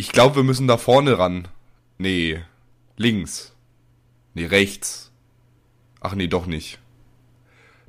Ich 0.00 0.12
glaube, 0.12 0.36
wir 0.36 0.42
müssen 0.44 0.68
da 0.68 0.76
vorne 0.76 1.18
ran. 1.18 1.48
Nee, 1.98 2.40
links. 2.96 3.52
Nee, 4.32 4.46
rechts. 4.46 5.10
Ach 6.00 6.14
nee, 6.14 6.28
doch 6.28 6.46
nicht. 6.46 6.78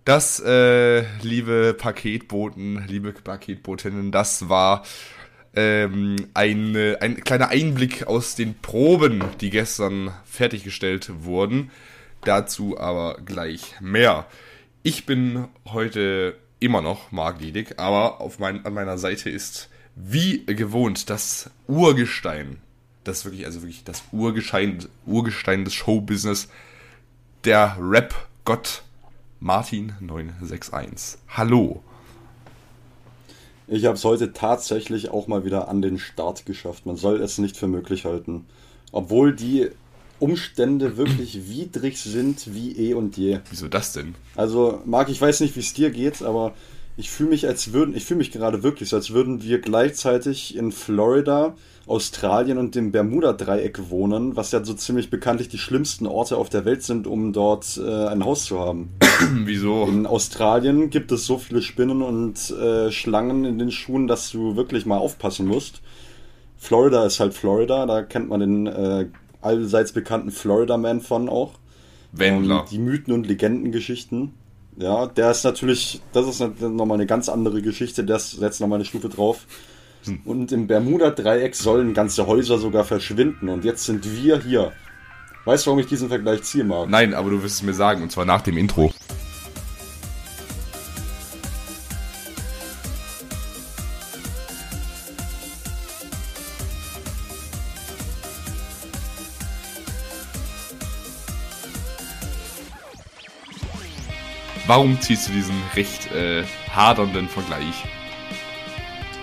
Das, 0.05 0.39
äh, 0.39 1.01
liebe 1.21 1.75
Paketboten, 1.77 2.83
liebe 2.87 3.13
Paketbotinnen, 3.13 4.11
das 4.11 4.49
war 4.49 4.83
ähm, 5.55 6.15
ein, 6.33 6.75
ein 6.75 7.23
kleiner 7.23 7.49
Einblick 7.49 8.07
aus 8.07 8.33
den 8.33 8.55
Proben, 8.55 9.23
die 9.39 9.51
gestern 9.51 10.11
fertiggestellt 10.25 11.11
wurden. 11.23 11.69
Dazu 12.21 12.79
aber 12.79 13.21
gleich 13.23 13.79
mehr. 13.81 14.25
Ich 14.81 15.05
bin 15.05 15.47
heute 15.67 16.39
immer 16.59 16.81
noch 16.81 17.11
Marc 17.11 17.39
Liedig, 17.39 17.77
aber 17.77 18.19
auf 18.19 18.39
mein, 18.39 18.65
an 18.65 18.73
meiner 18.73 18.97
Seite 18.97 19.29
ist 19.29 19.69
wie 20.01 20.45
gewohnt 20.45 21.09
das 21.09 21.49
Urgestein. 21.67 22.57
Das 23.03 23.25
wirklich, 23.25 23.45
also 23.45 23.61
wirklich 23.61 23.83
das 23.83 24.03
Urgestein, 24.11 24.85
Urgestein 25.05 25.65
des 25.65 25.73
Showbusiness. 25.73 26.47
Der 27.43 27.77
Rap-Gott 27.79 28.83
Martin961. 29.41 31.17
Hallo. 31.29 31.83
Ich 33.67 33.85
habe 33.85 33.95
es 33.95 34.03
heute 34.03 34.33
tatsächlich 34.33 35.09
auch 35.09 35.27
mal 35.27 35.45
wieder 35.45 35.67
an 35.67 35.81
den 35.81 35.99
Start 35.99 36.45
geschafft. 36.45 36.85
Man 36.85 36.95
soll 36.95 37.21
es 37.21 37.37
nicht 37.37 37.55
für 37.55 37.67
möglich 37.67 38.05
halten. 38.05 38.45
Obwohl 38.91 39.35
die 39.35 39.69
Umstände 40.19 40.97
wirklich 40.97 41.39
widrig 41.49 41.99
sind 41.99 42.53
wie 42.53 42.71
eh 42.71 42.93
und 42.93 43.17
je. 43.17 43.39
Wieso 43.49 43.67
das 43.67 43.93
denn? 43.93 44.15
Also, 44.35 44.81
Marc, 44.85 45.09
ich 45.09 45.21
weiß 45.21 45.41
nicht, 45.41 45.55
wie 45.55 45.61
es 45.61 45.73
dir 45.73 45.91
geht, 45.91 46.21
aber 46.21 46.53
ich 46.99 47.09
fühle 47.09 47.29
mich, 47.29 47.47
als 47.47 47.71
würden, 47.71 47.95
ich 47.95 48.03
fühle 48.03 48.17
mich 48.17 48.31
gerade 48.31 48.61
wirklich 48.61 48.89
so, 48.89 48.97
als 48.97 49.11
würden 49.11 49.41
wir 49.41 49.59
gleichzeitig 49.59 50.57
in 50.57 50.73
Florida, 50.73 51.55
Australien 51.87 52.57
und 52.57 52.75
dem 52.75 52.91
Bermuda-Dreieck 52.91 53.89
wohnen, 53.89 54.35
was 54.35 54.51
ja 54.51 54.63
so 54.65 54.73
ziemlich 54.73 55.09
bekanntlich 55.09 55.47
die 55.47 55.57
schlimmsten 55.57 56.05
Orte 56.07 56.35
auf 56.35 56.49
der 56.49 56.65
Welt 56.65 56.83
sind, 56.83 57.07
um 57.07 57.31
dort 57.31 57.79
äh, 57.81 58.07
ein 58.07 58.25
Haus 58.25 58.43
zu 58.43 58.59
haben. 58.59 58.89
Wieso? 59.45 59.85
In 59.85 60.05
Australien 60.05 60.89
gibt 60.89 61.13
es 61.13 61.25
so 61.25 61.37
viele 61.37 61.61
Spinnen 61.61 62.01
und 62.01 62.51
äh, 62.51 62.91
Schlangen 62.91 63.45
in 63.45 63.57
den 63.59 63.71
Schuhen, 63.71 64.07
dass 64.07 64.29
du 64.29 64.57
wirklich 64.57 64.85
mal 64.85 64.97
aufpassen 64.97 65.47
musst. 65.47 65.81
Florida 66.57 67.05
ist 67.05 67.21
halt 67.21 67.33
Florida, 67.33 67.85
da 67.85 68.03
kennt 68.03 68.27
man 68.27 68.41
den 68.41 68.67
äh, 68.67 69.05
allseits 69.41 69.93
bekannten 69.93 70.31
Florida 70.31 70.77
Man 70.77 70.99
von 70.99 71.29
auch. 71.29 71.53
Wendler. 72.11 72.59
Ähm, 72.59 72.65
die 72.69 72.79
Mythen 72.79 73.13
und 73.13 73.25
Legendengeschichten. 73.25 74.33
Ja, 74.79 75.07
der 75.07 75.31
ist 75.31 75.43
natürlich, 75.43 75.99
das 76.13 76.25
ist 76.25 76.61
nochmal 76.61 76.95
eine 76.95 77.05
ganz 77.05 77.27
andere 77.27 77.61
Geschichte, 77.61 78.05
der 78.05 78.17
setzt 78.17 78.61
nochmal 78.61 78.77
eine 78.77 78.85
Stufe 78.85 79.09
drauf. 79.09 79.45
Hm. 80.05 80.21
Und 80.23 80.53
im 80.53 80.67
Bermuda-Dreieck 80.67 81.53
sollen 81.53 81.93
ganze 81.93 82.27
Häuser 82.27 82.57
sogar 82.59 82.85
verschwinden. 82.85 83.49
Und 83.49 83.65
jetzt 83.65 83.83
sind 83.83 84.09
wir 84.15 84.41
hier. 84.41 84.71
Weißt 85.43 85.65
du, 85.65 85.71
warum 85.71 85.79
ich 85.79 85.87
diesen 85.87 86.07
Vergleich 86.07 86.43
ziehe, 86.43 86.63
Marc? 86.63 86.89
Nein, 86.89 87.13
aber 87.13 87.29
du 87.29 87.43
wirst 87.43 87.55
es 87.55 87.63
mir 87.63 87.73
sagen, 87.73 88.03
und 88.03 88.11
zwar 88.13 88.23
nach 88.23 88.41
dem 88.41 88.57
Intro. 88.57 88.93
Warum 104.69 105.01
ziehst 105.01 105.27
du 105.27 105.31
diesen 105.31 105.55
recht 105.75 106.11
äh, 106.11 106.43
hadernden 106.71 107.27
Vergleich? 107.27 107.73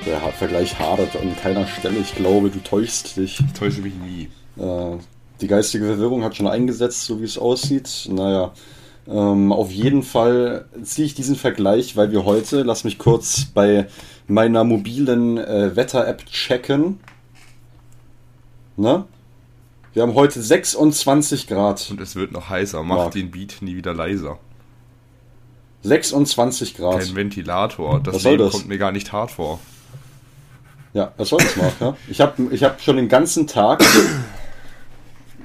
Der 0.05 0.19
Vergleich 0.33 0.77
hadert 0.77 1.15
an 1.15 1.37
keiner 1.41 1.69
Stelle. 1.69 2.01
Ich 2.01 2.17
glaube, 2.17 2.51
du 2.51 2.59
täuschst 2.59 3.17
dich. 3.17 3.39
Ich 3.39 3.53
täusche 3.53 3.81
mich 3.81 3.93
nie. 3.95 4.29
Äh, 4.61 4.99
die 5.41 5.47
geistige 5.47 5.87
Verwirrung 5.87 6.25
hat 6.25 6.35
schon 6.35 6.49
eingesetzt, 6.49 7.05
so 7.05 7.21
wie 7.21 7.27
es 7.27 7.39
aussieht. 7.39 8.09
Naja, 8.11 8.55
ähm, 9.07 9.53
auf 9.53 9.71
jeden 9.71 10.03
Fall 10.03 10.65
ziehe 10.83 11.07
ich 11.07 11.15
diesen 11.15 11.37
Vergleich, 11.37 11.95
weil 11.95 12.11
wir 12.11 12.25
heute, 12.25 12.65
lass 12.65 12.83
mich 12.83 12.99
kurz 12.99 13.45
bei 13.45 13.87
meiner 14.27 14.65
mobilen 14.65 15.39
äh, 15.39 15.77
Wetter-App 15.77 16.27
checken. 16.27 16.99
Ne? 18.77 19.05
Wir 19.93 20.03
haben 20.03 20.15
heute 20.15 20.43
26 20.43 21.47
Grad. 21.47 21.89
Und 21.89 22.01
es 22.01 22.17
wird 22.17 22.33
noch 22.33 22.49
heißer. 22.49 22.83
Mach 22.83 22.97
ja. 22.97 23.11
den 23.11 23.31
Beat 23.31 23.59
nie 23.61 23.77
wieder 23.77 23.95
leiser. 23.95 24.41
26 25.87 26.77
Grad. 26.77 27.01
Kein 27.01 27.15
Ventilator. 27.15 28.01
Das, 28.01 28.17
was 28.17 28.25
Leben 28.25 28.39
das? 28.45 28.53
kommt 28.53 28.69
mir 28.69 28.79
gar 28.79 28.93
nicht 28.93 29.13
hart 29.13 29.31
vor. 29.31 29.61
Ja, 30.93 31.13
was 31.17 31.29
soll 31.29 31.41
das 31.41 31.57
mal? 31.57 31.73
Ja? 31.81 31.97
Ich 32.09 32.21
habe 32.21 32.55
ich 32.55 32.65
hab 32.65 32.81
schon 32.81 32.97
den 32.97 33.09
ganzen 33.09 33.47
Tag 33.47 33.85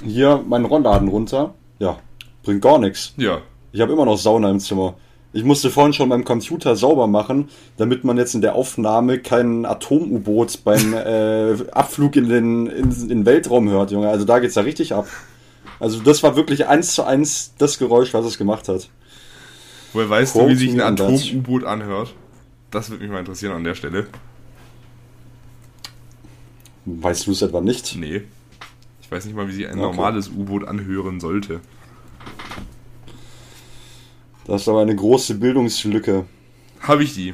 hier 0.04 0.44
meinen 0.48 0.66
Rollladen 0.66 1.08
runter. 1.08 1.54
Ja, 1.80 1.98
bringt 2.44 2.62
gar 2.62 2.80
nichts. 2.80 3.14
Ja. 3.18 3.42
Ich 3.72 3.82
habe 3.82 3.94
immer 3.94 4.06
noch 4.06 4.18
Sauna 4.18 4.50
im 4.50 4.60
Zimmer. 4.60 4.96
Ich 5.34 5.46
musste 5.46 5.70
vorhin 5.70 5.94
schon 5.94 6.10
beim 6.10 6.26
Computer 6.26 6.76
sauber 6.76 7.08
machen, 7.08 7.50
damit 7.78 8.04
man 8.04 8.18
jetzt 8.18 8.36
in 8.36 8.42
der 8.42 8.56
Aufnahme 8.56 9.20
kein 9.20 9.66
Atom-U-Boot 9.66 10.64
beim 10.66 10.94
äh, 10.94 11.56
Abflug 11.72 12.18
in 12.18 12.28
den, 12.28 12.68
in, 12.68 12.92
in 12.92 13.08
den 13.08 13.26
Weltraum 13.26 13.70
hört, 13.70 13.92
Junge. 13.92 14.10
Also 14.10 14.26
da 14.26 14.40
geht's 14.40 14.56
ja 14.56 14.64
richtig 14.64 14.94
ab. 14.94 15.08
Also 15.80 16.02
das 16.02 16.22
war 16.22 16.36
wirklich 16.36 16.68
eins 16.68 16.96
zu 16.96 17.04
eins 17.04 17.54
das 17.58 17.78
Geräusch, 17.78 18.14
was 18.14 18.26
es 18.26 18.38
gemacht 18.38 18.68
hat. 18.68 18.90
Woher 19.94 20.10
weißt 20.10 20.34
Quote 20.34 20.46
du, 20.46 20.52
wie 20.52 20.56
sich 20.56 20.72
ein 20.72 20.82
Atom-U-Boot 20.82 21.64
anhört? 21.64 22.14
Das 22.70 22.90
würde 22.90 23.04
mich 23.04 23.12
mal 23.12 23.20
interessieren 23.20 23.54
an 23.54 23.64
der 23.64 23.76
Stelle. 23.76 24.08
Weißt 26.86 27.28
du 27.28 27.32
es 27.32 27.42
etwa 27.42 27.62
nicht? 27.62 27.96
Nee. 27.96 28.24
Ich 29.02 29.12
weiß 29.12 29.26
nicht 29.26 29.36
mal, 29.36 29.48
wie 29.48 29.54
sich 29.54 29.68
ein 29.68 29.74
okay. 29.74 29.82
normales 29.82 30.30
U-Boot 30.30 30.66
anhören 30.66 31.20
sollte. 31.20 31.60
Das 34.46 34.62
ist 34.62 34.68
aber 34.70 34.82
eine 34.82 34.96
große 34.96 35.36
Bildungslücke. 35.36 36.26
Habe 36.80 37.04
ich 37.04 37.14
die? 37.14 37.34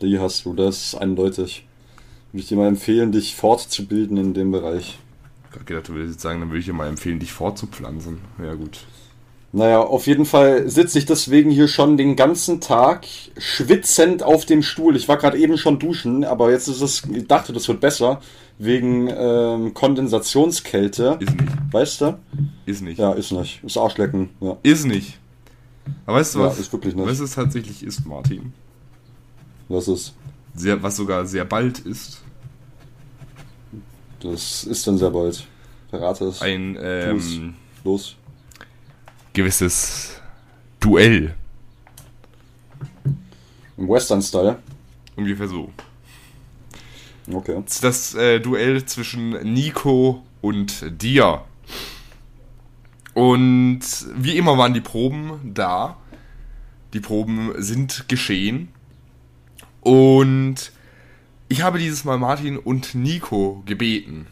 Die 0.00 0.18
hast 0.18 0.44
du, 0.44 0.54
das 0.54 0.86
ist 0.86 0.94
eindeutig. 0.94 1.66
Würde 2.32 2.42
ich 2.42 2.48
dir 2.48 2.56
mal 2.56 2.68
empfehlen, 2.68 3.12
dich 3.12 3.36
fortzubilden 3.36 4.16
in 4.16 4.34
dem 4.34 4.52
Bereich. 4.52 4.98
Ich 5.50 5.54
habe 5.54 5.64
gedacht, 5.64 5.88
du 5.88 5.94
würdest 5.94 6.14
jetzt 6.14 6.22
sagen, 6.22 6.40
dann 6.40 6.48
würde 6.48 6.60
ich 6.60 6.64
dir 6.64 6.72
mal 6.72 6.88
empfehlen, 6.88 7.18
dich 7.18 7.32
fortzupflanzen. 7.32 8.18
Ja, 8.42 8.54
gut. 8.54 8.86
Naja, 9.54 9.82
auf 9.82 10.06
jeden 10.06 10.24
Fall 10.24 10.70
sitze 10.70 10.98
ich 10.98 11.04
deswegen 11.04 11.50
hier 11.50 11.68
schon 11.68 11.98
den 11.98 12.16
ganzen 12.16 12.62
Tag 12.62 13.06
schwitzend 13.36 14.22
auf 14.22 14.46
dem 14.46 14.62
Stuhl. 14.62 14.96
Ich 14.96 15.08
war 15.08 15.18
gerade 15.18 15.36
eben 15.36 15.58
schon 15.58 15.78
duschen, 15.78 16.24
aber 16.24 16.50
jetzt 16.50 16.68
ist 16.68 16.80
es, 16.80 17.02
ich 17.12 17.28
dachte, 17.28 17.52
das 17.52 17.68
wird 17.68 17.78
besser, 17.80 18.22
wegen 18.58 19.08
ähm, 19.14 19.74
Kondensationskälte. 19.74 21.18
Ist 21.20 21.36
nicht. 21.38 21.52
Weißt 21.70 22.00
du? 22.00 22.18
Ist 22.64 22.80
nicht. 22.80 22.98
Ja, 22.98 23.12
ist 23.12 23.30
nicht. 23.30 23.62
Ist 23.62 23.76
Arschlecken. 23.76 24.30
Ja. 24.40 24.56
Ist 24.62 24.86
nicht. 24.86 25.18
Aber 26.06 26.16
weißt 26.16 26.34
du 26.34 26.40
was? 26.40 26.56
Ja, 26.56 26.60
ist 26.62 26.72
wirklich 26.72 26.94
nicht. 26.94 27.06
Was 27.06 27.20
es 27.20 27.34
tatsächlich 27.34 27.82
ist, 27.82 28.06
Martin? 28.06 28.54
Was 29.68 29.86
ist? 29.86 30.14
Sehr, 30.54 30.82
was 30.82 30.96
sogar 30.96 31.26
sehr 31.26 31.44
bald 31.44 31.78
ist. 31.80 32.22
Das 34.20 34.64
ist 34.64 34.86
dann 34.86 34.96
sehr 34.96 35.10
bald. 35.10 35.46
Verrate 35.90 36.24
es. 36.24 36.40
Ein, 36.40 36.78
ähm, 36.80 37.54
Los 37.84 38.16
gewisses 39.32 40.20
Duell. 40.80 41.34
Im 43.76 43.88
Western-Style? 43.88 44.58
Ungefähr 45.16 45.48
so. 45.48 45.72
Okay. 47.32 47.62
Das 47.80 48.14
äh, 48.14 48.40
Duell 48.40 48.84
zwischen 48.84 49.30
Nico 49.52 50.24
und 50.40 50.84
dir. 51.00 51.44
Und 53.14 53.80
wie 54.14 54.36
immer 54.36 54.58
waren 54.58 54.74
die 54.74 54.80
Proben 54.80 55.52
da. 55.54 55.96
Die 56.92 57.00
Proben 57.00 57.52
sind 57.58 58.08
geschehen. 58.08 58.68
Und 59.80 60.72
ich 61.48 61.62
habe 61.62 61.78
dieses 61.78 62.04
Mal 62.04 62.18
Martin 62.18 62.56
und 62.56 62.94
Nico 62.94 63.62
gebeten, 63.66 64.26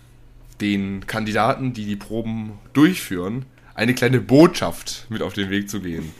den 0.60 1.06
Kandidaten, 1.06 1.72
die 1.72 1.84
die 1.84 1.96
Proben 1.96 2.52
durchführen, 2.72 3.46
eine 3.74 3.94
kleine 3.94 4.20
Botschaft 4.20 5.06
mit 5.08 5.22
auf 5.22 5.32
den 5.32 5.50
Weg 5.50 5.70
zu 5.70 5.80
gehen. 5.80 6.12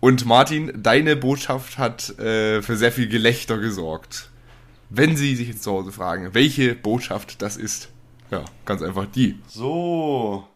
Und 0.00 0.24
Martin, 0.24 0.72
deine 0.82 1.14
Botschaft 1.14 1.76
hat 1.76 2.18
äh, 2.18 2.62
für 2.62 2.76
sehr 2.76 2.90
viel 2.90 3.08
Gelächter 3.08 3.58
gesorgt. 3.58 4.30
Wenn 4.88 5.16
Sie 5.16 5.36
sich 5.36 5.48
jetzt 5.48 5.62
zu 5.62 5.72
Hause 5.72 5.92
fragen, 5.92 6.32
welche 6.32 6.74
Botschaft 6.74 7.42
das 7.42 7.56
ist, 7.56 7.90
ja, 8.30 8.44
ganz 8.64 8.82
einfach 8.82 9.06
die. 9.06 9.38
So, 9.46 10.48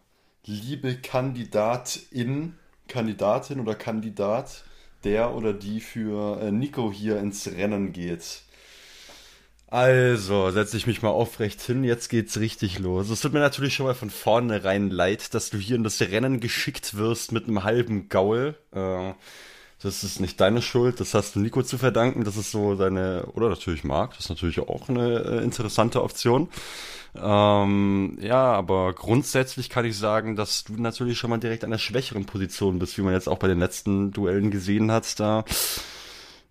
liebe 0.45 0.95
Kandidatin, 0.95 2.55
Kandidatin 2.87 3.59
oder 3.59 3.75
Kandidat, 3.75 4.63
der 5.03 5.35
oder 5.35 5.53
die 5.53 5.79
für 5.79 6.41
äh, 6.41 6.51
Nico 6.51 6.91
hier 6.91 7.19
ins 7.19 7.47
Rennen 7.47 7.93
geht. 7.93 8.41
Also, 9.67 10.51
setze 10.51 10.77
ich 10.77 10.85
mich 10.87 11.01
mal 11.01 11.09
aufrecht 11.09 11.61
hin, 11.61 11.83
jetzt 11.83 12.09
geht's 12.09 12.39
richtig 12.39 12.79
los. 12.79 13.09
Es 13.09 13.21
tut 13.21 13.33
mir 13.33 13.39
natürlich 13.39 13.73
schon 13.73 13.87
mal 13.87 13.95
von 13.95 14.11
vornherein 14.11 14.89
leid, 14.91 15.33
dass 15.33 15.49
du 15.49 15.57
hier 15.57 15.75
in 15.75 15.83
das 15.83 15.99
Rennen 16.01 16.39
geschickt 16.39 16.97
wirst 16.97 17.31
mit 17.31 17.47
einem 17.47 17.63
halben 17.63 18.07
Gaul. 18.07 18.55
Äh, 18.71 19.13
das 19.81 20.03
ist 20.03 20.19
nicht 20.19 20.39
deine 20.39 20.61
Schuld, 20.61 20.99
das 20.99 21.13
hast 21.13 21.35
du 21.35 21.39
Nico 21.39 21.61
zu 21.61 21.77
verdanken, 21.77 22.23
das 22.23 22.37
ist 22.37 22.51
so 22.51 22.75
deine, 22.75 23.25
oder 23.33 23.49
natürlich 23.49 23.83
Marc, 23.83 24.11
das 24.11 24.21
ist 24.21 24.29
natürlich 24.29 24.59
auch 24.59 24.87
eine 24.87 25.19
äh, 25.19 25.43
interessante 25.43 26.01
Option. 26.01 26.47
Ähm, 27.15 28.17
ja, 28.21 28.53
aber 28.53 28.93
grundsätzlich 28.93 29.69
kann 29.69 29.85
ich 29.85 29.97
sagen, 29.97 30.35
dass 30.35 30.63
du 30.63 30.73
natürlich 30.73 31.17
schon 31.17 31.29
mal 31.29 31.37
direkt 31.37 31.63
an 31.63 31.71
der 31.71 31.77
schwächeren 31.77 32.25
Position 32.25 32.79
bist, 32.79 32.97
wie 32.97 33.01
man 33.01 33.13
jetzt 33.13 33.29
auch 33.29 33.39
bei 33.39 33.47
den 33.47 33.59
letzten 33.59 34.11
Duellen 34.11 34.51
gesehen 34.51 34.91
hat. 34.91 35.19
Da 35.19 35.45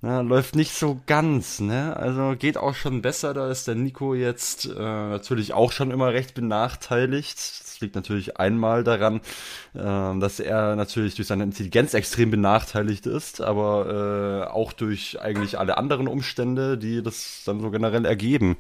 na, 0.05 0.21
läuft 0.21 0.55
nicht 0.55 0.75
so 0.75 1.01
ganz, 1.07 1.61
ne? 1.61 1.97
Also 1.97 2.35
geht 2.39 2.59
auch 2.59 2.75
schon 2.75 3.01
besser. 3.01 3.33
Da 3.33 3.51
ist 3.51 3.67
der 3.69 3.75
Nico 3.75 4.13
jetzt 4.15 4.67
äh, 4.67 4.79
natürlich 4.79 5.55
auch 5.55 5.73
schon 5.73 5.91
immer 5.91 6.13
recht 6.13 6.35
benachteiligt. 6.35 7.39
Das 7.39 7.81
liegt 7.81 7.95
natürlich 7.95 8.37
einmal 8.37 8.85
daran, 8.85 9.23
äh, 9.73 9.81
dass 10.21 10.41
er 10.41 10.77
natürlich 10.77 11.15
durch 11.15 11.29
seine 11.29 11.45
Intelligenz 11.45 11.95
extrem 11.95 12.31
benachteiligt 12.31 13.07
ist, 13.07 13.41
aber 13.41 14.45
äh, 14.45 14.53
auch 14.53 14.75
durch 14.75 15.23
eigentlich 15.23 15.59
alle 15.59 15.79
anderen 15.79 16.07
Umstände, 16.07 16.77
die 16.77 17.03
das 17.03 17.41
dann 17.47 17.61
so 17.61 17.71
generell 17.71 18.05
ergeben. 18.05 18.59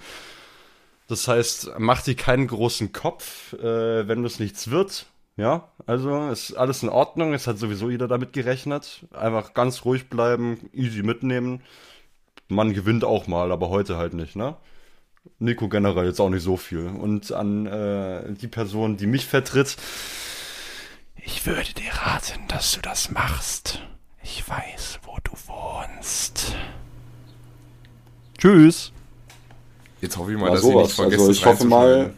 Das 1.09 1.29
heißt, 1.29 1.73
mach 1.77 2.01
dir 2.01 2.15
keinen 2.15 2.47
großen 2.47 2.93
Kopf, 2.93 3.53
äh, 3.53 4.09
wenn 4.09 4.23
das 4.23 4.39
nichts 4.39 4.71
wird. 4.71 5.05
Ja, 5.37 5.69
also 5.87 6.29
ist 6.29 6.55
alles 6.55 6.83
in 6.85 6.89
Ordnung. 6.89 7.35
Es 7.35 7.47
hat 7.47 7.59
sowieso 7.59 7.91
jeder 7.91 8.07
damit 8.07 8.33
gerechnet. 8.33 9.05
Einfach 9.13 9.53
ganz 9.55 9.85
ruhig 9.85 10.09
bleiben, 10.09 10.71
easy 10.73 11.03
mitnehmen. 11.03 11.63
Man 12.49 12.73
gewinnt 12.73 13.05
auch 13.05 13.27
mal, 13.27 13.51
aber 13.51 13.69
heute 13.69 13.97
halt 13.97 14.15
nicht, 14.15 14.37
ne? 14.37 14.57
Nico 15.39 15.69
generell 15.69 16.07
jetzt 16.07 16.21
auch 16.21 16.29
nicht 16.29 16.43
so 16.43 16.57
viel. 16.57 16.87
Und 16.87 17.33
an 17.33 17.67
äh, 17.67 18.33
die 18.35 18.47
Person, 18.47 18.97
die 18.97 19.07
mich 19.07 19.27
vertritt, 19.27 19.77
ich 21.17 21.45
würde 21.47 21.73
dir 21.75 21.91
raten, 21.93 22.47
dass 22.49 22.73
du 22.73 22.81
das 22.83 23.11
machst. 23.11 23.81
Ich 24.23 24.49
weiß, 24.49 25.01
wo 25.05 25.17
du 25.25 25.33
wohnst. 25.49 26.55
Tschüss. 28.39 28.93
Jetzt 30.01 30.17
hoffe 30.19 30.33
ich 30.33 30.39
mal, 30.39 30.49
Ja, 30.49 30.53
dass 30.55 30.63
sowas. 30.63 30.99
ihr 30.99 31.05
nicht 31.07 31.15
Also 31.19 31.31
es 31.31 31.39
ich 31.39 31.47
hoffe 31.47 31.65
mal-. 31.67 32.13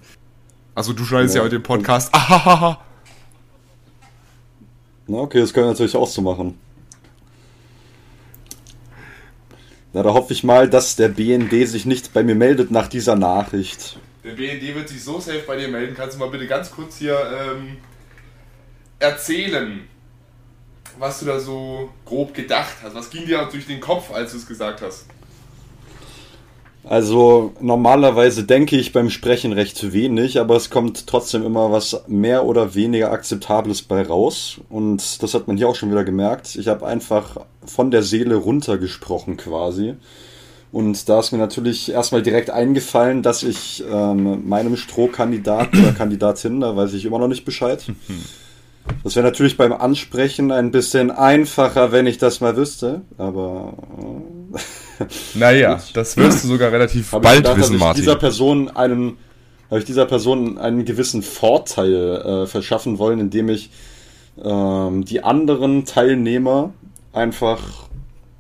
Also 0.74 0.92
du 0.92 1.04
schneidest 1.04 1.34
ja, 1.36 1.40
Ja. 1.40 1.44
heute 1.46 1.56
den 1.56 1.62
Podcast. 1.62 2.12
Ahahaha. 2.14 2.80
Na, 5.06 5.18
okay, 5.18 5.40
das 5.40 5.52
können 5.52 5.66
wir 5.66 5.72
natürlich 5.72 5.96
auch 5.96 6.08
so 6.08 6.20
machen. 6.20 6.58
Na, 9.92 10.02
da 10.02 10.12
hoffe 10.12 10.32
ich 10.32 10.44
mal, 10.44 10.68
dass 10.68 10.96
der 10.96 11.08
BND 11.08 11.66
sich 11.66 11.86
nicht 11.86 12.12
bei 12.12 12.22
mir 12.22 12.34
meldet 12.34 12.70
nach 12.70 12.88
dieser 12.88 13.14
Nachricht. 13.14 13.98
Der 14.24 14.32
BND 14.32 14.74
wird 14.74 14.88
sich 14.88 15.02
so 15.02 15.20
safe 15.20 15.44
bei 15.46 15.56
dir 15.56 15.68
melden. 15.68 15.94
Kannst 15.94 16.16
du 16.16 16.20
mal 16.20 16.28
bitte 16.28 16.46
ganz 16.46 16.70
kurz 16.70 16.98
hier 16.98 17.16
ähm, 17.32 17.76
erzählen, 18.98 19.86
was 20.98 21.20
du 21.20 21.26
da 21.26 21.38
so 21.38 21.90
grob 22.04 22.34
gedacht 22.34 22.76
hast? 22.82 22.94
Was 22.94 23.08
ging 23.08 23.26
dir 23.26 23.48
durch 23.50 23.66
den 23.66 23.80
Kopf, 23.80 24.10
als 24.10 24.32
du 24.32 24.38
es 24.38 24.46
gesagt 24.46 24.82
hast? 24.82 25.06
Also 26.88 27.52
normalerweise 27.60 28.44
denke 28.44 28.76
ich 28.76 28.92
beim 28.92 29.10
Sprechen 29.10 29.52
recht 29.52 29.92
wenig, 29.92 30.38
aber 30.38 30.54
es 30.54 30.70
kommt 30.70 31.08
trotzdem 31.08 31.44
immer 31.44 31.72
was 31.72 32.04
mehr 32.06 32.44
oder 32.44 32.76
weniger 32.76 33.10
Akzeptables 33.10 33.82
bei 33.82 34.02
raus. 34.02 34.60
Und 34.70 35.20
das 35.22 35.34
hat 35.34 35.48
man 35.48 35.56
hier 35.56 35.68
auch 35.68 35.74
schon 35.74 35.90
wieder 35.90 36.04
gemerkt. 36.04 36.54
Ich 36.54 36.68
habe 36.68 36.86
einfach 36.86 37.38
von 37.64 37.90
der 37.90 38.04
Seele 38.04 38.36
runtergesprochen 38.36 39.36
quasi. 39.36 39.94
Und 40.70 41.08
da 41.08 41.18
ist 41.18 41.32
mir 41.32 41.38
natürlich 41.38 41.90
erstmal 41.90 42.22
direkt 42.22 42.50
eingefallen, 42.50 43.22
dass 43.22 43.42
ich 43.42 43.82
ähm, 43.90 44.48
meinem 44.48 44.76
Strohkandidaten 44.76 45.80
oder 45.82 45.92
Kandidatin, 45.92 46.60
da 46.60 46.76
weiß 46.76 46.92
ich 46.92 47.04
immer 47.04 47.18
noch 47.18 47.28
nicht 47.28 47.44
Bescheid. 47.44 47.84
Das 49.02 49.16
wäre 49.16 49.26
natürlich 49.26 49.56
beim 49.56 49.72
Ansprechen 49.72 50.52
ein 50.52 50.70
bisschen 50.70 51.10
einfacher, 51.10 51.90
wenn 51.90 52.06
ich 52.06 52.18
das 52.18 52.40
mal 52.40 52.56
wüsste. 52.56 53.00
Aber 53.18 53.74
äh, 54.54 54.58
Naja, 55.34 55.80
das 55.94 56.16
wirst 56.16 56.44
du 56.44 56.48
sogar 56.48 56.72
relativ 56.72 57.10
bald 57.10 57.38
gedacht, 57.38 57.58
wissen, 57.58 57.74
ich 57.74 57.80
Martin. 57.80 58.02
dieser 58.02 58.16
Person 58.16 58.74
einen 58.76 59.16
habe 59.68 59.80
ich 59.80 59.84
dieser 59.84 60.06
Person 60.06 60.58
einen 60.58 60.84
gewissen 60.84 61.22
Vorteil 61.22 61.92
äh, 61.92 62.46
verschaffen 62.46 62.98
wollen, 62.98 63.18
indem 63.18 63.48
ich 63.48 63.70
ähm, 64.42 65.04
die 65.04 65.24
anderen 65.24 65.84
Teilnehmer 65.84 66.72
einfach 67.12 67.88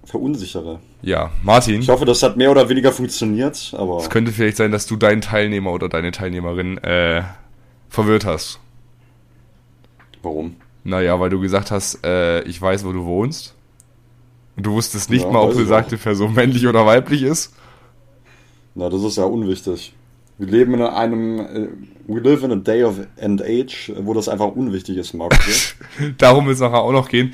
verunsichere. 0.04 0.78
Ja, 1.02 1.30
Martin, 1.42 1.80
Ich 1.80 1.88
hoffe, 1.88 2.04
das 2.04 2.22
hat 2.22 2.36
mehr 2.36 2.50
oder 2.50 2.68
weniger 2.68 2.92
funktioniert, 2.92 3.74
aber 3.76 3.98
es 3.98 4.10
könnte 4.10 4.32
vielleicht 4.32 4.56
sein, 4.56 4.70
dass 4.70 4.86
du 4.86 4.96
deinen 4.96 5.20
Teilnehmer 5.20 5.72
oder 5.72 5.88
deine 5.88 6.12
Teilnehmerin 6.12 6.78
äh, 6.78 7.22
verwirrt 7.88 8.24
hast. 8.24 8.60
warum? 10.22 10.56
Naja, 10.84 11.18
weil 11.18 11.30
du 11.30 11.40
gesagt 11.40 11.72
hast, 11.72 12.04
äh, 12.06 12.42
ich 12.42 12.62
weiß, 12.62 12.84
wo 12.84 12.92
du 12.92 13.04
wohnst. 13.04 13.54
Und 14.56 14.66
du 14.66 14.72
wusstest 14.72 15.10
nicht 15.10 15.24
Ja, 15.24 15.30
mal, 15.30 15.40
ob 15.40 15.54
besagte 15.54 15.98
Person 15.98 16.34
männlich 16.34 16.66
oder 16.66 16.86
weiblich 16.86 17.22
ist. 17.22 17.52
Na, 18.74 18.88
das 18.88 19.02
ist 19.02 19.16
ja 19.16 19.24
unwichtig. 19.24 19.94
Wir 20.38 20.46
leben 20.48 20.74
in 20.74 20.82
einem 20.82 21.38
äh, 21.40 21.68
we 22.06 22.20
live 22.20 22.42
in 22.42 22.52
a 22.52 22.56
day 22.56 22.84
of 22.84 23.00
and 23.20 23.42
age, 23.42 23.92
wo 23.96 24.14
das 24.14 24.28
einfach 24.28 24.48
unwichtig 24.48 24.96
ist, 24.96 25.14
Marco. 25.14 25.36
Darum 26.18 26.46
wird 26.46 26.54
es 26.54 26.60
nachher 26.60 26.80
auch 26.80 26.92
noch 26.92 27.08
gehen. 27.08 27.32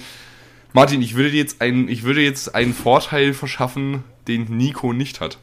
Martin, 0.73 1.03
ich 1.03 1.17
würde 1.17 1.31
dir 1.31 1.39
jetzt 1.39 1.61
einen, 1.61 1.89
ich 1.89 2.05
würde 2.05 2.23
jetzt 2.23 2.55
einen 2.55 2.73
Vorteil 2.73 3.35
verschaffen, 3.35 4.05
den 4.27 4.45
Nico 4.57 4.93
nicht 4.93 5.21
hat. 5.21 5.39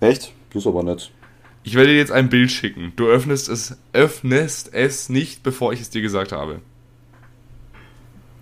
Echt? 0.00 0.32
Das 0.50 0.62
ist 0.62 0.66
aber 0.66 0.82
nett. 0.82 1.10
Ich 1.64 1.74
werde 1.74 1.90
dir 1.90 1.98
jetzt 1.98 2.12
ein 2.12 2.30
Bild 2.30 2.50
schicken. 2.50 2.92
Du 2.96 3.06
öffnest 3.06 3.48
es, 3.48 3.76
öffnest 3.92 4.72
es 4.72 5.08
nicht, 5.08 5.42
bevor 5.42 5.72
ich 5.72 5.80
es 5.80 5.90
dir 5.90 6.00
gesagt 6.00 6.32
habe. 6.32 6.60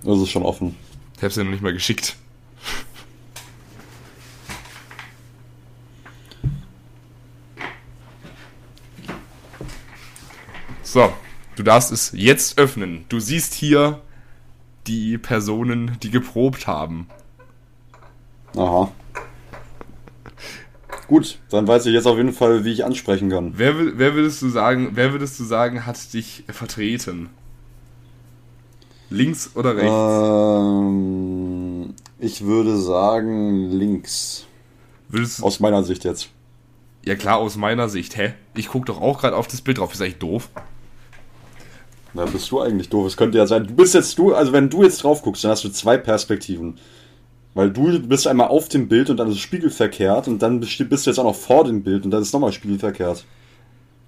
Das 0.06 0.20
ist 0.20 0.31
schon 0.31 0.44
offen. 0.44 0.76
Ich 1.17 1.19
habe 1.19 1.26
es 1.26 1.35
dir 1.35 1.43
noch 1.43 1.50
nicht 1.50 1.64
mal 1.64 1.73
geschickt. 1.73 2.14
So, 10.85 11.12
du 11.56 11.64
darfst 11.64 11.91
es 11.91 12.12
jetzt 12.14 12.56
öffnen. 12.56 13.05
Du 13.08 13.19
siehst 13.19 13.53
hier 13.53 14.00
die 14.87 15.19
Personen, 15.19 15.99
die 16.00 16.11
geprobt 16.11 16.69
haben. 16.69 17.09
Aha. 18.56 18.93
Gut, 21.09 21.41
dann 21.50 21.67
weiß 21.67 21.85
ich 21.87 21.93
jetzt 21.93 22.06
auf 22.06 22.17
jeden 22.17 22.32
Fall, 22.32 22.64
wie 22.64 22.73
ich 22.73 22.85
ansprechen 22.85 23.29
kann. 23.29 23.55
Wer, 23.59 23.99
wer 23.99 24.14
würdest 24.14 24.41
du 24.41 24.50
sagen, 24.50 24.91
wer 24.93 25.11
würdest 25.11 25.41
du 25.41 25.44
sagen, 25.44 25.85
hat 25.85 26.12
dich 26.14 26.44
vertreten? 26.49 27.29
Links 29.11 29.50
oder 29.55 29.76
rechts? 29.76 29.93
Ähm, 29.93 31.94
ich 32.19 32.44
würde 32.44 32.76
sagen 32.76 33.70
links. 33.70 34.47
würdest 35.08 35.43
Aus 35.43 35.61
meiner 35.61 35.85
Sicht 35.85 36.05
jetzt. 36.05 36.31
ja 37.05 37.14
klar, 37.14 37.38
aus 37.38 37.56
meiner 37.56 37.88
Sicht, 37.88 38.17
hä? 38.17 38.35
Ich 38.55 38.69
guck 38.69 38.87
doch 38.87 39.00
auch 39.00 39.21
gerade 39.21 39.37
auf 39.37 39.47
das 39.47 39.61
Bild 39.61 39.78
drauf. 39.78 39.92
Ist 39.92 40.02
eigentlich 40.02 40.19
doof. 40.19 40.49
Na, 42.14 42.25
bist 42.25 42.50
du 42.50 42.61
eigentlich 42.61 42.88
doof. 42.88 43.07
Es 43.07 43.16
könnte 43.16 43.38
ja 43.38 43.47
sein, 43.47 43.66
du 43.66 43.75
bist 43.75 43.95
jetzt 43.95 44.19
du, 44.19 44.35
also 44.35 44.52
wenn 44.52 44.71
du 44.71 44.83
jetzt 44.83 45.04
drauf 45.04 45.23
guckst, 45.23 45.45
dann 45.45 45.50
hast 45.50 45.64
du 45.64 45.69
zwei 45.69 45.99
Perspektiven. 45.99 46.78
Weil 47.54 47.71
du 47.71 48.00
bist 48.00 48.26
einmal 48.26 48.49
auf 48.49 48.69
dem 48.69 48.88
Bild 48.88 49.09
und 49.09 49.19
dann 49.19 49.28
ist 49.28 49.37
es 49.37 49.40
spiegelverkehrt 49.40 50.28
und 50.28 50.40
dann 50.40 50.61
bist 50.61 50.76
bist 50.90 51.07
du 51.07 51.11
jetzt 51.11 51.19
auch 51.19 51.25
noch 51.25 51.35
vor 51.35 51.64
dem 51.64 51.83
Bild 51.83 52.04
und 52.04 52.11
dann 52.11 52.21
ist 52.21 52.28
es 52.28 52.33
nochmal 52.33 52.52
spiegelverkehrt. 52.52 53.25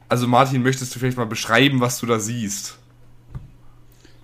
Also 0.09 0.27
Martin, 0.27 0.63
möchtest 0.63 0.95
du 0.95 0.99
vielleicht 0.99 1.17
mal 1.17 1.27
beschreiben, 1.27 1.81
was 1.81 2.01
du 2.01 2.07
da 2.07 2.19
siehst? 2.19 2.79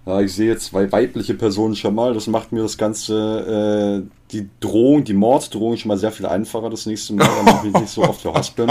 Ja, 0.07 0.21
ich 0.21 0.35
sehe 0.35 0.51
jetzt 0.51 0.67
zwei 0.67 0.91
weibliche 0.93 1.33
Personen 1.35 1.75
schon 1.77 1.95
mal. 1.95 2.13
Das 2.13 2.27
macht 2.27 2.53
mir 2.53 2.63
das 2.63 2.77
Ganze, 2.77 4.05
äh, 4.05 4.11
die 4.33 4.49
Drohung, 4.61 5.05
die 5.05 5.15
Morddrohung 5.15 5.79
schon 5.79 5.89
mal 5.89 5.97
sehr 5.97 6.13
viel 6.13 6.27
einfacher 6.27 6.69
das 6.69 6.85
nächste 6.85 7.15
Mal, 7.15 7.27
damit 7.45 7.65
ich 7.65 7.81
nicht 7.81 7.89
so 7.89 8.03
oft 8.03 8.21
verhasst 8.21 8.55
bin. 8.55 8.71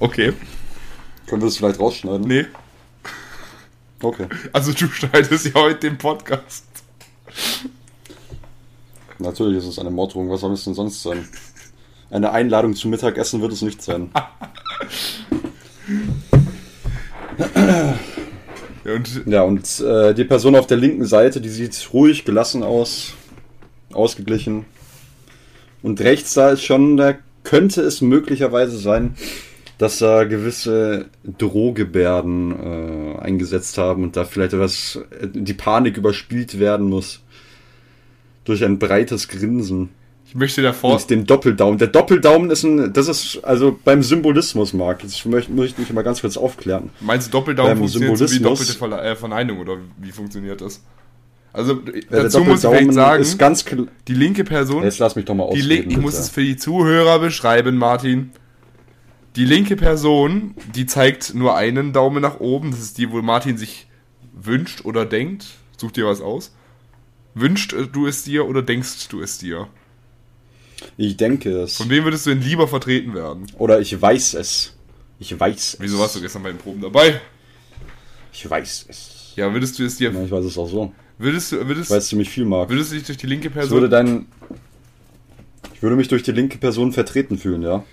Okay. 0.00 0.32
Können 1.26 1.42
wir 1.42 1.46
das 1.46 1.56
vielleicht 1.56 1.78
rausschneiden? 1.78 2.26
Nee. 2.26 2.46
Okay. 4.02 4.26
Also 4.52 4.72
du 4.72 4.88
schneidest 4.88 5.46
ja 5.46 5.54
heute 5.54 5.88
den 5.88 5.96
Podcast. 5.96 6.64
Natürlich 9.20 9.58
ist 9.58 9.66
es 9.66 9.78
eine 9.78 9.90
Morddrohung. 9.90 10.28
Was 10.28 10.40
soll 10.40 10.52
es 10.52 10.64
denn 10.64 10.74
sonst 10.74 11.02
sein? 11.02 11.28
Eine 12.10 12.32
Einladung 12.32 12.74
zum 12.74 12.90
Mittagessen 12.90 13.40
wird 13.40 13.52
es 13.52 13.62
nicht 13.62 13.80
sein. 13.80 14.10
Ja, 18.84 18.94
und 18.94 19.22
Ja, 19.26 19.42
und 19.42 19.80
äh, 19.80 20.14
die 20.14 20.24
Person 20.24 20.56
auf 20.56 20.66
der 20.66 20.76
linken 20.76 21.04
Seite, 21.04 21.40
die 21.40 21.48
sieht 21.48 21.90
ruhig, 21.92 22.24
gelassen 22.24 22.62
aus, 22.62 23.14
ausgeglichen. 23.92 24.66
Und 25.82 26.00
rechts 26.00 26.34
da 26.34 26.50
ist 26.50 26.62
schon, 26.62 26.96
da 26.96 27.14
könnte 27.42 27.82
es 27.82 28.00
möglicherweise 28.00 28.78
sein, 28.78 29.16
dass 29.78 29.98
da 29.98 30.24
gewisse 30.24 31.06
Drohgebärden 31.24 32.52
äh, 32.52 33.18
eingesetzt 33.18 33.76
haben 33.76 34.02
und 34.02 34.16
da 34.16 34.24
vielleicht 34.24 34.52
etwas, 34.54 35.00
äh, 35.20 35.28
die 35.32 35.54
Panik 35.54 35.96
überspielt 35.96 36.58
werden 36.58 36.88
muss. 36.88 37.20
Durch 38.44 38.64
ein 38.64 38.78
breites 38.78 39.28
Grinsen. 39.28 39.90
Ich 40.34 40.40
möchte 40.40 40.62
davor. 40.62 40.94
Und 40.94 41.10
den 41.10 41.26
Doppeldaumen. 41.26 41.78
Der 41.78 41.86
Doppeldaumen 41.86 42.50
ist 42.50 42.64
ein, 42.64 42.92
das 42.92 43.06
ist, 43.06 43.38
also 43.44 43.78
beim 43.84 44.02
Symbolismus, 44.02 44.72
Marc, 44.72 45.02
das 45.02 45.24
möchte, 45.26 45.52
möchte 45.52 45.80
ich 45.80 45.92
mal 45.92 46.02
ganz 46.02 46.22
kurz 46.22 46.36
aufklären. 46.36 46.90
Meinst 46.98 47.28
du 47.28 47.30
Doppeldaumen 47.30 47.78
funktioniert 47.78 48.18
so 48.18 48.28
wie 48.28 48.40
doppelte 48.40 48.72
Verle 48.72 49.00
äh, 49.00 49.14
Verneinung 49.14 49.58
oder 49.60 49.76
wie 49.96 50.10
funktioniert 50.10 50.60
das? 50.60 50.82
Also 51.52 51.74
ja, 51.84 52.00
dazu 52.10 52.42
muss 52.42 52.64
ich 52.64 52.68
vielleicht 52.68 52.92
sagen, 52.92 53.88
die 54.08 54.14
linke 54.14 54.42
Person. 54.42 54.82
Jetzt 54.82 54.98
lass 54.98 55.14
mich 55.14 55.24
doch 55.24 55.36
mal 55.36 55.44
ausreden, 55.44 55.88
Ich 55.88 55.98
muss 55.98 56.18
es 56.18 56.30
für 56.30 56.42
die 56.42 56.56
Zuhörer 56.56 57.20
beschreiben, 57.20 57.76
Martin. 57.76 58.32
Die 59.36 59.44
linke 59.44 59.76
Person, 59.76 60.56
die 60.74 60.86
zeigt 60.86 61.34
nur 61.34 61.54
einen 61.54 61.92
Daumen 61.92 62.20
nach 62.20 62.40
oben. 62.40 62.72
Das 62.72 62.80
ist 62.80 62.98
die, 62.98 63.12
wo 63.12 63.22
Martin 63.22 63.56
sich 63.56 63.86
wünscht 64.32 64.84
oder 64.84 65.06
denkt. 65.06 65.46
Such 65.76 65.92
dir 65.92 66.06
was 66.06 66.20
aus. 66.20 66.52
Wünscht 67.34 67.72
du 67.92 68.08
es 68.08 68.24
dir 68.24 68.48
oder 68.48 68.62
denkst 68.62 69.06
du 69.08 69.20
es 69.20 69.38
dir? 69.38 69.68
Ich 70.96 71.16
denke 71.16 71.62
es. 71.62 71.76
Von 71.76 71.90
wem 71.90 72.04
würdest 72.04 72.26
du 72.26 72.30
denn 72.30 72.42
lieber 72.42 72.68
vertreten 72.68 73.14
werden? 73.14 73.46
Oder 73.58 73.80
ich 73.80 74.00
weiß 74.00 74.34
es. 74.34 74.76
Ich 75.18 75.38
weiß 75.38 75.78
Wieso 75.80 75.98
warst 75.98 76.16
du 76.16 76.20
gestern 76.20 76.42
bei 76.42 76.50
den 76.50 76.58
Proben 76.58 76.80
dabei? 76.80 77.20
Ich 78.32 78.48
weiß 78.48 78.86
es. 78.88 79.32
Ja, 79.36 79.52
würdest 79.52 79.78
du 79.78 79.84
es 79.84 79.96
dir. 79.96 80.12
Ja, 80.12 80.22
ich 80.22 80.30
weiß 80.30 80.44
es 80.44 80.58
auch 80.58 80.68
so. 80.68 80.92
Würdest 81.18 81.52
du. 81.52 81.66
Würdest, 81.66 81.90
Weil 81.90 81.98
es 81.98 82.08
ziemlich 82.08 82.30
viel 82.30 82.44
mag. 82.44 82.68
Würdest 82.68 82.90
du 82.90 82.96
dich 82.96 83.04
durch 83.04 83.18
die 83.18 83.26
linke 83.26 83.50
Person. 83.50 83.68
Ich 83.68 83.82
würde 83.82 83.88
dein. 83.88 84.26
Ich 85.74 85.82
würde 85.82 85.96
mich 85.96 86.08
durch 86.08 86.22
die 86.22 86.32
linke 86.32 86.58
Person 86.58 86.92
vertreten 86.92 87.38
fühlen, 87.38 87.62
ja. 87.62 87.84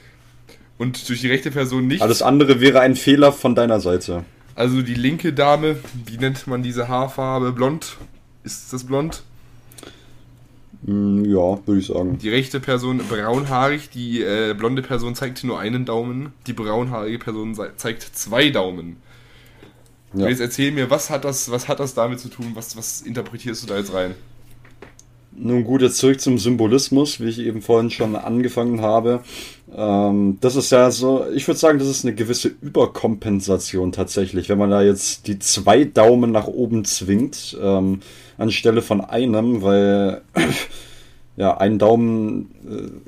Und 0.78 1.08
durch 1.10 1.22
die 1.22 1.28
rechte 1.28 1.52
Person 1.52 1.88
nicht. 1.88 2.02
Alles 2.02 2.22
andere 2.22 2.60
wäre 2.60 2.80
ein 2.80 2.96
Fehler 2.96 3.32
von 3.32 3.54
deiner 3.54 3.80
Seite. 3.80 4.26
Also 4.56 4.82
die 4.82 4.96
linke 4.96 5.34
Dame, 5.34 5.78
wie 6.06 6.18
nennt 6.18 6.48
man 6.48 6.64
diese 6.64 6.88
Haarfarbe? 6.88 7.52
Blond? 7.52 7.98
Ist 8.44 8.74
das 8.74 8.84
blond? 8.86 9.24
Mm, 10.84 11.26
ja, 11.26 11.60
würde 11.66 11.80
ich 11.80 11.88
sagen. 11.88 12.18
Die 12.18 12.30
rechte 12.30 12.60
Person 12.60 13.00
braunhaarig, 13.00 13.90
die 13.90 14.22
äh, 14.22 14.56
blonde 14.58 14.82
Person 14.82 15.16
zeigt 15.16 15.44
nur 15.44 15.60
einen 15.60 15.86
Daumen, 15.86 16.34
die 16.48 16.54
braunhaarige 16.54 17.20
Person 17.20 17.56
zeigt 17.76 18.04
zwei 18.04 18.50
Daumen. 18.50 18.98
Ja. 20.14 20.28
Jetzt 20.28 20.42
erzähl 20.42 20.72
mir, 20.72 20.90
was 20.90 21.10
hat 21.10 21.24
das, 21.24 21.52
was 21.52 21.68
hat 21.68 21.80
das 21.80 21.94
damit 21.94 22.20
zu 22.20 22.30
tun? 22.30 22.52
Was, 22.54 22.76
was 22.76 23.02
interpretierst 23.02 23.64
du 23.64 23.68
da 23.68 23.78
jetzt 23.78 23.94
rein? 23.94 24.16
Nun 25.34 25.64
gut, 25.64 25.82
jetzt 25.82 25.98
zurück 25.98 26.20
zum 26.20 26.38
Symbolismus, 26.38 27.22
wie 27.22 27.30
ich 27.30 27.40
eben 27.40 27.62
vorhin 27.62 27.90
schon 27.90 28.18
angefangen 28.18 28.82
habe. 28.82 29.24
Ähm, 29.76 30.38
das 30.42 30.56
ist 30.56 30.72
ja 30.72 30.92
so, 30.92 31.26
ich 31.34 31.48
würde 31.48 31.60
sagen, 31.60 31.80
das 31.80 31.88
ist 31.88 32.04
eine 32.04 32.14
gewisse 32.14 32.50
Überkompensation 32.62 33.92
tatsächlich, 33.92 34.50
wenn 34.50 34.58
man 34.58 34.70
da 34.70 34.82
jetzt 34.82 35.28
die 35.28 35.40
zwei 35.40 35.86
Daumen 35.86 36.32
nach 36.32 36.48
oben 36.48 36.84
zwingt, 36.84 37.58
ähm, 37.62 38.02
anstelle 38.38 38.82
von 38.82 39.02
einem, 39.02 39.62
weil 39.62 40.22
ja, 41.38 41.58
ein 41.58 41.80
Daumen 41.80 42.52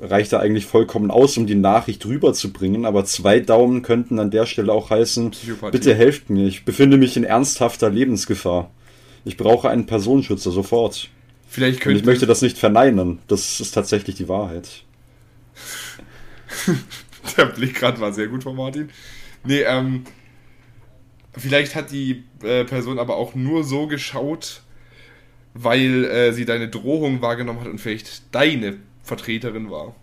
äh, 0.00 0.04
reicht 0.06 0.32
da 0.32 0.40
eigentlich 0.40 0.64
vollkommen 0.64 1.10
aus, 1.10 1.36
um 1.36 1.46
die 1.46 1.54
Nachricht 1.54 2.06
rüberzubringen, 2.06 2.86
aber 2.86 3.04
zwei 3.04 3.40
Daumen 3.40 3.82
könnten 3.82 4.18
an 4.18 4.30
der 4.30 4.46
Stelle 4.46 4.72
auch 4.72 4.88
heißen, 4.88 5.32
bitte 5.70 5.94
helft 5.94 6.30
mir, 6.30 6.46
ich 6.46 6.64
befinde 6.64 6.96
mich 6.96 7.16
in 7.16 7.24
ernsthafter 7.24 7.90
Lebensgefahr. 7.90 8.70
Ich 9.26 9.36
brauche 9.36 9.70
einen 9.70 9.86
Personenschützer 9.86 10.50
sofort. 10.50 11.08
Vielleicht 11.48 11.80
könnte 11.80 11.96
Und 11.96 12.00
ich 12.00 12.06
möchte 12.06 12.26
das 12.26 12.42
nicht 12.42 12.58
verneinen. 12.58 13.20
Das 13.26 13.60
ist 13.60 13.72
tatsächlich 13.72 14.16
die 14.16 14.28
Wahrheit. 14.28 14.84
Der 17.36 17.46
Blick 17.46 17.74
gerade 17.74 18.00
war 18.00 18.12
sehr 18.12 18.28
gut 18.28 18.42
von 18.42 18.56
Martin. 18.56 18.90
Nee, 19.44 19.62
ähm, 19.62 20.04
vielleicht 21.36 21.74
hat 21.74 21.90
die 21.90 22.24
äh, 22.42 22.64
Person 22.64 22.98
aber 22.98 23.16
auch 23.16 23.34
nur 23.34 23.64
so 23.64 23.86
geschaut, 23.86 24.62
weil 25.54 26.04
äh, 26.04 26.32
sie 26.32 26.44
deine 26.44 26.68
Drohung 26.68 27.22
wahrgenommen 27.22 27.60
hat 27.60 27.68
und 27.68 27.80
vielleicht 27.80 28.34
deine 28.34 28.76
Vertreterin 29.02 29.70
war. 29.70 29.94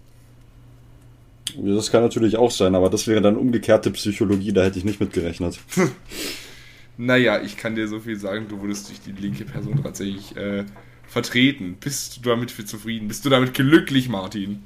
Das 1.58 1.91
kann 1.91 2.03
natürlich 2.03 2.38
auch 2.38 2.51
sein, 2.51 2.75
aber 2.75 2.89
das 2.89 3.08
wäre 3.08 3.22
dann 3.22 3.36
umgekehrte 3.36 3.91
Psychologie, 3.91 4.53
da 4.53 4.63
hätte 4.63 4.77
ich 4.77 4.86
nicht 4.86 5.00
mit 5.00 5.12
gerechnet. 5.12 5.60
naja, 6.98 7.41
ich 7.41 7.58
kann 7.58 7.75
dir 7.75 7.88
so 7.88 8.00
viel 8.00 8.17
sagen, 8.17 8.48
du 8.48 8.62
wurdest 8.62 8.89
durch 8.89 9.01
die 9.01 9.12
linke 9.12 9.43
Person 9.43 9.81
tatsächlich 9.84 10.36
äh, 10.38 10.65
vertreten. 11.08 11.77
Bist 11.79 12.17
du 12.17 12.29
damit 12.29 12.51
zufrieden? 12.51 13.08
Bist 13.08 13.25
du 13.25 13.29
damit 13.29 13.53
glücklich, 13.53 14.08
Martin? 14.08 14.63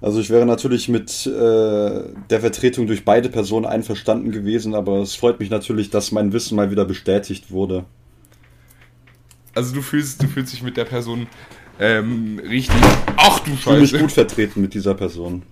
Also 0.00 0.20
ich 0.20 0.30
wäre 0.30 0.46
natürlich 0.46 0.88
mit 0.88 1.26
äh, 1.26 1.30
der 2.30 2.40
Vertretung 2.40 2.86
durch 2.86 3.04
beide 3.04 3.28
Personen 3.28 3.66
einverstanden 3.66 4.32
gewesen, 4.32 4.74
aber 4.74 4.98
es 4.98 5.14
freut 5.14 5.40
mich 5.40 5.50
natürlich, 5.50 5.90
dass 5.90 6.12
mein 6.12 6.32
Wissen 6.32 6.56
mal 6.56 6.70
wieder 6.70 6.84
bestätigt 6.84 7.50
wurde. 7.50 7.84
Also 9.54 9.74
du 9.74 9.82
fühlst, 9.82 10.22
du 10.22 10.26
fühlst 10.26 10.52
dich 10.52 10.62
mit 10.62 10.76
der 10.76 10.84
Person 10.84 11.26
ähm, 11.78 12.40
richtig. 12.48 12.80
Ach 13.16 13.40
du 13.40 13.50
Scheiße. 13.50 13.56
Ich 13.56 13.64
fühle 13.64 13.80
mich 13.80 13.92
gut 13.92 14.12
vertreten 14.12 14.60
mit 14.60 14.74
dieser 14.74 14.94
Person. 14.94 15.42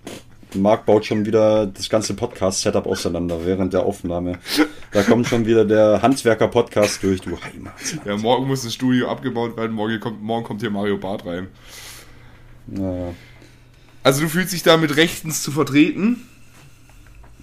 Marc 0.55 0.85
baut 0.85 1.05
schon 1.05 1.25
wieder 1.25 1.65
das 1.65 1.89
ganze 1.89 2.13
Podcast-Setup 2.13 2.85
auseinander 2.85 3.45
während 3.45 3.73
der 3.73 3.83
Aufnahme. 3.83 4.39
Da 4.91 5.03
kommt 5.03 5.27
schon 5.27 5.45
wieder 5.45 5.65
der 5.65 6.01
Handwerker-Podcast 6.01 7.01
durch, 7.01 7.21
du 7.21 7.31
Heimat. 7.41 7.73
Ja, 8.05 8.15
morgen 8.17 8.47
muss 8.47 8.63
das 8.63 8.73
Studio 8.73 9.09
abgebaut 9.09 9.57
werden, 9.57 9.71
morgen 9.71 9.99
kommt, 9.99 10.21
morgen 10.21 10.45
kommt 10.45 10.61
hier 10.61 10.69
Mario 10.69 10.97
Barth 10.97 11.25
rein. 11.25 11.47
Naja. 12.67 13.13
Also 14.03 14.21
du 14.21 14.29
fühlst 14.29 14.53
dich 14.53 14.63
damit 14.63 14.97
rechtens 14.97 15.41
zu 15.41 15.51
vertreten? 15.51 16.27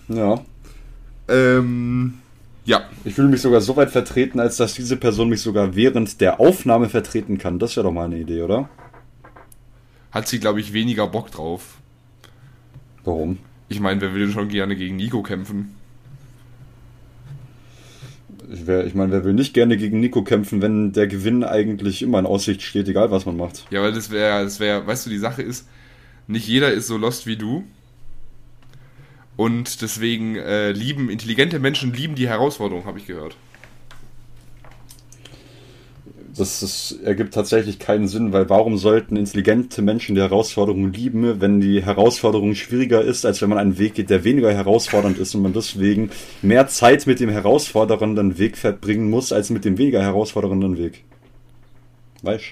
Ja. 0.09 0.45
Ähm, 1.29 2.19
ja. 2.65 2.83
Ich 3.05 3.15
fühle 3.15 3.29
mich 3.29 3.41
sogar 3.41 3.63
so 3.63 3.77
weit 3.77 3.91
vertreten, 3.91 4.39
als 4.41 4.59
dass 4.59 4.75
diese 4.75 4.97
Person 4.97 5.31
mich 5.31 5.41
sogar 5.41 5.75
während 5.75 6.21
der 6.21 6.39
Aufnahme 6.39 6.89
vertreten 6.89 7.39
kann. 7.39 7.59
Das 7.59 7.77
wäre 7.77 7.85
doch 7.85 7.93
mal 7.93 8.05
eine 8.05 8.19
Idee, 8.19 8.43
oder? 8.43 8.69
Hat 10.13 10.29
sie, 10.29 10.39
glaube 10.39 10.61
ich, 10.61 10.73
weniger 10.73 11.07
Bock 11.07 11.31
drauf. 11.31 11.79
Warum? 13.05 13.39
Ich 13.69 13.81
meine, 13.81 14.01
wer 14.01 14.13
will 14.13 14.27
denn 14.27 14.33
schon 14.33 14.49
gerne 14.49 14.77
gegen 14.77 14.97
Nico 14.97 15.23
kämpfen? 15.23 15.77
Ich, 18.53 18.69
ich 18.69 18.95
meine, 18.95 19.13
wer 19.13 19.25
will 19.25 19.33
nicht 19.33 19.55
gerne 19.55 19.77
gegen 19.77 20.01
Nico 20.01 20.25
kämpfen, 20.25 20.61
wenn 20.61 20.93
der 20.93 21.07
Gewinn 21.07 21.45
eigentlich 21.45 22.03
immer 22.03 22.19
in 22.19 22.27
Aussicht 22.27 22.63
steht, 22.63 22.89
egal 22.89 23.13
was 23.13 23.25
man 23.25 23.37
macht. 23.37 23.65
Ja, 23.71 23.81
weil 23.81 23.93
das 23.93 24.11
wäre, 24.11 24.43
das 24.43 24.59
wäre, 24.59 24.85
weißt 24.87 25.07
du, 25.07 25.11
die 25.11 25.19
Sache 25.19 25.43
ist, 25.43 25.69
nicht 26.31 26.47
jeder 26.47 26.73
ist 26.73 26.87
so 26.87 26.97
lost 26.97 27.27
wie 27.27 27.37
du. 27.37 27.65
Und 29.37 29.81
deswegen 29.81 30.37
äh, 30.37 30.73
lieben 30.73 31.09
intelligente 31.09 31.59
Menschen 31.59 31.93
lieben 31.95 32.15
die 32.15 32.29
Herausforderung, 32.29 32.85
habe 32.85 32.99
ich 32.99 33.07
gehört 33.07 33.37
das, 36.41 36.61
das 36.61 36.93
ergibt 37.05 37.35
tatsächlich 37.35 37.79
keinen 37.79 38.09
Sinn, 38.09 38.33
weil 38.33 38.49
warum 38.49 38.79
sollten 38.79 39.17
intelligente 39.17 39.83
Menschen 39.83 40.15
die 40.15 40.21
Herausforderung 40.21 40.93
lieben, 40.93 41.41
wenn 41.41 41.61
die 41.61 41.85
Herausforderung 41.85 42.55
schwieriger 42.55 43.03
ist, 43.03 43.25
als 43.25 43.43
wenn 43.43 43.51
man 43.51 43.59
einen 43.59 43.79
Weg 43.79 43.95
geht, 43.95 44.11
der 44.11 44.25
weniger 44.25 44.53
herausfordernd 44.53 45.19
ist 45.19 45.35
und 45.35 45.43
man 45.43 45.53
deswegen 45.53 46.11
mehr 46.43 46.67
Zeit 46.69 47.07
mit 47.07 47.21
dem 47.21 47.31
herausfordernden 47.31 48.39
Weg 48.39 48.57
verbringen 48.57 49.11
muss, 49.11 49.33
als 49.33 49.51
mit 49.51 49.65
dem 49.65 49.79
weniger 49.79 50.03
herausfordernden 50.03 50.79
Weg. 50.79 51.05
Weißt 52.23 52.45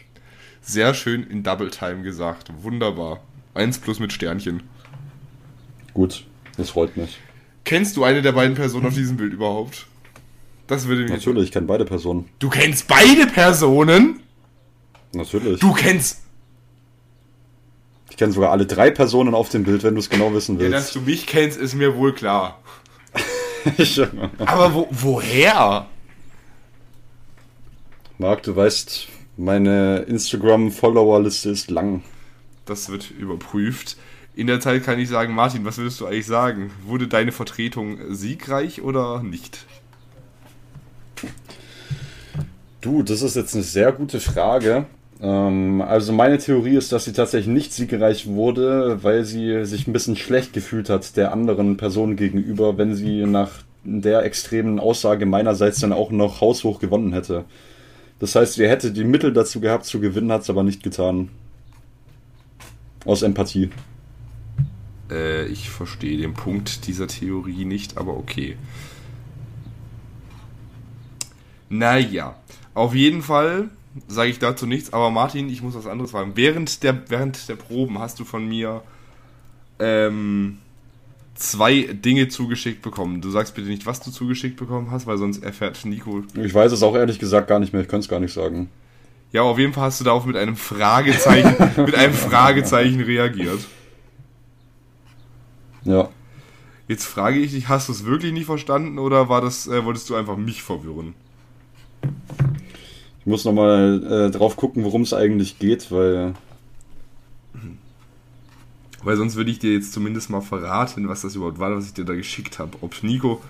Sehr 0.61 0.95
schön 0.95 1.25
in 1.25 1.43
Double 1.43 1.71
Time 1.71 2.03
gesagt. 2.03 2.51
Wunderbar. 2.63 3.21
Eins 3.59 3.79
plus 3.79 3.99
mit 4.01 4.13
Sternchen. 4.13 4.63
Gut, 5.93 6.25
das 6.57 6.71
freut 6.71 6.97
mich. 6.97 7.19
Kennst 7.65 7.97
du 7.97 8.05
eine 8.05 8.23
der 8.23 8.33
beiden 8.33 8.55
Personen 8.55 8.87
auf 8.87 8.95
diesem 8.95 9.17
Bild 9.17 9.33
überhaupt? 9.33 9.87
Das 10.69 10.87
würde 10.87 11.03
mich. 11.03 11.11
Natürlich, 11.11 11.45
ich 11.45 11.53
kenne 11.53 11.67
beide 11.67 11.85
Personen. 11.85 12.29
Du 12.39 12.49
kennst 12.49 12.87
beide 12.89 13.27
Personen? 13.27 14.21
Natürlich. 15.13 15.61
Du 15.61 15.73
kennst. 15.73 16.23
Ich 18.11 18.17
kenne 18.17 18.33
sogar 18.33 18.53
alle 18.53 18.67
drei 18.67 18.91
Personen 18.91 19.35
auf 19.35 19.49
dem 19.49 19.65
Bild, 19.65 19.83
wenn 19.83 19.95
du 19.95 20.01
es 20.01 20.09
genau 20.09 20.33
wissen 20.35 20.59
willst. 20.59 20.73
Ja, 20.73 20.79
dass 20.79 20.93
du 20.93 21.01
mich 21.01 21.27
kennst, 21.27 21.59
ist 21.59 21.75
mir 21.75 21.97
wohl 21.97 22.15
klar. 22.15 22.61
Aber 24.39 24.75
wo, 24.75 24.89
woher? 24.91 25.87
Marc, 28.19 28.43
du 28.43 28.55
weißt, 28.55 29.09
meine 29.37 29.99
Instagram-Follower-Liste 30.09 31.51
ist 31.51 31.71
lang. 31.71 32.03
Das 32.69 32.91
wird 32.91 33.11
überprüft. 33.11 33.97
In 34.35 34.47
der 34.47 34.61
Zeit 34.61 34.85
kann 34.85 34.99
ich 34.99 35.09
sagen, 35.09 35.35
Martin, 35.35 35.65
was 35.65 35.79
würdest 35.79 36.01
du 36.01 36.07
eigentlich 36.07 36.27
sagen? 36.27 36.71
Wurde 36.85 37.09
deine 37.09 37.33
Vertretung 37.33 37.99
siegreich 38.11 38.83
oder 38.83 39.23
nicht? 39.23 39.65
Du, 42.81 43.03
das 43.03 43.23
ist 43.23 43.37
jetzt 43.37 43.55
eine 43.55 43.65
sehr 43.65 43.91
gute 43.91 44.21
Frage. 44.21 44.87
Ähm, 45.21 45.81
also 45.81 46.13
meine 46.13 46.39
Theorie 46.39 46.77
ist, 46.77 46.93
dass 46.93 47.07
sie 47.07 47.13
tatsächlich 47.13 47.53
nicht 47.53 47.73
siegreich 47.73 48.27
wurde, 48.27 49.03
weil 49.03 49.25
sie 49.25 49.65
sich 49.65 49.89
ein 49.89 49.93
bisschen 49.93 50.17
schlecht 50.17 50.53
gefühlt 50.53 50.91
hat 50.91 51.17
der 51.17 51.33
anderen 51.33 51.77
Person 51.77 52.17
gegenüber, 52.17 52.79
wenn 52.79 52.95
sie 52.95 53.25
nach 53.25 53.51
der 53.83 54.25
extremen 54.25 54.79
Aussage 54.79 55.25
meinerseits 55.27 55.81
dann 55.81 55.93
auch 55.95 56.11
noch 56.11 56.43
haushoch 56.43 56.79
gewonnen 56.81 57.15
hätte. 57.15 57.47
Das 58.21 58.35
heißt, 58.35 58.55
sie 58.55 58.69
hätte 58.69 58.93
die 58.93 59.05
Mittel 59.05 59.33
dazu 59.33 59.61
gehabt 59.61 59.87
zu 59.87 60.01
gewinnen, 60.01 60.31
hat 60.31 60.43
es 60.43 60.51
aber 60.51 60.63
nicht 60.63 60.83
getan. 60.83 61.31
Aus 63.09 63.23
Empathie. 63.23 63.71
Äh, 65.11 65.47
ich 65.47 65.71
verstehe 65.71 66.19
den 66.19 66.35
Punkt 66.35 66.87
dieser 66.87 67.07
Theorie 67.07 67.65
nicht, 67.65 67.97
aber 67.97 68.19
okay. 68.19 68.59
Naja, 71.71 72.37
auf 72.75 72.95
jeden 72.95 73.23
Fall 73.23 73.71
sage 74.09 74.29
ich 74.29 74.39
dazu 74.39 74.67
nichts. 74.67 74.93
Aber 74.93 75.11
Martin, 75.11 75.49
ich 75.49 75.63
muss 75.63 75.75
was 75.75 75.87
anderes 75.87 76.11
fragen. 76.11 76.33
Während 76.35 76.83
der, 76.83 77.09
während 77.09 77.49
der 77.49 77.57
Proben 77.57 77.99
hast 77.99 78.21
du 78.21 78.27
von 78.27 78.47
mir 78.47 78.83
ähm, 79.79 80.59
zwei 81.35 81.89
Dinge 81.91 82.29
zugeschickt 82.29 82.83
bekommen. 82.83 83.23
Du 83.23 83.31
sagst 83.31 83.55
bitte 83.55 83.69
nicht, 83.69 83.87
was 83.87 84.01
du 84.01 84.11
zugeschickt 84.11 84.59
bekommen 84.59 84.91
hast, 84.91 85.07
weil 85.07 85.17
sonst 85.17 85.43
erfährt 85.43 85.83
Nico. 85.87 86.25
Ich 86.35 86.53
weiß 86.53 86.73
es 86.73 86.83
auch 86.83 86.95
ehrlich 86.95 87.19
gesagt 87.19 87.49
gar 87.49 87.59
nicht 87.59 87.73
mehr. 87.73 87.81
Ich 87.81 87.89
kann 87.89 88.01
es 88.01 88.09
gar 88.09 88.21
nicht 88.21 88.35
sagen. 88.35 88.69
Ja, 89.33 89.43
auf 89.43 89.59
jeden 89.59 89.73
Fall 89.73 89.85
hast 89.85 90.01
du 90.01 90.05
darauf 90.05 90.25
mit 90.25 90.37
einem 90.37 90.57
Fragezeichen, 90.57 91.57
mit 91.85 91.95
einem 91.95 92.15
Fragezeichen 92.15 93.01
reagiert. 93.01 93.61
Ja. 95.85 96.09
Jetzt 96.87 97.05
frage 97.05 97.39
ich 97.39 97.53
dich, 97.53 97.69
hast 97.69 97.89
du 97.89 97.93
es 97.93 98.07
wirklich 98.07 98.33
nicht 98.33 98.47
verstanden 98.47 98.99
oder 98.99 99.29
war 99.29 99.43
das, 99.43 99.67
äh, 99.67 99.85
wolltest 99.85 100.09
du 100.09 100.15
einfach 100.15 100.39
mich 100.39 100.63
verwirren? 100.63 101.15
Ich 103.21 103.27
muss 103.27 103.45
nochmal 103.45 104.29
äh, 104.29 104.31
drauf 104.31 104.57
gucken, 104.57 104.85
worum 104.85 105.03
es 105.03 105.13
eigentlich 105.13 105.59
geht, 105.59 105.93
weil. 105.93 106.35
Weil 109.03 109.17
sonst 109.17 109.37
würde 109.37 109.51
ich 109.51 109.59
dir 109.59 109.73
jetzt 109.73 109.93
zumindest 109.93 110.31
mal 110.31 110.41
verraten, 110.41 111.09
was 111.09 111.21
das 111.21 111.37
überhaupt 111.37 111.59
war, 111.59 111.77
was 111.77 111.87
ich 111.87 111.95
dir 111.95 112.05
da 112.05 112.15
geschickt 112.15 112.59
habe. 112.59 112.79
Ob 112.81 113.03
Nico. 113.03 113.43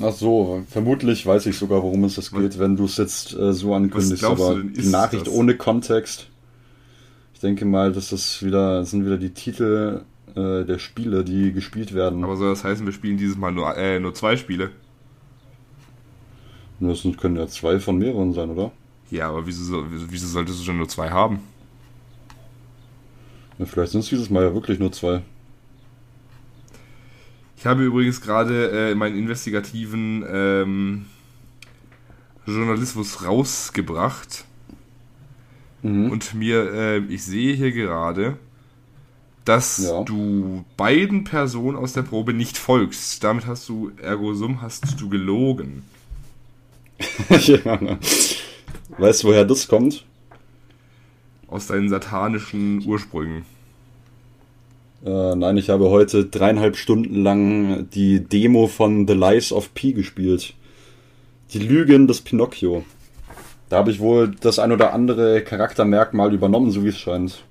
Ach 0.00 0.12
so, 0.12 0.62
vermutlich 0.68 1.26
weiß 1.26 1.46
ich 1.46 1.58
sogar, 1.58 1.82
worum 1.82 2.04
es 2.04 2.14
das 2.14 2.30
geht, 2.30 2.58
wenn 2.58 2.76
du 2.76 2.84
es 2.84 2.96
jetzt 2.96 3.34
äh, 3.34 3.52
so 3.52 3.74
ankündigst. 3.74 4.24
Aber 4.24 4.54
denn, 4.54 4.72
die 4.72 4.88
Nachricht 4.88 5.26
das? 5.26 5.34
ohne 5.34 5.56
Kontext. 5.56 6.28
Ich 7.34 7.40
denke 7.40 7.64
mal, 7.64 7.92
dass 7.92 8.10
das 8.10 8.42
wieder 8.42 8.80
das 8.80 8.90
sind 8.90 9.04
wieder 9.04 9.18
die 9.18 9.30
Titel 9.34 10.02
äh, 10.34 10.64
der 10.64 10.78
Spiele, 10.78 11.24
die 11.24 11.52
gespielt 11.52 11.94
werden. 11.94 12.24
Aber 12.24 12.36
soll 12.36 12.50
das 12.50 12.64
heißen, 12.64 12.86
wir 12.86 12.92
spielen 12.92 13.18
dieses 13.18 13.36
Mal 13.36 13.52
nur, 13.52 13.76
äh, 13.76 14.00
nur 14.00 14.14
zwei 14.14 14.36
Spiele? 14.36 14.70
Das 16.80 17.06
können 17.18 17.36
ja 17.36 17.46
zwei 17.46 17.78
von 17.78 17.98
mehreren 17.98 18.32
sein, 18.32 18.50
oder? 18.50 18.72
Ja, 19.10 19.28
aber 19.28 19.46
wieso, 19.46 19.84
wieso 20.08 20.26
solltest 20.26 20.60
du 20.60 20.64
schon 20.64 20.78
nur 20.78 20.88
zwei 20.88 21.10
haben? 21.10 21.40
Ja, 23.58 23.66
vielleicht 23.66 23.92
sind 23.92 24.00
es 24.00 24.08
dieses 24.08 24.30
Mal 24.30 24.42
ja 24.42 24.54
wirklich 24.54 24.78
nur 24.78 24.90
zwei. 24.90 25.22
Ich 27.62 27.66
habe 27.66 27.84
übrigens 27.84 28.20
gerade 28.20 28.90
äh, 28.90 28.94
meinen 28.96 29.16
investigativen 29.16 30.24
ähm, 30.28 31.06
Journalismus 32.44 33.24
rausgebracht. 33.24 34.46
Mhm. 35.82 36.10
Und 36.10 36.34
mir, 36.34 36.74
äh, 36.74 36.98
ich 36.98 37.22
sehe 37.22 37.54
hier 37.54 37.70
gerade, 37.70 38.36
dass 39.44 39.78
ja. 39.78 40.02
du 40.02 40.64
beiden 40.76 41.22
Personen 41.22 41.76
aus 41.76 41.92
der 41.92 42.02
Probe 42.02 42.34
nicht 42.34 42.58
folgst. 42.58 43.22
Damit 43.22 43.46
hast 43.46 43.68
du, 43.68 43.92
ergo 44.02 44.34
sum, 44.34 44.60
hast 44.60 45.00
du 45.00 45.08
gelogen. 45.08 45.84
ja. 47.28 47.78
Weißt 48.98 49.22
du, 49.22 49.28
woher 49.28 49.44
das 49.44 49.68
kommt? 49.68 50.04
Aus 51.46 51.68
deinen 51.68 51.88
satanischen 51.88 52.84
Ursprüngen. 52.84 53.44
Äh, 55.04 55.34
nein, 55.34 55.56
ich 55.56 55.68
habe 55.68 55.90
heute 55.90 56.26
dreieinhalb 56.26 56.76
Stunden 56.76 57.22
lang 57.22 57.88
die 57.90 58.20
Demo 58.20 58.68
von 58.68 59.08
The 59.08 59.14
Lies 59.14 59.52
of 59.52 59.74
P 59.74 59.92
gespielt. 59.92 60.54
Die 61.52 61.58
Lügen 61.58 62.06
des 62.06 62.20
Pinocchio. 62.20 62.84
Da 63.68 63.78
habe 63.78 63.90
ich 63.90 64.00
wohl 64.00 64.32
das 64.40 64.58
ein 64.58 64.70
oder 64.70 64.92
andere 64.92 65.42
Charaktermerkmal 65.42 66.32
übernommen, 66.32 66.70
so 66.70 66.84
wie 66.84 66.88
es 66.88 66.98
scheint. 66.98 67.42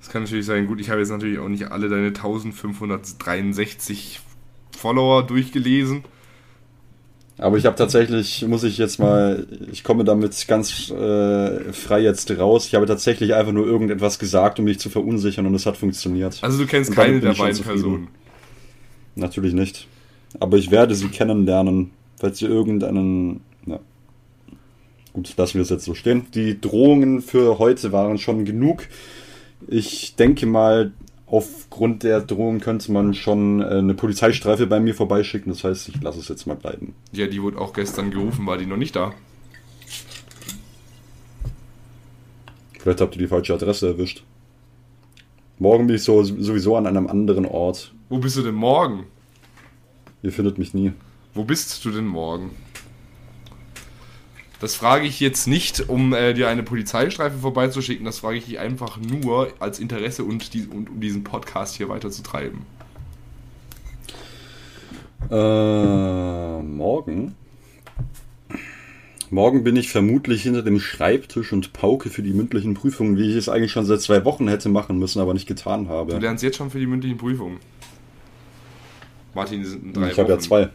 Das 0.00 0.10
kann 0.10 0.22
natürlich 0.22 0.46
sein. 0.46 0.66
Gut, 0.66 0.80
ich 0.80 0.90
habe 0.90 1.00
jetzt 1.00 1.10
natürlich 1.10 1.38
auch 1.38 1.48
nicht 1.48 1.72
alle 1.72 1.88
deine 1.88 2.08
1563 2.08 4.20
Follower 4.76 5.26
durchgelesen. 5.26 6.04
Aber 7.38 7.56
ich 7.56 7.66
habe 7.66 7.76
tatsächlich, 7.76 8.44
muss 8.46 8.64
ich 8.64 8.78
jetzt 8.78 8.98
mal, 8.98 9.46
ich 9.70 9.84
komme 9.84 10.02
damit 10.02 10.46
ganz 10.48 10.90
äh, 10.90 11.72
frei 11.72 12.00
jetzt 12.00 12.30
raus. 12.36 12.66
Ich 12.66 12.74
habe 12.74 12.84
tatsächlich 12.86 13.34
einfach 13.34 13.52
nur 13.52 13.64
irgendetwas 13.64 14.18
gesagt, 14.18 14.58
um 14.58 14.64
mich 14.64 14.80
zu 14.80 14.90
verunsichern 14.90 15.46
und 15.46 15.54
es 15.54 15.64
hat 15.64 15.76
funktioniert. 15.76 16.38
Also 16.42 16.58
du 16.58 16.66
kennst 16.66 16.92
keine 16.92 17.20
der 17.20 17.34
beiden 17.34 17.62
Personen? 17.62 18.08
Natürlich 19.14 19.54
nicht. 19.54 19.86
Aber 20.40 20.56
ich 20.56 20.72
werde 20.72 20.96
sie 20.96 21.08
kennenlernen, 21.08 21.92
falls 22.18 22.38
sie 22.38 22.46
irgendeinen. 22.46 23.40
Ja. 23.66 23.78
Gut, 25.12 25.32
lassen 25.36 25.54
wir 25.54 25.62
es 25.62 25.70
jetzt 25.70 25.84
so 25.84 25.94
stehen. 25.94 26.26
Die 26.34 26.60
Drohungen 26.60 27.22
für 27.22 27.60
heute 27.60 27.92
waren 27.92 28.18
schon 28.18 28.44
genug. 28.44 28.82
Ich 29.68 30.16
denke 30.16 30.46
mal, 30.46 30.92
aufgrund 31.30 32.02
der 32.02 32.20
Drohung 32.20 32.60
könnte 32.60 32.90
man 32.92 33.14
schon 33.14 33.60
äh, 33.60 33.66
eine 33.66 33.94
Polizeistreife 33.94 34.66
bei 34.66 34.80
mir 34.80 34.94
vorbeischicken. 34.94 35.52
Das 35.52 35.64
heißt, 35.64 35.88
ich 35.88 36.00
lasse 36.02 36.20
es 36.20 36.28
jetzt 36.28 36.46
mal 36.46 36.56
bleiben. 36.56 36.94
Ja, 37.12 37.26
die 37.26 37.42
wurde 37.42 37.58
auch 37.58 37.72
gestern 37.72 38.10
gerufen, 38.10 38.46
war 38.46 38.58
die 38.58 38.66
noch 38.66 38.76
nicht 38.76 38.96
da? 38.96 39.12
Vielleicht 42.78 43.00
habt 43.00 43.16
ihr 43.16 43.22
die 43.22 43.28
falsche 43.28 43.54
Adresse 43.54 43.88
erwischt. 43.88 44.24
Morgen 45.58 45.86
bin 45.86 45.96
ich 45.96 46.04
so, 46.04 46.22
sowieso 46.22 46.76
an 46.76 46.86
einem 46.86 47.08
anderen 47.08 47.44
Ort. 47.44 47.92
Wo 48.08 48.18
bist 48.18 48.36
du 48.36 48.42
denn 48.42 48.54
morgen? 48.54 49.06
Ihr 50.22 50.32
findet 50.32 50.56
mich 50.56 50.72
nie. 50.72 50.92
Wo 51.34 51.44
bist 51.44 51.84
du 51.84 51.90
denn 51.90 52.06
morgen? 52.06 52.50
Das 54.60 54.74
frage 54.74 55.06
ich 55.06 55.20
jetzt 55.20 55.46
nicht, 55.46 55.88
um 55.88 56.12
äh, 56.12 56.34
dir 56.34 56.48
eine 56.48 56.64
Polizeistreife 56.64 57.38
vorbeizuschicken, 57.38 58.04
das 58.04 58.18
frage 58.18 58.38
ich 58.38 58.46
dich 58.46 58.58
einfach 58.58 58.98
nur 58.98 59.52
als 59.60 59.78
Interesse 59.78 60.24
und, 60.24 60.52
die, 60.52 60.66
und 60.66 60.90
um 60.90 61.00
diesen 61.00 61.22
Podcast 61.22 61.76
hier 61.76 61.88
weiterzutreiben. 61.88 62.62
Äh, 65.30 66.62
morgen? 66.62 67.36
Morgen 69.30 69.62
bin 69.62 69.76
ich 69.76 69.90
vermutlich 69.90 70.42
hinter 70.42 70.62
dem 70.62 70.80
Schreibtisch 70.80 71.52
und 71.52 71.72
pauke 71.72 72.08
für 72.08 72.22
die 72.22 72.32
mündlichen 72.32 72.74
Prüfungen, 72.74 73.16
wie 73.16 73.30
ich 73.30 73.36
es 73.36 73.48
eigentlich 73.48 73.72
schon 73.72 73.84
seit 73.84 74.00
zwei 74.00 74.24
Wochen 74.24 74.48
hätte 74.48 74.70
machen 74.70 74.98
müssen, 74.98 75.20
aber 75.20 75.34
nicht 75.34 75.46
getan 75.46 75.88
habe. 75.88 76.14
Du 76.14 76.18
lernst 76.18 76.42
jetzt 76.42 76.56
schon 76.56 76.70
für 76.70 76.80
die 76.80 76.86
mündlichen 76.86 77.18
Prüfungen. 77.18 77.58
Martin, 79.34 79.60
die 79.60 79.66
sind 79.66 79.84
in 79.84 79.92
drei 79.92 80.10
ich 80.10 80.18
habe 80.18 80.30
ja 80.30 80.38
zwei. 80.38 80.70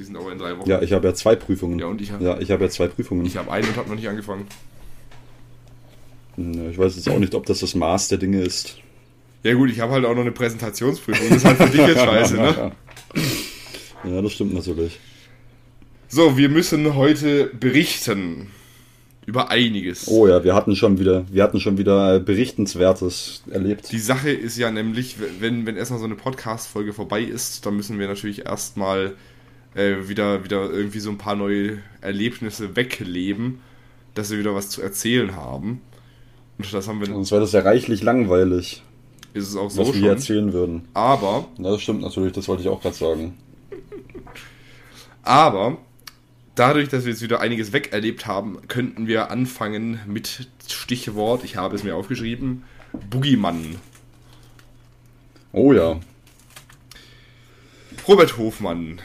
Die 0.00 0.04
sind 0.04 0.16
aber 0.16 0.32
in 0.32 0.38
drei 0.38 0.56
Wochen. 0.56 0.66
Ja, 0.66 0.80
ich 0.80 0.94
habe 0.94 1.06
ja 1.06 1.12
zwei 1.12 1.36
Prüfungen. 1.36 1.78
Ja, 1.78 1.84
und 1.84 2.00
ich 2.00 2.10
habe 2.10 2.24
ja, 2.24 2.40
ich 2.40 2.48
ja 2.48 2.68
zwei 2.70 2.88
Prüfungen. 2.88 3.26
Ich 3.26 3.36
habe 3.36 3.52
eine 3.52 3.66
und 3.66 3.76
habe 3.76 3.90
noch 3.90 3.96
nicht 3.96 4.08
angefangen. 4.08 4.46
Ich 6.38 6.78
weiß 6.78 6.96
jetzt 6.96 7.06
auch 7.10 7.18
nicht, 7.18 7.34
ob 7.34 7.44
das 7.44 7.60
das 7.60 7.74
Maß 7.74 8.08
der 8.08 8.16
Dinge 8.16 8.40
ist. 8.40 8.78
Ja 9.42 9.52
gut, 9.52 9.68
ich 9.68 9.80
habe 9.80 9.92
halt 9.92 10.06
auch 10.06 10.14
noch 10.14 10.22
eine 10.22 10.32
Präsentationsprüfung. 10.32 11.28
Das 11.28 11.36
ist 11.36 11.44
halt 11.44 11.58
für 11.58 11.68
dich 11.68 11.86
jetzt 11.86 12.00
scheiße, 12.02 12.34
ne? 12.34 12.72
Ja, 14.04 14.22
das 14.22 14.32
stimmt 14.32 14.54
natürlich. 14.54 14.98
So, 16.08 16.38
wir 16.38 16.48
müssen 16.48 16.94
heute 16.94 17.50
berichten 17.60 18.46
über 19.26 19.50
einiges. 19.50 20.08
Oh 20.08 20.26
ja, 20.26 20.42
wir 20.44 20.54
hatten 20.54 20.76
schon 20.76 20.98
wieder, 20.98 21.26
wir 21.30 21.42
hatten 21.42 21.60
schon 21.60 21.76
wieder 21.76 22.20
berichtenswertes 22.20 23.42
erlebt. 23.50 23.92
Die 23.92 23.98
Sache 23.98 24.30
ist 24.30 24.56
ja 24.56 24.70
nämlich, 24.70 25.16
wenn, 25.40 25.66
wenn 25.66 25.76
erstmal 25.76 26.00
so 26.00 26.06
eine 26.06 26.14
Podcast-Folge 26.14 26.94
vorbei 26.94 27.20
ist, 27.22 27.66
dann 27.66 27.76
müssen 27.76 27.98
wir 27.98 28.08
natürlich 28.08 28.46
erstmal 28.46 29.14
äh, 29.74 30.08
wieder, 30.08 30.44
wieder 30.44 30.70
irgendwie 30.70 31.00
so 31.00 31.10
ein 31.10 31.18
paar 31.18 31.36
neue 31.36 31.78
Erlebnisse 32.00 32.76
wegleben, 32.76 33.60
dass 34.14 34.30
wir 34.30 34.38
wieder 34.38 34.54
was 34.54 34.70
zu 34.70 34.82
erzählen 34.82 35.36
haben. 35.36 35.80
Und 36.58 36.72
das 36.72 36.88
haben 36.88 37.00
wir. 37.00 37.06
Sonst 37.06 37.30
wäre 37.30 37.40
das 37.40 37.52
ja 37.52 37.60
reichlich 37.60 38.02
langweilig. 38.02 38.82
Ist 39.32 39.48
es 39.48 39.56
auch 39.56 39.70
so. 39.70 39.82
Was 39.82 39.94
wir 39.94 40.00
hier 40.00 40.10
erzählen 40.10 40.52
würden. 40.52 40.88
Aber. 40.94 41.48
Na, 41.58 41.70
das 41.70 41.82
stimmt 41.82 42.02
natürlich, 42.02 42.32
das 42.32 42.48
wollte 42.48 42.62
ich 42.62 42.68
auch 42.68 42.82
gerade 42.82 42.96
sagen. 42.96 43.38
Aber 45.22 45.78
dadurch, 46.54 46.88
dass 46.88 47.04
wir 47.04 47.12
jetzt 47.12 47.22
wieder 47.22 47.40
einiges 47.40 47.72
wegerlebt 47.72 48.26
haben, 48.26 48.58
könnten 48.68 49.06
wir 49.06 49.30
anfangen 49.30 50.00
mit 50.06 50.48
Stichwort, 50.68 51.44
ich 51.44 51.56
habe 51.56 51.76
es 51.76 51.84
mir 51.84 51.94
aufgeschrieben, 51.94 52.64
Boogeyman. 53.08 53.76
Oh 55.52 55.72
ja. 55.72 56.00
Robert 58.06 58.36
Hofmann 58.38 59.00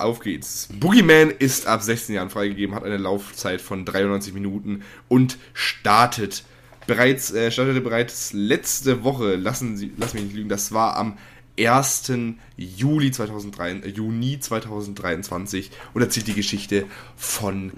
auf 0.00 0.20
geht's. 0.20 0.68
Boogeyman 0.72 1.30
ist 1.30 1.66
ab 1.66 1.82
16 1.82 2.14
Jahren 2.14 2.30
freigegeben, 2.30 2.74
hat 2.74 2.84
eine 2.84 2.96
Laufzeit 2.96 3.60
von 3.60 3.84
93 3.84 4.34
Minuten 4.34 4.82
und 5.08 5.38
startet 5.54 6.44
bereits, 6.86 7.32
äh, 7.32 7.50
startete 7.50 7.80
bereits 7.80 8.32
letzte 8.32 9.04
Woche, 9.04 9.36
lassen 9.36 9.76
Sie, 9.76 9.92
lass 9.96 10.14
mich 10.14 10.24
nicht 10.24 10.34
lügen, 10.34 10.48
das 10.48 10.72
war 10.72 10.96
am 10.96 11.18
1. 11.58 12.12
Juli 12.56 13.10
2003, 13.10 13.70
äh, 13.72 13.88
Juni 13.88 14.40
2023 14.40 15.70
und 15.94 16.02
erzählt 16.02 16.28
die 16.28 16.34
Geschichte 16.34 16.86
von 17.16 17.72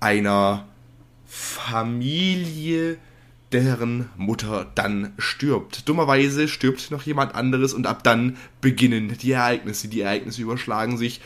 einer 0.00 0.66
Familie, 1.26 2.98
deren 3.52 4.08
Mutter 4.16 4.70
dann 4.74 5.12
stirbt. 5.18 5.88
Dummerweise 5.88 6.48
stirbt 6.48 6.90
noch 6.90 7.02
jemand 7.02 7.34
anderes 7.34 7.74
und 7.74 7.86
ab 7.86 8.02
dann 8.02 8.36
beginnen 8.60 9.16
die 9.20 9.32
Ereignisse. 9.32 9.88
Die 9.88 10.00
Ereignisse 10.00 10.42
überschlagen 10.42 10.96
sich 10.96 11.20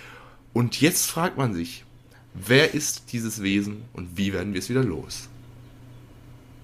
und 0.56 0.80
jetzt 0.80 1.04
fragt 1.10 1.36
man 1.36 1.52
sich, 1.52 1.84
wer 2.32 2.72
ist 2.72 3.12
dieses 3.12 3.42
Wesen 3.42 3.82
und 3.92 4.16
wie 4.16 4.32
werden 4.32 4.54
wir 4.54 4.60
es 4.60 4.70
wieder 4.70 4.82
los? 4.82 5.28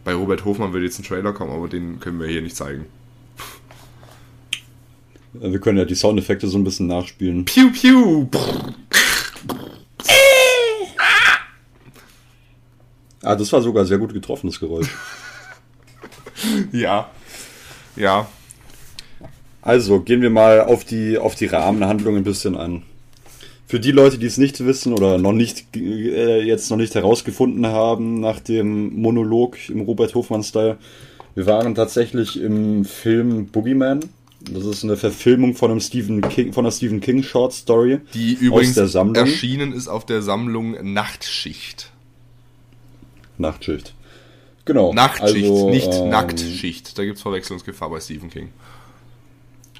Bei 0.02 0.14
Robert 0.14 0.46
Hofmann 0.46 0.72
würde 0.72 0.86
jetzt 0.86 0.98
ein 0.98 1.02
Trailer 1.02 1.34
kommen, 1.34 1.52
aber 1.52 1.68
den 1.68 2.00
können 2.00 2.18
wir 2.18 2.26
hier 2.26 2.40
nicht 2.40 2.56
zeigen. 2.56 2.86
Wir 5.34 5.60
können 5.60 5.76
ja 5.76 5.84
die 5.84 5.94
Soundeffekte 5.94 6.48
so 6.48 6.56
ein 6.56 6.64
bisschen 6.64 6.86
nachspielen. 6.86 7.44
Piu, 7.44 7.70
piu! 7.70 8.28
Ah, 13.22 13.36
das 13.36 13.52
war 13.52 13.60
sogar 13.60 13.84
sehr 13.84 13.98
gut 13.98 14.14
getroffen, 14.14 14.46
das 14.46 14.58
Geräusch. 14.58 14.88
ja. 16.72 17.10
Ja. 17.96 18.26
Also, 19.60 20.00
gehen 20.00 20.22
wir 20.22 20.30
mal 20.30 20.62
auf 20.62 20.82
die, 20.86 21.18
auf 21.18 21.34
die 21.34 21.44
Rahmenhandlung 21.44 22.16
ein 22.16 22.24
bisschen 22.24 22.56
an. 22.56 22.84
Für 23.72 23.80
die 23.80 23.90
Leute, 23.90 24.18
die 24.18 24.26
es 24.26 24.36
nicht 24.36 24.62
wissen 24.66 24.92
oder 24.92 25.16
noch 25.16 25.32
nicht 25.32 25.74
äh, 25.74 26.42
jetzt 26.42 26.70
noch 26.70 26.76
nicht 26.76 26.94
herausgefunden 26.94 27.66
haben 27.68 28.20
nach 28.20 28.38
dem 28.38 29.00
Monolog 29.00 29.56
im 29.70 29.80
Robert 29.80 30.14
Hofmann-Style, 30.14 30.76
wir 31.34 31.46
waren 31.46 31.74
tatsächlich 31.74 32.38
im 32.38 32.84
Film 32.84 33.46
Boogeyman. 33.46 34.00
Das 34.40 34.66
ist 34.66 34.84
eine 34.84 34.98
Verfilmung 34.98 35.54
von 35.54 35.70
einem 35.70 35.80
Stephen 35.80 36.20
King, 36.20 36.52
von 36.52 36.66
einer 36.66 36.70
Stephen 36.70 37.00
King 37.00 37.22
Short 37.22 37.54
Story. 37.54 38.00
Die 38.12 38.34
übrigens 38.34 38.76
erschienen 38.76 39.72
ist 39.72 39.88
auf 39.88 40.04
der 40.04 40.20
Sammlung 40.20 40.92
Nachtschicht. 40.92 41.90
Nachtschicht. 43.38 43.94
Genau. 44.66 44.92
Nachtschicht, 44.92 45.48
also, 45.48 45.70
nicht 45.70 45.94
ähm, 45.94 46.10
Nacktschicht. 46.10 46.98
Da 46.98 47.06
gibt 47.06 47.16
es 47.16 47.22
Verwechslungsgefahr 47.22 47.88
bei 47.88 48.00
Stephen 48.00 48.28
King. 48.28 48.50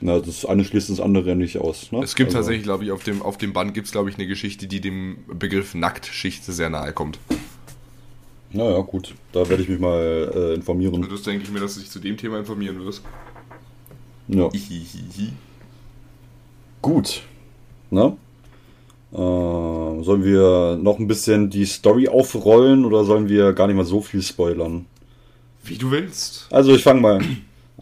Na, 0.05 0.19
das 0.19 0.45
eine 0.45 0.65
schließt 0.65 0.91
das 0.91 0.99
andere 0.99 1.37
nicht 1.37 1.59
aus. 1.59 1.93
Ne? 1.93 2.03
Es 2.03 2.17
gibt 2.17 2.31
also. 2.31 2.38
tatsächlich, 2.38 2.65
glaube 2.65 2.83
ich, 2.85 2.91
auf 2.91 3.05
dem, 3.05 3.23
auf 3.23 3.38
dem 3.38 3.53
Band 3.53 3.73
gibt 3.73 3.87
es, 3.87 3.93
glaube 3.93 4.11
ich, 4.11 4.17
eine 4.17 4.27
Geschichte, 4.27 4.67
die 4.67 4.81
dem 4.81 5.19
Begriff 5.29 5.77
Nacktschicht 5.77 6.45
sehr 6.45 6.71
nahe 6.71 6.93
kommt. 6.93 7.21
Naja, 8.51 8.81
gut. 8.81 9.15
Da 9.31 9.49
werde 9.49 9.62
ich 9.62 9.69
mich 9.69 9.79
mal 9.79 10.33
äh, 10.35 10.55
informieren. 10.55 11.07
Das 11.09 11.23
denke 11.23 11.45
ich 11.45 11.53
mir, 11.53 11.61
dass 11.61 11.75
du 11.75 11.81
dich 11.81 11.91
zu 11.91 12.01
dem 12.01 12.17
Thema 12.17 12.41
informieren 12.41 12.85
wirst. 12.85 13.03
Ja. 14.27 14.49
Ihihihi. 14.53 15.33
Gut. 16.83 17.23
Na? 17.91 18.17
Äh, 19.12 19.17
sollen 19.17 20.25
wir 20.25 20.79
noch 20.83 20.99
ein 20.99 21.07
bisschen 21.07 21.49
die 21.49 21.65
Story 21.65 22.09
aufrollen 22.09 22.85
oder 22.85 23.05
sollen 23.05 23.29
wir 23.29 23.53
gar 23.53 23.69
nicht 23.69 23.77
mal 23.77 23.85
so 23.85 24.01
viel 24.01 24.21
spoilern? 24.21 24.85
Wie 25.62 25.77
du 25.77 25.93
willst. 25.93 26.49
Also 26.51 26.75
ich 26.75 26.83
fange 26.83 27.01
mal. 27.01 27.21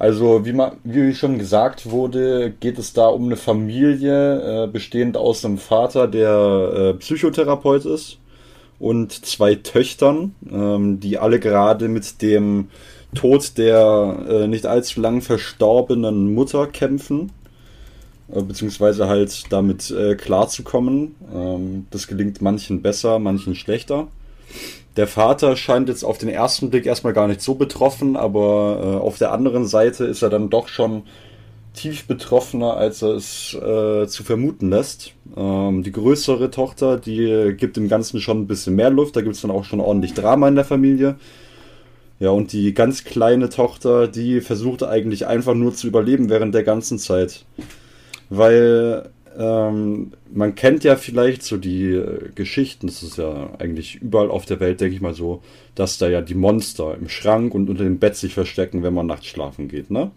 Also 0.01 0.47
wie, 0.47 0.55
man, 0.55 0.79
wie 0.83 1.15
schon 1.15 1.39
gesagt 1.39 1.91
wurde, 1.91 2.55
geht 2.59 2.79
es 2.79 2.95
da 2.95 3.09
um 3.09 3.27
eine 3.27 3.37
Familie, 3.37 4.65
äh, 4.65 4.67
bestehend 4.67 5.19
aus 5.19 5.45
einem 5.45 5.59
Vater, 5.59 6.09
der 6.09 6.73
äh, 6.75 6.95
Psychotherapeut 6.95 7.85
ist 7.85 8.17
und 8.79 9.13
zwei 9.13 9.57
Töchtern, 9.57 10.35
ähm, 10.51 11.01
die 11.01 11.19
alle 11.19 11.39
gerade 11.39 11.89
mit 11.89 12.23
dem 12.23 12.69
Tod 13.15 13.59
der 13.59 14.25
äh, 14.27 14.47
nicht 14.47 14.65
allzu 14.65 15.03
lang 15.03 15.21
verstorbenen 15.21 16.33
Mutter 16.33 16.67
kämpfen, 16.67 17.31
äh, 18.33 18.41
beziehungsweise 18.41 19.07
halt 19.07 19.53
damit 19.53 19.91
äh, 19.91 20.15
klarzukommen. 20.15 21.15
Ähm, 21.31 21.87
das 21.91 22.07
gelingt 22.07 22.41
manchen 22.41 22.81
besser, 22.81 23.19
manchen 23.19 23.55
schlechter. 23.55 24.09
Der 25.01 25.07
Vater 25.07 25.57
scheint 25.57 25.89
jetzt 25.89 26.05
auf 26.05 26.19
den 26.19 26.29
ersten 26.29 26.69
Blick 26.69 26.85
erstmal 26.85 27.15
gar 27.15 27.27
nicht 27.27 27.41
so 27.41 27.55
betroffen, 27.55 28.17
aber 28.17 28.81
äh, 28.83 28.97
auf 28.99 29.17
der 29.17 29.33
anderen 29.33 29.67
Seite 29.67 30.05
ist 30.05 30.21
er 30.21 30.29
dann 30.29 30.51
doch 30.51 30.69
schon 30.69 31.05
tief 31.73 32.07
betroffener, 32.07 32.77
als 32.77 33.01
er 33.01 33.15
es 33.15 33.55
äh, 33.55 34.07
zu 34.09 34.25
vermuten 34.25 34.69
lässt. 34.69 35.15
Ähm, 35.35 35.83
die 35.85 35.93
größere 35.93 36.51
Tochter, 36.51 36.99
die 36.99 37.55
gibt 37.57 37.79
dem 37.79 37.89
Ganzen 37.89 38.21
schon 38.21 38.43
ein 38.43 38.47
bisschen 38.47 38.77
mehr 38.77 38.91
Luft, 38.91 39.17
da 39.17 39.23
gibt 39.23 39.37
es 39.37 39.41
dann 39.41 39.51
auch 39.51 39.65
schon 39.65 39.81
ordentlich 39.81 40.13
Drama 40.13 40.49
in 40.49 40.57
der 40.57 40.67
Familie. 40.67 41.17
Ja, 42.19 42.29
und 42.29 42.53
die 42.53 42.75
ganz 42.75 43.05
kleine 43.05 43.49
Tochter, 43.49 44.07
die 44.07 44.43
versucht 44.43 44.83
eigentlich 44.83 45.27
einfach 45.27 45.55
nur 45.55 45.73
zu 45.73 45.87
überleben 45.87 46.29
während 46.29 46.55
der 46.55 46.65
ganzen 46.65 46.99
Zeit. 46.99 47.47
Weil 48.29 49.09
ähm, 49.39 50.13
man 50.33 50.55
kennt 50.55 50.85
ja 50.85 50.97
vielleicht 50.97 51.43
so 51.43 51.57
die 51.57 51.93
äh, 51.93 52.31
Geschichten, 52.35 52.87
das 52.87 53.03
ist 53.03 53.19
ja 53.19 53.51
eigentlich 53.59 53.97
überall 53.97 54.31
auf 54.31 54.47
der 54.47 54.61
Welt, 54.61 54.81
denke 54.81 54.95
ich 54.95 55.01
mal 55.01 55.15
so, 55.15 55.43
dass 55.75 55.99
da 55.99 56.09
ja 56.09 56.21
die 56.21 56.35
Monster 56.35 56.97
im 56.99 57.09
Schrank 57.09 57.55
und 57.55 57.71
unter 57.71 57.85
dem 57.85 57.99
Bett 57.99 58.17
sich 58.17 58.35
verstecken, 58.35 58.83
wenn 58.83 58.95
man 58.95 59.07
nachts 59.07 59.27
schlafen 59.27 59.69
geht, 59.69 59.91
ne? 59.91 60.11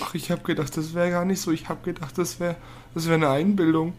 Ach, 0.00 0.14
ich 0.14 0.30
habe 0.30 0.42
gedacht, 0.42 0.76
das 0.76 0.94
wäre 0.94 1.10
gar 1.10 1.24
nicht 1.24 1.40
so. 1.40 1.52
Ich 1.52 1.68
habe 1.68 1.80
gedacht, 1.84 2.18
das 2.18 2.40
wäre 2.40 2.56
das 2.94 3.06
wär 3.06 3.14
eine 3.14 3.28
Einbildung. 3.28 3.92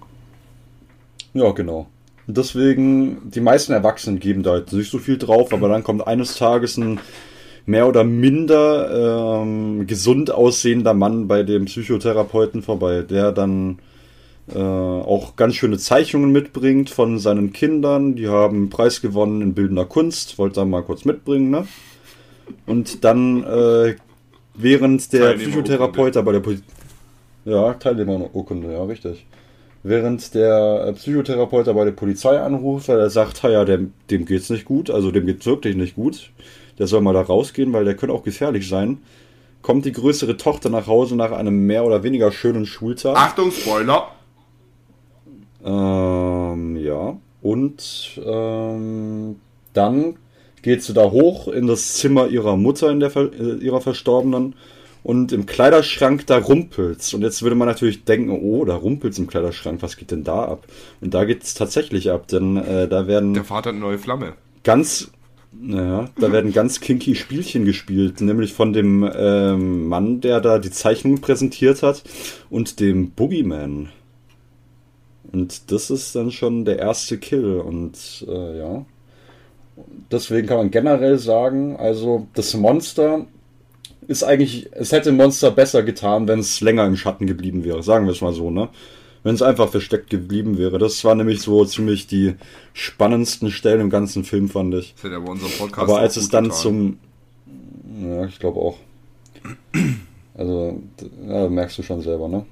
Ja, 1.34 1.52
genau. 1.52 1.88
Und 2.26 2.36
deswegen, 2.36 3.30
die 3.30 3.42
meisten 3.42 3.72
Erwachsenen 3.72 4.20
geben 4.20 4.44
da 4.44 4.58
jetzt 4.58 4.74
nicht 4.74 4.92
so 4.92 4.98
viel 4.98 5.18
drauf, 5.18 5.54
aber 5.54 5.70
dann 5.70 5.84
kommt 5.84 6.06
eines 6.08 6.36
Tages 6.36 6.78
ein 6.78 7.00
mehr 7.66 7.88
oder 7.88 8.04
minder 8.04 9.42
ähm, 9.42 9.88
gesund 9.88 10.32
aussehender 10.32 10.94
Mann 10.94 11.28
bei 11.28 11.44
dem 11.44 11.66
Psychotherapeuten 11.66 12.64
vorbei, 12.64 13.02
der 13.02 13.32
dann 13.32 13.80
äh, 14.54 14.60
auch 14.60 15.36
ganz 15.36 15.56
schöne 15.56 15.78
Zeichnungen 15.78 16.32
mitbringt 16.32 16.90
von 16.90 17.20
seinen 17.20 17.52
Kindern. 17.52 18.16
Die 18.16 18.28
haben 18.28 18.56
einen 18.56 18.70
Preis 18.70 19.02
gewonnen 19.02 19.42
in 19.42 19.54
bildender 19.54 19.86
Kunst, 19.86 20.38
wollte 20.38 20.62
da 20.62 20.66
mal 20.66 20.84
kurz 20.84 21.06
mitbringen, 21.06 21.50
ne? 21.50 21.68
Und 22.66 23.04
dann, 23.04 23.44
äh, 23.44 23.96
während 24.56 25.12
der 25.12 25.34
Psychotherapeut 25.34 26.14
bei 26.24 26.32
der 26.32 26.40
Polizei. 26.40 26.66
Ja, 27.44 27.74
Teilnehmerurkunde, 27.74 28.72
ja, 28.72 28.84
richtig. 28.84 29.26
Während 29.84 30.34
der 30.34 30.86
äh, 30.88 30.94
Psychotherapeut 30.94 31.66
bei 31.66 31.86
der 31.86 31.92
Polizei 31.92 32.40
anruft, 32.40 32.88
weil 32.88 33.00
er 33.00 33.10
sagt, 33.10 33.44
ja, 33.44 33.66
dem, 33.66 33.94
dem 34.10 34.26
geht's 34.26 34.50
nicht 34.50 34.66
gut, 34.66 34.90
also 34.90 35.12
dem 35.12 35.26
geht's 35.26 35.46
wirklich 35.46 35.76
nicht 35.76 35.96
gut. 35.96 36.32
Der 36.80 36.88
soll 36.88 37.02
mal 37.02 37.14
da 37.14 37.22
rausgehen, 37.22 37.74
weil 37.74 37.86
der 37.86 37.96
könnte 37.96 38.14
auch 38.14 38.24
gefährlich 38.24 38.68
sein. 38.68 39.00
Kommt 39.62 39.86
die 39.86 39.92
größere 39.92 40.38
Tochter 40.38 40.70
nach 40.70 40.88
Hause 40.88 41.16
nach 41.16 41.32
einem 41.32 41.66
mehr 41.66 41.84
oder 41.84 42.04
weniger 42.04 42.32
schönen 42.32 42.66
Schultag. 42.66 43.18
Achtung, 43.18 43.52
Spoiler! 43.52 44.17
Ähm, 45.68 46.78
ja. 46.78 47.18
Und 47.42 48.22
ähm, 48.26 49.36
dann 49.74 50.16
geht 50.62 50.84
sie 50.84 50.94
da 50.94 51.12
hoch 51.12 51.48
in 51.48 51.68
das 51.68 51.96
Zimmer 51.96 52.28
ihrer 52.28 52.58
Mutter, 52.58 52.90
in 52.90 53.00
der, 53.00 53.16
äh, 53.16 53.58
ihrer 53.60 53.82
Verstorbenen. 53.82 54.56
Und 55.04 55.32
im 55.32 55.46
Kleiderschrank, 55.46 56.26
da 56.28 56.38
rumpelt's. 56.38 57.14
Und 57.14 57.22
jetzt 57.22 57.42
würde 57.42 57.56
man 57.56 57.68
natürlich 57.68 58.04
denken, 58.04 58.30
oh, 58.30 58.66
da 58.66 58.76
rumpelt's 58.76 59.20
im 59.20 59.28
Kleiderschrank, 59.28 59.82
was 59.82 59.96
geht 59.96 60.12
denn 60.12 60.24
da 60.24 60.44
ab? 60.44 60.68
Und 61.00 61.14
da 61.14 61.24
geht's 61.24 61.54
tatsächlich 61.54 62.12
ab, 62.12 62.28
denn 62.28 62.58
äh, 62.58 62.88
da 62.88 63.08
werden. 63.08 63.34
Der 63.34 63.46
Vater 63.46 63.70
hat 63.70 63.76
eine 63.76 63.80
neue 63.80 64.00
Flamme. 64.00 64.34
Ganz, 64.64 65.12
naja, 65.54 66.10
da 66.20 66.32
werden 66.34 66.52
ganz 66.52 66.82
kinky 66.82 67.16
Spielchen 67.16 67.64
gespielt, 67.64 68.20
nämlich 68.20 68.54
von 68.54 68.74
dem 68.74 69.10
ähm, 69.16 69.88
Mann, 69.88 70.20
der 70.20 70.42
da 70.42 70.60
die 70.60 70.72
Zeichnung 70.72 71.22
präsentiert 71.22 71.84
hat, 71.84 72.04
und 72.50 72.82
dem 72.82 73.12
Boogeyman. 73.12 73.90
Und 75.32 75.72
das 75.72 75.90
ist 75.90 76.16
dann 76.16 76.32
schon 76.32 76.66
der 76.66 76.80
erste 76.80 77.18
Kill. 77.18 77.56
Und 77.60 78.26
äh, 78.28 78.58
ja. 78.58 78.86
Deswegen 80.12 80.48
kann 80.48 80.58
man 80.58 80.72
generell 80.72 81.18
sagen, 81.18 81.76
also 81.76 82.28
das 82.34 82.54
Monster 82.56 83.26
ist 84.08 84.24
eigentlich, 84.24 84.70
es 84.72 84.92
hätte 84.92 85.12
Monster 85.12 85.52
besser 85.52 85.84
getan, 85.84 86.28
wenn 86.28 86.40
es 86.40 86.62
länger 86.62 86.86
im 86.86 86.96
Schatten 86.96 87.28
geblieben 87.28 87.64
wäre, 87.64 87.84
sagen 87.84 88.06
wir 88.06 88.14
es 88.14 88.22
mal 88.22 88.34
so, 88.34 88.50
ne? 88.50 88.70
Wenn 89.24 89.36
es 89.36 89.42
einfach 89.42 89.70
versteckt 89.70 90.10
geblieben 90.10 90.58
wäre. 90.58 90.78
Das 90.78 91.04
war 91.04 91.14
nämlich 91.14 91.42
so 91.42 91.66
ziemlich 91.66 92.08
die 92.08 92.36
spannendsten 92.72 93.52
Stellen 93.52 93.82
im 93.82 93.90
ganzen 93.90 94.24
Film, 94.24 94.48
fand 94.48 94.74
ich. 94.76 94.94
Das 94.96 95.04
hätte 95.04 95.16
aber 95.18 95.32
unserem 95.32 95.52
Podcast 95.52 95.90
Aber 95.90 96.00
als 96.00 96.16
es 96.16 96.30
dann 96.30 96.46
getan. 96.46 96.58
zum. 96.58 97.00
Ja, 98.02 98.26
ich 98.26 98.40
glaube 98.40 98.60
auch. 98.60 98.78
Also, 100.36 100.82
ja, 101.28 101.50
merkst 101.50 101.78
du 101.80 101.84
schon 101.84 102.02
selber, 102.02 102.30
ne? 102.30 102.46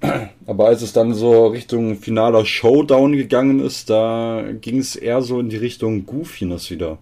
Aber 0.46 0.66
als 0.66 0.82
es 0.82 0.92
dann 0.92 1.14
so 1.14 1.46
Richtung 1.48 1.96
finaler 1.96 2.44
Showdown 2.44 3.12
gegangen 3.12 3.60
ist, 3.60 3.90
da 3.90 4.44
ging 4.60 4.78
es 4.78 4.96
eher 4.96 5.22
so 5.22 5.40
in 5.40 5.48
die 5.48 5.56
Richtung 5.56 6.06
Goofiness 6.06 6.70
wieder. 6.70 6.98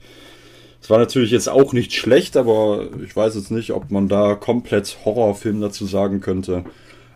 Es 0.81 0.91
war 0.91 0.99
natürlich 0.99 1.31
jetzt 1.31 1.49
auch 1.49 1.73
nicht 1.73 1.95
schlecht, 1.95 2.37
aber 2.37 2.89
ich 3.03 3.17
weiß 3.17 3.37
jetzt 3.37 3.51
nicht, 3.51 3.73
ob 3.73 3.91
man 3.91 4.07
da 4.09 4.35
komplett 4.35 4.99
Horrorfilm 5.05 5.61
dazu 5.61 5.87
sagen 5.87 6.21
könnte. 6.21 6.65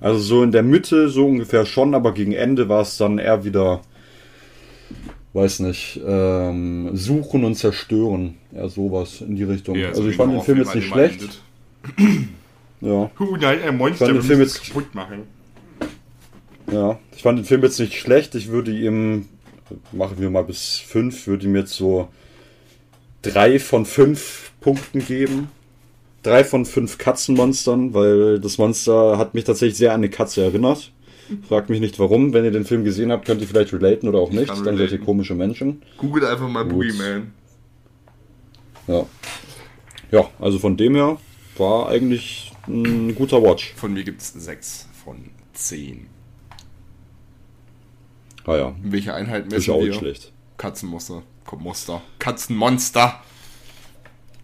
Also 0.00 0.20
so 0.20 0.42
in 0.42 0.52
der 0.52 0.62
Mitte 0.62 1.08
so 1.08 1.26
ungefähr 1.26 1.66
schon, 1.66 1.94
aber 1.94 2.14
gegen 2.14 2.32
Ende 2.32 2.68
war 2.68 2.82
es 2.82 2.96
dann 2.96 3.18
eher 3.18 3.44
wieder, 3.44 3.82
weiß 5.34 5.60
nicht, 5.60 6.00
ähm, 6.06 6.90
suchen 6.94 7.44
und 7.44 7.56
zerstören. 7.56 8.38
Ja, 8.52 8.68
sowas 8.68 9.20
in 9.20 9.36
die 9.36 9.44
Richtung. 9.44 9.76
Ja, 9.76 9.88
also, 9.88 10.00
also 10.00 10.10
ich 10.10 10.16
fand 10.16 10.32
den 10.32 10.42
Film 10.42 10.58
jetzt 10.58 10.74
nicht 10.74 10.88
schlecht. 10.88 11.42
ja. 12.80 13.10
Huh, 13.18 13.36
nein, 13.38 13.60
ein 13.62 13.76
Monster 13.76 14.06
ich 14.06 14.12
fand 14.12 14.22
den 14.22 14.26
Film 14.26 14.40
jetzt 14.40 14.64
kaputt 14.64 14.94
machen. 14.94 15.37
Ja, 16.70 16.98
ich 17.16 17.22
fand 17.22 17.38
den 17.38 17.44
Film 17.44 17.62
jetzt 17.62 17.80
nicht 17.80 17.94
schlecht. 17.94 18.34
Ich 18.34 18.48
würde 18.48 18.72
ihm, 18.72 19.28
machen 19.92 20.18
wir 20.18 20.30
mal 20.30 20.44
bis 20.44 20.78
fünf, 20.78 21.26
würde 21.26 21.46
ihm 21.46 21.56
jetzt 21.56 21.72
so 21.72 22.08
drei 23.22 23.58
von 23.58 23.86
fünf 23.86 24.52
Punkten 24.60 25.04
geben. 25.04 25.48
Drei 26.22 26.44
von 26.44 26.66
fünf 26.66 26.98
Katzenmonstern, 26.98 27.94
weil 27.94 28.40
das 28.40 28.58
Monster 28.58 29.18
hat 29.18 29.34
mich 29.34 29.44
tatsächlich 29.44 29.78
sehr 29.78 29.92
an 29.92 30.00
eine 30.00 30.10
Katze 30.10 30.42
erinnert. 30.42 30.92
Fragt 31.46 31.70
mich 31.70 31.80
nicht 31.80 31.98
warum. 31.98 32.32
Wenn 32.32 32.44
ihr 32.44 32.50
den 32.50 32.64
Film 32.64 32.84
gesehen 32.84 33.12
habt, 33.12 33.26
könnt 33.26 33.40
ihr 33.40 33.46
vielleicht 33.46 33.72
relaten 33.72 34.08
oder 34.08 34.18
auch 34.18 34.30
nicht. 34.30 34.48
Dann 34.48 34.76
seid 34.76 34.90
ihr 34.92 34.98
komische 34.98 35.34
Menschen. 35.34 35.82
Googelt 35.96 36.24
einfach 36.24 36.48
mal 36.48 36.64
Boogeyman. 36.64 37.32
Ja. 38.86 39.06
Ja, 40.10 40.30
also 40.38 40.58
von 40.58 40.76
dem 40.76 40.94
her 40.94 41.18
war 41.56 41.88
eigentlich 41.88 42.52
ein 42.66 43.14
guter 43.14 43.42
Watch. 43.42 43.74
Von 43.76 43.92
mir 43.92 44.04
gibt 44.04 44.22
es 44.22 44.32
sechs 44.32 44.88
von 45.04 45.16
zehn. 45.52 46.06
Ah 48.48 48.56
ja. 48.56 48.74
Welche 48.82 49.12
Einheit 49.12 49.44
messen 49.50 49.58
ist 49.58 49.68
auch 49.68 49.80
wir? 49.80 49.92
schlecht. 49.92 50.32
Katzenmuster. 50.56 51.22
Monster. 51.58 52.00
Katzenmonster. 52.18 53.20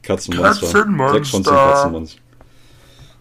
Katzenmonster. 0.02 0.66
Katzenmonster. 0.66 1.12
6 1.14 1.30
von 1.30 1.44
10 1.44 1.52
Katzenmonster. 1.54 2.20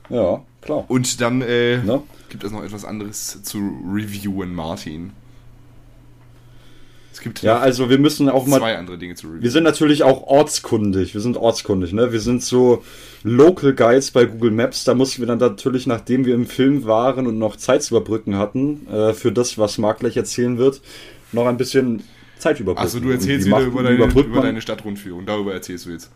Ja, 0.10 0.42
klar. 0.62 0.84
Und 0.90 1.22
dann 1.22 1.42
äh, 1.42 1.80
gibt 2.28 2.44
es 2.44 2.52
noch 2.52 2.64
etwas 2.64 2.84
anderes 2.84 3.42
zu 3.44 3.60
reviewen, 3.94 4.54
Martin. 4.54 5.14
Es 7.14 7.22
gibt 7.22 7.44
Ja, 7.44 7.60
also 7.60 7.90
wir 7.92 8.00
müssen 8.00 8.28
auch 8.28 8.48
mal 8.48 8.58
zwei 8.60 8.76
andere 8.76 8.98
Dinge 8.98 9.14
zu 9.14 9.28
reviewen. 9.28 9.44
Wir 9.44 9.52
sind 9.52 9.64
natürlich 9.64 10.02
auch 10.04 10.24
ortskundig. 10.24 11.14
Wir 11.14 11.22
sind 11.22 11.38
ortskundig, 11.38 11.94
ne? 11.94 12.12
Wir 12.12 12.20
sind 12.20 12.42
so 12.44 12.84
Local 13.24 13.74
Guides 13.74 14.10
bei 14.12 14.26
Google 14.26 14.50
Maps. 14.52 14.84
Da 14.84 14.96
mussten 14.96 15.22
wir 15.22 15.28
dann 15.28 15.38
natürlich, 15.38 15.86
nachdem 15.86 16.26
wir 16.26 16.34
im 16.34 16.48
Film 16.48 16.86
waren 16.86 17.28
und 17.28 17.38
noch 17.38 17.56
Zeit 17.56 17.84
zu 17.84 17.96
überbrücken 17.96 18.38
hatten, 18.38 18.88
äh, 18.92 19.14
für 19.14 19.32
das, 19.32 19.60
was 19.60 19.78
Marc 19.78 20.00
gleich 20.00 20.18
erzählen 20.18 20.58
wird, 20.58 20.82
noch 21.32 21.46
ein 21.46 21.56
bisschen 21.58 22.02
Zeit 22.40 22.60
überbrücken. 22.60 22.84
Achso, 22.88 23.00
du 23.00 23.12
erzählst 23.12 23.46
wie 23.46 23.52
wieder 23.52 23.60
macht- 23.60 23.68
über 23.68 23.84
deine, 23.84 24.06
über 24.06 24.42
deine 24.42 24.62
Stadtrundführung. 24.62 25.26
Darüber 25.28 25.54
erzählst 25.54 25.86
du 25.86 25.92
jetzt. 25.92 26.10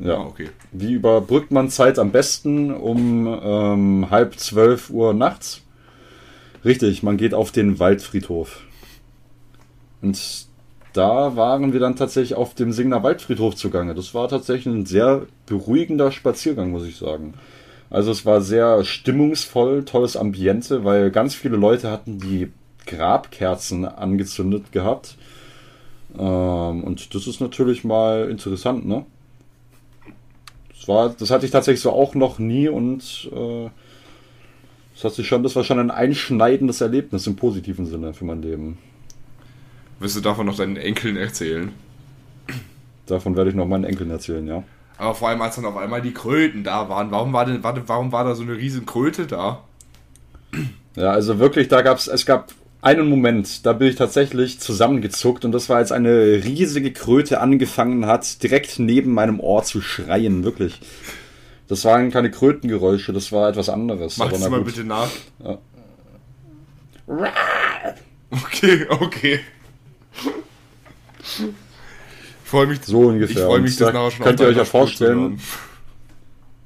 Ja. 0.00 0.18
Ah, 0.18 0.26
okay. 0.26 0.50
Wie 0.72 0.92
überbrückt 0.92 1.50
man 1.50 1.68
Zeit 1.68 1.98
am 1.98 2.10
besten 2.12 2.72
um 2.72 3.26
ähm, 3.26 4.06
halb 4.10 4.38
zwölf 4.38 4.90
Uhr 4.90 5.14
nachts? 5.14 5.62
Richtig, 6.64 7.02
man 7.02 7.16
geht 7.16 7.34
auf 7.34 7.50
den 7.52 7.78
Waldfriedhof. 7.80 8.60
Und 10.04 10.46
da 10.92 11.34
waren 11.34 11.72
wir 11.72 11.80
dann 11.80 11.96
tatsächlich 11.96 12.34
auf 12.34 12.54
dem 12.54 12.72
Singner 12.72 13.02
Waldfriedhof 13.02 13.56
zugange. 13.56 13.94
Das 13.94 14.14
war 14.14 14.28
tatsächlich 14.28 14.72
ein 14.72 14.86
sehr 14.86 15.22
beruhigender 15.46 16.12
Spaziergang, 16.12 16.70
muss 16.70 16.86
ich 16.86 16.96
sagen. 16.96 17.34
Also 17.88 18.10
es 18.10 18.26
war 18.26 18.42
sehr 18.42 18.84
stimmungsvoll, 18.84 19.84
tolles 19.84 20.16
Ambiente, 20.16 20.84
weil 20.84 21.10
ganz 21.10 21.34
viele 21.34 21.56
Leute 21.56 21.90
hatten 21.90 22.18
die 22.18 22.52
Grabkerzen 22.86 23.86
angezündet 23.86 24.72
gehabt. 24.72 25.16
Ähm, 26.18 26.84
und 26.84 27.14
das 27.14 27.26
ist 27.26 27.40
natürlich 27.40 27.82
mal 27.82 28.28
interessant, 28.28 28.86
ne? 28.86 29.06
Das, 30.68 30.86
war, 30.86 31.08
das 31.08 31.30
hatte 31.30 31.46
ich 31.46 31.52
tatsächlich 31.52 31.80
so 31.80 31.92
auch 31.92 32.14
noch 32.14 32.38
nie 32.38 32.68
und 32.68 33.30
äh, 33.32 33.70
das, 34.94 35.04
hat 35.04 35.14
sich 35.14 35.26
schon, 35.26 35.42
das 35.42 35.56
war 35.56 35.64
schon 35.64 35.78
ein 35.78 35.90
einschneidendes 35.90 36.82
Erlebnis 36.82 37.26
im 37.26 37.36
positiven 37.36 37.86
Sinne 37.86 38.12
für 38.12 38.26
mein 38.26 38.42
Leben. 38.42 38.76
Wirst 40.04 40.16
du 40.16 40.20
davon 40.20 40.44
noch 40.44 40.56
deinen 40.56 40.76
Enkeln 40.76 41.16
erzählen? 41.16 41.72
Davon 43.06 43.36
werde 43.36 43.48
ich 43.48 43.56
noch 43.56 43.64
meinen 43.64 43.84
Enkeln 43.84 44.10
erzählen, 44.10 44.46
ja. 44.46 44.62
Aber 44.98 45.14
vor 45.14 45.30
allem, 45.30 45.40
als 45.40 45.56
dann 45.56 45.64
auf 45.64 45.78
einmal 45.78 46.02
die 46.02 46.12
Kröten 46.12 46.62
da 46.62 46.90
waren, 46.90 47.10
warum 47.10 47.32
war 47.32 47.46
denn, 47.46 47.64
warte, 47.64 47.82
warum 47.86 48.12
war 48.12 48.22
da 48.22 48.34
so 48.34 48.42
eine 48.42 48.54
riesen 48.54 48.84
Kröte 48.84 49.26
da? 49.26 49.64
Ja, 50.94 51.12
also 51.12 51.38
wirklich, 51.38 51.68
da 51.68 51.80
gab's, 51.80 52.06
es 52.06 52.26
gab 52.26 52.52
einen 52.82 53.08
Moment, 53.08 53.64
da 53.64 53.72
bin 53.72 53.88
ich 53.88 53.96
tatsächlich 53.96 54.60
zusammengezuckt 54.60 55.46
und 55.46 55.52
das 55.52 55.70
war, 55.70 55.78
als 55.78 55.90
eine 55.90 56.10
riesige 56.44 56.92
Kröte 56.92 57.40
angefangen 57.40 58.04
hat, 58.04 58.42
direkt 58.42 58.78
neben 58.78 59.14
meinem 59.14 59.40
Ohr 59.40 59.62
zu 59.62 59.80
schreien, 59.80 60.44
wirklich. 60.44 60.82
Das 61.66 61.82
waren 61.86 62.10
keine 62.10 62.30
Krötengeräusche, 62.30 63.14
das 63.14 63.32
war 63.32 63.48
etwas 63.48 63.70
anderes. 63.70 64.18
Mach 64.18 64.30
das 64.30 64.50
mal 64.50 64.60
bitte 64.60 64.84
nach. 64.84 65.08
Ja. 65.42 65.58
Okay, 68.30 68.86
okay. 68.90 69.40
Ich 71.20 72.50
freue 72.50 72.66
mich, 72.66 72.84
So 72.84 73.00
ungefähr. 73.00 73.36
ich 73.36 73.42
freue 73.42 73.60
mich, 73.60 73.72
Und 73.72 73.80
das 73.80 73.88
da 73.88 73.92
nachher 73.92 74.10
schon 74.10 74.24
könnt 74.24 74.40
ihr 74.40 74.46
euch 74.46 74.56
ja 74.56 74.64
vorstellen. 74.64 75.38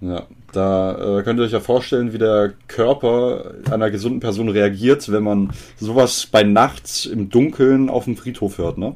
Ja, 0.01 0.27
da 0.53 1.19
äh, 1.19 1.23
könnt 1.23 1.41
ihr 1.41 1.45
euch 1.45 1.53
ja 1.53 1.61
vorstellen, 1.61 2.13
wie 2.13 2.19
der 2.19 2.53
Körper 2.69 3.53
einer 3.71 3.91
gesunden 3.91 4.21
Person 4.21 4.49
reagiert, 4.49 5.11
wenn 5.11 5.23
man 5.25 5.51
sowas 5.79 6.27
bei 6.31 6.43
Nacht 6.43 7.07
im 7.07 7.31
Dunkeln 7.31 7.89
auf 7.91 8.05
dem 8.05 8.17
Friedhof 8.17 8.59
hört, 8.59 8.79
ne? 8.79 8.95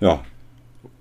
Ja. 0.00 0.20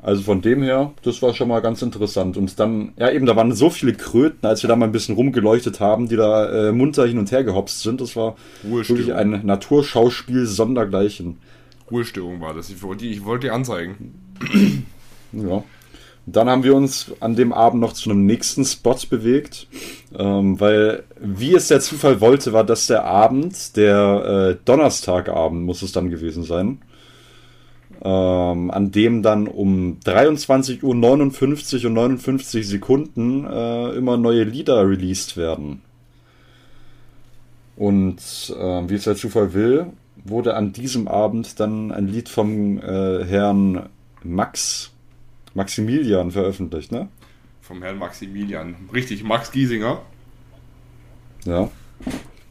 Also 0.01 0.21
von 0.21 0.41
dem 0.41 0.61
her, 0.61 0.91
das 1.03 1.21
war 1.21 1.33
schon 1.33 1.47
mal 1.47 1.61
ganz 1.61 1.81
interessant. 1.81 2.35
Und 2.35 2.59
dann, 2.59 2.91
ja 2.97 3.09
eben, 3.09 3.25
da 3.25 3.37
waren 3.37 3.53
so 3.53 3.69
viele 3.69 3.93
Kröten, 3.93 4.45
als 4.45 4.61
wir 4.61 4.67
da 4.67 4.75
mal 4.75 4.85
ein 4.87 4.91
bisschen 4.91 5.15
rumgeleuchtet 5.15 5.79
haben, 5.79 6.09
die 6.09 6.17
da 6.17 6.67
äh, 6.67 6.71
munter 6.73 7.07
hin 7.07 7.17
und 7.19 7.31
her 7.31 7.45
gehopst 7.45 7.81
sind. 7.83 8.01
Das 8.01 8.15
war 8.17 8.35
Ruhestörung. 8.65 8.99
wirklich 8.99 9.13
ein 9.15 9.45
Naturschauspiel 9.45 10.45
sondergleichen. 10.45 11.37
Ruhestörung 11.93 12.41
war 12.41 12.53
das. 12.53 12.69
Ich 12.69 12.81
wollte, 12.81 13.05
ich 13.05 13.23
wollte 13.23 13.47
die 13.47 13.51
anzeigen. 13.51 14.15
Ja. 15.31 15.63
Dann 16.25 16.49
haben 16.49 16.63
wir 16.63 16.75
uns 16.75 17.11
an 17.19 17.35
dem 17.35 17.51
Abend 17.51 17.81
noch 17.81 17.93
zu 17.93 18.09
einem 18.09 18.25
nächsten 18.25 18.63
Spot 18.63 18.97
bewegt, 19.09 19.67
ähm, 20.17 20.59
weil 20.59 21.03
wie 21.19 21.53
es 21.53 21.67
der 21.67 21.81
Zufall 21.81 22.21
wollte, 22.21 22.53
war 22.53 22.63
das 22.63 22.87
der 22.87 23.03
Abend, 23.03 23.75
der 23.75 24.55
äh, 24.55 24.63
Donnerstagabend 24.63 25.65
muss 25.65 25.81
es 25.81 25.91
dann 25.91 26.09
gewesen 26.09 26.43
sein, 26.43 26.79
ähm, 28.01 28.71
an 28.71 28.91
dem 28.91 29.21
dann 29.21 29.47
um 29.47 29.99
23.59 30.05 30.83
Uhr 30.83 30.91
und 30.91 30.99
59 31.93 32.67
Sekunden 32.67 33.45
äh, 33.45 33.89
immer 33.89 34.15
neue 34.15 34.43
Lieder 34.43 34.87
released 34.87 35.35
werden. 35.35 35.81
Und 37.75 38.19
äh, 38.57 38.89
wie 38.89 38.95
es 38.95 39.03
der 39.03 39.15
Zufall 39.15 39.53
will, 39.53 39.87
wurde 40.25 40.55
an 40.55 40.73
diesem 40.73 41.07
Abend 41.07 41.59
dann 41.59 41.91
ein 41.91 42.07
Lied 42.07 42.29
vom 42.29 42.77
äh, 42.79 43.23
Herrn 43.25 43.89
Max 44.23 44.91
Maximilian 45.53 46.31
veröffentlicht, 46.31 46.91
ne? 46.91 47.09
Vom 47.61 47.81
Herrn 47.83 47.97
Maximilian. 47.97 48.75
Richtig, 48.93 49.23
Max 49.23 49.51
Giesinger. 49.51 50.01
Ja. 51.45 51.69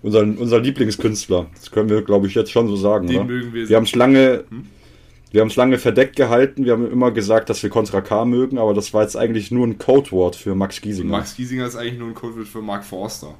Unser, 0.02 0.20
unser 0.20 0.60
Lieblingskünstler. 0.60 1.46
Das 1.54 1.70
können 1.70 1.88
wir, 1.88 2.02
glaube 2.02 2.26
ich, 2.26 2.34
jetzt 2.34 2.50
schon 2.50 2.68
so 2.68 2.76
sagen. 2.76 3.06
Den 3.06 3.16
oder? 3.18 3.24
mögen 3.26 3.52
wir 3.52 3.68
Wir 3.68 3.76
haben 3.76 3.84
es 3.84 3.94
lange, 3.94 4.44
Hm? 4.48 4.66
wir 5.30 5.40
haben 5.40 5.48
es 5.48 5.56
lange 5.56 5.78
verdeckt 5.78 6.16
gehalten. 6.16 6.64
Wir 6.64 6.72
haben 6.72 6.90
immer 6.90 7.10
gesagt, 7.10 7.50
dass 7.50 7.62
wir 7.62 7.70
Contra 7.70 8.00
K 8.00 8.24
mögen, 8.24 8.58
aber 8.58 8.74
das 8.74 8.92
war 8.94 9.02
jetzt 9.02 9.16
eigentlich 9.16 9.50
nur 9.50 9.66
ein 9.66 9.78
Codewort 9.78 10.36
für 10.36 10.54
Max 10.54 10.80
Giesinger. 10.80 11.10
Max 11.10 11.36
Giesinger 11.36 11.66
ist 11.66 11.76
eigentlich 11.76 11.98
nur 11.98 12.08
ein 12.08 12.14
Codewort 12.14 12.48
für 12.48 12.62
Mark 12.62 12.84
Forster. 12.84 13.34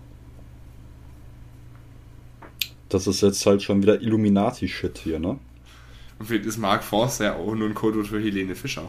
Das 2.93 3.07
ist 3.07 3.23
jetzt 3.23 3.45
halt 3.47 3.63
schon 3.63 3.83
wieder 3.83 4.01
Illuminati-Shit 4.01 4.99
hier, 4.99 5.19
ne? 5.19 5.39
Und 6.19 6.27
vielleicht 6.27 6.47
ist 6.47 6.59
Mark 6.59 6.85
Forster 6.85 7.25
ja 7.25 7.37
auch 7.37 7.55
nur 7.55 7.69
ein 7.69 7.75
Codewort 7.75 8.07
für 8.09 8.21
Helene 8.21 8.55
Fischer. 8.55 8.89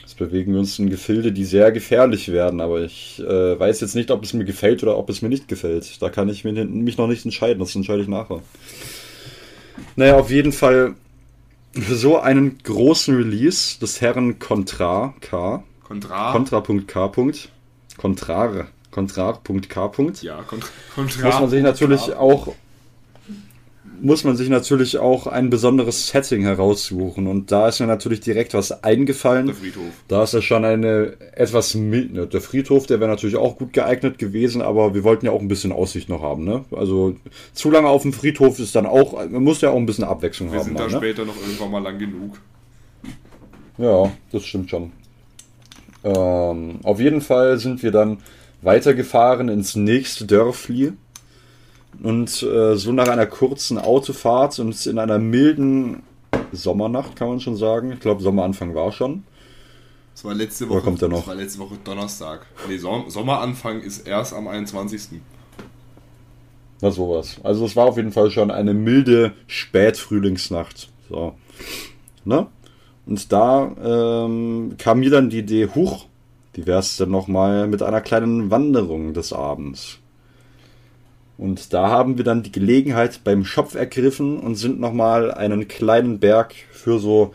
Jetzt 0.00 0.16
bewegen 0.16 0.52
wir 0.52 0.60
uns 0.60 0.78
in 0.78 0.90
Gefilde, 0.90 1.32
die 1.32 1.44
sehr 1.44 1.72
gefährlich 1.72 2.30
werden, 2.30 2.60
aber 2.60 2.82
ich 2.82 3.20
äh, 3.20 3.58
weiß 3.58 3.80
jetzt 3.80 3.96
nicht, 3.96 4.12
ob 4.12 4.22
es 4.22 4.32
mir 4.32 4.44
gefällt 4.44 4.82
oder 4.84 4.96
ob 4.96 5.10
es 5.10 5.22
mir 5.22 5.28
nicht 5.28 5.48
gefällt. 5.48 6.00
Da 6.00 6.08
kann 6.08 6.28
ich 6.28 6.44
mir, 6.44 6.52
mich 6.64 6.96
noch 6.96 7.08
nicht 7.08 7.24
entscheiden, 7.24 7.58
das 7.58 7.74
entscheide 7.74 8.02
ich 8.02 8.08
nachher. 8.08 8.40
Naja, 9.96 10.16
auf 10.16 10.30
jeden 10.30 10.52
Fall 10.52 10.94
für 11.72 11.96
so 11.96 12.20
einen 12.20 12.58
großen 12.62 13.16
Release 13.16 13.80
des 13.80 14.00
Herren 14.00 14.38
Contra 14.38 15.14
K, 15.20 15.64
Contra. 15.82 16.32
Contra.k. 16.32 17.12
Contrar, 17.96 18.68
Contrar.k. 18.94 20.22
ja. 20.22 20.42
Contra. 20.42 20.68
muss 20.96 21.40
man 21.40 21.50
sich 21.50 21.62
natürlich 21.62 22.14
auch 22.14 22.54
muss 24.00 24.22
man 24.22 24.36
sich 24.36 24.50
natürlich 24.50 24.98
auch 24.98 25.26
ein 25.26 25.48
besonderes 25.48 26.08
Setting 26.08 26.42
heraussuchen 26.42 27.26
und 27.26 27.50
da 27.50 27.68
ist 27.68 27.80
mir 27.80 27.86
natürlich 27.86 28.20
direkt 28.20 28.52
was 28.52 28.84
eingefallen. 28.84 29.46
Der 29.46 29.54
Friedhof. 29.54 29.92
Da 30.08 30.22
ist 30.24 30.34
ja 30.34 30.42
schon 30.42 30.64
eine 30.64 31.16
etwas 31.32 31.74
mild, 31.74 32.12
ne? 32.12 32.26
Der 32.26 32.42
Friedhof, 32.42 32.86
der 32.86 33.00
wäre 33.00 33.10
natürlich 33.10 33.36
auch 33.36 33.56
gut 33.56 33.72
geeignet 33.72 34.18
gewesen, 34.18 34.60
aber 34.60 34.94
wir 34.94 35.04
wollten 35.04 35.24
ja 35.24 35.32
auch 35.32 35.40
ein 35.40 35.48
bisschen 35.48 35.72
Aussicht 35.72 36.10
noch 36.10 36.22
haben, 36.22 36.44
ne? 36.44 36.64
Also 36.72 37.16
zu 37.54 37.70
lange 37.70 37.88
auf 37.88 38.02
dem 38.02 38.12
Friedhof 38.12 38.58
ist 38.58 38.74
dann 38.74 38.84
auch, 38.84 39.14
man 39.14 39.42
muss 39.42 39.62
ja 39.62 39.70
auch 39.70 39.76
ein 39.76 39.86
bisschen 39.86 40.04
Abwechslung 40.04 40.52
Wir 40.52 40.58
haben. 40.58 40.66
sind 40.66 40.78
da 40.78 40.86
ne? 40.86 40.90
später 40.90 41.24
noch 41.24 41.36
irgendwann 41.36 41.70
mal 41.70 41.82
lang 41.82 41.98
genug. 41.98 42.38
Ja, 43.78 44.12
das 44.30 44.44
stimmt 44.44 44.70
schon. 44.70 44.92
Ähm, 46.04 46.80
auf 46.82 47.00
jeden 47.00 47.22
Fall 47.22 47.58
sind 47.58 47.82
wir 47.82 47.90
dann 47.90 48.18
weitergefahren 48.64 49.48
ins 49.48 49.76
nächste 49.76 50.26
Dörfli. 50.26 50.92
Und 52.02 52.42
äh, 52.42 52.74
so 52.74 52.92
nach 52.92 53.08
einer 53.08 53.26
kurzen 53.26 53.78
Autofahrt 53.78 54.58
und 54.58 54.84
in 54.86 54.98
einer 54.98 55.18
milden 55.18 56.02
Sommernacht, 56.52 57.14
kann 57.14 57.28
man 57.28 57.40
schon 57.40 57.56
sagen. 57.56 57.92
Ich 57.92 58.00
glaube, 58.00 58.22
Sommeranfang 58.22 58.74
war 58.74 58.90
schon. 58.90 59.24
Das 60.14 60.24
war 60.24 60.34
letzte 60.34 60.68
Woche. 60.68 60.80
kommt 60.80 61.00
noch? 61.02 61.18
Das 61.18 61.26
war 61.26 61.34
letzte 61.34 61.58
Woche 61.60 61.76
Donnerstag. 61.82 62.46
Nee, 62.68 62.78
Som 62.78 63.10
Sommeranfang 63.10 63.80
ist 63.80 64.06
erst 64.06 64.32
am 64.32 64.48
21. 64.48 65.20
Na 66.80 66.90
sowas. 66.90 67.36
Also 67.42 67.64
es 67.64 67.76
war 67.76 67.86
auf 67.86 67.96
jeden 67.96 68.12
Fall 68.12 68.30
schon 68.30 68.50
eine 68.50 68.74
milde 68.74 69.32
Spätfrühlingsnacht. 69.46 70.90
So. 71.08 71.34
Ne? 72.24 72.46
Und 73.06 73.32
da 73.32 73.72
ähm, 73.82 74.74
kam 74.78 75.00
mir 75.00 75.10
dann 75.10 75.30
die 75.30 75.38
Idee, 75.38 75.68
huch, 75.74 76.06
wie 76.54 76.66
wär's 76.66 76.96
denn 76.96 77.10
nochmal 77.10 77.66
mit 77.66 77.82
einer 77.82 78.00
kleinen 78.00 78.50
Wanderung 78.50 79.14
des 79.14 79.32
Abends? 79.32 79.98
Und 81.36 81.72
da 81.72 81.88
haben 81.88 82.16
wir 82.16 82.24
dann 82.24 82.42
die 82.42 82.52
Gelegenheit 82.52 83.22
beim 83.24 83.44
Schopf 83.44 83.74
ergriffen 83.74 84.38
und 84.38 84.54
sind 84.54 84.78
nochmal 84.78 85.32
einen 85.32 85.66
kleinen 85.66 86.20
Berg 86.20 86.54
für 86.70 86.98
so, 86.98 87.34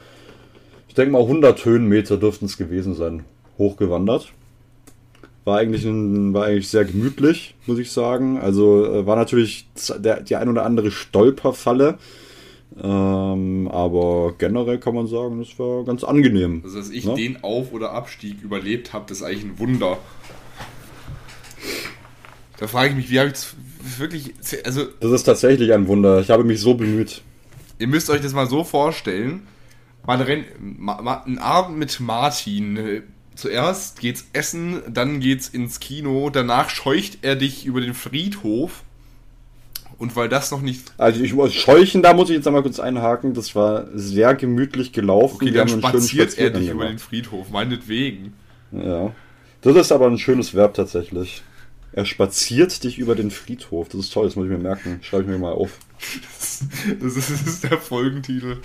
ich 0.88 0.94
denke 0.94 1.12
mal 1.12 1.22
100 1.22 1.66
Höhenmeter 1.66 2.18
dürften 2.18 2.46
es 2.46 2.58
gewesen 2.58 2.96
sein, 2.96 3.26
hochgewandert. 3.58 4.32
War 5.44 5.58
eigentlich, 5.58 5.84
ein, 5.84 6.34
war 6.34 6.46
eigentlich 6.46 6.70
sehr 6.70 6.86
gemütlich, 6.86 7.56
muss 7.66 7.80
ich 7.80 7.92
sagen. 7.92 8.40
Also 8.40 8.86
äh, 8.86 9.06
war 9.06 9.16
natürlich 9.16 9.68
der, 9.98 10.22
die 10.22 10.36
ein 10.36 10.50
oder 10.50 10.66
andere 10.66 10.92
Stolperfalle, 10.92 11.98
Ähm, 12.82 13.68
aber 13.72 14.34
generell 14.38 14.78
kann 14.80 14.96
man 14.96 15.08
sagen, 15.08 15.40
das 15.40 15.58
war 15.60 15.84
ganz 15.84 16.04
angenehm. 16.04 16.62
Also, 16.64 16.78
dass 16.78 16.90
ich 16.90 17.06
ne? 17.06 17.16
den 17.16 17.44
Auf- 17.44 17.74
oder 17.74 17.92
Abstieg 17.92 18.42
überlebt 18.42 18.94
habe, 18.94 19.06
das 19.08 19.20
ist 19.20 19.24
eigentlich 19.24 19.44
ein 19.44 19.60
Wunder. 19.60 19.98
Da 22.58 22.68
frage 22.68 22.90
ich 22.90 22.96
mich, 22.96 23.10
wie 23.10 23.20
habe 23.20 23.28
ich 23.28 23.34
das 23.34 23.56
wirklich. 23.98 24.34
Also, 24.66 24.86
Das 25.00 25.12
ist 25.12 25.24
tatsächlich 25.24 25.74
ein 25.74 25.88
Wunder. 25.88 26.20
Ich 26.20 26.30
habe 26.30 26.44
mich 26.44 26.60
so 26.60 26.74
bemüht. 26.74 27.22
ihr 27.80 27.88
müsst 27.88 28.10
euch 28.10 28.22
das 28.22 28.34
mal 28.34 28.48
so 28.48 28.64
vorstellen: 28.64 29.48
man 30.06 30.22
rennt, 30.22 30.46
ma, 30.60 31.02
ma, 31.02 31.24
ein 31.26 31.38
Abend 31.38 31.78
mit 31.78 32.00
Martin. 32.00 33.04
Zuerst 33.36 34.02
geht's 34.02 34.26
essen, 34.34 34.82
dann 34.90 35.22
geht's 35.22 35.48
ins 35.48 35.80
Kino, 35.80 36.30
danach 36.30 36.70
scheucht 36.70 37.20
er 37.22 37.38
dich 37.38 37.66
über 37.66 37.80
den 37.80 37.94
Friedhof. 37.94 38.84
Und 40.00 40.16
weil 40.16 40.30
das 40.30 40.50
noch 40.50 40.62
nicht. 40.62 40.94
Also 40.98 41.22
ich 41.22 41.34
muss 41.34 41.54
scheuchen, 41.54 42.02
da 42.02 42.14
muss 42.14 42.30
ich 42.30 42.38
jetzt 42.38 42.48
einmal 42.48 42.64
kurz 42.64 42.80
einhaken. 42.80 43.34
Das 43.34 43.54
war 43.54 43.86
sehr 43.94 44.34
gemütlich 44.34 44.94
gelaufen. 44.94 45.36
Okay, 45.36 45.52
dann 45.52 45.68
spaziert 45.68 46.38
er 46.38 46.52
dich 46.52 46.70
über 46.70 46.88
den. 46.88 47.00
Friedhof, 47.00 47.50
meinetwegen. 47.50 48.34
Ja. 48.72 49.12
Das 49.62 49.76
ist 49.76 49.92
aber 49.92 50.08
ein 50.08 50.18
schönes 50.18 50.56
Verb 50.56 50.74
tatsächlich. 50.74 51.44
Er 51.92 52.06
spaziert 52.06 52.82
dich 52.86 52.98
über 52.98 53.14
den 53.14 53.30
Friedhof. 53.30 53.90
Das 53.90 54.00
ist 54.00 54.14
toll, 54.14 54.26
das 54.26 54.38
muss 54.38 54.46
ich 54.46 54.52
mir 54.52 54.58
merken. 54.58 55.00
Schreibe 55.02 55.24
ich 55.24 55.30
mir 55.30 55.38
mal 55.38 55.52
auf. 55.52 55.78
Das 57.00 57.16
ist, 57.16 57.30
das 57.30 57.42
ist 57.42 57.64
der 57.64 57.78
Folgentitel. 57.78 58.58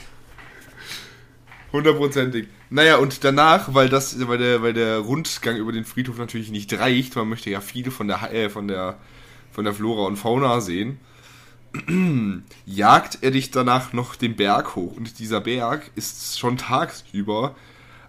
Hundertprozentig. 1.73 2.47
Naja, 2.71 2.97
und 2.99 3.25
danach, 3.25 3.75
weil 3.75 3.89
das, 3.89 4.27
weil 4.29 4.39
der, 4.39 4.63
weil 4.63 4.73
der 4.73 4.99
Rundgang 4.99 5.57
über 5.57 5.73
den 5.73 5.85
Friedhof 5.85 6.19
natürlich 6.19 6.51
nicht 6.51 6.73
reicht, 6.79 7.17
man 7.17 7.29
möchte 7.29 7.51
ja 7.51 7.61
viel 7.61 7.91
von 7.91 8.09
der, 8.09 8.33
äh, 8.33 8.49
von 8.49 8.69
der, 8.69 8.99
von 9.51 9.65
der 9.65 9.75
Flora 9.75 10.07
und 10.07 10.17
Fauna 10.17 10.61
sehen, 10.61 10.99
jagt 12.67 13.19
er 13.23 13.31
dich 13.31 13.51
danach 13.51 13.93
noch 13.93 14.17
den 14.17 14.37
Berg 14.37 14.77
hoch. 14.77 14.97
Und 14.97 15.19
dieser 15.19 15.41
Berg 15.41 15.91
ist 15.97 16.39
schon 16.39 16.57
tagsüber 16.57 17.55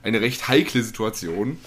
eine 0.03 0.21
recht 0.21 0.47
heikle 0.47 0.83
Situation, 0.83 1.57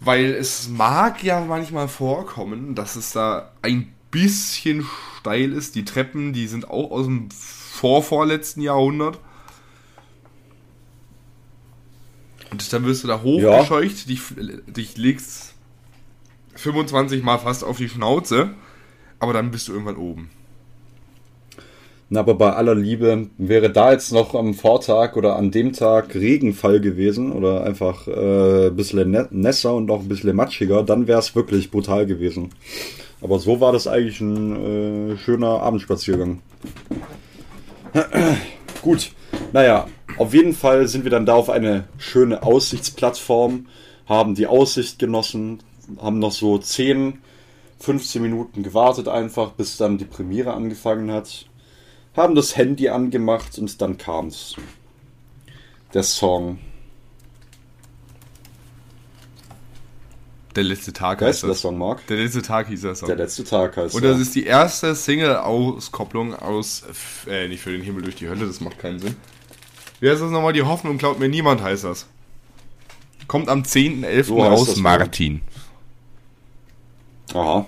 weil 0.00 0.26
es 0.32 0.68
mag 0.68 1.22
ja 1.22 1.40
manchmal 1.40 1.88
vorkommen, 1.88 2.74
dass 2.74 2.96
es 2.96 3.12
da 3.12 3.52
ein 3.62 3.92
bisschen 4.10 4.86
steil 5.18 5.52
ist. 5.52 5.74
Die 5.74 5.84
Treppen, 5.84 6.32
die 6.32 6.46
sind 6.46 6.70
auch 6.70 6.90
aus 6.90 7.06
dem 7.06 7.30
vorvorletzten 7.30 8.62
Jahrhundert. 8.62 9.18
Und 12.50 12.72
dann 12.72 12.84
wirst 12.86 13.04
du 13.04 13.08
da 13.08 13.20
hochgescheucht, 13.20 14.08
dich, 14.08 14.22
dich 14.66 14.96
legst 14.96 15.54
25 16.54 17.22
Mal 17.22 17.38
fast 17.38 17.62
auf 17.62 17.76
die 17.76 17.90
Schnauze, 17.90 18.54
aber 19.20 19.34
dann 19.34 19.50
bist 19.50 19.68
du 19.68 19.72
irgendwann 19.72 19.96
oben. 19.96 20.30
Na, 22.10 22.20
aber 22.20 22.34
bei 22.34 22.54
aller 22.54 22.74
Liebe, 22.74 23.26
wäre 23.36 23.70
da 23.70 23.92
jetzt 23.92 24.12
noch 24.12 24.34
am 24.34 24.54
Vortag 24.54 25.14
oder 25.16 25.36
an 25.36 25.50
dem 25.50 25.74
Tag 25.74 26.14
Regenfall 26.14 26.80
gewesen 26.80 27.32
oder 27.32 27.64
einfach 27.64 28.08
äh, 28.08 28.68
ein 28.68 28.76
bisschen 28.76 29.14
nä- 29.14 29.28
nässer 29.30 29.74
und 29.74 29.90
auch 29.90 30.00
ein 30.00 30.08
bisschen 30.08 30.34
matschiger, 30.34 30.82
dann 30.82 31.06
wäre 31.06 31.18
es 31.18 31.34
wirklich 31.34 31.70
brutal 31.70 32.06
gewesen. 32.06 32.48
Aber 33.20 33.38
so 33.38 33.60
war 33.60 33.72
das 33.72 33.86
eigentlich 33.86 34.22
ein 34.22 35.10
äh, 35.12 35.16
schöner 35.18 35.60
Abendspaziergang. 35.60 36.40
Gut, 38.82 39.12
naja, 39.52 39.86
auf 40.16 40.32
jeden 40.32 40.54
Fall 40.54 40.88
sind 40.88 41.04
wir 41.04 41.10
dann 41.10 41.26
da 41.26 41.34
auf 41.34 41.50
eine 41.50 41.84
schöne 41.98 42.42
Aussichtsplattform, 42.42 43.66
haben 44.06 44.34
die 44.34 44.46
Aussicht 44.46 44.98
genossen, 44.98 45.58
haben 46.00 46.20
noch 46.20 46.32
so 46.32 46.56
10, 46.56 47.18
15 47.80 48.22
Minuten 48.22 48.62
gewartet 48.62 49.08
einfach, 49.08 49.52
bis 49.52 49.76
dann 49.76 49.98
die 49.98 50.06
Premiere 50.06 50.54
angefangen 50.54 51.12
hat 51.12 51.47
haben 52.18 52.34
das 52.34 52.56
Handy 52.56 52.88
angemacht 52.88 53.58
und 53.58 53.80
dann 53.80 53.98
kam's. 53.98 54.56
Der 55.94 56.02
Song. 56.02 56.58
Der 60.56 60.64
letzte 60.64 60.92
Tag 60.92 61.22
heißt 61.22 61.42
du 61.42 61.46
der 61.46 61.54
das. 61.54 61.60
Song, 61.60 61.78
Mark? 61.78 62.06
Der 62.08 62.16
letzte 62.16 62.42
Tag 62.42 62.68
hieß 62.68 62.80
der 62.80 62.94
Song. 62.94 63.06
Der 63.06 63.16
letzte 63.16 63.44
Tag 63.44 63.76
heißt 63.76 63.94
Und 63.94 64.02
das 64.02 64.18
ist 64.18 64.34
die 64.34 64.44
erste 64.44 64.94
Single-Auskopplung 64.94 66.34
aus, 66.34 66.82
äh, 67.28 67.46
nicht 67.48 67.62
für 67.62 67.70
den 67.70 67.82
Himmel 67.82 68.02
durch 68.02 68.16
die 68.16 68.28
Hölle, 68.28 68.46
das 68.46 68.60
macht 68.60 68.78
keinen 68.78 68.98
Sinn. 68.98 69.14
Wie 70.00 70.10
heißt 70.10 70.20
das 70.20 70.30
nochmal? 70.30 70.52
Die 70.52 70.62
Hoffnung 70.62 70.98
klaut 70.98 71.18
mir 71.18 71.28
niemand, 71.28 71.62
heißt 71.62 71.84
das. 71.84 72.06
Kommt 73.28 73.48
am 73.48 73.62
10.11. 73.62 74.24
So 74.24 74.42
raus, 74.42 74.66
das. 74.66 74.76
Martin. 74.78 75.42
Aha. 77.34 77.66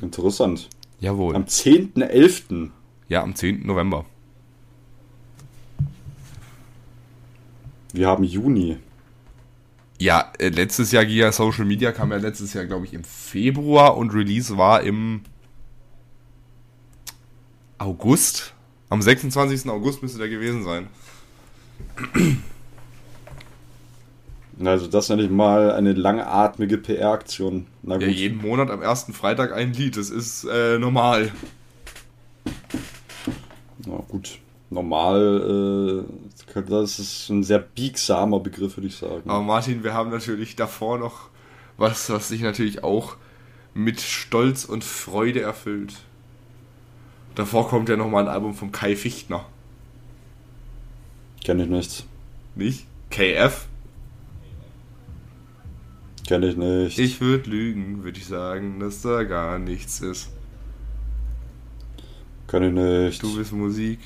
Interessant. 0.00 0.68
Jawohl. 1.00 1.34
Am 1.34 1.44
10.11. 1.44 2.70
ja, 3.08 3.22
am 3.22 3.34
10. 3.34 3.66
November. 3.66 4.04
Wir 7.92 8.06
haben 8.06 8.24
Juni. 8.24 8.78
Ja, 9.98 10.32
äh, 10.38 10.48
letztes 10.48 10.92
Jahr 10.92 11.04
Giga 11.04 11.32
Social 11.32 11.64
Media 11.64 11.90
kam 11.92 12.12
ja 12.12 12.18
letztes 12.18 12.54
Jahr, 12.54 12.66
glaube 12.66 12.86
ich, 12.86 12.94
im 12.94 13.02
Februar 13.02 13.96
und 13.96 14.14
Release 14.14 14.56
war 14.56 14.82
im 14.82 15.22
August. 17.78 18.54
Am 18.90 19.02
26. 19.02 19.68
August 19.68 20.02
müsste 20.02 20.18
der 20.18 20.28
gewesen 20.28 20.64
sein. 20.64 20.88
Also 24.64 24.88
das 24.88 25.08
nenne 25.08 25.22
ich 25.22 25.30
mal 25.30 25.72
eine 25.72 25.92
langatmige 25.92 26.78
PR-Aktion. 26.78 27.66
Ja, 27.84 27.98
jeden 27.98 28.40
Monat 28.40 28.70
am 28.70 28.82
ersten 28.82 29.12
Freitag 29.12 29.52
ein 29.52 29.72
Lied, 29.72 29.96
das 29.96 30.10
ist 30.10 30.44
äh, 30.44 30.78
normal. 30.78 31.30
Na 33.88 34.04
gut. 34.08 34.38
Normal, 34.70 36.04
äh, 36.54 36.60
das 36.60 36.98
ist 36.98 37.30
ein 37.30 37.42
sehr 37.42 37.58
biegsamer 37.58 38.38
Begriff, 38.40 38.76
würde 38.76 38.88
ich 38.88 38.96
sagen. 38.96 39.28
Aber 39.28 39.42
Martin, 39.42 39.82
wir 39.82 39.94
haben 39.94 40.10
natürlich 40.10 40.56
davor 40.56 40.98
noch 40.98 41.30
was, 41.78 42.10
was 42.10 42.28
sich 42.28 42.42
natürlich 42.42 42.84
auch 42.84 43.16
mit 43.72 44.00
Stolz 44.00 44.66
und 44.66 44.84
Freude 44.84 45.40
erfüllt. 45.40 45.94
Davor 47.34 47.68
kommt 47.68 47.88
ja 47.88 47.96
nochmal 47.96 48.24
ein 48.24 48.28
Album 48.28 48.52
vom 48.52 48.70
Kai 48.70 48.94
Fichtner. 48.94 49.46
Kenne 51.44 51.62
ich 51.62 51.70
nicht. 51.70 52.06
Nicht? 52.54 52.86
KF? 53.10 53.68
Kenne 56.26 56.48
ich 56.48 56.56
nicht. 56.56 56.98
Ich 56.98 57.22
würde 57.22 57.48
lügen, 57.48 58.04
würde 58.04 58.18
ich 58.18 58.26
sagen, 58.26 58.80
dass 58.80 59.00
da 59.00 59.22
gar 59.22 59.58
nichts 59.58 60.00
ist. 60.00 60.30
Kenne 62.48 62.68
ich 62.68 62.72
nicht. 62.72 63.22
Du 63.22 63.36
bist 63.36 63.52
Musik, 63.52 63.98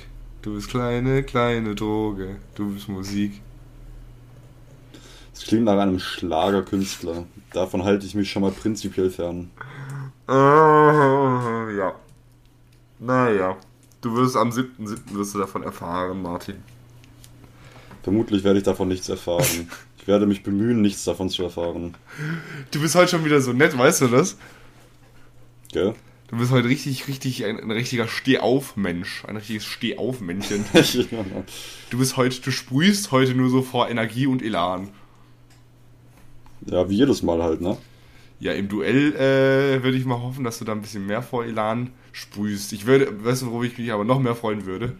du 0.42 0.55
bist 0.55 0.68
kleine, 0.68 1.22
kleine 1.22 1.76
Droge, 1.76 2.37
du 2.57 2.74
bist 2.74 2.88
Musik. 2.88 3.40
Das 5.33 5.44
klingt 5.44 5.64
nach 5.64 5.78
einem 5.78 6.00
Schlagerkünstler. 6.00 7.24
Davon 7.52 7.85
halte 7.85 8.05
ich 8.05 8.16
mich 8.16 8.31
schon 8.31 8.42
mal 8.42 8.50
prinzipiell 8.50 9.11
fern. 9.11 9.50
Ah, 10.26 11.68
ja. 11.76 11.94
Naja. 12.98 13.57
Du 14.00 14.16
wirst 14.16 14.37
am 14.37 14.50
7.7. 14.50 15.14
wirst 15.14 15.35
du 15.35 15.38
davon 15.38 15.62
erfahren, 15.62 16.20
Martin. 16.20 16.57
Vermutlich 18.02 18.42
werde 18.42 18.59
ich 18.59 18.64
davon 18.64 18.88
nichts 18.88 19.09
erfahren. 19.09 19.68
Ich 19.98 20.09
werde 20.09 20.26
mich 20.26 20.42
bemühen, 20.42 20.81
nichts 20.81 21.05
davon 21.05 21.31
zu 21.31 21.44
erfahren. 21.44 21.94
Du 22.72 22.81
bist 22.81 22.96
heute 22.96 23.12
schon 23.12 23.24
wieder 23.24 23.40
so 23.40 23.52
nett, 23.52 23.78
weißt 23.78 24.00
du 24.00 24.09
das? 24.09 24.37
Gell? 25.70 25.94
Du 26.33 26.38
bist 26.38 26.51
heute 26.51 26.66
richtig, 26.66 27.09
richtig 27.09 27.45
ein, 27.45 27.61
ein 27.61 27.71
richtiger 27.71 28.09
Steh-auf-Mensch. 28.09 29.27
Ein 29.27 29.37
richtiges 29.37 29.66
Steh-auf-Männchen. 29.66 30.64
Du 31.90 31.99
bist 31.99 32.16
heute, 32.16 32.40
du 32.40 32.51
sprühst 32.51 33.12
heute 33.12 33.35
nur 33.35 33.51
so 33.51 33.61
vor 33.61 33.90
Energie 33.90 34.27
und 34.27 34.40
Elan. 34.40 34.88
ja, 36.64 36.88
wie 36.88 36.97
jedes 36.97 37.23
Mal 37.23 37.42
halt, 37.42 37.61
ne? 37.61 37.77
Ja, 38.40 38.53
im 38.53 38.71
Duell 38.71 39.12
äh, 39.14 39.83
würde 39.83 39.99
ich 39.99 40.07
mal 40.07 40.23
hoffen, 40.23 40.42
dass 40.42 40.59
du 40.59 40.64
da 40.64 40.73
ein 40.73 40.81
bisschen 40.81 41.07
mehr 41.07 41.21
vor 41.21 41.45
Elan 41.45 41.90
sprühst. 42.12 42.73
Ich 42.73 42.87
würde, 42.87 43.23
weißt 43.23 43.42
du, 43.42 43.51
worüber 43.51 43.66
ich 43.66 43.77
mich 43.77 43.92
aber 43.92 44.05
noch 44.05 44.18
mehr 44.18 44.35
freuen 44.35 44.64
würde? 44.64 44.97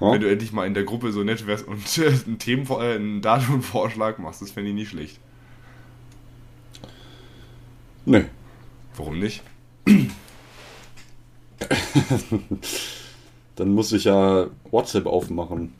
Ha? 0.00 0.12
Wenn 0.12 0.22
du 0.22 0.30
endlich 0.30 0.52
mal 0.52 0.66
in 0.66 0.72
der 0.72 0.84
Gruppe 0.84 1.12
so 1.12 1.22
nett 1.22 1.46
wärst 1.46 1.68
und 1.68 1.98
äh, 1.98 2.06
einen, 2.26 2.38
Themen, 2.38 2.66
äh, 2.70 2.94
einen 2.94 3.20
Datumvorschlag 3.20 4.18
machst. 4.18 4.40
Das 4.40 4.50
fände 4.50 4.70
ich 4.70 4.74
nicht 4.74 4.88
schlecht. 4.88 5.20
Nee. 8.06 8.24
Warum 8.96 9.18
nicht? 9.18 9.42
Dann 13.56 13.74
muss 13.74 13.92
ich 13.92 14.04
ja 14.04 14.46
WhatsApp 14.70 15.06
aufmachen. 15.06 15.74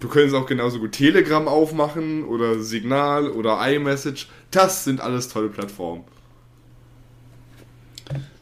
Du 0.00 0.08
könntest 0.08 0.34
auch 0.34 0.46
genauso 0.46 0.78
gut 0.78 0.92
Telegram 0.92 1.48
aufmachen 1.48 2.24
oder 2.24 2.60
Signal 2.60 3.30
oder 3.30 3.58
iMessage. 3.66 4.28
Das 4.50 4.84
sind 4.84 5.00
alles 5.00 5.28
tolle 5.28 5.48
Plattformen. 5.48 6.04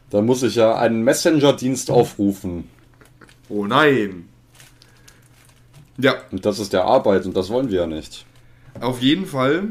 Dann 0.09 0.25
muss 0.25 0.43
ich 0.43 0.55
ja 0.55 0.75
einen 0.77 1.03
Messenger-Dienst 1.03 1.89
aufrufen. 1.91 2.69
Oh 3.49 3.65
nein. 3.65 4.27
Ja, 5.97 6.15
Und 6.31 6.45
das 6.45 6.59
ist 6.59 6.73
der 6.73 6.85
Arbeit 6.85 7.25
und 7.25 7.35
das 7.37 7.49
wollen 7.49 7.69
wir 7.69 7.81
ja 7.81 7.87
nicht. 7.87 8.25
auf 8.81 9.01
jeden 9.01 9.25
Fall, 9.25 9.69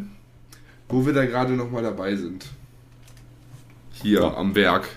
wo 0.88 1.04
wir 1.04 1.12
da 1.12 1.26
gerade 1.26 1.52
nochmal 1.52 1.82
dabei 1.82 2.16
sind. 2.16 2.46
Hier 4.02 4.20
Ja. 4.20 4.34
am 4.34 4.54
Werk. 4.54 4.88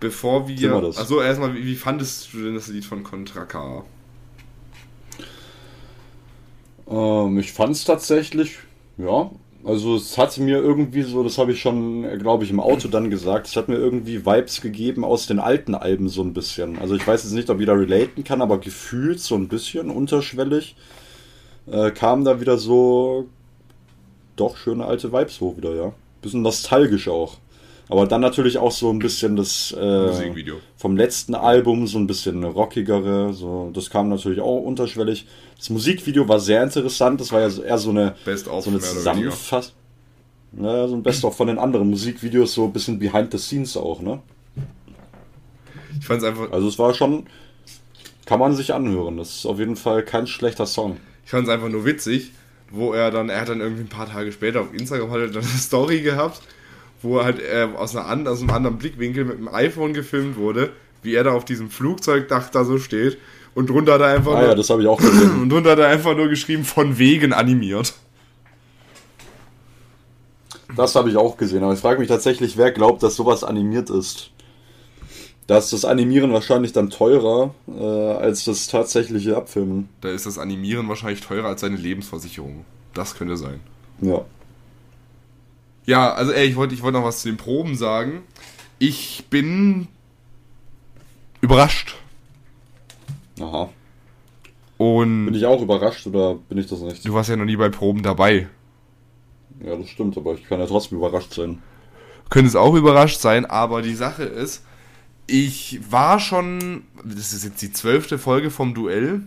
bevor 0.00 0.48
wir. 0.48 0.74
Also 0.96 1.22
erstmal, 1.22 1.54
wie, 1.54 1.64
wie, 1.64 1.76
fandest 1.76 2.34
du 2.34 2.44
denn 2.44 2.54
das 2.54 2.68
Lied 2.68 2.84
von 2.84 3.02
Contra? 3.04 3.84
Ähm, 6.86 7.38
ich 7.38 7.52
fand 7.52 7.74
es 7.74 7.84
tatsächlich, 7.84 8.58
ja. 8.98 9.30
Also 9.64 9.96
es 9.96 10.18
hat 10.18 10.36
mir 10.36 10.58
irgendwie 10.58 11.00
so, 11.02 11.22
das 11.22 11.38
habe 11.38 11.52
ich 11.52 11.60
schon, 11.60 12.02
glaube 12.18 12.44
ich, 12.44 12.50
im 12.50 12.60
Auto 12.60 12.88
dann 12.88 13.08
gesagt, 13.08 13.46
es 13.46 13.56
hat 13.56 13.68
mir 13.68 13.76
irgendwie 13.76 14.26
Vibes 14.26 14.60
gegeben 14.60 15.04
aus 15.06 15.26
den 15.26 15.38
alten 15.38 15.74
Alben 15.74 16.10
so 16.10 16.20
ein 16.22 16.34
bisschen. 16.34 16.78
Also 16.78 16.94
ich 16.96 17.06
weiß 17.06 17.22
jetzt 17.24 17.32
nicht, 17.32 17.48
ob 17.48 17.60
ich 17.60 17.66
da 17.66 17.72
relaten 17.72 18.24
kann, 18.24 18.42
aber 18.42 18.58
gefühlt 18.58 19.20
so 19.20 19.36
ein 19.36 19.48
bisschen 19.48 19.88
unterschwellig 19.88 20.76
äh, 21.66 21.90
kamen 21.92 22.26
da 22.26 22.40
wieder 22.42 22.58
so 22.58 23.26
doch 24.36 24.58
schöne 24.58 24.84
alte 24.84 25.12
Vibes 25.14 25.40
hoch 25.40 25.56
wieder, 25.56 25.74
ja. 25.74 25.92
Bisschen 26.20 26.42
nostalgisch 26.42 27.08
auch. 27.08 27.38
Aber 27.88 28.06
dann 28.06 28.22
natürlich 28.22 28.56
auch 28.58 28.72
so 28.72 28.90
ein 28.90 28.98
bisschen 28.98 29.36
das 29.36 29.72
äh, 29.72 30.32
vom 30.76 30.96
letzten 30.96 31.34
Album, 31.34 31.86
so 31.86 31.98
ein 31.98 32.06
bisschen 32.06 32.42
rockigere. 32.42 33.34
So, 33.34 33.70
das 33.74 33.90
kam 33.90 34.08
natürlich 34.08 34.40
auch 34.40 34.60
unterschwellig. 34.60 35.26
Das 35.58 35.68
Musikvideo 35.70 36.26
war 36.26 36.40
sehr 36.40 36.62
interessant. 36.62 37.20
Das 37.20 37.30
war 37.30 37.40
ja 37.46 37.62
eher 37.62 37.78
so 37.78 37.90
eine, 37.90 38.14
Best 38.24 38.46
so 38.46 38.70
eine 38.70 38.80
Zusammenfassung. 38.80 39.74
Ja, 40.56 40.86
so 40.86 40.94
ein 40.94 41.02
Best-of 41.02 41.36
von 41.36 41.48
den 41.48 41.58
anderen 41.58 41.90
Musikvideos, 41.90 42.54
so 42.54 42.64
ein 42.64 42.72
bisschen 42.72 42.98
behind 42.98 43.32
the 43.32 43.38
scenes 43.38 43.76
auch, 43.76 44.00
ne? 44.00 44.20
Ich 45.98 46.06
fand's 46.06 46.24
einfach. 46.24 46.52
Also 46.52 46.68
es 46.68 46.78
war 46.78 46.94
schon. 46.94 47.26
Kann 48.24 48.40
man 48.40 48.54
sich 48.54 48.72
anhören. 48.72 49.18
Das 49.18 49.34
ist 49.34 49.46
auf 49.46 49.58
jeden 49.58 49.76
Fall 49.76 50.02
kein 50.02 50.26
schlechter 50.26 50.64
Song. 50.64 50.96
Ich 51.24 51.30
fand's 51.30 51.50
einfach 51.50 51.68
nur 51.68 51.84
witzig, 51.84 52.30
wo 52.70 52.94
er 52.94 53.10
dann, 53.10 53.28
er 53.28 53.42
hat 53.42 53.50
dann 53.50 53.60
irgendwie 53.60 53.82
ein 53.82 53.88
paar 53.88 54.08
Tage 54.08 54.32
später 54.32 54.62
auf 54.62 54.72
Instagram 54.72 55.10
hat 55.10 55.18
er 55.18 55.26
dann 55.28 55.42
eine 55.42 55.58
Story 55.58 56.00
gehabt 56.00 56.40
wo 57.02 57.22
halt 57.22 57.40
äh, 57.40 57.68
aus, 57.76 57.96
einer, 57.96 58.30
aus 58.30 58.40
einem 58.40 58.50
anderen 58.50 58.78
Blickwinkel 58.78 59.24
mit 59.24 59.38
dem 59.38 59.48
iPhone 59.48 59.92
gefilmt 59.92 60.36
wurde, 60.36 60.72
wie 61.02 61.14
er 61.14 61.24
da 61.24 61.32
auf 61.32 61.44
diesem 61.44 61.70
Flugzeugdach 61.70 62.50
da 62.50 62.64
so 62.64 62.78
steht. 62.78 63.18
Und 63.54 63.70
drunter 63.70 64.00
er 64.00 64.16
einfach. 64.16 64.34
Ah, 64.34 64.40
nur, 64.40 64.48
ja, 64.48 64.54
das 64.54 64.70
habe 64.70 64.82
ich 64.82 64.88
auch 64.88 64.98
gesehen. 64.98 65.30
Und 65.42 65.50
drunter 65.50 65.78
er 65.78 65.88
einfach 65.88 66.16
nur 66.16 66.28
geschrieben, 66.28 66.64
von 66.64 66.98
wegen 66.98 67.32
animiert. 67.32 67.94
Das 70.76 70.96
habe 70.96 71.08
ich 71.08 71.16
auch 71.16 71.36
gesehen, 71.36 71.62
aber 71.62 71.74
ich 71.74 71.78
frage 71.78 72.00
mich 72.00 72.08
tatsächlich, 72.08 72.56
wer 72.56 72.72
glaubt, 72.72 73.02
dass 73.02 73.14
sowas 73.14 73.44
animiert 73.44 73.90
ist. 73.90 74.30
Da 75.46 75.58
ist 75.58 75.72
das 75.72 75.84
Animieren 75.84 76.32
wahrscheinlich 76.32 76.72
dann 76.72 76.88
teurer 76.88 77.54
äh, 77.68 77.82
als 77.82 78.44
das 78.44 78.66
tatsächliche 78.66 79.36
Abfilmen. 79.36 79.90
Da 80.00 80.08
ist 80.08 80.24
das 80.24 80.38
Animieren 80.38 80.88
wahrscheinlich 80.88 81.20
teurer 81.20 81.48
als 81.48 81.60
seine 81.60 81.76
Lebensversicherung. 81.76 82.64
Das 82.94 83.14
könnte 83.14 83.36
sein. 83.36 83.60
Ja. 84.00 84.24
Ja, 85.86 86.12
also 86.12 86.32
ey, 86.32 86.46
ich 86.46 86.56
wollte 86.56 86.74
ich 86.74 86.82
wollt 86.82 86.94
noch 86.94 87.04
was 87.04 87.22
zu 87.22 87.28
den 87.28 87.36
Proben 87.36 87.76
sagen. 87.76 88.22
Ich 88.78 89.24
bin 89.30 89.88
überrascht. 91.40 91.96
Aha. 93.40 93.68
Und 94.78 95.26
bin 95.26 95.34
ich 95.34 95.46
auch 95.46 95.62
überrascht 95.62 96.06
oder 96.06 96.34
bin 96.34 96.58
ich 96.58 96.66
das 96.66 96.80
nicht? 96.80 97.06
Du 97.06 97.14
warst 97.14 97.30
ja 97.30 97.36
noch 97.36 97.44
nie 97.44 97.56
bei 97.56 97.68
Proben 97.68 98.02
dabei. 98.02 98.48
Ja, 99.64 99.76
das 99.76 99.88
stimmt, 99.88 100.16
aber 100.16 100.34
ich 100.34 100.44
kann 100.44 100.58
ja 100.58 100.66
trotzdem 100.66 100.98
überrascht 100.98 101.32
sein. 101.32 101.62
Könnte 102.28 102.48
es 102.48 102.56
auch 102.56 102.74
überrascht 102.74 103.20
sein, 103.20 103.44
aber 103.46 103.82
die 103.82 103.94
Sache 103.94 104.24
ist, 104.24 104.64
ich 105.26 105.80
war 105.90 106.18
schon, 106.18 106.84
das 107.04 107.32
ist 107.32 107.44
jetzt 107.44 107.62
die 107.62 107.72
zwölfte 107.72 108.18
Folge 108.18 108.50
vom 108.50 108.74
Duell 108.74 109.22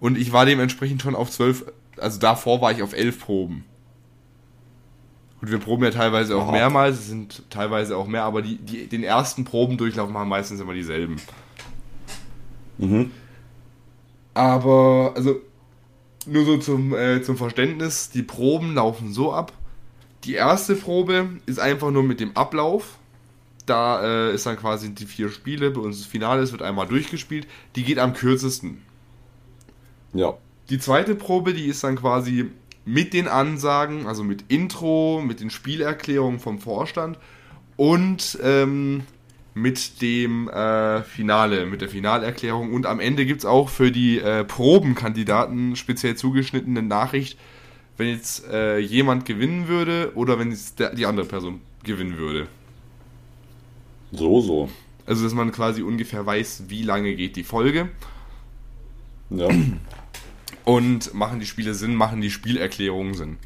und 0.00 0.18
ich 0.18 0.32
war 0.32 0.46
dementsprechend 0.46 1.02
schon 1.02 1.14
auf 1.14 1.30
zwölf, 1.30 1.64
also 1.96 2.20
davor 2.20 2.60
war 2.60 2.72
ich 2.72 2.82
auf 2.82 2.92
elf 2.92 3.20
Proben. 3.20 3.64
Gut, 5.40 5.50
wir 5.50 5.58
proben 5.58 5.84
ja 5.84 5.90
teilweise 5.90 6.36
auch 6.36 6.48
Aha. 6.48 6.52
mehrmals, 6.52 6.98
es 6.98 7.06
sind 7.08 7.42
teilweise 7.50 7.96
auch 7.96 8.06
mehr, 8.06 8.24
aber 8.24 8.42
die, 8.42 8.56
die, 8.56 8.86
den 8.88 9.04
ersten 9.04 9.44
Probendurchlauf 9.44 10.10
machen 10.10 10.28
meistens 10.28 10.60
immer 10.60 10.74
dieselben. 10.74 11.16
Mhm. 12.78 13.10
Aber, 14.34 15.12
also, 15.14 15.40
nur 16.26 16.44
so 16.44 16.58
zum, 16.58 16.94
äh, 16.94 17.22
zum 17.22 17.36
Verständnis, 17.36 18.10
die 18.10 18.22
Proben 18.22 18.74
laufen 18.74 19.12
so 19.12 19.32
ab. 19.32 19.52
Die 20.24 20.34
erste 20.34 20.74
Probe 20.74 21.28
ist 21.46 21.60
einfach 21.60 21.90
nur 21.90 22.02
mit 22.02 22.20
dem 22.20 22.36
Ablauf. 22.36 22.98
Da 23.66 24.02
äh, 24.02 24.34
ist 24.34 24.46
dann 24.46 24.56
quasi 24.56 24.94
die 24.94 25.06
vier 25.06 25.28
Spiele, 25.28 25.70
bei 25.70 25.80
uns 25.80 25.98
das 25.98 26.06
Finale, 26.06 26.42
es 26.42 26.52
wird 26.52 26.62
einmal 26.62 26.86
durchgespielt. 26.86 27.46
Die 27.76 27.84
geht 27.84 27.98
am 27.98 28.12
kürzesten. 28.12 28.82
Ja. 30.12 30.34
Die 30.70 30.78
zweite 30.78 31.14
Probe, 31.14 31.54
die 31.54 31.66
ist 31.66 31.84
dann 31.84 31.96
quasi 31.96 32.50
mit 32.88 33.12
den 33.12 33.28
Ansagen, 33.28 34.06
also 34.06 34.24
mit 34.24 34.44
Intro, 34.48 35.22
mit 35.22 35.40
den 35.40 35.50
Spielerklärungen 35.50 36.40
vom 36.40 36.58
Vorstand 36.58 37.18
und 37.76 38.38
ähm, 38.42 39.02
mit 39.52 40.00
dem 40.00 40.48
äh, 40.48 41.02
Finale, 41.02 41.66
mit 41.66 41.82
der 41.82 41.90
Finalerklärung. 41.90 42.72
Und 42.72 42.86
am 42.86 42.98
Ende 42.98 43.26
gibt 43.26 43.40
es 43.40 43.44
auch 43.44 43.68
für 43.68 43.92
die 43.92 44.18
äh, 44.18 44.42
Probenkandidaten 44.42 45.76
speziell 45.76 46.16
zugeschnittene 46.16 46.80
Nachricht, 46.80 47.38
wenn 47.98 48.08
jetzt 48.08 48.48
äh, 48.48 48.78
jemand 48.78 49.26
gewinnen 49.26 49.68
würde 49.68 50.12
oder 50.14 50.38
wenn 50.38 50.50
jetzt 50.50 50.78
der, 50.78 50.94
die 50.94 51.04
andere 51.04 51.26
Person 51.26 51.60
gewinnen 51.84 52.16
würde. 52.16 52.48
So, 54.12 54.40
so. 54.40 54.70
Also, 55.04 55.24
dass 55.24 55.34
man 55.34 55.52
quasi 55.52 55.82
ungefähr 55.82 56.24
weiß, 56.24 56.64
wie 56.68 56.84
lange 56.84 57.14
geht 57.16 57.36
die 57.36 57.44
Folge. 57.44 57.90
Ja. 59.28 59.48
Und 60.68 61.14
machen 61.14 61.40
die 61.40 61.46
Spiele 61.46 61.72
Sinn, 61.72 61.94
machen 61.94 62.20
die 62.20 62.30
Spielerklärungen 62.30 63.14
Sinn. 63.14 63.38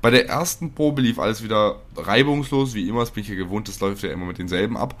Bei 0.00 0.10
der 0.10 0.28
ersten 0.28 0.72
Probe 0.72 1.02
lief 1.02 1.18
alles 1.18 1.42
wieder 1.42 1.80
reibungslos, 1.96 2.74
wie 2.74 2.88
immer, 2.88 3.00
das 3.00 3.10
bin 3.10 3.24
ich 3.24 3.28
ja 3.28 3.34
gewohnt, 3.34 3.66
das 3.66 3.80
läuft 3.80 4.04
ja 4.04 4.12
immer 4.12 4.26
mit 4.26 4.38
denselben 4.38 4.76
ab. 4.76 4.94